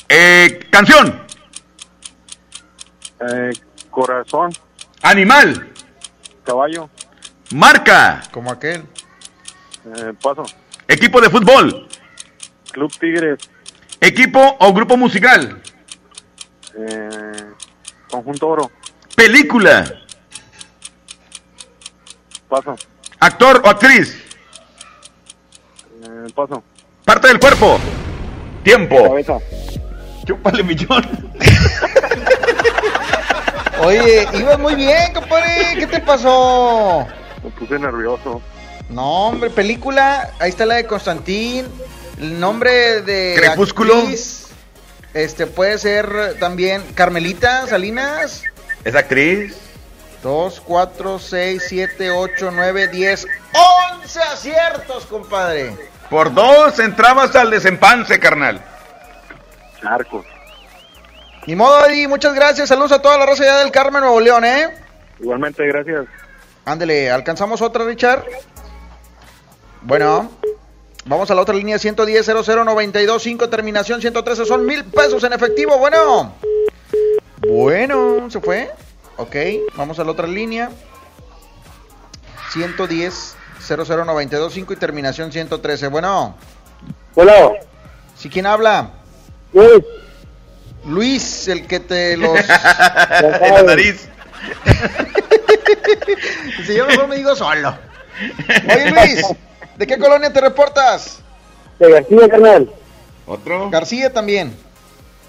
Eh, 0.09 0.67
canción. 0.71 1.23
Eh, 3.21 3.51
corazón. 3.91 4.53
Animal. 5.03 5.73
Caballo. 6.45 6.91
Marca. 7.53 8.23
Como 8.31 8.51
aquel. 8.51 8.85
Eh, 9.85 10.13
paso. 10.23 10.45
Equipo 10.87 11.21
de 11.21 11.31
fútbol. 11.31 11.89
Club 12.71 12.93
Tigres. 12.99 13.39
Equipo 14.01 14.57
o 14.59 14.73
grupo 14.73 14.97
musical. 14.97 15.61
Eh, 16.75 17.45
conjunto 18.11 18.49
Oro. 18.49 18.71
Película. 19.15 19.85
Paso. 22.49 22.77
Actor 23.21 23.63
o 23.65 23.69
actriz. 23.69 24.17
Eh, 26.03 26.33
paso. 26.35 26.63
Parte 27.05 27.29
del 27.29 27.39
cuerpo. 27.39 27.79
Tiempo. 28.63 29.03
Cabeza. 29.03 29.39
Chúpale, 30.25 30.63
millón. 30.63 31.03
Oye, 33.83 34.29
ibas 34.35 34.59
muy 34.59 34.75
bien, 34.75 35.13
compadre. 35.15 35.77
¿Qué 35.79 35.87
te 35.87 36.01
pasó? 36.01 37.07
Me 37.43 37.51
puse 37.51 37.79
nervioso. 37.79 38.43
No, 38.91 39.29
hombre, 39.29 39.51
película. 39.51 40.31
Ahí 40.39 40.51
está 40.51 40.67
la 40.67 40.75
de 40.75 40.87
Constantín. 40.87 41.67
El 42.21 42.39
nombre 42.39 43.01
de. 43.01 43.35
Crepúsculo. 43.37 43.97
actriz, 43.97 44.49
Este 45.15 45.47
puede 45.47 45.79
ser 45.79 46.37
también 46.39 46.83
Carmelita 46.95 47.67
Salinas. 47.67 48.43
Es 48.85 48.95
actriz. 48.95 49.57
2, 50.23 50.61
4, 50.61 51.19
6, 51.19 51.65
7, 51.67 52.11
8, 52.11 52.51
9, 52.53 52.89
10, 52.89 53.27
11 54.03 54.21
aciertos, 54.21 55.07
compadre. 55.07 55.75
Por 56.11 56.35
dos 56.35 56.79
entrabas 56.79 57.35
al 57.37 57.51
desempance, 57.51 58.21
carnal. 58.21 58.63
Narcos. 59.83 60.27
Ni 61.47 61.57
modo, 61.57 61.87
Eddie, 61.87 62.07
muchas 62.07 62.35
gracias. 62.35 62.69
Saludos 62.69 62.93
a 62.93 63.01
toda 63.01 63.17
la 63.17 63.25
raza 63.25 63.45
allá 63.45 63.59
del 63.61 63.71
Carmen, 63.71 64.03
Nuevo 64.03 64.21
León, 64.21 64.45
¿eh? 64.45 64.69
Igualmente, 65.21 65.67
gracias. 65.67 66.05
Ándele, 66.67 67.11
¿alcanzamos 67.11 67.63
otra, 67.63 67.87
Richard? 67.87 68.23
Bueno, 69.81 70.31
vamos 71.05 71.31
a 71.31 71.35
la 71.35 71.43
otra 71.43 71.55
línea 71.55 71.79
110 71.79 72.27
00925 72.27 73.49
terminación 73.49 74.01
113, 74.01 74.45
son 74.45 74.67
mil 74.67 74.85
pesos 74.85 75.23
en 75.25 75.33
efectivo. 75.33 75.79
Bueno, 75.79 76.35
bueno, 77.49 78.31
¿se 78.31 78.41
fue? 78.41 78.71
Ok, 79.17 79.37
vamos 79.77 79.99
a 79.99 80.05
la 80.05 80.13
otra 80.13 80.27
línea 80.27 80.71
110 82.53 83.37
00925 83.69 84.73
y 84.73 84.77
terminación 84.77 85.33
113. 85.33 85.89
Bueno, 85.89 86.37
Hola. 87.15 87.53
¿sí 88.17 88.29
quién 88.29 88.47
habla? 88.47 88.91
Luis. 89.53 89.85
Luis, 90.87 91.49
el 91.49 91.67
que 91.67 91.81
te 91.81 92.17
los... 92.17 92.39
en 92.39 93.55
la 93.55 93.63
nariz. 93.63 94.09
Si 96.67 96.75
yo 96.75 96.87
mejor 96.87 97.09
me 97.09 97.17
digo 97.17 97.35
solo. 97.35 97.77
Oye 98.75 98.91
Luis, 98.91 99.25
¿de 99.81 99.87
qué 99.87 99.99
colonia 99.99 100.31
te 100.31 100.43
reportas? 100.43 101.21
De 101.79 101.91
García, 101.91 102.29
carnal. 102.29 102.71
Otro. 103.27 103.71
García 103.71 104.13
también. 104.13 104.55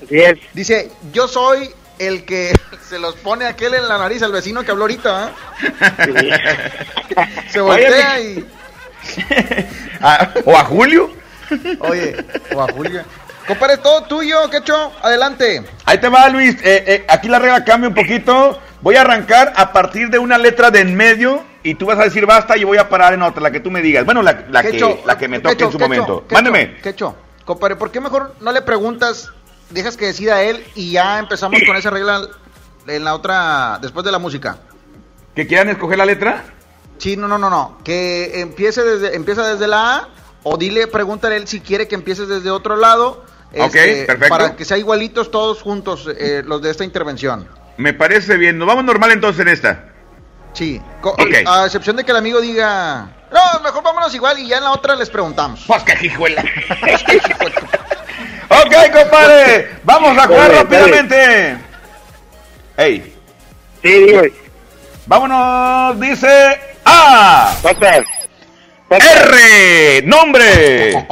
Así 0.03 0.19
es. 0.19 0.39
Dice, 0.53 0.91
yo 1.13 1.29
soy 1.29 1.69
el 1.99 2.25
que 2.25 2.53
se 2.89 2.99
los 2.99 3.15
pone 3.15 3.45
aquel 3.45 3.75
en 3.75 3.87
la 3.87 3.97
nariz 3.97 4.21
al 4.23 4.33
vecino 4.33 4.61
que 4.63 4.71
habló 4.71 4.83
ahorita. 4.83 5.27
¿ah? 5.27 5.31
Se 7.49 7.61
voltea 7.61 8.19
y... 8.19 8.45
Ah, 10.03 10.33
¿O 10.45 10.57
a 10.57 10.65
Julio? 10.65 11.11
Oye, 11.79 12.15
o 12.55 12.61
a 12.61 12.71
Julia. 12.71 13.05
Compadre, 13.47 13.77
todo 13.77 14.01
tuyo, 14.05 14.49
Quecho, 14.49 14.91
adelante. 14.99 15.63
Ahí 15.85 15.99
te 15.99 16.09
va, 16.09 16.27
Luis. 16.29 16.55
Eh, 16.63 16.83
eh, 16.87 17.05
aquí 17.07 17.27
la 17.27 17.37
regla 17.37 17.63
cambia 17.63 17.89
un 17.89 17.93
poquito. 17.93 18.59
Voy 18.81 18.95
a 18.95 19.01
arrancar 19.01 19.53
a 19.55 19.71
partir 19.73 20.09
de 20.09 20.17
una 20.17 20.37
letra 20.37 20.71
de 20.71 20.79
en 20.79 20.95
medio 20.95 21.43
y 21.63 21.75
tú 21.75 21.85
vas 21.85 21.99
a 21.99 22.03
decir 22.03 22.25
basta 22.25 22.57
y 22.57 22.63
voy 22.63 22.77
a 22.77 22.89
parar 22.89 23.13
en 23.13 23.21
otra, 23.21 23.41
la 23.41 23.51
que 23.51 23.59
tú 23.59 23.69
me 23.69 23.81
digas. 23.81 24.05
Bueno, 24.05 24.23
la, 24.23 24.45
la, 24.49 24.63
que, 24.63 24.99
la 25.05 25.17
que 25.17 25.27
me 25.27 25.39
toque 25.39 25.63
en 25.63 25.71
su 25.71 25.77
momento. 25.79 26.25
Mándeme. 26.31 26.77
Quecho, 26.77 27.15
compadre, 27.45 27.75
¿por 27.75 27.91
qué 27.91 28.01
mejor 28.01 28.35
no 28.41 28.51
le 28.51 28.63
preguntas, 28.63 29.29
dejas 29.69 29.97
que 29.97 30.07
decida 30.07 30.41
él 30.41 30.65
y 30.73 30.91
ya 30.93 31.19
empezamos 31.19 31.61
con 31.65 31.75
esa 31.75 31.91
regla 31.91 32.27
en 32.87 33.03
la 33.03 33.13
otra, 33.13 33.77
después 33.81 34.03
de 34.03 34.11
la 34.11 34.17
música? 34.19 34.57
¿Que 35.35 35.45
quieran 35.45 35.69
escoger 35.69 35.99
la 35.99 36.05
letra? 36.05 36.43
Sí, 36.97 37.15
no, 37.15 37.27
no, 37.27 37.37
no, 37.37 37.49
no. 37.51 37.77
Que 37.83 38.41
empiece 38.41 38.83
desde, 38.83 39.15
empieza 39.15 39.47
desde 39.47 39.67
la 39.67 39.95
A 39.95 40.09
o 40.43 40.57
dile, 40.57 40.87
pregúntale 40.87 41.37
él 41.37 41.47
si 41.47 41.61
quiere 41.61 41.87
que 41.87 41.93
empieces 41.93 42.27
desde 42.27 42.49
otro 42.49 42.75
lado. 42.75 43.23
este, 43.51 44.01
Ok, 44.01 44.07
perfecto. 44.07 44.29
Para 44.29 44.55
que 44.55 44.65
sea 44.65 44.79
igualitos 44.79 45.29
todos 45.29 45.61
juntos 45.61 46.09
eh, 46.17 46.41
los 46.43 46.63
de 46.63 46.71
esta 46.71 46.83
intervención. 46.83 47.47
Me 47.81 47.93
parece 47.93 48.37
bien. 48.37 48.59
Nos 48.59 48.67
vamos 48.67 48.83
normal 48.83 49.11
entonces 49.11 49.41
en 49.41 49.47
esta. 49.47 49.85
Sí. 50.53 50.79
A 51.47 51.65
excepción 51.65 51.95
de 51.95 52.03
que 52.03 52.11
el 52.11 52.17
amigo 52.17 52.39
diga, 52.39 53.09
no, 53.31 53.59
mejor 53.63 53.81
vámonos 53.81 54.13
igual 54.13 54.37
y 54.37 54.47
ya 54.47 54.57
en 54.57 54.65
la 54.65 54.71
otra 54.71 54.95
les 54.95 55.09
preguntamos. 55.09 55.63
Pues 55.65 55.83
que 55.83 56.05
hijuela. 56.05 56.43
Ok, 58.53 58.75
compadre. 58.91 59.79
Vamos 59.85 60.17
a 60.17 60.27
jugar 60.27 60.49
Dale, 60.49 60.63
rápidamente. 60.63 61.57
Ey. 62.75 63.15
Sí, 63.81 63.89
digo. 63.89 64.21
Vámonos, 65.05 65.97
dice 66.01 66.59
A. 66.83 67.55
R. 68.89 70.01
Nombre. 70.03 71.07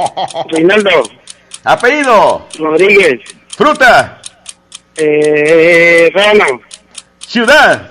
Reinaldo. 0.50 0.90
Apellido. 1.64 2.46
Rodríguez. 2.58 3.20
Fruta. 3.56 4.19
Eh, 5.02 6.10
Rana. 6.12 6.46
Ciudad. 7.26 7.90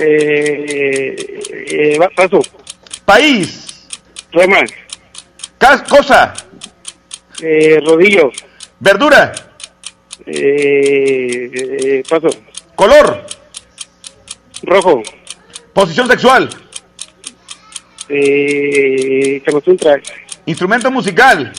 Eh, 0.00 1.14
eh, 1.68 1.98
paso. 2.16 2.40
País. 3.04 3.86
Roma. 4.32 4.58
Cas- 5.58 5.82
cosa. 5.88 6.34
Eh, 7.40 7.78
rodillo. 7.86 8.32
Verdura. 8.80 9.32
Eh, 10.26 11.50
eh, 11.54 12.02
paso. 12.08 12.28
Color. 12.74 13.24
Rojo. 14.64 15.02
Posición 15.72 16.08
sexual. 16.08 16.48
Eh. 18.08 19.40
Instrumento 20.46 20.90
musical. 20.90 21.52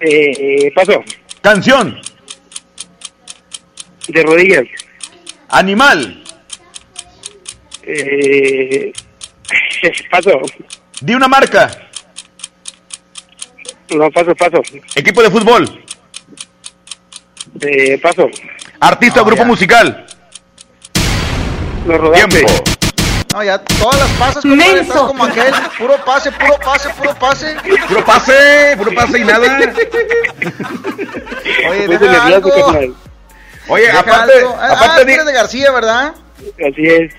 Eh, 0.00 0.32
eh, 0.66 0.72
paso. 0.74 1.04
Canción. 1.42 2.00
De 4.08 4.22
rodillas. 4.22 4.64
Animal. 5.48 6.22
Eh, 7.82 8.92
paso. 10.10 10.40
Di 11.00 11.14
una 11.14 11.28
marca. 11.28 11.70
No, 13.90 14.10
paso, 14.10 14.34
paso. 14.34 14.62
Equipo 14.94 15.22
de 15.22 15.30
fútbol. 15.30 15.84
Eh, 17.60 17.98
paso. 17.98 18.28
Artista 18.80 19.22
o 19.22 19.24
grupo 19.24 19.44
musical. 19.44 20.06
Los 21.86 22.00
rodantes. 22.00 22.44
Tiempo. 22.44 22.72
No, 23.32 23.42
ya 23.42 23.58
todas 23.58 23.98
las 23.98 24.10
pasas 24.18 24.44
estás 24.44 25.00
como 25.00 25.24
aquel, 25.24 25.54
puro 25.78 25.96
pase, 26.04 26.30
puro 26.32 26.58
pase, 26.58 26.90
puro 26.90 27.14
pase. 27.14 27.56
Puro 27.88 28.04
pase, 28.04 28.74
puro 28.76 28.94
pase 28.94 29.18
y 29.20 29.24
nada. 29.24 29.72
Oye, 31.70 31.88
nervioso, 31.88 32.20
algo. 32.20 32.94
Oye, 33.68 33.84
Deja 33.86 34.00
aparte, 34.00 34.32
algo. 34.38 34.56
Ah, 34.60 34.66
aparte 34.72 34.86
ah, 34.88 34.98
di- 34.98 35.04
tú 35.04 35.10
eres 35.12 35.26
de 35.26 35.32
García, 35.32 35.70
¿verdad? 35.72 36.14
Así 36.38 36.86
es. 36.86 37.14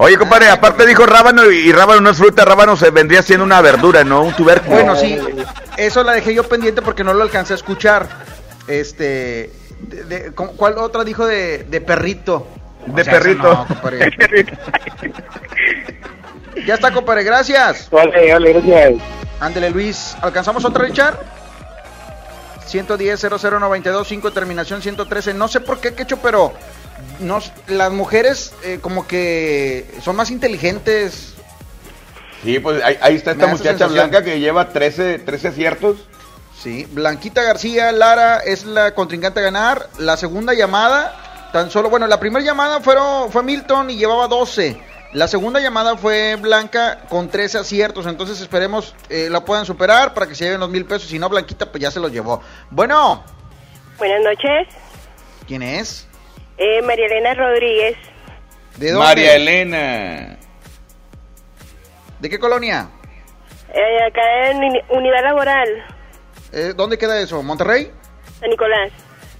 Oye, 0.00 0.16
compadre, 0.16 0.48
aparte 0.48 0.86
dijo 0.86 1.04
rábano 1.06 1.50
y, 1.50 1.72
rábano 1.72 2.00
no 2.00 2.10
es 2.10 2.18
fruta, 2.18 2.44
rábano 2.44 2.76
se 2.76 2.90
vendría 2.90 3.20
siendo 3.22 3.44
una 3.44 3.60
verdura, 3.60 4.04
¿no? 4.04 4.22
Un 4.22 4.32
tubérculo. 4.34 4.76
Bueno, 4.76 4.94
sí, 4.94 5.18
eso 5.76 6.04
la 6.04 6.12
dejé 6.12 6.34
yo 6.34 6.44
pendiente 6.48 6.82
porque 6.82 7.02
no 7.02 7.12
lo 7.14 7.22
alcancé 7.24 7.52
a 7.54 7.56
escuchar. 7.56 8.06
Este, 8.68 9.50
de- 9.80 10.04
de- 10.04 10.32
¿cómo- 10.34 10.52
¿cuál 10.52 10.78
otra 10.78 11.02
dijo 11.02 11.26
de, 11.26 11.64
de 11.64 11.80
perrito? 11.80 12.46
De 12.86 13.02
O 13.02 13.04
sea, 13.04 13.14
esa 13.14 13.22
perrito. 13.22 13.42
no, 13.52 13.66
compadre. 13.66 14.12
ya 16.66 16.74
está, 16.74 16.92
compadre, 16.92 17.24
gracias. 17.24 17.88
Vale, 17.90 18.32
vale, 18.32 18.52
gracias. 18.52 18.92
Ándele, 19.40 19.70
Luis. 19.70 20.16
¿Alcanzamos 20.20 20.64
otra, 20.64 20.84
Richard? 20.84 21.18
110 22.68 23.20
0092 23.20 24.08
5 24.08 24.32
terminación 24.32 24.82
113. 24.82 25.34
No 25.34 25.48
sé 25.48 25.60
por 25.60 25.80
qué, 25.80 25.94
Quecho, 25.94 26.18
pero 26.18 26.52
nos, 27.20 27.52
las 27.66 27.92
mujeres 27.92 28.52
eh, 28.64 28.78
como 28.80 29.06
que 29.06 29.90
son 30.02 30.16
más 30.16 30.30
inteligentes. 30.30 31.34
Sí, 32.42 32.58
pues 32.60 32.82
ahí, 32.84 32.96
ahí 33.00 33.16
está 33.16 33.32
esta 33.32 33.46
muchacha 33.48 33.86
blanca 33.88 34.22
que 34.22 34.38
lleva 34.38 34.68
13, 34.68 35.20
13 35.20 35.48
aciertos. 35.48 35.96
Sí, 36.62 36.86
Blanquita 36.90 37.42
García 37.42 37.92
Lara 37.92 38.38
es 38.38 38.64
la 38.64 38.94
contrincante 38.94 39.40
a 39.40 39.44
ganar. 39.44 39.88
La 39.98 40.16
segunda 40.16 40.54
llamada, 40.54 41.50
tan 41.52 41.70
solo, 41.70 41.88
bueno, 41.88 42.06
la 42.06 42.18
primera 42.18 42.44
llamada 42.44 42.80
fueron, 42.80 43.30
fue 43.30 43.42
Milton 43.44 43.90
y 43.90 43.96
llevaba 43.96 44.26
12. 44.26 44.87
La 45.12 45.26
segunda 45.26 45.58
llamada 45.60 45.96
fue 45.96 46.36
Blanca 46.36 47.00
con 47.08 47.28
13 47.30 47.58
aciertos. 47.58 48.06
Entonces 48.06 48.40
esperemos 48.40 48.94
eh, 49.08 49.28
la 49.30 49.44
puedan 49.44 49.64
superar 49.64 50.12
para 50.14 50.26
que 50.26 50.34
se 50.34 50.44
lleven 50.44 50.60
los 50.60 50.68
mil 50.68 50.84
pesos. 50.84 51.08
Si 51.08 51.18
no, 51.18 51.28
Blanquita, 51.28 51.70
pues 51.70 51.82
ya 51.82 51.90
se 51.90 52.00
los 52.00 52.12
llevó. 52.12 52.42
Bueno, 52.70 53.24
Buenas 53.96 54.20
noches. 54.22 54.68
¿quién 55.46 55.62
es? 55.62 56.06
Eh, 56.58 56.82
María 56.82 57.06
Elena 57.06 57.34
Rodríguez. 57.34 57.96
¿De 58.76 58.90
dónde? 58.92 59.06
María 59.06 59.34
Elena. 59.34 60.36
¿De 62.20 62.28
qué 62.28 62.38
colonia? 62.38 62.88
Eh, 63.72 63.98
acá 64.06 64.50
en 64.50 64.58
Uni- 64.58 64.82
Unidad 64.90 65.22
Laboral, 65.24 65.68
Eh, 66.52 66.72
¿Dónde 66.76 66.96
queda 66.98 67.20
eso? 67.20 67.42
¿Monterrey? 67.42 67.90
San 68.40 68.50
Nicolás. 68.50 68.90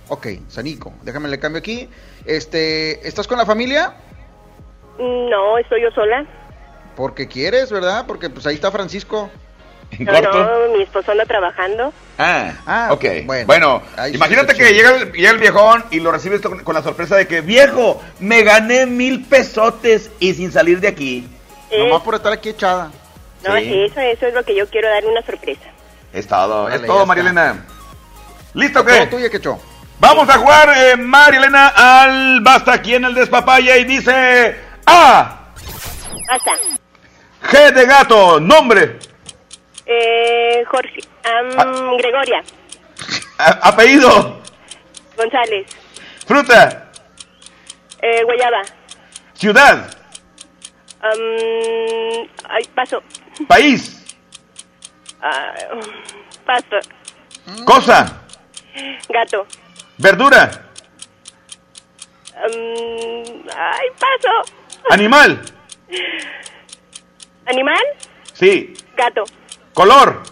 Ok, 0.08 0.26
Sanico. 0.48 0.92
Déjame 1.02 1.28
le 1.28 1.38
cambio 1.38 1.58
aquí. 1.60 1.88
Este, 2.24 3.06
¿estás 3.06 3.26
con 3.26 3.38
la 3.38 3.46
familia? 3.46 3.94
No, 4.98 5.58
estoy 5.58 5.82
yo 5.82 5.90
sola. 5.92 6.24
Porque 6.96 7.28
quieres, 7.28 7.70
¿verdad? 7.70 8.04
Porque 8.06 8.28
pues 8.30 8.46
ahí 8.46 8.54
está 8.56 8.70
Francisco. 8.70 9.30
No, 10.00 10.20
no, 10.20 10.76
mi 10.76 10.82
esposo 10.82 11.12
anda 11.12 11.24
trabajando. 11.24 11.92
Ah, 12.18 12.52
Ah, 12.66 12.88
ok. 12.90 13.04
bueno. 13.46 13.80
Imagínate 14.12 14.54
que 14.54 14.72
llega 14.74 14.90
el, 14.96 15.12
llega 15.12 15.30
el 15.30 15.38
viejón 15.38 15.84
y 15.90 16.00
lo 16.00 16.12
recibes 16.12 16.42
con, 16.42 16.62
con 16.62 16.74
la 16.74 16.82
sorpresa 16.82 17.16
de 17.16 17.26
que, 17.26 17.40
viejo, 17.40 18.02
me 18.18 18.42
gané 18.42 18.84
mil 18.86 19.24
pesotes 19.24 20.10
y 20.18 20.34
sin 20.34 20.52
salir 20.52 20.80
de 20.80 20.88
aquí. 20.88 21.26
Nomás 21.76 22.02
por 22.02 22.14
estar 22.16 22.32
aquí 22.32 22.50
echada. 22.50 22.90
No, 23.46 23.56
Sí. 23.56 23.64
sí, 23.64 23.84
eso, 23.84 24.00
eso 24.00 24.26
es 24.26 24.34
lo 24.34 24.42
que 24.42 24.54
yo 24.56 24.68
quiero, 24.68 24.88
darle 24.90 25.08
una 25.10 25.22
sorpresa. 25.22 25.70
Es 26.12 26.26
todo, 26.26 26.68
es 26.68 26.84
todo, 26.84 27.00
ya 27.00 27.06
María 27.06 27.22
está. 27.28 27.30
Elena. 27.50 27.64
¿Listo 28.54 28.84
Todo 28.84 28.92
qué? 28.94 29.06
tuyo, 29.06 29.30
Quecho. 29.30 29.58
Vamos 30.00 30.28
a 30.28 30.38
jugar, 30.38 30.68
eh, 30.76 30.96
María 30.96 31.38
Elena, 31.40 31.68
al 31.68 32.40
basta 32.42 32.72
aquí 32.74 32.94
en 32.94 33.04
el 33.04 33.14
despapaya 33.14 33.76
y 33.78 33.84
dice 33.84 34.56
A. 34.90 35.38
G 37.50 37.72
de 37.72 37.86
gato, 37.86 38.40
nombre, 38.40 38.98
Eh, 39.90 40.64
Jorge, 40.70 41.00
Ah. 41.24 41.90
Gregoria. 41.98 42.42
A- 43.38 43.68
apellido, 43.68 44.42
González, 45.16 45.66
fruta, 46.26 46.90
eh, 48.02 48.22
Guayaba, 48.24 48.62
ciudad, 49.34 49.90
am, 51.00 52.28
ay, 52.50 52.64
paso, 52.74 53.02
país, 53.48 53.94
Ah, 55.22 55.54
paso, 56.44 56.78
cosa, 57.64 58.20
gato, 59.08 59.46
verdura, 59.96 60.42
am, 62.44 62.52
ay, 63.56 63.88
paso, 63.98 64.52
animal, 64.90 65.40
animal, 67.46 67.82
sí, 68.32 68.72
gato, 68.96 69.24
color, 69.74 70.22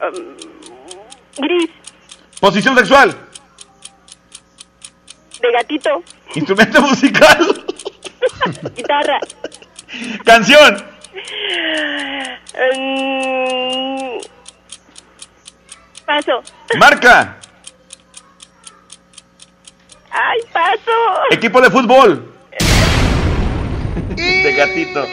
am, 0.00 0.36
gris, 1.38 1.70
posición 2.40 2.76
sexual, 2.76 3.14
de 5.40 5.52
gatito, 5.52 6.02
instrumento 6.34 6.80
musical, 6.88 7.64
guitarra, 8.74 9.20
canción, 10.24 10.86
am, 12.54 14.18
paso, 16.06 16.42
marca, 16.78 17.36
ay, 20.10 20.38
paso, 20.52 20.90
equipo 21.30 21.60
de 21.60 21.70
fútbol, 21.70 22.37
de 24.18 24.52
gatito. 24.54 25.06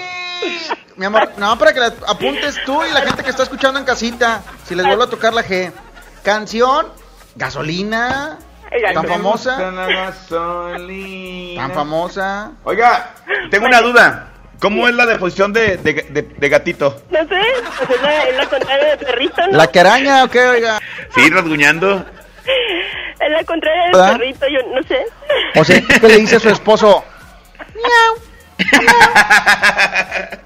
Mi 0.95 1.05
amor, 1.05 1.31
no, 1.37 1.57
para 1.57 1.73
que 1.73 1.79
la 1.79 1.93
apuntes 2.07 2.57
tú 2.65 2.83
y 2.83 2.91
la 2.93 3.01
gente 3.01 3.23
que 3.23 3.29
está 3.29 3.43
escuchando 3.43 3.79
en 3.79 3.85
casita. 3.85 4.41
Si 4.65 4.75
les 4.75 4.85
vuelvo 4.85 5.03
a 5.03 5.09
tocar 5.09 5.33
la 5.33 5.43
G. 5.43 5.71
Canción, 6.23 6.87
gasolina. 7.35 8.39
¿Tan 8.93 9.05
famosa? 9.07 9.57
Tan 9.57 9.75
famosa. 11.73 12.51
Oiga, 12.63 13.13
tengo 13.51 13.65
una 13.67 13.81
duda. 13.81 14.29
¿Cómo 14.59 14.87
es 14.87 14.95
la 14.95 15.05
deposición 15.05 15.51
de, 15.53 15.77
de, 15.77 15.93
de- 15.93 16.21
de 16.21 16.49
gatito? 16.49 17.01
No 17.11 17.19
sé, 17.19 17.41
pues 17.85 17.89
es 17.89 18.01
la, 18.01 18.23
es 18.23 18.37
la 18.37 18.45
contraria 18.49 18.95
de 18.95 19.05
perrito, 19.05 19.41
¿no? 19.51 19.57
¿La 19.57 19.67
queraña 19.67 20.23
o 20.23 20.29
qué, 20.29 20.47
oiga? 20.47 20.79
Sí, 21.13 21.29
rasguñando. 21.29 22.05
Es 23.19 23.31
la 23.31 23.43
contraria 23.43 23.83
de 23.83 23.91
¿Verdad? 23.91 24.11
perrito, 24.13 24.45
yo 24.47 24.59
no 24.73 24.81
sé. 24.87 25.05
O 25.59 25.63
sea, 25.65 25.81
¿qué 25.81 26.07
le 26.07 26.17
dice 26.19 26.37
a 26.37 26.39
su 26.39 26.49
esposo? 26.49 27.03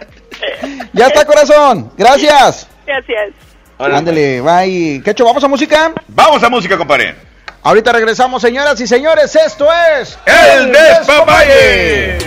Ya 0.93 1.07
está, 1.07 1.25
corazón. 1.25 1.91
Gracias. 1.97 2.67
Gracias. 2.85 3.31
Ándale, 3.77 4.41
bye. 4.41 5.01
¿Qué 5.03 5.11
hecho? 5.11 5.25
¿Vamos 5.25 5.43
a 5.43 5.47
música? 5.47 5.93
Vamos 6.07 6.43
a 6.43 6.49
música, 6.49 6.77
compadre. 6.77 7.15
Ahorita 7.63 7.91
regresamos, 7.91 8.41
señoras 8.41 8.79
y 8.81 8.87
señores. 8.87 9.35
Esto 9.35 9.67
es... 9.71 10.17
¡El 10.25 10.71
Despapalle! 10.71 12.17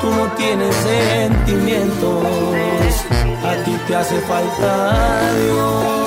Tú 0.00 0.10
no 0.14 0.32
tienes 0.32 0.74
sentimientos, 0.76 2.24
a 3.44 3.64
ti 3.64 3.76
te 3.86 3.94
hace 3.94 4.18
falta 4.20 5.34
Dios. 5.34 6.00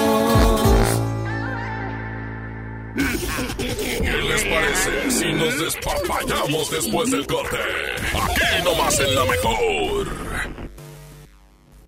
¿Qué 4.01 4.11
les 4.11 4.43
parece 4.45 5.11
si 5.11 5.33
nos 5.33 5.59
despapallamos 5.59 6.71
después 6.71 7.11
del 7.11 7.27
corte? 7.27 7.57
Aquí 8.13 8.63
nomás 8.63 8.99
en 8.99 9.15
la 9.15 9.25
mejor. 9.25 10.62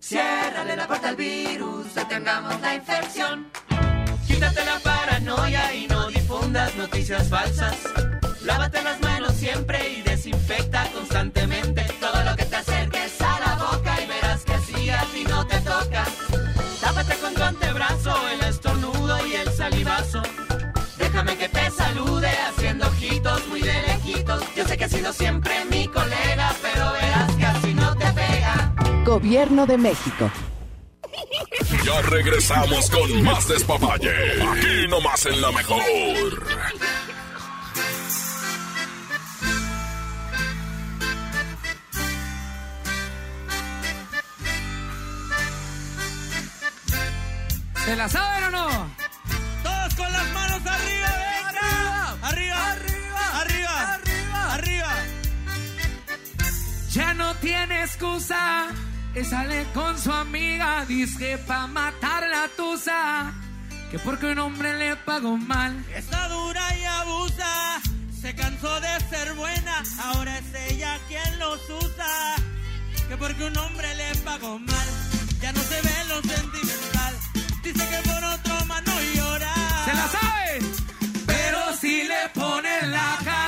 Ciérrale 0.00 0.76
la 0.76 0.86
puerta 0.86 1.10
al 1.10 1.16
virus, 1.16 1.94
detengamos 1.94 2.58
la 2.62 2.74
infección. 2.74 3.50
Quítate 4.26 4.64
la 4.64 4.78
paranoia 4.78 5.74
y 5.74 5.86
no 5.88 6.08
difundas 6.08 6.74
noticias 6.76 7.28
falsas. 7.28 7.76
Lávate 8.42 8.82
las 8.82 8.98
manos 9.02 9.34
siempre 9.34 9.90
y 9.90 10.00
desinfecta 10.00 10.90
constantemente 10.94 11.84
todo 12.00 12.24
lo 12.24 12.34
que 12.34 12.46
te 12.46 12.56
acerques 12.56 13.20
a 13.20 13.40
la 13.40 13.56
boca 13.56 14.00
y 14.02 14.06
verás 14.06 14.42
que 14.42 14.54
así 14.54 14.88
a 14.88 15.02
ti 15.12 15.24
no 15.28 15.46
te 15.46 15.58
toca. 15.60 16.06
Tápate 16.80 17.14
con 17.16 17.34
tu 17.34 17.42
antebrazo 17.42 18.28
el 18.30 18.40
estornudo 18.48 19.26
y 19.26 19.34
el 19.34 19.52
salivazo. 19.52 20.22
Déjame 20.96 21.36
que 21.36 21.48
te 21.50 21.70
salude 21.70 22.30
haciendo 22.48 22.86
ojitos 22.86 23.46
muy 23.48 23.60
de 23.60 23.82
lejitos. 23.82 24.42
Yo 24.56 24.64
sé 24.64 24.78
que 24.78 24.84
has 24.84 24.90
sido 24.90 25.12
siempre 25.12 25.66
mi 25.66 25.86
colega, 25.88 26.54
pero 26.62 26.90
verás 26.92 27.09
Gobierno 29.10 29.66
de 29.66 29.76
México. 29.76 30.30
Ya 31.84 32.00
regresamos 32.02 32.88
con 32.90 33.24
más 33.24 33.48
despapalle. 33.48 34.08
Aquí 34.40 34.86
nomás 34.88 35.26
en 35.26 35.40
la 35.40 35.50
mejor. 35.50 35.82
¿Se 47.84 47.96
la 47.96 48.08
saben 48.08 48.44
o 48.44 48.50
no? 48.52 48.68
Todos 49.64 49.94
con 49.96 50.12
las 50.12 50.32
manos 50.32 50.60
arriba, 50.64 51.08
venga. 51.26 52.28
Arriba, 52.28 52.72
arriba, 52.72 53.40
arriba, 53.40 53.94
arriba, 53.94 54.54
arriba. 54.54 54.94
Ya 56.92 57.12
no 57.14 57.34
tiene 57.34 57.82
excusa. 57.82 58.68
Que 59.14 59.24
sale 59.24 59.66
con 59.74 59.98
su 59.98 60.12
amiga. 60.12 60.84
Dice 60.86 61.38
pa' 61.38 61.66
matar 61.66 62.22
la 62.28 62.48
tusa. 62.56 63.32
Que 63.90 63.98
porque 63.98 64.26
un 64.26 64.38
hombre 64.38 64.76
le 64.78 64.96
pagó 64.96 65.36
mal. 65.36 65.84
Está 65.94 66.28
dura 66.28 66.62
y 66.78 66.84
abusa. 66.84 67.80
Se 68.20 68.34
cansó 68.34 68.80
de 68.80 69.00
ser 69.10 69.34
buena. 69.34 69.82
Ahora 70.04 70.38
es 70.38 70.72
ella 70.72 70.98
quien 71.08 71.38
los 71.38 71.60
usa. 71.70 72.36
Que 73.08 73.16
porque 73.16 73.44
un 73.44 73.56
hombre 73.58 73.94
le 73.96 74.14
pagó 74.20 74.58
mal. 74.58 74.86
Ya 75.40 75.52
no 75.52 75.60
se 75.60 75.80
ve 75.82 76.04
lo 76.08 76.20
sentimental. 76.22 77.14
Dice 77.64 77.88
que 77.88 78.08
por 78.08 78.24
otro 78.24 78.64
más 78.66 78.82
no 78.86 79.00
llora. 79.14 79.54
¿Se 79.86 79.94
la 79.94 80.08
sabe? 80.08 80.58
Pero 81.26 81.58
si 81.80 82.04
le 82.04 82.28
ponen 82.34 82.92
la 82.92 83.18
canción, 83.24 83.39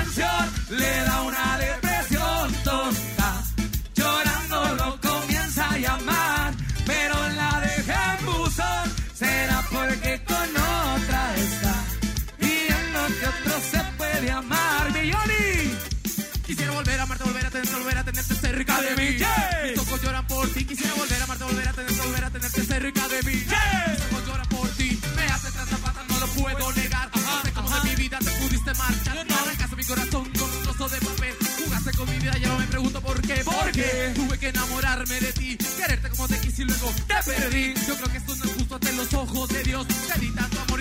cerca 18.53 18.81
de 18.83 18.97
mí. 18.97 19.19
Mis 19.65 19.79
ojos 19.79 20.03
lloran 20.03 20.27
por 20.27 20.49
ti. 20.51 20.65
Quisiera 20.65 20.95
volver 20.95 21.21
a 21.21 21.25
amarte, 21.25 21.45
volver 21.45 21.69
a 21.69 21.73
tenerte, 21.73 22.03
volver 22.03 22.25
a 22.25 22.31
tenerte 22.31 22.63
cerca 22.63 23.09
de 23.09 23.23
mí. 23.23 23.35
Mis 23.35 24.03
ojos 24.11 24.27
lloran 24.27 24.49
por 24.49 24.69
ti. 24.77 25.01
Me 25.17 25.25
hace 25.25 25.51
tras 25.53 25.69
zapata, 25.69 26.05
no 26.09 26.21
lo 26.21 26.27
puedo 26.27 26.73
negar. 26.73 27.11
No 27.15 27.43
sé 27.43 27.53
cómo 27.53 27.71
de 27.71 27.89
mi 27.89 27.97
vida 27.97 28.19
te 28.19 28.31
pudiste 28.31 28.75
marchar. 28.75 29.27
No 29.27 29.35
arrancaste 29.37 29.77
mi 29.77 29.85
corazón 29.85 30.25
con 30.39 30.51
un 30.51 30.63
trozo 30.63 30.89
de 30.89 30.99
papel. 31.01 31.35
Jugaste 31.65 31.93
con 31.93 32.11
mi 32.11 32.19
vida, 32.19 32.37
ya 32.39 32.49
no 32.49 32.59
me 32.59 32.67
pregunto 32.67 33.01
por 33.01 33.21
qué. 33.23 33.43
Porque 33.45 34.13
tuve 34.15 34.39
que 34.39 34.49
enamorarme 34.49 35.21
de 35.21 35.33
ti. 35.33 35.57
Quererte 35.57 36.11
como 36.11 36.29
te 36.29 36.39
quise 36.41 36.63
y 36.63 36.65
luego 36.67 36.93
te 37.07 37.15
perdí. 37.25 37.75
Yo 37.89 37.97
creo 37.97 38.13
que 38.13 38.19
esto 38.19 38.37
no 38.37 38.45
es 38.45 38.53
justo 38.53 38.75
ante 38.75 38.93
los 38.93 39.15
ojos 39.15 39.49
de 39.49 39.63
Dios. 39.63 39.87
Te 39.89 40.21
di 40.21 40.31
tanto 40.31 40.61
amor 40.61 40.72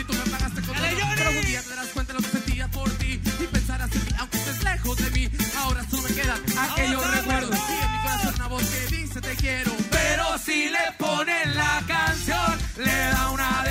pagaste 0.51 0.61
con 0.67 0.75
todo. 0.75 0.85
Pero 1.15 1.29
un 1.31 1.45
día 1.45 1.61
te 1.61 1.69
darás 1.69 1.87
cuenta 1.87 2.13
de 2.13 2.19
lo 2.19 2.25
que 2.25 2.31
sentía 2.31 2.67
por 2.69 2.89
ti. 2.91 3.21
Y 3.39 3.47
pensarás 3.47 3.91
en 3.91 4.05
mí, 4.05 4.11
aunque 4.19 4.37
estés 4.37 4.63
lejos 4.63 4.97
de 4.97 5.11
mí. 5.11 5.29
Ahora 5.57 5.85
solo 5.89 6.03
me 6.03 6.15
quedan 6.15 6.41
aquellos 6.59 7.11
recuerdos. 7.11 7.59
Y 7.69 7.83
en 7.83 7.91
mi 7.91 8.01
corazón 8.01 8.35
una 8.35 8.47
voz 8.47 8.63
que 8.63 8.95
dice 8.95 9.21
te 9.21 9.35
quiero. 9.35 9.71
Pero 9.89 10.37
si 10.37 10.69
le 10.69 10.91
ponen 10.97 11.55
la 11.55 11.83
canción, 11.87 12.59
le 12.77 12.91
da 12.91 13.31
una 13.31 13.47
depresión 13.63 13.70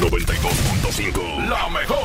92.5. 0.00 1.48
La 1.48 1.68
mejor. 1.68 1.98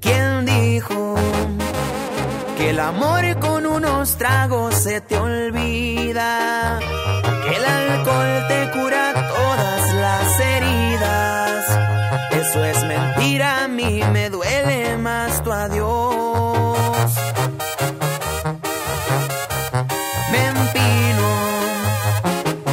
¿Quién 0.00 0.46
dijo 0.46 1.16
que 2.56 2.70
el 2.70 2.78
amor 2.78 3.20
con 3.40 3.49
unos 3.49 3.49
tragos 4.20 4.74
se 4.74 5.00
te 5.00 5.16
olvida? 5.16 6.78
Que 7.42 7.56
el 7.56 7.64
alcohol 7.64 8.44
te 8.48 8.70
cura 8.70 9.14
todas 9.14 9.94
las 9.94 10.40
heridas. 10.40 11.64
Eso 12.32 12.62
es 12.62 12.84
mentira, 12.84 13.64
a 13.64 13.68
mí 13.68 14.02
me 14.12 14.28
duele 14.28 14.98
más 14.98 15.42
tu 15.42 15.50
adiós. 15.50 17.10
Me 20.32 20.46
empino 20.48 21.28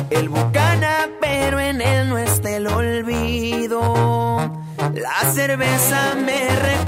el 0.10 0.28
bucana, 0.28 1.08
pero 1.22 1.62
en 1.62 1.80
él 1.80 2.10
no 2.10 2.18
está 2.18 2.50
el 2.58 2.68
olvido. 2.68 3.82
La 4.96 5.32
cerveza 5.34 6.14
me 6.26 6.40
recuerda 6.50 6.87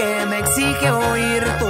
que 0.00 0.26
me 0.26 0.38
exige 0.38 0.90
oír 0.90 1.44
tu 1.58 1.69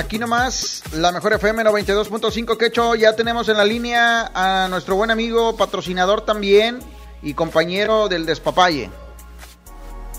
Aquí 0.00 0.18
nomás, 0.18 0.82
la 0.92 1.12
mejor 1.12 1.34
FM 1.34 1.62
92.5 1.62 2.56
que 2.56 2.66
hecho, 2.66 2.94
ya 2.94 3.14
tenemos 3.14 3.50
en 3.50 3.58
la 3.58 3.66
línea 3.66 4.30
a 4.32 4.66
nuestro 4.70 4.96
buen 4.96 5.10
amigo, 5.10 5.58
patrocinador 5.58 6.22
también 6.22 6.78
y 7.22 7.34
compañero 7.34 8.08
del 8.08 8.24
Despapalle. 8.24 8.88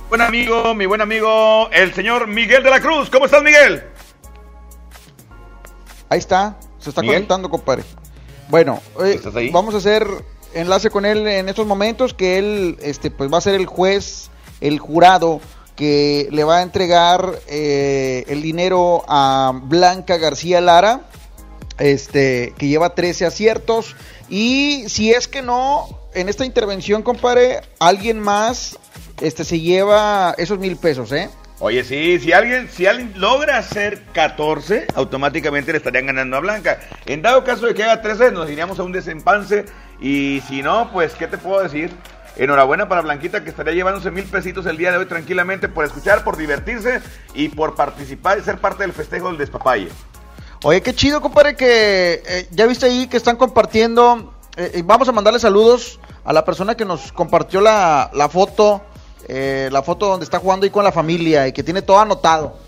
Buen 0.08 0.22
amigo, 0.22 0.76
mi 0.76 0.86
buen 0.86 1.02
amigo, 1.02 1.68
el 1.72 1.96
señor 1.96 2.28
Miguel 2.28 2.62
de 2.62 2.70
la 2.70 2.80
Cruz. 2.80 3.10
¿Cómo 3.10 3.26
estás, 3.26 3.42
Miguel? 3.42 3.84
Ahí 6.10 6.20
está, 6.20 6.60
se 6.78 6.90
está 6.90 7.02
Miguel. 7.02 7.16
conectando, 7.16 7.50
compadre. 7.50 7.84
Bueno, 8.50 8.84
eh, 9.04 9.14
¿Estás 9.16 9.36
ahí? 9.36 9.50
vamos 9.50 9.74
a 9.74 9.78
hacer 9.80 10.06
enlace 10.54 10.92
con 10.92 11.06
él 11.06 11.26
en 11.28 11.50
estos 11.50 11.66
momentos, 11.66 12.14
que 12.14 12.38
él 12.38 12.78
este, 12.82 13.10
pues 13.10 13.34
va 13.34 13.40
a 13.40 13.42
ser 13.42 13.56
el 13.56 13.66
juez, 13.66 14.30
el 14.62 14.78
jurado 14.78 15.42
que 15.76 16.28
le 16.32 16.44
va 16.44 16.58
a 16.58 16.62
entregar 16.62 17.40
eh, 17.48 18.24
el 18.28 18.42
dinero 18.42 19.04
a 19.08 19.52
Blanca 19.64 20.18
García 20.18 20.62
Lara, 20.62 21.02
este, 21.80 22.54
que 22.58 22.68
lleva 22.68 22.96
13 22.96 23.26
aciertos. 23.26 23.96
Y 24.30 24.86
si 24.88 25.12
es 25.12 25.28
que 25.28 25.42
no, 25.42 25.88
en 26.14 26.30
esta 26.30 26.46
intervención, 26.46 27.04
compadre, 27.04 27.62
alguien 27.80 28.20
más 28.20 28.78
este, 29.22 29.44
se 29.44 29.60
lleva 29.60 30.36
esos 30.38 30.60
mil 30.60 30.78
pesos, 30.78 31.12
¿eh? 31.12 31.30
Oye, 31.64 31.84
sí, 31.84 32.20
si 32.20 32.34
alguien, 32.34 32.68
si 32.72 32.88
alguien 32.88 33.14
logra 33.18 33.60
hacer 33.60 34.02
14, 34.14 34.88
automáticamente 34.96 35.72
le 35.72 35.78
estarían 35.78 36.08
ganando 36.08 36.38
a 36.38 36.40
Blanca. 36.40 36.80
En 37.06 37.22
dado 37.22 37.44
caso 37.44 37.68
de 37.68 37.76
que 37.76 37.84
haga 37.84 38.02
13, 38.02 38.32
nos 38.32 38.50
iríamos 38.50 38.80
a 38.80 38.84
un 38.84 38.92
desempance. 38.92 39.66
Y 40.02 40.42
si 40.48 40.64
no, 40.64 40.92
pues, 40.92 41.14
¿qué 41.14 41.28
te 41.28 41.38
puedo 41.38 41.62
decir? 41.62 41.92
Enhorabuena 42.38 42.88
para 42.88 43.02
Blanquita 43.02 43.44
que 43.44 43.50
estaría 43.50 43.74
llevándose 43.74 44.10
mil 44.10 44.24
pesitos 44.26 44.66
el 44.66 44.78
día 44.78 44.92
de 44.92 44.98
hoy 44.98 45.06
tranquilamente 45.06 45.68
por 45.68 45.86
escuchar, 45.86 46.24
por 46.24 46.38
divertirse 46.38 47.02
y 47.34 47.50
por 47.50 47.76
participar 47.76 48.40
y 48.40 48.42
ser 48.42 48.58
parte 48.58 48.84
del 48.84 48.94
festejo 48.94 49.28
del 49.28 49.38
despapalle. 49.38 49.90
Oye, 50.64 50.82
qué 50.82 50.94
chido, 50.94 51.22
compadre, 51.22 51.56
que 51.56 52.22
eh, 52.26 52.48
ya 52.52 52.68
viste 52.68 52.86
ahí 52.86 53.08
que 53.08 53.18
están 53.18 53.36
compartiendo. 53.36 54.34
eh, 54.56 54.82
vamos 54.86 55.10
a 55.10 55.12
mandarle 55.12 55.40
saludos 55.40 56.00
a 56.24 56.32
la 56.34 56.46
persona 56.46 56.76
que 56.76 56.86
nos 56.86 57.12
compartió 57.12 57.62
la, 57.62 58.12
la 58.14 58.30
foto, 58.30 58.82
eh, 59.28 59.70
la 59.72 59.82
foto 59.82 60.08
donde 60.08 60.24
está 60.24 60.40
jugando 60.40 60.64
ahí 60.64 60.70
con 60.70 60.84
la 60.84 60.92
familia 60.92 61.48
y 61.48 61.52
que 61.52 61.64
tiene 61.64 61.82
todo 61.82 62.00
anotado. 62.00 62.60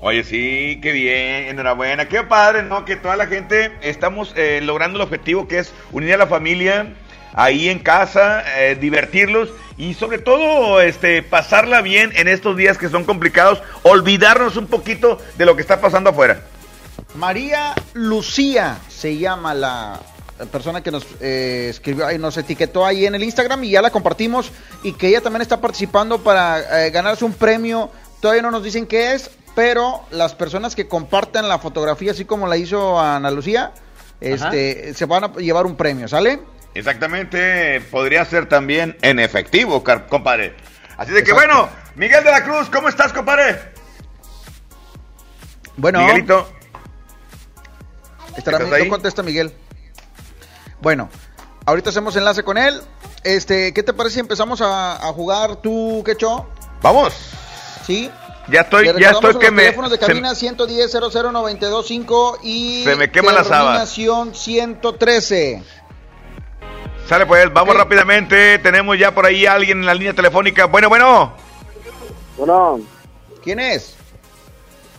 Oye, 0.00 0.22
sí, 0.22 0.78
qué 0.80 0.92
bien, 0.92 1.48
enhorabuena, 1.48 2.08
qué 2.08 2.22
padre, 2.22 2.62
¿no? 2.62 2.84
Que 2.84 2.94
toda 2.94 3.16
la 3.16 3.26
gente 3.26 3.72
estamos 3.80 4.32
logrando 4.62 4.96
el 4.98 5.02
objetivo 5.02 5.48
que 5.48 5.58
es 5.58 5.72
unir 5.90 6.14
a 6.14 6.18
la 6.18 6.28
familia 6.28 6.94
ahí 7.38 7.68
en 7.68 7.78
casa, 7.78 8.42
eh, 8.58 8.74
divertirlos 8.74 9.50
y 9.76 9.94
sobre 9.94 10.18
todo 10.18 10.80
este 10.80 11.22
pasarla 11.22 11.82
bien 11.82 12.10
en 12.16 12.26
estos 12.26 12.56
días 12.56 12.76
que 12.78 12.88
son 12.88 13.04
complicados, 13.04 13.62
olvidarnos 13.84 14.56
un 14.56 14.66
poquito 14.66 15.18
de 15.36 15.46
lo 15.46 15.54
que 15.54 15.62
está 15.62 15.80
pasando 15.80 16.10
afuera. 16.10 16.42
María 17.14 17.74
Lucía 17.94 18.78
se 18.88 19.16
llama 19.16 19.54
la 19.54 20.00
persona 20.50 20.82
que 20.82 20.90
nos 20.90 21.06
eh, 21.20 21.68
escribió 21.70 22.10
y 22.10 22.18
nos 22.18 22.36
etiquetó 22.36 22.84
ahí 22.84 23.06
en 23.06 23.14
el 23.14 23.22
Instagram 23.22 23.62
y 23.62 23.70
ya 23.70 23.82
la 23.82 23.90
compartimos 23.90 24.50
y 24.82 24.94
que 24.94 25.06
ella 25.06 25.20
también 25.20 25.42
está 25.42 25.60
participando 25.60 26.18
para 26.18 26.86
eh, 26.86 26.90
ganarse 26.90 27.24
un 27.24 27.34
premio. 27.34 27.88
Todavía 28.20 28.42
no 28.42 28.50
nos 28.50 28.64
dicen 28.64 28.84
qué 28.84 29.14
es, 29.14 29.30
pero 29.54 30.02
las 30.10 30.34
personas 30.34 30.74
que 30.74 30.88
compartan 30.88 31.48
la 31.48 31.60
fotografía 31.60 32.10
así 32.10 32.24
como 32.24 32.48
la 32.48 32.56
hizo 32.56 32.98
Ana 32.98 33.30
Lucía, 33.30 33.74
este, 34.20 34.92
se 34.94 35.04
van 35.04 35.22
a 35.22 35.32
llevar 35.34 35.66
un 35.66 35.76
premio, 35.76 36.08
¿sale? 36.08 36.40
Exactamente, 36.78 37.80
podría 37.90 38.24
ser 38.24 38.48
también 38.48 38.96
en 39.02 39.18
efectivo, 39.18 39.82
compadre. 40.08 40.54
Así 40.96 41.12
de 41.12 41.22
que 41.22 41.30
Exacto. 41.30 41.54
bueno, 41.56 41.68
Miguel 41.96 42.24
de 42.24 42.30
la 42.30 42.44
Cruz, 42.44 42.68
¿cómo 42.70 42.88
estás, 42.88 43.12
compadre? 43.12 43.58
Bueno, 45.76 46.00
Miguelito. 46.00 46.48
Estará, 48.36 48.58
¿Estás 48.58 48.70
no 48.70 48.74
ahí? 48.76 48.88
contesta 48.88 49.22
Miguel. 49.22 49.52
Bueno, 50.80 51.08
ahorita 51.66 51.90
hacemos 51.90 52.14
enlace 52.16 52.42
con 52.42 52.58
él. 52.58 52.80
Este, 53.24 53.72
¿qué 53.74 53.82
te 53.82 53.92
parece 53.92 54.14
si 54.14 54.20
empezamos 54.20 54.60
a, 54.60 54.94
a 54.96 55.12
jugar 55.12 55.56
tú, 55.56 56.02
Quecho? 56.04 56.48
Vamos. 56.82 57.12
Sí. 57.86 58.10
Ya 58.50 58.62
estoy, 58.62 58.86
ya 58.98 59.10
estoy 59.10 59.38
que 59.38 59.50
me... 59.50 59.62
teléfonos 59.64 59.90
de 59.90 59.98
se- 59.98 60.06
cabina 60.06 60.34
110 60.34 60.90
00925 61.12 62.38
y 62.42 62.82
Se 62.84 62.96
me 62.96 63.10
las 63.32 63.50
habas. 63.50 63.90
terminación 63.94 64.34
113. 64.34 65.62
Sale 67.08 67.24
pues, 67.26 67.52
vamos 67.52 67.74
rápidamente. 67.74 68.58
Tenemos 68.58 68.98
ya 68.98 69.14
por 69.14 69.24
ahí 69.24 69.46
a 69.46 69.54
alguien 69.54 69.78
en 69.78 69.86
la 69.86 69.94
línea 69.94 70.12
telefónica. 70.12 70.66
Bueno, 70.66 70.88
bueno. 70.88 71.32
Bueno, 72.36 72.80
¿Quién 73.42 73.60
es? 73.60 73.96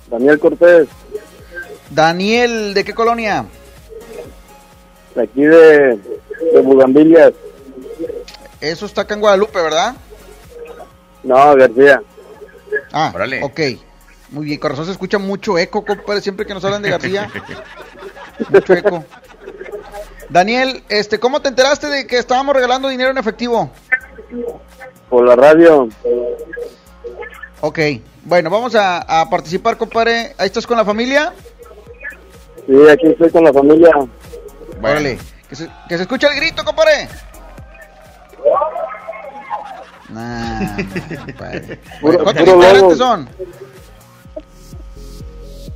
Daniel 0.10 0.40
Cortés, 0.40 0.88
Daniel, 1.92 2.74
¿de 2.74 2.84
qué 2.84 2.94
colonia? 2.94 3.46
de 5.16 5.24
aquí 5.24 5.42
de, 5.42 6.00
de 6.54 6.62
Bugambilias. 6.64 7.32
Eso 8.60 8.86
está 8.88 9.02
acá 9.02 9.14
en 9.14 9.22
Guadalupe, 9.22 9.62
¿verdad? 9.62 9.96
No, 11.24 11.56
García. 11.56 12.02
Ah, 12.92 13.12
Órale. 13.14 13.44
ok. 13.44 13.60
Muy 14.30 14.46
bien, 14.46 14.60
corazón 14.60 14.86
se 14.86 14.92
escucha 14.92 15.18
mucho 15.18 15.58
eco, 15.58 15.86
compadre, 15.86 16.22
siempre 16.22 16.46
que 16.46 16.54
nos 16.54 16.64
hablan 16.66 16.82
de 16.82 16.90
García. 16.90 17.30
mucho 18.50 18.74
eco. 18.74 19.06
Daniel, 20.30 20.84
este, 20.90 21.20
¿cómo 21.20 21.42
te 21.42 21.50
enteraste 21.50 21.88
de 21.88 22.06
que 22.08 22.18
estábamos 22.18 22.56
regalando 22.56 22.88
dinero 22.88 23.10
en 23.12 23.18
efectivo? 23.18 23.72
Por 25.10 25.28
la 25.28 25.36
radio. 25.36 25.90
Ok, 27.62 27.80
bueno, 28.24 28.50
vamos 28.50 28.76
a, 28.76 29.22
a 29.22 29.30
participar, 29.30 29.78
compadre. 29.78 30.36
¿Ahí 30.38 30.46
estás 30.48 30.68
con 30.68 30.78
la 30.78 30.86
familia? 30.86 31.34
Sí, 32.68 32.76
aquí 32.90 33.08
estoy 33.08 33.32
con 33.32 33.44
la 33.44 33.52
familia. 33.54 33.90
Órale, 34.82 35.18
que 35.50 35.56
se, 35.56 35.68
que 35.88 35.96
se 35.98 36.04
escuche 36.04 36.28
el 36.28 36.36
grito, 36.36 36.64
compadre. 36.64 37.08
Nah, 40.10 40.78
compadre. 41.26 41.80
Puro- 42.02 42.24
¿Cuántos 42.24 42.48
integrantes 42.48 42.98
son? 42.98 43.30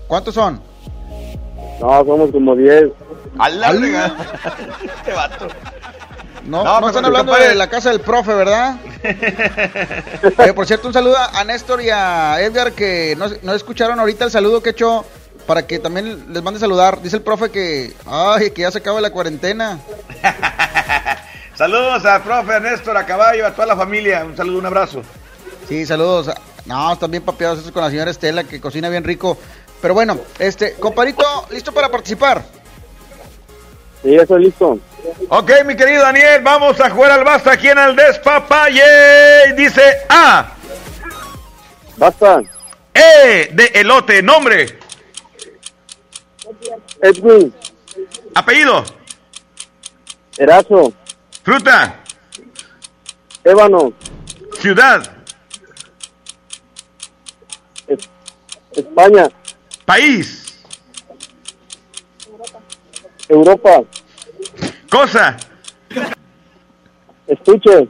¿Cuántos 0.08 0.36
son? 0.36 0.62
No, 1.80 2.06
somos 2.06 2.32
como 2.32 2.56
10. 2.56 2.90
A 3.40 3.50
la 3.50 3.68
Al- 3.68 3.78
fregada. 3.80 4.16
Este 4.98 5.14
vato. 5.14 5.48
No, 6.46 6.64
No, 6.64 6.82
no, 6.82 6.88
están 6.90 7.06
hablando 7.06 7.32
compadre. 7.32 7.50
de 7.52 7.56
la 7.56 7.70
casa 7.70 7.90
del 7.90 8.02
profe, 8.02 8.34
¿verdad? 8.34 8.76
Oye, 10.38 10.54
por 10.54 10.66
cierto, 10.68 10.88
un 10.88 10.94
saludo 10.94 11.16
a 11.18 11.44
Néstor 11.46 11.82
y 11.82 11.90
a 11.90 12.42
Edgar 12.42 12.74
que 12.74 13.16
no, 13.18 13.28
no 13.44 13.54
escucharon 13.54 14.00
ahorita 14.00 14.26
el 14.26 14.32
saludo 14.32 14.62
que 14.62 14.70
he 14.70 14.72
hecho 14.74 15.06
para 15.48 15.66
que 15.66 15.80
también 15.80 16.26
les 16.34 16.44
mande 16.44 16.60
saludar. 16.60 17.02
Dice 17.02 17.16
el 17.18 17.22
profe 17.22 17.50
que, 17.50 17.94
ay, 18.06 18.52
que 18.52 18.62
ya 18.64 18.72
se 18.72 18.80
acaba 18.80 19.00
la 19.02 19.12
cuarentena. 19.12 19.80
Saludos 21.56 22.04
a 22.06 22.24
profe, 22.24 22.54
a 22.56 22.60
Néstor, 22.60 22.98
a 22.98 23.06
Caballo, 23.06 23.46
a 23.46 23.52
toda 23.52 23.68
la 23.68 23.76
familia. 23.76 24.26
Un 24.26 24.36
saludo, 24.36 24.58
un 24.60 24.66
abrazo. 24.66 25.02
Sí, 25.70 25.86
saludos. 25.86 26.32
No, 26.66 26.94
están 26.94 27.12
bien 27.12 27.22
papeados 27.24 27.60
esos 27.60 27.72
con 27.72 27.84
la 27.84 27.90
señora 27.90 28.10
Estela 28.10 28.44
que 28.44 28.60
cocina 28.60 28.90
bien 28.90 29.04
rico. 29.04 29.38
Pero 29.84 29.96
bueno, 29.96 30.18
este, 30.40 30.76
comparito, 30.76 31.26
¿listo 31.50 31.74
para 31.74 31.90
participar? 31.92 32.42
Sí, 34.02 34.16
estoy 34.16 34.46
listo. 34.46 34.80
Ok, 35.28 35.52
mi 35.66 35.76
querido 35.76 36.04
Daniel, 36.04 36.42
vamos 36.42 36.80
a 36.80 36.90
jugar 36.90 37.12
al 37.12 37.26
basta 37.26 37.52
aquí 37.52 37.68
en 37.68 37.78
el 37.78 37.94
Despapalle. 37.94 39.54
Dice 39.58 39.82
A. 40.08 40.54
Basta. 41.98 42.42
E 42.94 43.50
de 43.52 43.66
elote, 43.74 44.24
nombre. 44.24 44.80
Edwin. 47.02 47.54
Apellido. 48.36 48.86
Erazo. 50.38 50.94
Fruta. 51.44 52.00
Ébano. 53.44 53.92
Ciudad. 54.62 55.04
Es- 57.88 58.10
España. 58.78 59.28
País. 59.86 60.64
Europa. 63.30 63.84
Cosa. 64.90 65.38
Estuche. 67.28 67.88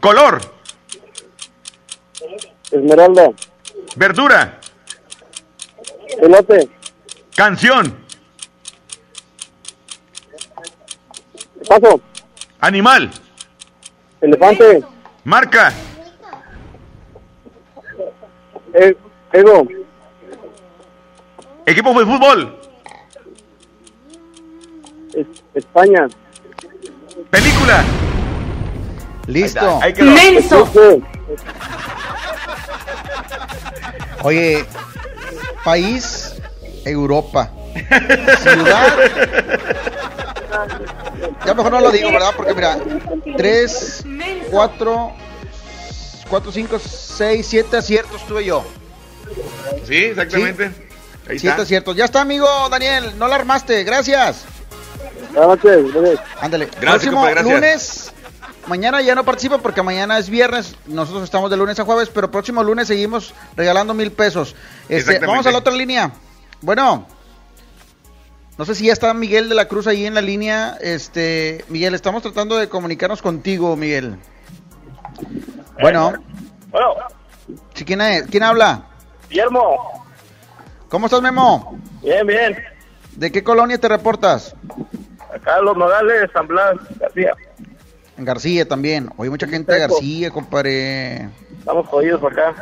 Color. 0.00 0.40
Esmeralda. 2.70 3.30
Verdura. 3.96 4.60
Elote. 6.22 6.68
Canción. 7.34 7.96
Paso. 11.68 12.00
Animal. 12.60 13.10
Elefante. 14.20 14.82
Marca. 15.24 15.72
E- 18.74 18.96
ego. 19.32 19.68
Equipo 21.68 21.92
de 21.92 22.06
fútbol. 22.06 22.58
Es- 25.14 25.26
España. 25.54 26.08
Película. 27.30 27.84
Listo. 29.26 29.78
Ahí 29.82 29.92
quedó. 29.92 30.10
Estuche. 30.16 31.02
Oye, 34.22 34.64
país, 35.62 36.32
Europa. 36.86 37.50
Ciudad. 38.40 38.96
Ya 41.44 41.52
mejor 41.54 41.70
no 41.72 41.80
lo 41.82 41.90
digo, 41.90 42.10
¿verdad? 42.10 42.32
Porque 42.34 42.54
mira, 42.54 42.78
3, 43.36 44.04
4, 44.50 45.12
4, 46.30 46.52
5, 46.52 46.78
6, 46.78 47.46
7 47.46 47.76
aciertos 47.76 48.26
tuve 48.26 48.46
yo. 48.46 48.64
Sí, 49.86 49.96
exactamente. 49.96 50.87
Ahí 51.28 51.38
7 51.38 51.48
está. 51.48 51.62
aciertos. 51.62 51.96
Ya 51.96 52.04
está, 52.04 52.20
amigo 52.22 52.46
Daniel. 52.70 53.12
No 53.18 53.28
la 53.28 53.36
armaste. 53.36 53.84
Gracias. 53.84 54.44
Buenas 55.32 55.48
noches. 55.48 55.92
Gracias. 55.94 56.20
Ándale. 56.40 56.66
Gracias, 56.66 56.80
Próximo 56.90 57.12
compadre, 57.16 57.34
gracias. 57.34 57.54
lunes. 57.54 58.12
Mañana 58.66 59.00
ya 59.00 59.14
no 59.14 59.24
participa 59.24 59.58
porque 59.58 59.82
mañana 59.82 60.18
es 60.18 60.28
viernes. 60.28 60.76
Nosotros 60.86 61.24
estamos 61.24 61.50
de 61.50 61.56
lunes 61.56 61.78
a 61.80 61.84
jueves, 61.84 62.10
pero 62.12 62.30
próximo 62.30 62.62
lunes 62.62 62.86
seguimos 62.88 63.32
regalando 63.56 63.94
mil 63.94 64.12
pesos. 64.12 64.54
Este, 64.88 65.18
vamos 65.20 65.46
a 65.46 65.50
la 65.50 65.58
otra 65.58 65.72
línea. 65.72 66.10
Bueno, 66.60 67.06
no 68.58 68.64
sé 68.66 68.74
si 68.74 68.86
ya 68.86 68.92
está 68.92 69.14
Miguel 69.14 69.48
de 69.48 69.54
la 69.54 69.68
Cruz 69.68 69.86
ahí 69.86 70.04
en 70.04 70.12
la 70.14 70.20
línea. 70.20 70.76
Este, 70.82 71.64
Miguel, 71.68 71.94
estamos 71.94 72.22
tratando 72.22 72.56
de 72.58 72.68
comunicarnos 72.68 73.22
contigo, 73.22 73.74
Miguel. 73.74 74.18
Bueno, 75.80 76.12
Bueno, 76.70 76.94
¿sí, 77.74 77.84
quién, 77.86 78.00
es? 78.02 78.24
¿quién 78.30 78.42
habla? 78.42 78.82
Guillermo. 79.30 80.04
¿Cómo 80.88 81.06
estás, 81.06 81.20
Memo? 81.20 81.78
Bien, 82.02 82.26
bien. 82.26 82.56
¿De 83.16 83.30
qué 83.30 83.44
colonia 83.44 83.78
te 83.78 83.88
reportas? 83.88 84.54
Acá 85.34 85.60
Los 85.60 85.76
Nogales, 85.76 86.30
San 86.32 86.46
Blas, 86.46 86.76
García. 86.98 87.34
En 88.16 88.24
García 88.24 88.66
también. 88.66 89.10
Oye, 89.16 89.30
mucha 89.30 89.46
gente 89.46 89.72
de. 89.72 89.80
García, 89.80 90.30
compadre. 90.30 91.28
Estamos 91.58 91.86
jodidos 91.88 92.20
por 92.20 92.32
acá. 92.32 92.54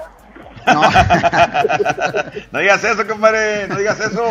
No 2.50 2.58
digas 2.58 2.82
eso, 2.82 3.06
compadre. 3.06 3.68
No 3.68 3.76
digas 3.76 4.00
eso. 4.00 4.24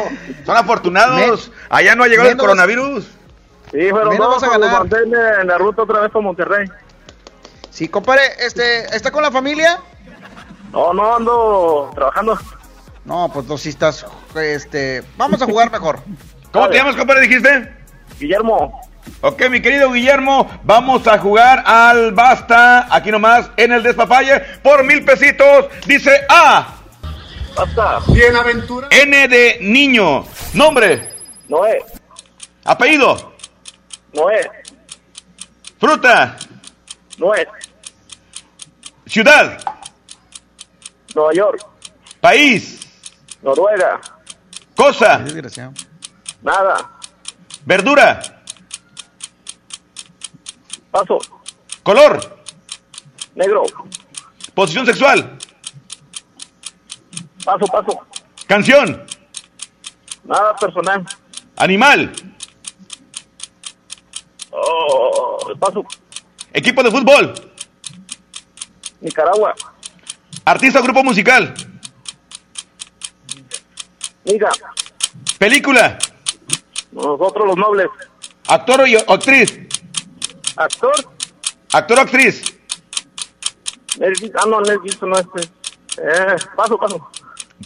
Son 0.46 0.58
afortunados. 0.58 1.50
Allá 1.70 1.96
no 1.96 2.04
ha 2.04 2.08
llegado 2.08 2.30
el 2.30 2.38
coronavirus. 2.38 3.08
Sí, 3.72 3.88
dos 3.88 4.20
vas 4.20 4.44
a 4.44 4.50
ganar. 4.50 4.86
en 5.40 5.48
la 5.48 5.58
ruta 5.58 5.84
otra 5.84 6.02
vez 6.02 6.12
por 6.12 6.22
Monterrey. 6.22 6.68
Sí, 7.70 7.88
compadre, 7.88 8.22
este, 8.40 8.86
¿está 8.96 9.12
con 9.12 9.24
la 9.24 9.32
familia? 9.32 9.80
No, 10.72 10.94
no, 10.94 11.16
ando 11.16 11.92
trabajando. 11.96 12.38
No, 13.06 13.30
pues 13.32 13.46
no, 13.46 13.58
si 13.58 13.70
estás, 13.70 14.06
este, 14.36 15.04
vamos 15.16 15.42
a 15.42 15.46
jugar 15.46 15.72
mejor. 15.72 16.00
¿Cómo 16.52 16.70
te 16.70 16.78
llamas, 16.78 16.96
compadre? 16.96 17.28
Dijiste. 17.28 17.74
Guillermo. 18.20 18.82
Ok, 19.22 19.50
mi 19.50 19.62
querido 19.62 19.92
Guillermo, 19.92 20.50
vamos 20.64 21.08
a 21.08 21.20
jugar 21.20 21.64
al 21.66 22.12
basta, 22.14 22.88
aquí 22.94 23.12
nomás, 23.12 23.52
en 23.56 23.72
el 23.72 23.84
despapalle, 23.84 24.40
por 24.64 24.84
mil 24.84 25.06
pesitos. 25.06 25.68
Dice 25.86 26.26
A. 26.28 26.76
Basta. 27.56 28.00
Bienaventura. 28.08 28.88
N 28.92 29.28
de 29.28 29.60
niño. 29.62 30.26
Nombre. 30.54 31.14
Noé. 31.48 31.84
Apellido. 32.64 33.34
Noé. 34.14 34.50
Fruta. 35.80 36.36
Noé. 37.18 37.48
Ciudad. 39.06 39.60
Nueva 41.14 41.34
York. 41.34 41.66
País. 42.20 42.85
Noruega. 43.46 44.02
Cosa. 44.76 45.20
Desgraciado. 45.20 45.72
Nada. 46.42 46.78
Verdura. 47.64 48.20
Paso. 50.90 51.20
Color. 51.84 52.40
Negro. 53.36 53.64
Posición 54.56 54.88
sexual. 54.88 55.38
Paso, 57.46 57.66
paso. 57.68 58.08
Canción. 58.48 59.06
Nada 60.24 60.56
personal. 60.56 61.06
Animal. 61.58 62.12
Oh, 64.50 65.54
paso. 65.60 65.86
Equipo 66.52 66.82
de 66.82 66.90
fútbol. 66.90 67.34
Nicaragua. 69.02 69.54
Artista 70.46 70.80
o 70.80 70.84
grupo 70.84 71.04
musical. 71.04 71.54
Niga. 74.26 74.50
Película. 75.38 75.98
Nosotros 76.92 77.48
los 77.48 77.58
nobles. 77.58 77.88
Actor 78.48 78.82
o 79.08 79.14
actriz. 79.14 79.60
Actor. 80.56 80.94
Actor 81.74 81.98
o 82.00 82.02
actriz. 82.02 82.56
Ah, 84.36 84.46
no, 84.48 84.60
Mel 84.62 84.80
Gibson 84.84 85.10
no 85.10 85.18
este. 85.18 85.42
Eh, 85.98 86.36
paso, 86.56 86.78
paso. 86.78 87.10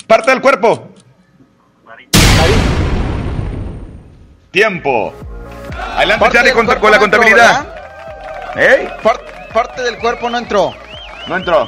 Parte 0.08 0.32
del 0.32 0.42
cuerpo. 0.42 0.90
Tiempo. 4.52 5.14
Adelante, 5.96 6.20
Parte 6.20 6.38
Charlie, 6.38 6.54
con, 6.54 6.66
la 6.68 6.74
no 6.74 6.80
entró, 6.80 7.00
contabilidad. 7.00 7.76
¿Eh? 8.56 8.90
Par- 9.04 9.50
parte 9.54 9.82
del 9.84 9.98
cuerpo 10.00 10.30
no 10.30 10.38
entró. 10.38 10.74
No 11.28 11.38
entró. 11.38 11.64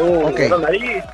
Ok. 0.00 0.38
La 0.50 0.58
nariz. 0.58 1.04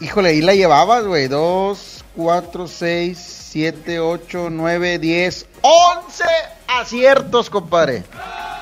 Híjole, 0.00 0.30
ahí 0.30 0.42
la 0.42 0.54
llevabas, 0.54 1.04
güey. 1.04 1.28
Dos, 1.28 2.04
cuatro, 2.14 2.66
seis, 2.66 3.18
siete, 3.18 3.98
ocho, 3.98 4.48
nueve, 4.50 4.98
diez, 4.98 5.46
once 5.62 6.24
aciertos, 6.68 7.48
compadre. 7.48 8.04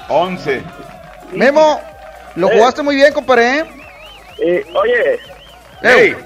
11. 0.09 0.63
Memo, 1.33 1.81
lo 2.37 2.51
Eh. 2.51 2.59
jugaste 2.59 2.83
muy 2.83 2.95
bien, 2.97 3.13
compadre. 3.13 3.59
¿eh? 4.39 4.65
Oye, 4.75 5.19
Hey. 5.83 6.17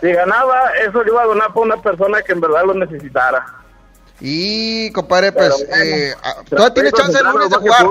si 0.00 0.12
ganaba, 0.12 0.70
eso 0.86 1.02
le 1.02 1.10
iba 1.10 1.22
a 1.22 1.26
donar 1.26 1.48
para 1.48 1.60
una 1.60 1.82
persona 1.82 2.22
que 2.22 2.32
en 2.32 2.40
verdad 2.40 2.64
lo 2.64 2.74
necesitara. 2.74 3.44
Y, 4.20 4.90
compadre, 4.92 5.32
pues, 5.32 5.66
Pero 5.68 5.82
eh, 5.84 6.14
ah, 6.22 6.36
todavía 6.48 6.72
tienes 6.74 6.92
chance 6.94 7.18
el 7.18 7.26
lunes 7.26 7.50
de 7.50 7.56
lo 7.56 7.60
jugar. 7.60 7.86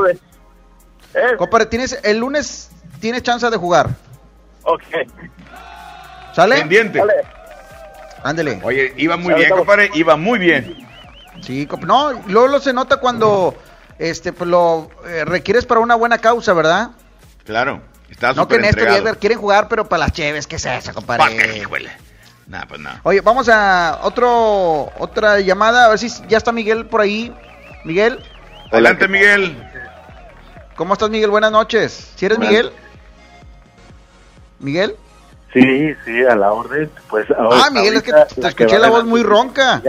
Eh, 1.14 1.36
Compadre, 1.38 1.66
tienes, 1.68 2.00
el 2.04 2.18
lunes 2.18 2.70
tienes 3.00 3.22
chance 3.22 3.48
de 3.50 3.58
jugar. 3.58 3.90
ok. 4.64 4.82
¿Sale? 6.36 6.58
Pendiente. 6.58 7.02
Ándele. 8.24 8.60
Oye, 8.64 8.94
iba 8.98 9.16
muy 9.18 9.34
bien, 9.36 9.50
compadre. 9.50 9.90
Iba 9.94 10.18
muy 10.18 10.40
bien. 10.40 10.86
Sí, 11.42 11.68
no, 11.86 12.12
luego 12.28 12.48
lo 12.48 12.60
se 12.60 12.74
nota 12.74 12.98
cuando 12.98 13.56
este, 14.00 14.34
pues 14.34 14.50
lo 14.50 14.90
eh, 15.08 15.24
requieres 15.26 15.66
para 15.66 15.80
una 15.80 15.96
buena 15.96 16.18
causa, 16.18 16.54
¿verdad? 16.54 16.92
Claro, 17.46 17.82
está 18.10 18.34
No 18.34 18.48
que. 18.48 18.56
Edgar 18.58 19.18
quieren 19.18 19.38
jugar, 19.38 19.68
pero 19.68 19.88
para 19.88 20.02
las 20.06 20.12
cheves, 20.12 20.48
¿qué 20.48 20.56
es 20.58 20.66
eso, 20.66 20.88
Pa' 20.88 20.94
compadre? 20.94 21.38
qué, 21.38 21.58
híjole. 21.60 21.92
Nah, 22.48 22.66
pues 22.68 22.82
no. 22.82 22.90
Oye, 23.04 23.22
vamos 23.22 23.48
a 23.50 24.00
otro 24.04 24.92
otra 24.98 25.40
llamada, 25.40 25.86
a 25.86 25.90
ver 25.90 26.00
si 26.00 26.10
ya 26.28 26.38
está 26.38 26.52
Miguel 26.52 26.86
por 26.86 27.02
ahí. 27.02 27.34
Miguel, 27.84 28.20
Adelante, 28.72 29.08
Miguel. 29.08 29.56
¿cómo 30.76 30.94
estás, 30.94 31.10
Miguel? 31.10 31.30
Buenas 31.30 31.52
noches. 31.52 32.12
¿Si 32.16 32.26
eres 32.26 32.38
Buenas. 32.38 32.52
Miguel? 32.52 32.72
¿Miguel? 34.60 34.96
Sí, 35.62 35.96
sí, 36.06 36.26
a 36.26 36.36
la 36.36 36.52
orden. 36.52 36.92
Pues 37.10 37.26
Ah, 37.38 37.70
Miguel, 37.72 37.96
es 37.96 38.04
que 38.04 38.12
te 38.12 38.42
la 38.42 38.50
escuché 38.50 38.78
la 38.78 38.90
voz 38.90 39.06
muy 39.06 39.24
ronca. 39.24 39.82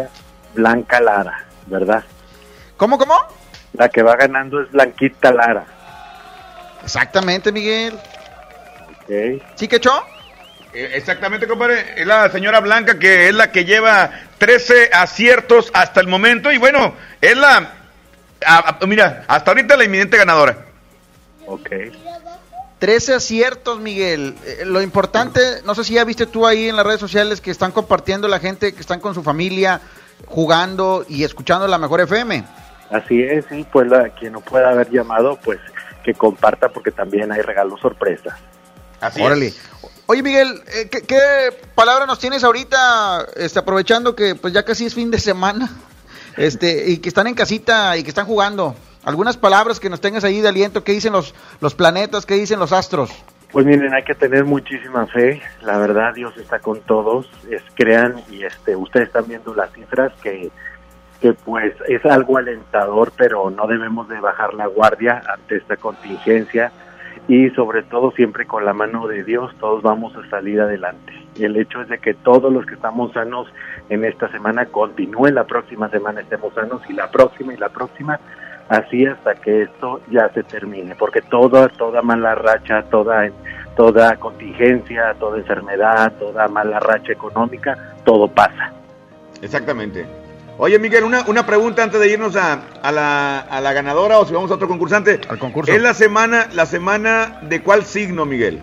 Blanca 0.54 1.00
Lara, 1.00 1.44
¿verdad? 1.66 2.04
¿Cómo, 2.76 2.96
cómo? 2.98 3.14
La 3.74 3.88
que 3.88 4.02
va 4.02 4.16
ganando 4.16 4.62
es 4.62 4.70
Blanquita 4.70 5.32
Lara. 5.32 5.64
Exactamente, 6.84 7.50
Miguel. 7.52 7.94
Ok. 8.90 9.42
¿Sí, 9.56 9.66
Quecho? 9.68 9.92
Eh, 10.72 10.92
Exactamente, 10.94 11.46
compadre. 11.48 12.00
Es 12.00 12.06
la 12.06 12.28
señora 12.30 12.60
Blanca 12.60 12.98
que 12.98 13.28
es 13.28 13.34
la 13.34 13.50
que 13.50 13.64
lleva 13.64 14.10
13 14.38 14.90
aciertos 14.92 15.70
hasta 15.74 16.00
el 16.00 16.06
momento. 16.06 16.52
Y 16.52 16.58
bueno, 16.58 16.94
es 17.20 17.36
la. 17.36 17.72
a- 18.46 18.76
a- 18.80 18.86
mira, 18.86 19.24
hasta 19.26 19.50
ahorita 19.50 19.76
la 19.76 19.84
inminente 19.84 20.16
ganadora. 20.16 20.58
Ok. 21.46 21.70
13 22.78 23.14
aciertos, 23.14 23.80
Miguel. 23.80 24.34
Eh, 24.44 24.64
lo 24.66 24.82
importante, 24.82 25.40
no 25.64 25.74
sé 25.74 25.84
si 25.84 25.94
ya 25.94 26.04
viste 26.04 26.26
tú 26.26 26.46
ahí 26.46 26.68
en 26.68 26.76
las 26.76 26.84
redes 26.84 27.00
sociales 27.00 27.40
que 27.40 27.50
están 27.50 27.72
compartiendo 27.72 28.28
la 28.28 28.38
gente 28.38 28.74
que 28.74 28.80
están 28.80 29.00
con 29.00 29.14
su 29.14 29.22
familia, 29.22 29.80
jugando 30.26 31.04
y 31.08 31.24
escuchando 31.24 31.66
la 31.66 31.78
mejor 31.78 32.00
FM. 32.00 32.44
Así 32.90 33.22
es, 33.22 33.44
sí, 33.48 33.66
pues 33.72 33.88
la, 33.88 34.10
quien 34.10 34.32
no 34.32 34.40
pueda 34.40 34.70
haber 34.70 34.90
llamado, 34.90 35.38
pues 35.42 35.58
que 36.04 36.14
comparta 36.14 36.68
porque 36.68 36.92
también 36.92 37.32
hay 37.32 37.42
regalos 37.42 37.80
sorpresa. 37.80 38.38
Así 39.00 39.22
Órale. 39.22 39.52
Oye, 40.06 40.22
Miguel, 40.22 40.62
eh, 40.72 40.88
¿qué, 40.88 41.02
qué 41.02 41.18
palabra 41.74 42.06
nos 42.06 42.20
tienes 42.20 42.44
ahorita, 42.44 43.26
este, 43.36 43.58
aprovechando 43.58 44.14
que 44.14 44.36
pues 44.36 44.54
ya 44.54 44.64
casi 44.64 44.86
es 44.86 44.94
fin 44.94 45.10
de 45.10 45.18
semana, 45.18 45.70
este, 46.36 46.90
y 46.90 46.98
que 46.98 47.08
están 47.08 47.26
en 47.26 47.34
casita 47.34 47.96
y 47.96 48.04
que 48.04 48.10
están 48.10 48.26
jugando? 48.26 48.76
Algunas 49.06 49.36
palabras 49.36 49.78
que 49.78 49.88
nos 49.88 50.00
tengas 50.00 50.24
ahí 50.24 50.40
de 50.40 50.48
aliento, 50.48 50.82
¿qué 50.82 50.90
dicen 50.90 51.12
los, 51.12 51.32
los 51.60 51.76
planetas, 51.76 52.26
qué 52.26 52.34
dicen 52.34 52.58
los 52.58 52.72
astros? 52.72 53.12
Pues 53.52 53.64
miren, 53.64 53.94
hay 53.94 54.02
que 54.02 54.16
tener 54.16 54.44
muchísima 54.44 55.06
fe. 55.06 55.40
La 55.62 55.78
verdad, 55.78 56.12
Dios 56.12 56.36
está 56.36 56.58
con 56.58 56.80
todos. 56.80 57.30
Es, 57.48 57.62
crean 57.74 58.16
y 58.28 58.42
este, 58.42 58.74
ustedes 58.74 59.06
están 59.06 59.28
viendo 59.28 59.54
las 59.54 59.72
cifras 59.72 60.12
que, 60.24 60.50
que 61.20 61.34
pues 61.34 61.72
es 61.86 62.04
algo 62.04 62.36
alentador, 62.36 63.12
pero 63.16 63.48
no 63.48 63.68
debemos 63.68 64.08
de 64.08 64.18
bajar 64.18 64.54
la 64.54 64.66
guardia 64.66 65.22
ante 65.32 65.58
esta 65.58 65.76
contingencia 65.76 66.72
y 67.28 67.50
sobre 67.50 67.84
todo 67.84 68.10
siempre 68.10 68.44
con 68.44 68.64
la 68.64 68.72
mano 68.72 69.06
de 69.06 69.22
Dios 69.22 69.52
todos 69.60 69.82
vamos 69.82 70.16
a 70.16 70.28
salir 70.30 70.60
adelante. 70.60 71.12
El 71.38 71.56
hecho 71.56 71.80
es 71.80 71.88
de 71.88 71.98
que 71.98 72.14
todos 72.14 72.52
los 72.52 72.66
que 72.66 72.74
estamos 72.74 73.12
sanos 73.12 73.46
en 73.88 74.04
esta 74.04 74.28
semana 74.32 74.66
continúen, 74.66 75.36
la 75.36 75.44
próxima 75.44 75.88
semana 75.90 76.22
estemos 76.22 76.52
sanos 76.54 76.82
y 76.88 76.92
la 76.92 77.08
próxima 77.08 77.54
y 77.54 77.56
la 77.56 77.68
próxima 77.68 78.18
así 78.68 79.06
hasta 79.06 79.34
que 79.34 79.62
esto 79.62 80.00
ya 80.10 80.28
se 80.30 80.42
termine, 80.42 80.94
porque 80.94 81.20
toda 81.22 81.68
toda 81.68 82.02
mala 82.02 82.34
racha, 82.34 82.82
toda 82.84 83.30
toda 83.76 84.16
contingencia, 84.16 85.14
toda 85.18 85.38
enfermedad, 85.38 86.12
toda 86.18 86.48
mala 86.48 86.80
racha 86.80 87.12
económica, 87.12 87.76
todo 88.04 88.28
pasa. 88.28 88.72
Exactamente. 89.42 90.06
Oye, 90.58 90.78
Miguel, 90.78 91.04
una, 91.04 91.22
una 91.28 91.44
pregunta 91.44 91.82
antes 91.82 92.00
de 92.00 92.08
irnos 92.08 92.34
a, 92.34 92.62
a 92.82 92.90
la, 92.90 93.40
a 93.40 93.60
la 93.60 93.72
ganadora 93.74 94.18
o 94.18 94.24
si 94.24 94.32
vamos 94.32 94.50
a 94.50 94.54
otro 94.54 94.66
concursante. 94.66 95.20
Al 95.28 95.38
concurso. 95.38 95.70
¿Es 95.70 95.82
la 95.82 95.92
semana, 95.92 96.46
la 96.54 96.64
semana 96.64 97.40
de 97.42 97.62
cuál 97.62 97.84
signo, 97.84 98.24
Miguel? 98.24 98.62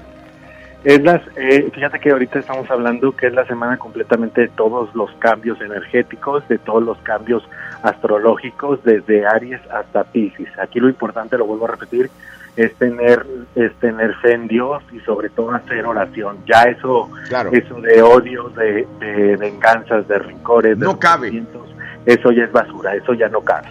Es 0.84 1.02
las, 1.02 1.22
eh, 1.38 1.70
fíjate 1.74 2.00
que 2.00 2.10
ahorita 2.10 2.40
estamos 2.40 2.70
hablando 2.70 3.16
que 3.16 3.28
es 3.28 3.34
la 3.34 3.46
semana 3.46 3.78
completamente 3.78 4.42
de 4.42 4.48
todos 4.50 4.94
los 4.96 5.12
cambios 5.20 5.62
energéticos, 5.62 6.46
de 6.50 6.58
todos 6.58 6.84
los 6.84 6.98
cambios 7.04 7.48
astrológicos, 7.84 8.80
desde 8.84 9.26
Aries 9.28 9.62
hasta 9.72 10.04
Pisces. 10.06 10.48
Aquí 10.60 10.80
lo 10.80 10.90
importante, 10.90 11.38
lo 11.38 11.46
vuelvo 11.46 11.66
a 11.66 11.72
repetir, 11.72 12.10
es 12.56 12.74
tener, 12.76 13.26
es 13.56 13.74
tener 13.80 14.16
fe 14.16 14.34
en 14.34 14.48
Dios 14.48 14.82
y 14.92 15.00
sobre 15.02 15.30
todo 15.30 15.52
hacer 15.54 15.86
oración. 15.86 16.38
Ya 16.48 16.64
eso, 16.64 17.10
Claro. 17.28 17.52
eso 17.54 17.76
de 17.82 18.02
odios, 18.02 18.56
de, 18.56 18.88
de 19.00 19.36
venganzas, 19.38 20.08
de 20.08 20.20
rencores, 20.20 20.80
de 20.80 20.86
No 20.86 20.98
cabe. 21.00 21.30
resentimientos, 21.30 21.70
eso 22.06 22.32
ya 22.32 22.44
es 22.46 22.52
basura, 22.52 22.96
eso 22.96 23.14
ya 23.14 23.28
no 23.30 23.42
cabe. 23.42 23.68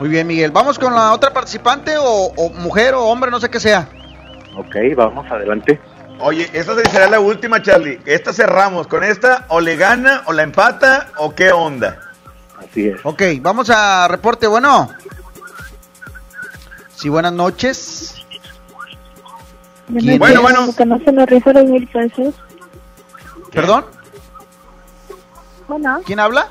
Muy 0.00 0.08
bien, 0.08 0.26
Miguel. 0.26 0.50
¿Vamos 0.52 0.78
con 0.78 0.94
la 0.94 1.12
otra 1.12 1.32
participante 1.32 1.96
o, 1.98 2.32
o 2.36 2.50
mujer 2.50 2.94
o 2.94 3.04
hombre, 3.04 3.30
no 3.30 3.40
sé 3.40 3.50
qué 3.50 3.58
sea? 3.60 3.88
Ok, 4.56 4.76
vamos 4.96 5.30
adelante. 5.30 5.78
Oye, 6.20 6.48
esta 6.52 6.74
será 6.74 7.08
la 7.08 7.20
última, 7.20 7.62
Charlie. 7.62 8.00
Esta 8.04 8.32
cerramos. 8.32 8.86
¿Con 8.88 9.04
esta 9.04 9.44
o 9.48 9.60
le 9.60 9.76
gana 9.76 10.22
o 10.26 10.32
la 10.32 10.42
empata 10.42 11.08
o 11.18 11.32
qué 11.34 11.52
onda? 11.52 12.07
Así 12.58 12.88
es. 12.88 13.00
Ok, 13.04 13.22
vamos 13.40 13.70
a 13.70 14.08
reporte, 14.08 14.46
bueno. 14.46 14.90
Sí, 16.94 17.08
buenas 17.08 17.32
noches. 17.32 18.14
¿Quién 19.86 20.18
Bueno, 20.18 20.42
bueno. 20.42 20.74
Que 20.76 20.84
no 20.84 20.98
se 20.98 21.12
nos 21.12 21.26
rifan 21.28 21.54
los 21.54 21.64
mil 21.66 21.88
pesos. 21.88 22.34
¿Perdón? 23.52 23.86
Bueno. 25.66 26.00
¿Quién 26.04 26.20
habla? 26.20 26.48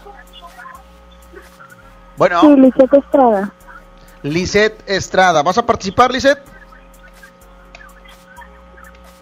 Bueno, 2.18 2.42
Sí, 2.42 2.56
Lisette 2.56 2.94
Estrada. 2.94 3.54
Lisette 4.24 4.84
Estrada. 4.88 5.44
¿Vas 5.44 5.58
a 5.58 5.66
participar, 5.66 6.12
Lisette? 6.12 6.42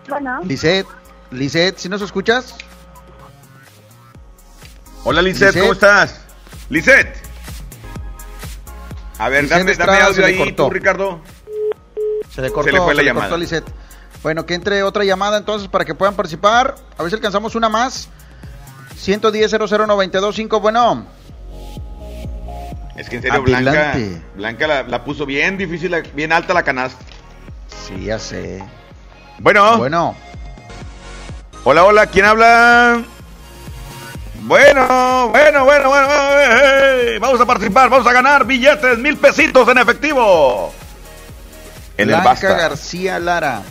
Bueno. 0.08 0.40
Lisette, 0.44 0.88
Lisette, 1.32 1.78
¿si 1.78 1.90
nos 1.90 2.02
escuchas? 2.02 2.56
Hola, 5.04 5.22
Lisette, 5.22 5.48
Lisette. 5.48 5.62
¿cómo 5.62 5.74
estás? 5.74 6.25
Lisette. 6.70 7.16
A 9.18 9.30
ver, 9.30 9.44
Lisette 9.44 9.60
dame, 9.60 9.72
Estrada 9.72 9.94
dame 10.00 10.06
audio 10.10 10.26
ahí, 10.26 10.38
cortó. 10.38 10.64
tú, 10.66 10.70
Ricardo. 10.72 11.22
Se 12.34 12.42
le 12.42 12.52
cortó, 12.52 12.70
Se 12.70 12.74
le 12.74 12.82
fue 12.82 12.96
la 12.96 13.04
llamada. 13.04 13.28
a. 13.28 13.64
Bueno, 14.24 14.46
que 14.46 14.56
entre 14.56 14.84
otra 14.84 15.04
llamada 15.04 15.38
entonces 15.38 15.68
para 15.68 15.86
que 15.86 15.96
puedan 15.96 16.16
participar. 16.16 16.76
A 16.98 17.02
ver 17.04 17.12
si 17.12 17.16
alcanzamos 17.16 17.56
una 17.56 17.70
más. 17.70 18.10
110 18.98 19.52
00925, 19.52 20.60
bueno. 20.60 21.06
Es 22.96 23.10
que 23.10 23.18
en 23.18 23.22
serio, 23.22 23.42
Adelante. 23.44 24.00
Blanca, 24.10 24.26
Blanca 24.36 24.68
la, 24.68 24.84
la 24.84 25.04
puso 25.04 25.26
bien 25.26 25.58
difícil, 25.58 25.94
bien 26.14 26.32
alta 26.32 26.54
la 26.54 26.64
canasta. 26.64 27.04
Sí, 27.88 28.06
ya 28.06 28.18
sé. 28.20 28.64
Bueno. 29.40 29.78
Bueno. 29.78 30.16
Hola, 31.66 31.84
hola, 31.84 32.08
¿quién 32.08 32.26
habla? 32.26 33.04
Bueno, 34.46 35.30
bueno, 35.30 35.66
bueno, 35.66 35.90
bueno, 35.90 36.08
eh, 36.08 37.16
eh, 37.16 37.20
vamos 37.20 37.42
a 37.42 37.48
participar, 37.48 37.90
vamos 37.90 38.06
a 38.06 38.14
ganar 38.14 38.46
billetes, 38.46 39.00
mil 39.00 39.18
pesitos 39.18 39.68
en 39.68 39.80
efectivo. 39.80 40.72
En 41.98 42.12
el 42.12 42.22
basta. 42.22 42.54
García 42.56 43.18
Lara. 43.18 43.64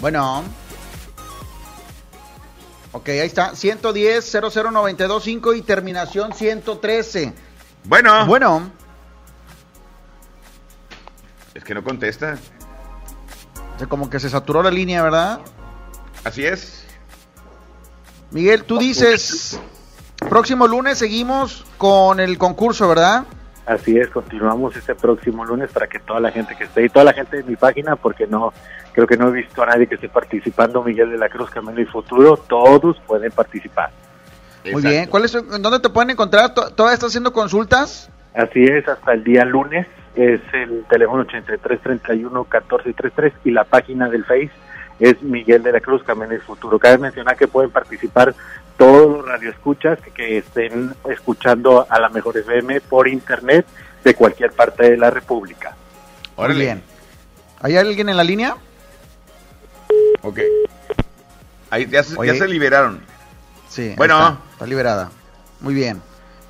Bueno. 0.00 0.44
Ok, 2.92 3.08
ahí 3.08 3.26
está. 3.26 3.56
110 3.56 4.32
00925 4.52 5.54
y 5.54 5.62
terminación 5.62 6.32
113. 6.32 7.34
Bueno. 7.82 8.24
Bueno. 8.26 8.70
Es 11.54 11.64
que 11.64 11.74
no 11.74 11.82
contesta. 11.82 12.38
O 13.74 13.78
sea, 13.80 13.88
como 13.88 14.08
que 14.08 14.20
se 14.20 14.30
saturó 14.30 14.62
la 14.62 14.70
línea, 14.70 15.02
¿verdad? 15.02 15.40
Así 16.22 16.46
es. 16.46 16.85
Miguel, 18.30 18.64
tú 18.64 18.78
dices, 18.78 19.60
próximo 20.28 20.66
lunes 20.66 20.98
seguimos 20.98 21.64
con 21.78 22.20
el 22.20 22.38
concurso, 22.38 22.88
¿verdad? 22.88 23.24
Así 23.66 23.98
es, 23.98 24.08
continuamos 24.10 24.76
este 24.76 24.94
próximo 24.94 25.44
lunes 25.44 25.70
para 25.72 25.86
que 25.88 25.98
toda 25.98 26.20
la 26.20 26.30
gente 26.30 26.54
que 26.56 26.64
esté 26.64 26.84
y 26.84 26.88
toda 26.88 27.04
la 27.04 27.12
gente 27.12 27.38
de 27.38 27.42
mi 27.44 27.56
página, 27.56 27.96
porque 27.96 28.26
no 28.26 28.52
creo 28.92 29.06
que 29.06 29.16
no 29.16 29.28
he 29.28 29.32
visto 29.32 29.62
a 29.62 29.66
nadie 29.66 29.86
que 29.86 29.96
esté 29.96 30.08
participando, 30.08 30.82
Miguel 30.82 31.10
de 31.10 31.18
la 31.18 31.28
Cruz, 31.28 31.50
Camino 31.50 31.80
y 31.80 31.84
Futuro, 31.86 32.36
todos 32.36 32.96
pueden 33.06 33.32
participar. 33.32 33.90
Muy 34.72 34.82
bien. 34.82 35.08
¿Cuál 35.08 35.24
es, 35.24 35.34
¿En 35.34 35.62
dónde 35.62 35.80
te 35.80 35.88
pueden 35.90 36.10
encontrar? 36.10 36.54
¿To- 36.54 36.70
¿Todavía 36.72 36.94
estás 36.94 37.08
haciendo 37.08 37.32
consultas? 37.32 38.10
Así 38.34 38.64
es, 38.64 38.86
hasta 38.88 39.12
el 39.12 39.22
día 39.24 39.44
lunes 39.44 39.86
es 40.14 40.40
el 40.52 40.84
teléfono 40.88 41.22
8331 41.22 42.30
1433 42.44 43.32
y 43.44 43.50
la 43.50 43.64
página 43.64 44.08
del 44.08 44.24
Face 44.24 44.50
es 45.00 45.20
Miguel 45.22 45.62
de 45.62 45.72
la 45.72 45.80
Cruz, 45.80 46.02
Camino 46.04 46.34
y 46.34 46.38
Futuro. 46.38 46.78
Cabe 46.78 46.98
mencionar 46.98 47.36
que 47.36 47.48
pueden 47.48 47.70
participar 47.70 48.34
todos 48.78 49.16
los 49.18 49.26
radioescuchas 49.26 49.98
que, 50.00 50.10
que 50.10 50.38
estén 50.38 50.94
escuchando 51.10 51.86
a 51.88 51.98
la 52.00 52.08
Mejor 52.08 52.36
FM 52.38 52.80
por 52.82 53.08
internet 53.08 53.66
de 54.04 54.14
cualquier 54.14 54.52
parte 54.52 54.90
de 54.90 54.96
la 54.96 55.10
República. 55.10 55.74
Muy 56.36 56.54
bien. 56.54 56.82
¿Hay 57.60 57.76
alguien 57.76 58.08
en 58.08 58.16
la 58.16 58.24
línea? 58.24 58.56
Ok. 60.22 60.40
Ahí 61.70 61.86
ya, 61.86 62.02
se- 62.02 62.14
ya 62.26 62.34
se 62.34 62.46
liberaron. 62.48 63.00
Sí. 63.68 63.94
Bueno. 63.96 64.18
Está, 64.18 64.38
está 64.52 64.66
liberada. 64.66 65.10
Muy 65.60 65.74
bien. 65.74 66.00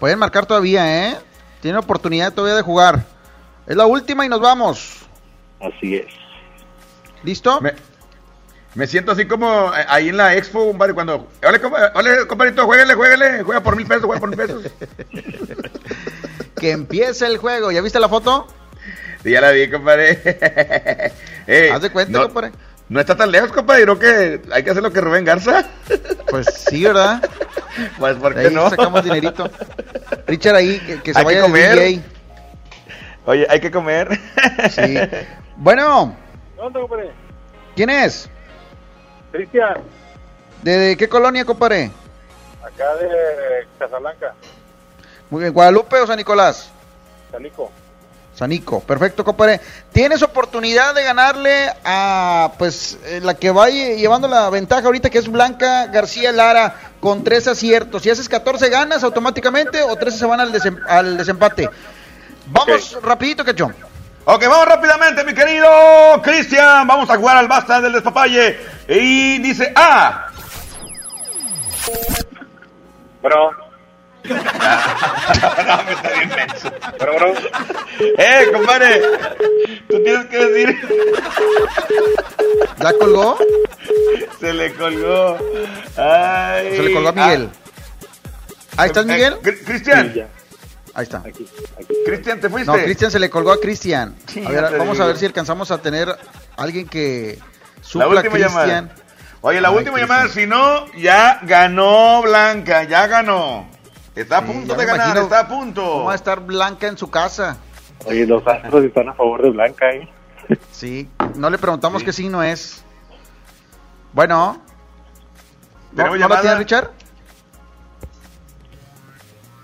Pueden 0.00 0.18
marcar 0.18 0.47
todavía, 0.47 1.08
¿eh? 1.08 1.16
Tiene 1.60 1.78
oportunidad 1.78 2.33
todavía 2.33 2.57
de 2.57 2.62
jugar. 2.62 3.05
Es 3.66 3.76
la 3.76 3.86
última 3.86 4.26
y 4.26 4.28
nos 4.28 4.41
vamos. 4.41 4.99
Así 5.60 5.97
es. 5.97 6.07
¿Listo? 7.23 7.60
Me, 7.60 7.73
me 8.77 8.87
siento 8.87 9.13
así 9.13 9.27
como 9.27 9.75
eh, 9.75 9.85
ahí 9.89 10.09
en 10.11 10.17
la 10.17 10.35
expo, 10.37 10.67
compadre, 10.67 10.95
cuando... 10.95 11.29
Ole, 11.43 11.61
compa- 11.61 11.91
ole, 11.95 12.27
compadrito, 12.29 12.65
jueguele, 12.67 12.95
jueguele, 12.95 13.43
juega 13.43 13.61
por 13.63 13.75
mil 13.77 13.87
pesos, 13.87 14.05
juega 14.05 14.21
por 14.21 14.29
mil 14.29 14.39
pesos. 14.39 14.63
Que 16.59 16.71
empiece 16.71 17.27
el 17.27 17.37
juego. 17.37 17.71
¿Ya 17.71 17.83
viste 17.83 18.01
la 18.01 18.09
foto? 18.09 18.47
Sí, 19.23 19.31
ya 19.31 19.41
la 19.43 19.51
vi, 19.51 19.71
compadre. 19.71 20.21
Eh, 21.49 21.71
Haz 21.73 21.81
de 21.83 21.91
cuenta, 21.91 22.19
no, 22.19 22.25
compadre. 22.25 22.51
No 22.89 22.99
está 22.99 23.17
tan 23.17 23.31
lejos, 23.31 23.53
compadre, 23.53 23.83
creo 23.85 23.99
que 24.01 24.41
hay 24.51 24.65
que 24.65 24.71
hacer 24.71 24.83
lo 24.83 24.93
que 24.93 25.01
Rubén 25.01 25.25
Garza. 25.25 25.65
Pues 26.29 26.47
sí, 26.69 26.83
¿verdad? 26.83 27.23
Pues, 27.99 28.17
¿por 28.17 28.35
De 28.35 28.43
qué 28.43 28.49
ahí 28.49 28.55
no? 28.55 28.69
sacamos 28.69 29.05
dinerito. 29.05 29.49
Richard 30.27 30.57
ahí, 30.57 30.81
que, 30.81 31.01
que 31.03 31.13
se 31.13 31.19
Hay 31.21 31.25
vaya 31.25 31.37
de 31.39 31.43
comer. 31.45 31.79
DJ. 31.79 32.03
Oye, 33.27 33.47
hay 33.49 33.61
que 33.61 33.71
comer. 33.71 34.09
Sí. 34.71 34.99
Bueno, 35.57 36.17
¿Dónde, 36.57 36.81
compadre? 36.81 37.13
¿quién 37.77 37.91
es? 37.91 38.29
Cristian, 39.37 39.77
¿De, 40.63 40.97
qué 40.97 41.09
colonia, 41.09 41.45
compadre? 41.45 41.91
acá 42.65 42.95
de 42.97 43.67
Casablanca, 43.79 44.35
Muy 45.31 45.43
bien, 45.43 45.53
Guadalupe 45.53 46.01
o 46.01 46.07
San 46.07 46.17
Nicolás. 46.17 46.71
Sanico. 47.31 47.71
Sanico, 48.35 48.81
perfecto, 48.81 49.25
compadre. 49.25 49.61
Tienes 49.93 50.23
oportunidad 50.23 50.95
de 50.95 51.03
ganarle 51.05 51.73
a, 51.85 52.53
pues, 52.59 52.99
eh, 53.05 53.21
la 53.23 53.35
que 53.35 53.51
va 53.51 53.69
lle- 53.71 53.97
llevando 53.97 54.29
la 54.29 54.51
ventaja 54.51 54.85
ahorita, 54.87 55.09
que 55.09 55.19
es 55.19 55.29
Blanca 55.31 55.87
García 55.87 56.33
Lara, 56.33 56.75
con 57.01 57.25
tres 57.25 57.47
aciertos. 57.49 58.03
Si 58.03 58.11
haces 58.11 58.29
14 58.29 58.69
ganas 58.69 59.03
automáticamente 59.05 59.83
o 59.83 59.97
13 59.97 60.19
se 60.19 60.27
van 60.27 60.41
al, 60.41 60.53
desem- 60.53 60.81
al 60.87 61.17
desempate. 61.17 61.69
Vamos 62.49 62.99
rapidito, 63.03 63.43
Quechón. 63.45 63.75
Ok, 64.29 64.43
vamos 64.49 64.67
rápidamente, 64.67 65.25
mi 65.25 65.33
querido 65.35 65.69
Cristian. 66.23 66.87
Vamos 66.87 67.09
a 67.11 67.17
jugar 67.17 67.37
al 67.37 67.47
basta 67.47 67.81
del 67.81 67.93
despapalle. 67.93 68.59
Y 68.89 69.39
dice 69.39 69.73
A. 69.77 70.27
Bro, 73.23 73.51
no, 73.53 74.35
me 75.85 75.93
está 75.93 76.11
bien 76.15 76.29
menso. 76.35 76.71
bro, 76.99 77.15
bro. 77.17 77.35
Eh, 78.19 78.49
compadre. 78.53 79.01
Tú 79.89 80.03
tienes 80.03 80.27
que 80.27 80.37
decir. 80.47 80.89
¿Ya 82.79 82.93
colgó? 82.99 83.39
Se 84.41 84.53
le 84.53 84.73
colgó. 84.75 85.39
Ay. 85.97 86.77
Se 86.77 86.83
le 86.83 86.93
colgó 86.93 87.09
a 87.11 87.13
Miguel. 87.13 87.51
Ahí 88.77 88.89
estás, 88.89 89.05
Eh, 89.05 89.09
Miguel. 89.13 89.35
Cri- 89.41 89.65
Cristian. 89.65 90.29
Ahí 90.97 91.02
está. 91.02 91.18
Aquí, 91.18 91.47
aquí. 91.78 91.94
Cristian, 92.07 92.41
¿te 92.41 92.49
fuiste? 92.49 92.73
No, 92.73 92.78
Cristian 92.83 93.10
se 93.10 93.18
le 93.18 93.28
colgó 93.28 93.52
a 93.52 93.60
Cristian. 93.60 94.15
Sí, 94.26 94.42
A 94.44 94.49
ver, 94.49 94.62
vamos 94.78 94.94
digo. 94.94 95.05
a 95.05 95.07
ver 95.08 95.18
si 95.18 95.26
alcanzamos 95.26 95.70
a 95.70 95.78
tener 95.78 96.08
alguien 96.57 96.89
que 96.89 97.39
La 97.39 97.84
supla 97.84 98.05
a 98.07 98.08
última 98.08 98.39
llamada. 98.39 98.62
Cristian. 98.65 98.92
Oye, 99.42 99.60
la 99.60 99.68
Ay, 99.68 99.76
última 99.76 99.99
llamada, 99.99 100.28
si 100.28 100.47
no, 100.47 100.91
ya 100.94 101.39
ganó 101.42 102.23
Blanca, 102.23 102.84
ya 102.84 103.07
ganó. 103.07 103.68
Está 104.15 104.39
a 104.39 104.44
punto 104.47 104.75
de 104.75 104.86
ganar, 104.86 105.07
imagino 105.08 105.25
está 105.25 105.41
a 105.41 105.49
punto. 105.49 105.83
¿Cómo 105.83 106.05
va 106.07 106.12
a 106.12 106.16
estar 106.16 106.41
Blanca 106.41 106.86
en 106.86 106.97
su 106.97 107.10
casa? 107.10 107.58
Oye, 108.07 108.26
los 108.26 108.44
astros 108.47 108.83
están 108.84 109.10
a 109.10 109.12
favor 109.15 109.42
de 109.42 109.50
Blanca, 109.50 109.91
¿eh? 109.91 110.08
Sí, 110.73 111.08
no 111.34 111.50
le 111.50 111.58
preguntamos 111.58 112.00
Sí. 112.00 112.07
qué 112.07 112.12
signo 112.15 112.42
es. 112.42 112.83
Bueno. 114.15 114.62
¿No, 115.92 116.05
¿Tenemos 116.05 116.18
¿no 116.31 116.41
tiene 116.41 116.57
Richard? 116.57 116.91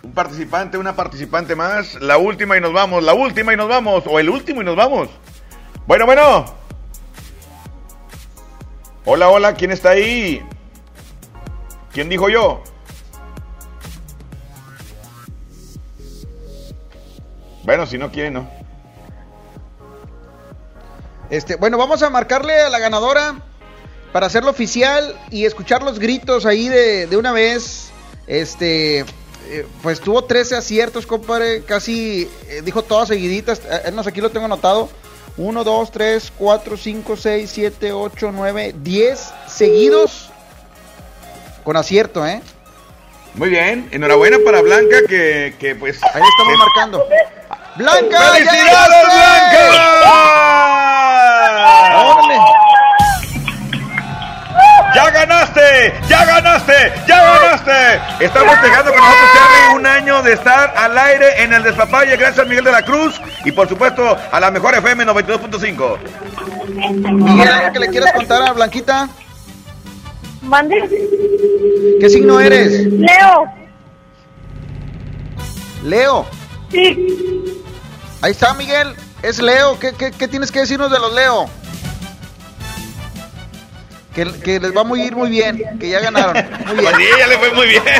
Un 0.02 0.12
participante, 0.12 0.78
una 0.78 0.96
participante 0.96 1.54
más. 1.54 1.94
La 2.00 2.18
última 2.18 2.56
y 2.56 2.60
nos 2.60 2.72
vamos, 2.72 3.02
la 3.04 3.14
última 3.14 3.52
y 3.52 3.56
nos 3.56 3.68
vamos. 3.68 4.04
O 4.06 4.18
el 4.18 4.28
último 4.28 4.62
y 4.62 4.64
nos 4.64 4.76
vamos. 4.76 5.08
Bueno, 5.86 6.06
bueno. 6.06 6.44
Hola, 9.04 9.28
hola, 9.28 9.54
¿quién 9.54 9.70
está 9.70 9.90
ahí? 9.90 10.44
¿Quién 11.92 12.08
dijo 12.08 12.28
yo? 12.28 12.62
Bueno, 17.64 17.86
si 17.86 17.96
no 17.96 18.10
quiere, 18.10 18.30
no. 18.30 18.48
Este, 21.30 21.56
bueno, 21.56 21.78
vamos 21.78 22.02
a 22.02 22.10
marcarle 22.10 22.60
a 22.60 22.68
la 22.70 22.78
ganadora 22.78 23.36
para 24.12 24.26
hacerlo 24.26 24.50
oficial 24.50 25.16
y 25.30 25.46
escuchar 25.46 25.82
los 25.82 25.98
gritos 25.98 26.44
ahí 26.44 26.68
de, 26.68 27.06
de 27.06 27.16
una 27.16 27.32
vez. 27.32 27.90
Este, 28.26 29.04
eh, 29.48 29.66
pues 29.82 30.00
tuvo 30.00 30.24
13 30.24 30.56
aciertos, 30.56 31.06
compadre. 31.06 31.62
Casi 31.62 32.28
eh, 32.48 32.62
dijo 32.64 32.82
todas 32.82 33.08
seguiditas. 33.08 33.60
Eh, 33.68 33.90
no 33.92 34.02
sé, 34.02 34.10
aquí 34.10 34.20
lo 34.20 34.30
tengo 34.30 34.46
anotado. 34.46 34.88
1, 35.36 35.64
2, 35.64 35.90
3, 35.90 36.32
4, 36.36 36.76
5, 36.76 37.16
6, 37.16 37.50
7, 37.52 37.92
8, 37.92 38.30
9, 38.32 38.74
10 38.82 39.32
seguidos 39.46 40.30
con 41.64 41.76
acierto, 41.76 42.26
¿eh? 42.26 42.42
Muy 43.34 43.48
bien, 43.48 43.88
enhorabuena 43.92 44.38
para 44.44 44.60
Blanca 44.60 44.98
que, 45.08 45.54
que 45.58 45.74
pues... 45.74 45.98
Ahí 46.02 46.22
estamos 46.22 46.58
marcando. 46.58 47.06
¡Blanca! 47.76 48.32
¡Felicidades! 48.34 49.04
Blanca! 49.04 50.41
Ganaste! 55.72 56.08
¡Ya 56.08 56.24
ganaste! 56.24 56.92
¡Ya 57.06 57.22
ganaste! 57.22 58.24
Estamos 58.24 58.54
festejando 58.54 58.92
con 58.92 59.00
nosotros, 59.00 59.30
Charlie, 59.34 59.76
un 59.76 59.86
año 59.86 60.22
de 60.22 60.32
estar 60.34 60.74
al 60.76 60.98
aire 60.98 61.42
en 61.42 61.52
el 61.52 61.62
Despapalle. 61.62 62.16
Gracias 62.16 62.44
a 62.44 62.48
Miguel 62.48 62.64
de 62.64 62.72
la 62.72 62.82
Cruz 62.82 63.20
y, 63.44 63.52
por 63.52 63.68
supuesto, 63.68 64.16
a 64.30 64.40
la 64.40 64.50
mejor 64.50 64.74
FM 64.74 65.06
92.5. 65.06 65.98
Miguel, 67.12 67.48
¿algo 67.48 67.72
que 67.72 67.78
le 67.78 67.88
quieras 67.88 68.12
contar 68.12 68.42
a 68.42 68.52
Blanquita? 68.52 69.08
Mande. 70.42 70.76
¿Qué 72.00 72.08
signo 72.08 72.40
eres? 72.40 72.86
Leo. 72.86 73.44
Leo. 75.84 76.26
Sí. 76.70 77.54
Ahí 78.20 78.32
está, 78.32 78.54
Miguel. 78.54 78.94
Es 79.22 79.40
Leo. 79.40 79.78
¿Qué, 79.78 79.92
qué, 79.92 80.10
qué 80.10 80.28
tienes 80.28 80.50
que 80.50 80.60
decirnos 80.60 80.90
de 80.90 80.98
los 80.98 81.14
Leo? 81.14 81.48
Que, 84.14 84.30
que 84.40 84.60
les 84.60 84.76
va 84.76 84.82
a 84.82 84.84
muy 84.84 85.02
ir 85.02 85.16
muy 85.16 85.30
bien. 85.30 85.78
Que 85.78 85.88
ya 85.88 86.00
ganaron. 86.00 86.34
Muy 86.66 86.76
bien. 86.76 86.92
Pues 86.92 86.96
sí, 86.96 87.04
ya 87.18 87.26
le 87.26 87.38
fue 87.38 87.50
muy 87.52 87.66
bien. 87.66 87.82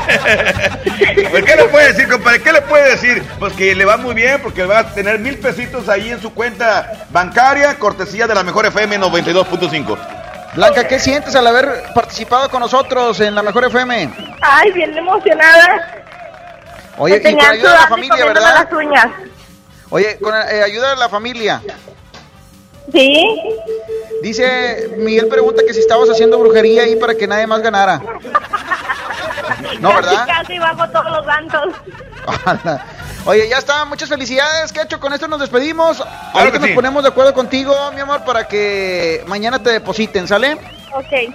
Pues, 1.31 1.45
¿qué 1.45 1.57
le 1.57 1.65
puede 1.65 1.93
decir, 1.93 2.09
compadre? 2.09 2.43
¿Qué 2.43 2.53
le 2.53 2.61
puede 2.63 2.91
decir? 2.91 3.23
Pues 3.39 3.55
que 3.55 3.75
le 3.75 3.85
va 3.87 3.97
muy 3.97 4.15
bien 4.15 4.41
porque 4.43 4.65
va 4.65 4.81
a 4.81 4.93
tener 4.95 5.19
mil 5.19 5.39
pesitos 5.39 5.89
ahí 5.89 6.11
en 6.11 6.21
su 6.21 6.35
cuenta 6.35 7.07
bancaria, 7.11 7.79
cortesía 7.79 8.27
de 8.27 8.35
la 8.35 8.43
mejor 8.43 8.67
FM 8.67 8.99
92.5. 8.99 9.99
Blanca, 10.55 10.87
¿qué 10.87 10.99
sientes 10.99 11.35
al 11.35 11.47
haber 11.47 11.85
participado 11.95 12.51
con 12.51 12.61
nosotros 12.61 13.19
en 13.21 13.35
la 13.35 13.43
Mejor 13.43 13.65
FM? 13.65 14.11
Ay, 14.43 14.71
bien 14.73 14.95
emocionada. 14.97 16.03
Oye, 16.99 17.19
Me 17.21 17.31
y 17.31 17.37
con 17.37 17.47
ayuda 17.47 17.73
de 17.73 17.79
la 17.79 17.89
familia, 17.89 18.25
¿verdad? 18.27 18.55
las 18.71 18.73
uñas. 18.73 19.07
Oye, 19.89 20.19
con 20.21 20.35
eh, 20.35 20.63
ayuda 20.63 20.91
de 20.91 20.97
la 20.97 21.09
familia. 21.09 21.63
Sí. 22.93 23.41
Dice, 24.23 24.91
Miguel 24.99 25.29
pregunta 25.29 25.63
que 25.67 25.75
si 25.75 25.81
estabas 25.81 26.09
haciendo 26.09 26.39
brujería 26.39 26.85
ahí 26.85 26.97
para 26.97 27.15
que 27.15 27.27
nadie 27.27 27.47
más 27.47 27.61
ganara. 27.61 28.01
No, 29.81 29.95
¿verdad? 29.95 30.27
Casi, 30.27 30.43
casi 30.47 30.59
bajo 30.59 30.89
todos 30.91 31.11
los 31.11 31.27
santos. 31.27 31.75
Oye, 33.25 33.49
ya 33.49 33.59
está, 33.59 33.85
muchas 33.85 34.09
felicidades, 34.09 34.73
Quecho, 34.73 34.99
con 34.99 35.13
esto 35.13 35.29
nos 35.29 35.41
despedimos. 35.41 36.03
Ahorita 36.33 36.53
que 36.53 36.59
nos 36.59 36.69
sí. 36.69 36.75
ponemos 36.75 37.03
de 37.03 37.09
acuerdo 37.09 37.33
contigo, 37.35 37.75
mi 37.95 38.01
amor, 38.01 38.25
para 38.25 38.47
que 38.47 39.25
mañana 39.27 39.63
te 39.63 39.71
depositen, 39.71 40.27
¿sale? 40.27 40.55
Ok. 40.93 41.05
Oye, 41.13 41.35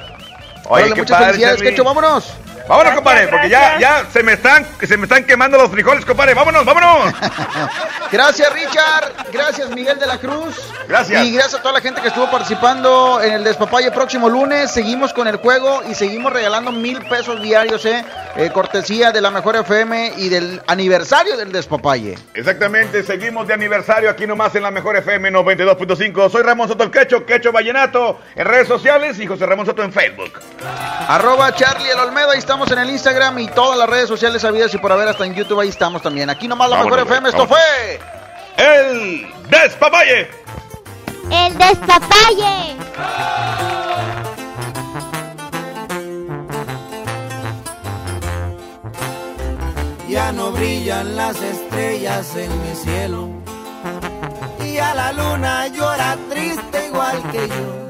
Órale, 0.70 0.94
qué 0.94 1.02
muchas 1.02 1.18
padre, 1.18 1.26
felicidades, 1.28 1.58
Charlie. 1.58 1.72
Quecho, 1.72 1.84
vámonos. 1.84 2.34
Vámonos, 2.68 2.96
compadre, 2.96 3.28
porque 3.28 3.50
ya, 3.50 3.80
ya 3.80 4.06
se 4.12 4.24
me 4.24 4.34
están, 4.34 4.66
se 4.82 4.98
me 4.98 5.04
están 5.04 5.24
quemando 5.24 5.58
los 5.58 5.72
frijoles, 5.72 6.06
compadre. 6.06 6.34
Vámonos, 6.34 6.66
vámonos. 6.66 7.14
Gracias, 8.12 8.52
Richard. 8.54 9.14
Gracias, 9.32 9.70
Miguel 9.70 10.00
de 10.00 10.06
la 10.06 10.18
Cruz. 10.18 10.56
Gracias. 10.88 11.26
Y 11.26 11.34
gracias 11.34 11.56
a 11.56 11.62
toda 11.62 11.74
la 11.74 11.82
gente 11.82 12.02
que 12.02 12.08
estuvo 12.08 12.30
participando 12.30 13.22
en 13.22 13.34
el 13.34 13.44
Despapalle 13.44 13.92
próximo 13.92 14.30
lunes. 14.30 14.72
Seguimos 14.72 15.14
con 15.14 15.28
el 15.28 15.38
juego 15.38 15.82
y 15.90 15.96
seguimos 15.96 16.32
regalando 16.32 16.72
mil 16.72 17.00
pesos 17.08 17.42
diarios, 17.42 17.86
¿eh? 17.86 18.04
Eh, 18.36 18.50
cortesía 18.52 19.12
de 19.12 19.22
la 19.22 19.32
Mejor 19.32 19.56
FM 19.58 20.14
y 20.18 20.30
del 20.30 20.62
aniversario 20.68 21.38
del 21.38 21.52
Despapalle. 21.52 22.18
Exactamente, 22.34 23.04
seguimos 23.04 23.48
de 23.48 23.54
aniversario 23.54 24.10
aquí 24.10 24.28
nomás 24.28 24.56
en 24.56 24.64
la 24.64 24.72
mejor 24.72 24.96
FM 24.96 25.32
92.5. 25.32 26.30
Soy 26.30 26.44
Ramón 26.44 26.68
Soto 26.68 26.84
el 26.84 26.92
Quecho, 26.92 27.26
Quecho 27.26 27.52
Vallenato 27.52 28.20
en 28.36 28.46
redes 28.46 28.68
sociales 28.68 29.20
y 29.20 29.28
José 29.28 29.46
Ramón 29.46 29.66
Soto 29.66 29.84
en 29.84 29.92
Facebook. 29.92 30.40
Arroba 31.08 31.54
Charlie 31.56 31.90
el 31.90 32.00
Olmedo, 32.00 32.32
ahí 32.32 32.40
estamos 32.40 32.57
en 32.66 32.80
el 32.80 32.90
Instagram 32.90 33.38
y 33.40 33.48
todas 33.48 33.78
las 33.78 33.88
redes 33.88 34.08
sociales 34.08 34.44
habidas 34.44 34.74
y 34.74 34.78
por 34.78 34.92
haber 34.92 35.08
hasta 35.08 35.26
en 35.26 35.34
YouTube, 35.36 35.60
ahí 35.60 35.70
estamos 35.70 36.02
también. 36.02 36.30
Aquí 36.30 36.48
nomás 36.48 36.70
la 36.70 36.78
Vámonos, 36.78 36.98
Mejor 36.98 37.12
FM, 37.14 37.30
esto 37.30 37.48
vámonos. 37.48 37.60
fue... 38.56 38.66
El 38.66 39.28
Despapalle. 39.50 40.30
El 41.30 41.58
despapalle. 41.58 42.76
Ya 50.10 50.32
no 50.32 50.52
brillan 50.52 51.16
las 51.16 51.40
estrellas 51.42 52.36
en 52.36 52.50
mi 52.64 52.76
cielo. 52.76 53.30
Y 54.66 54.78
a 54.78 54.94
la 54.96 55.12
luna 55.12 55.68
llora 55.68 56.18
triste 56.30 56.88
igual 56.88 57.22
que 57.32 57.48
yo. 57.48 57.87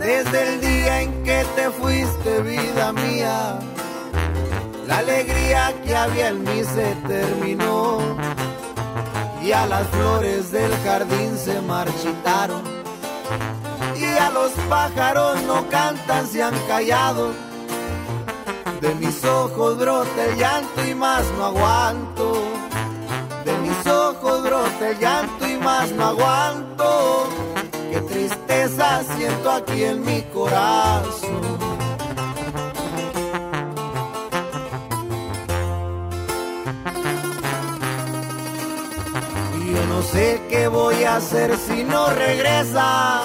Desde 0.00 0.54
el 0.54 0.60
día 0.60 1.02
en 1.02 1.22
que 1.24 1.44
te 1.56 1.70
fuiste, 1.70 2.42
vida 2.42 2.92
mía, 2.92 3.58
la 4.86 4.98
alegría 4.98 5.74
que 5.84 5.96
había 5.96 6.28
en 6.28 6.44
mí 6.44 6.62
se 6.64 6.94
terminó. 7.06 7.98
Y 9.42 9.52
a 9.52 9.66
las 9.66 9.86
flores 9.88 10.52
del 10.52 10.72
jardín 10.84 11.36
se 11.36 11.60
marchitaron. 11.62 12.62
Y 13.96 14.04
a 14.04 14.30
los 14.30 14.52
pájaros 14.68 15.42
no 15.42 15.68
cantan, 15.68 16.26
se 16.26 16.42
han 16.42 16.54
callado. 16.66 17.32
De 18.80 18.94
mis 18.94 19.24
ojos 19.24 19.76
brota 19.78 20.24
el 20.24 20.36
llanto 20.36 20.86
y 20.86 20.94
más 20.94 21.24
no 21.36 21.46
aguanto. 21.46 22.44
De 23.44 23.58
mis 23.58 23.86
ojos 23.86 24.42
brota 24.42 24.88
el 24.90 24.98
llanto 24.98 25.48
y 25.48 25.56
más 25.56 25.90
no 25.90 26.06
aguanto. 26.06 27.47
Qué 27.98 28.04
tristeza 28.04 29.02
siento 29.16 29.50
aquí 29.50 29.82
en 29.82 30.04
mi 30.04 30.22
corazón. 30.32 31.58
Yo 39.72 39.86
no 39.86 40.02
sé 40.02 40.40
qué 40.48 40.68
voy 40.68 41.02
a 41.02 41.16
hacer 41.16 41.56
si 41.56 41.82
no 41.82 42.06
regresas. 42.10 43.22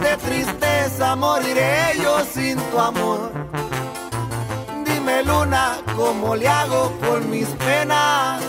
De 0.00 0.16
tristeza 0.16 1.14
moriré 1.16 1.98
yo 2.02 2.24
sin 2.32 2.56
tu 2.56 2.78
amor. 2.78 3.32
Dime 4.86 5.24
luna, 5.24 5.76
¿cómo 5.94 6.36
le 6.36 6.48
hago 6.48 6.90
con 7.06 7.28
mis 7.28 7.48
penas? 7.48 8.42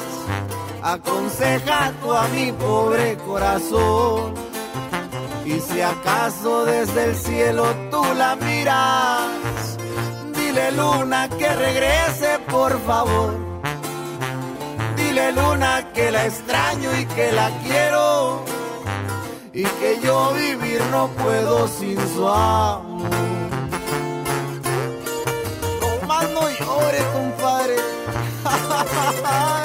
Aconseja 0.81 1.91
tú 2.01 2.14
a 2.14 2.25
mi 2.30 2.53
pobre 2.53 3.17
corazón. 3.17 4.44
Y 5.45 5.59
si 5.59 5.80
acaso 5.80 6.65
desde 6.65 7.06
el 7.06 7.15
cielo 7.15 7.65
tú 7.91 8.03
la 8.15 8.35
miras, 8.35 9.77
dile 10.35 10.72
luna 10.72 11.30
que 11.30 11.48
regrese 11.48 12.40
por 12.49 12.83
favor. 12.85 13.32
Dile 14.95 15.32
luna 15.33 15.91
que 15.93 16.09
la 16.09 16.25
extraño 16.25 16.90
y 16.99 17.06
que 17.06 17.32
la 17.32 17.51
quiero. 17.64 18.43
Y 19.53 19.64
que 19.64 19.99
yo 20.03 20.33
vivir 20.33 20.82
no 20.90 21.09
puedo 21.09 21.67
sin 21.67 21.95
su 22.15 22.27
amor. 22.27 23.09
No 25.80 26.07
más 26.07 26.30
no 26.32 26.49
llore, 26.49 26.99
compadre. 27.14 27.75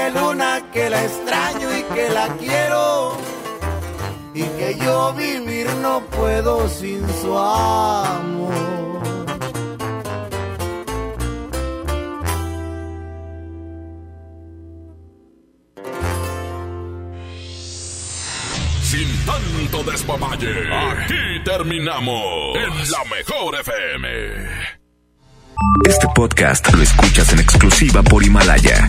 Dile 0.00 0.10
luna 0.12 0.62
que 0.72 0.88
la 0.88 1.04
extraño 1.04 1.68
y 1.78 1.82
que 1.94 2.08
la 2.10 2.28
quiero. 2.38 3.18
Y 4.34 4.42
que 4.42 4.78
yo 4.82 5.12
vivir 5.12 5.66
no 5.82 6.00
puedo 6.06 6.68
sin 6.68 7.06
su 7.20 7.36
amor. 7.36 9.02
Sin 18.82 19.26
tanto 19.26 19.90
despapalle, 19.90 20.54
aquí 20.72 21.44
terminamos 21.44 22.56
en 22.56 22.90
la 22.90 23.04
mejor 23.16 23.54
FM. 23.60 24.70
Este 25.86 26.06
podcast 26.14 26.72
lo 26.72 26.82
escuchas 26.82 27.32
en 27.32 27.40
exclusiva 27.40 28.02
por 28.02 28.24
Himalaya. 28.24 28.88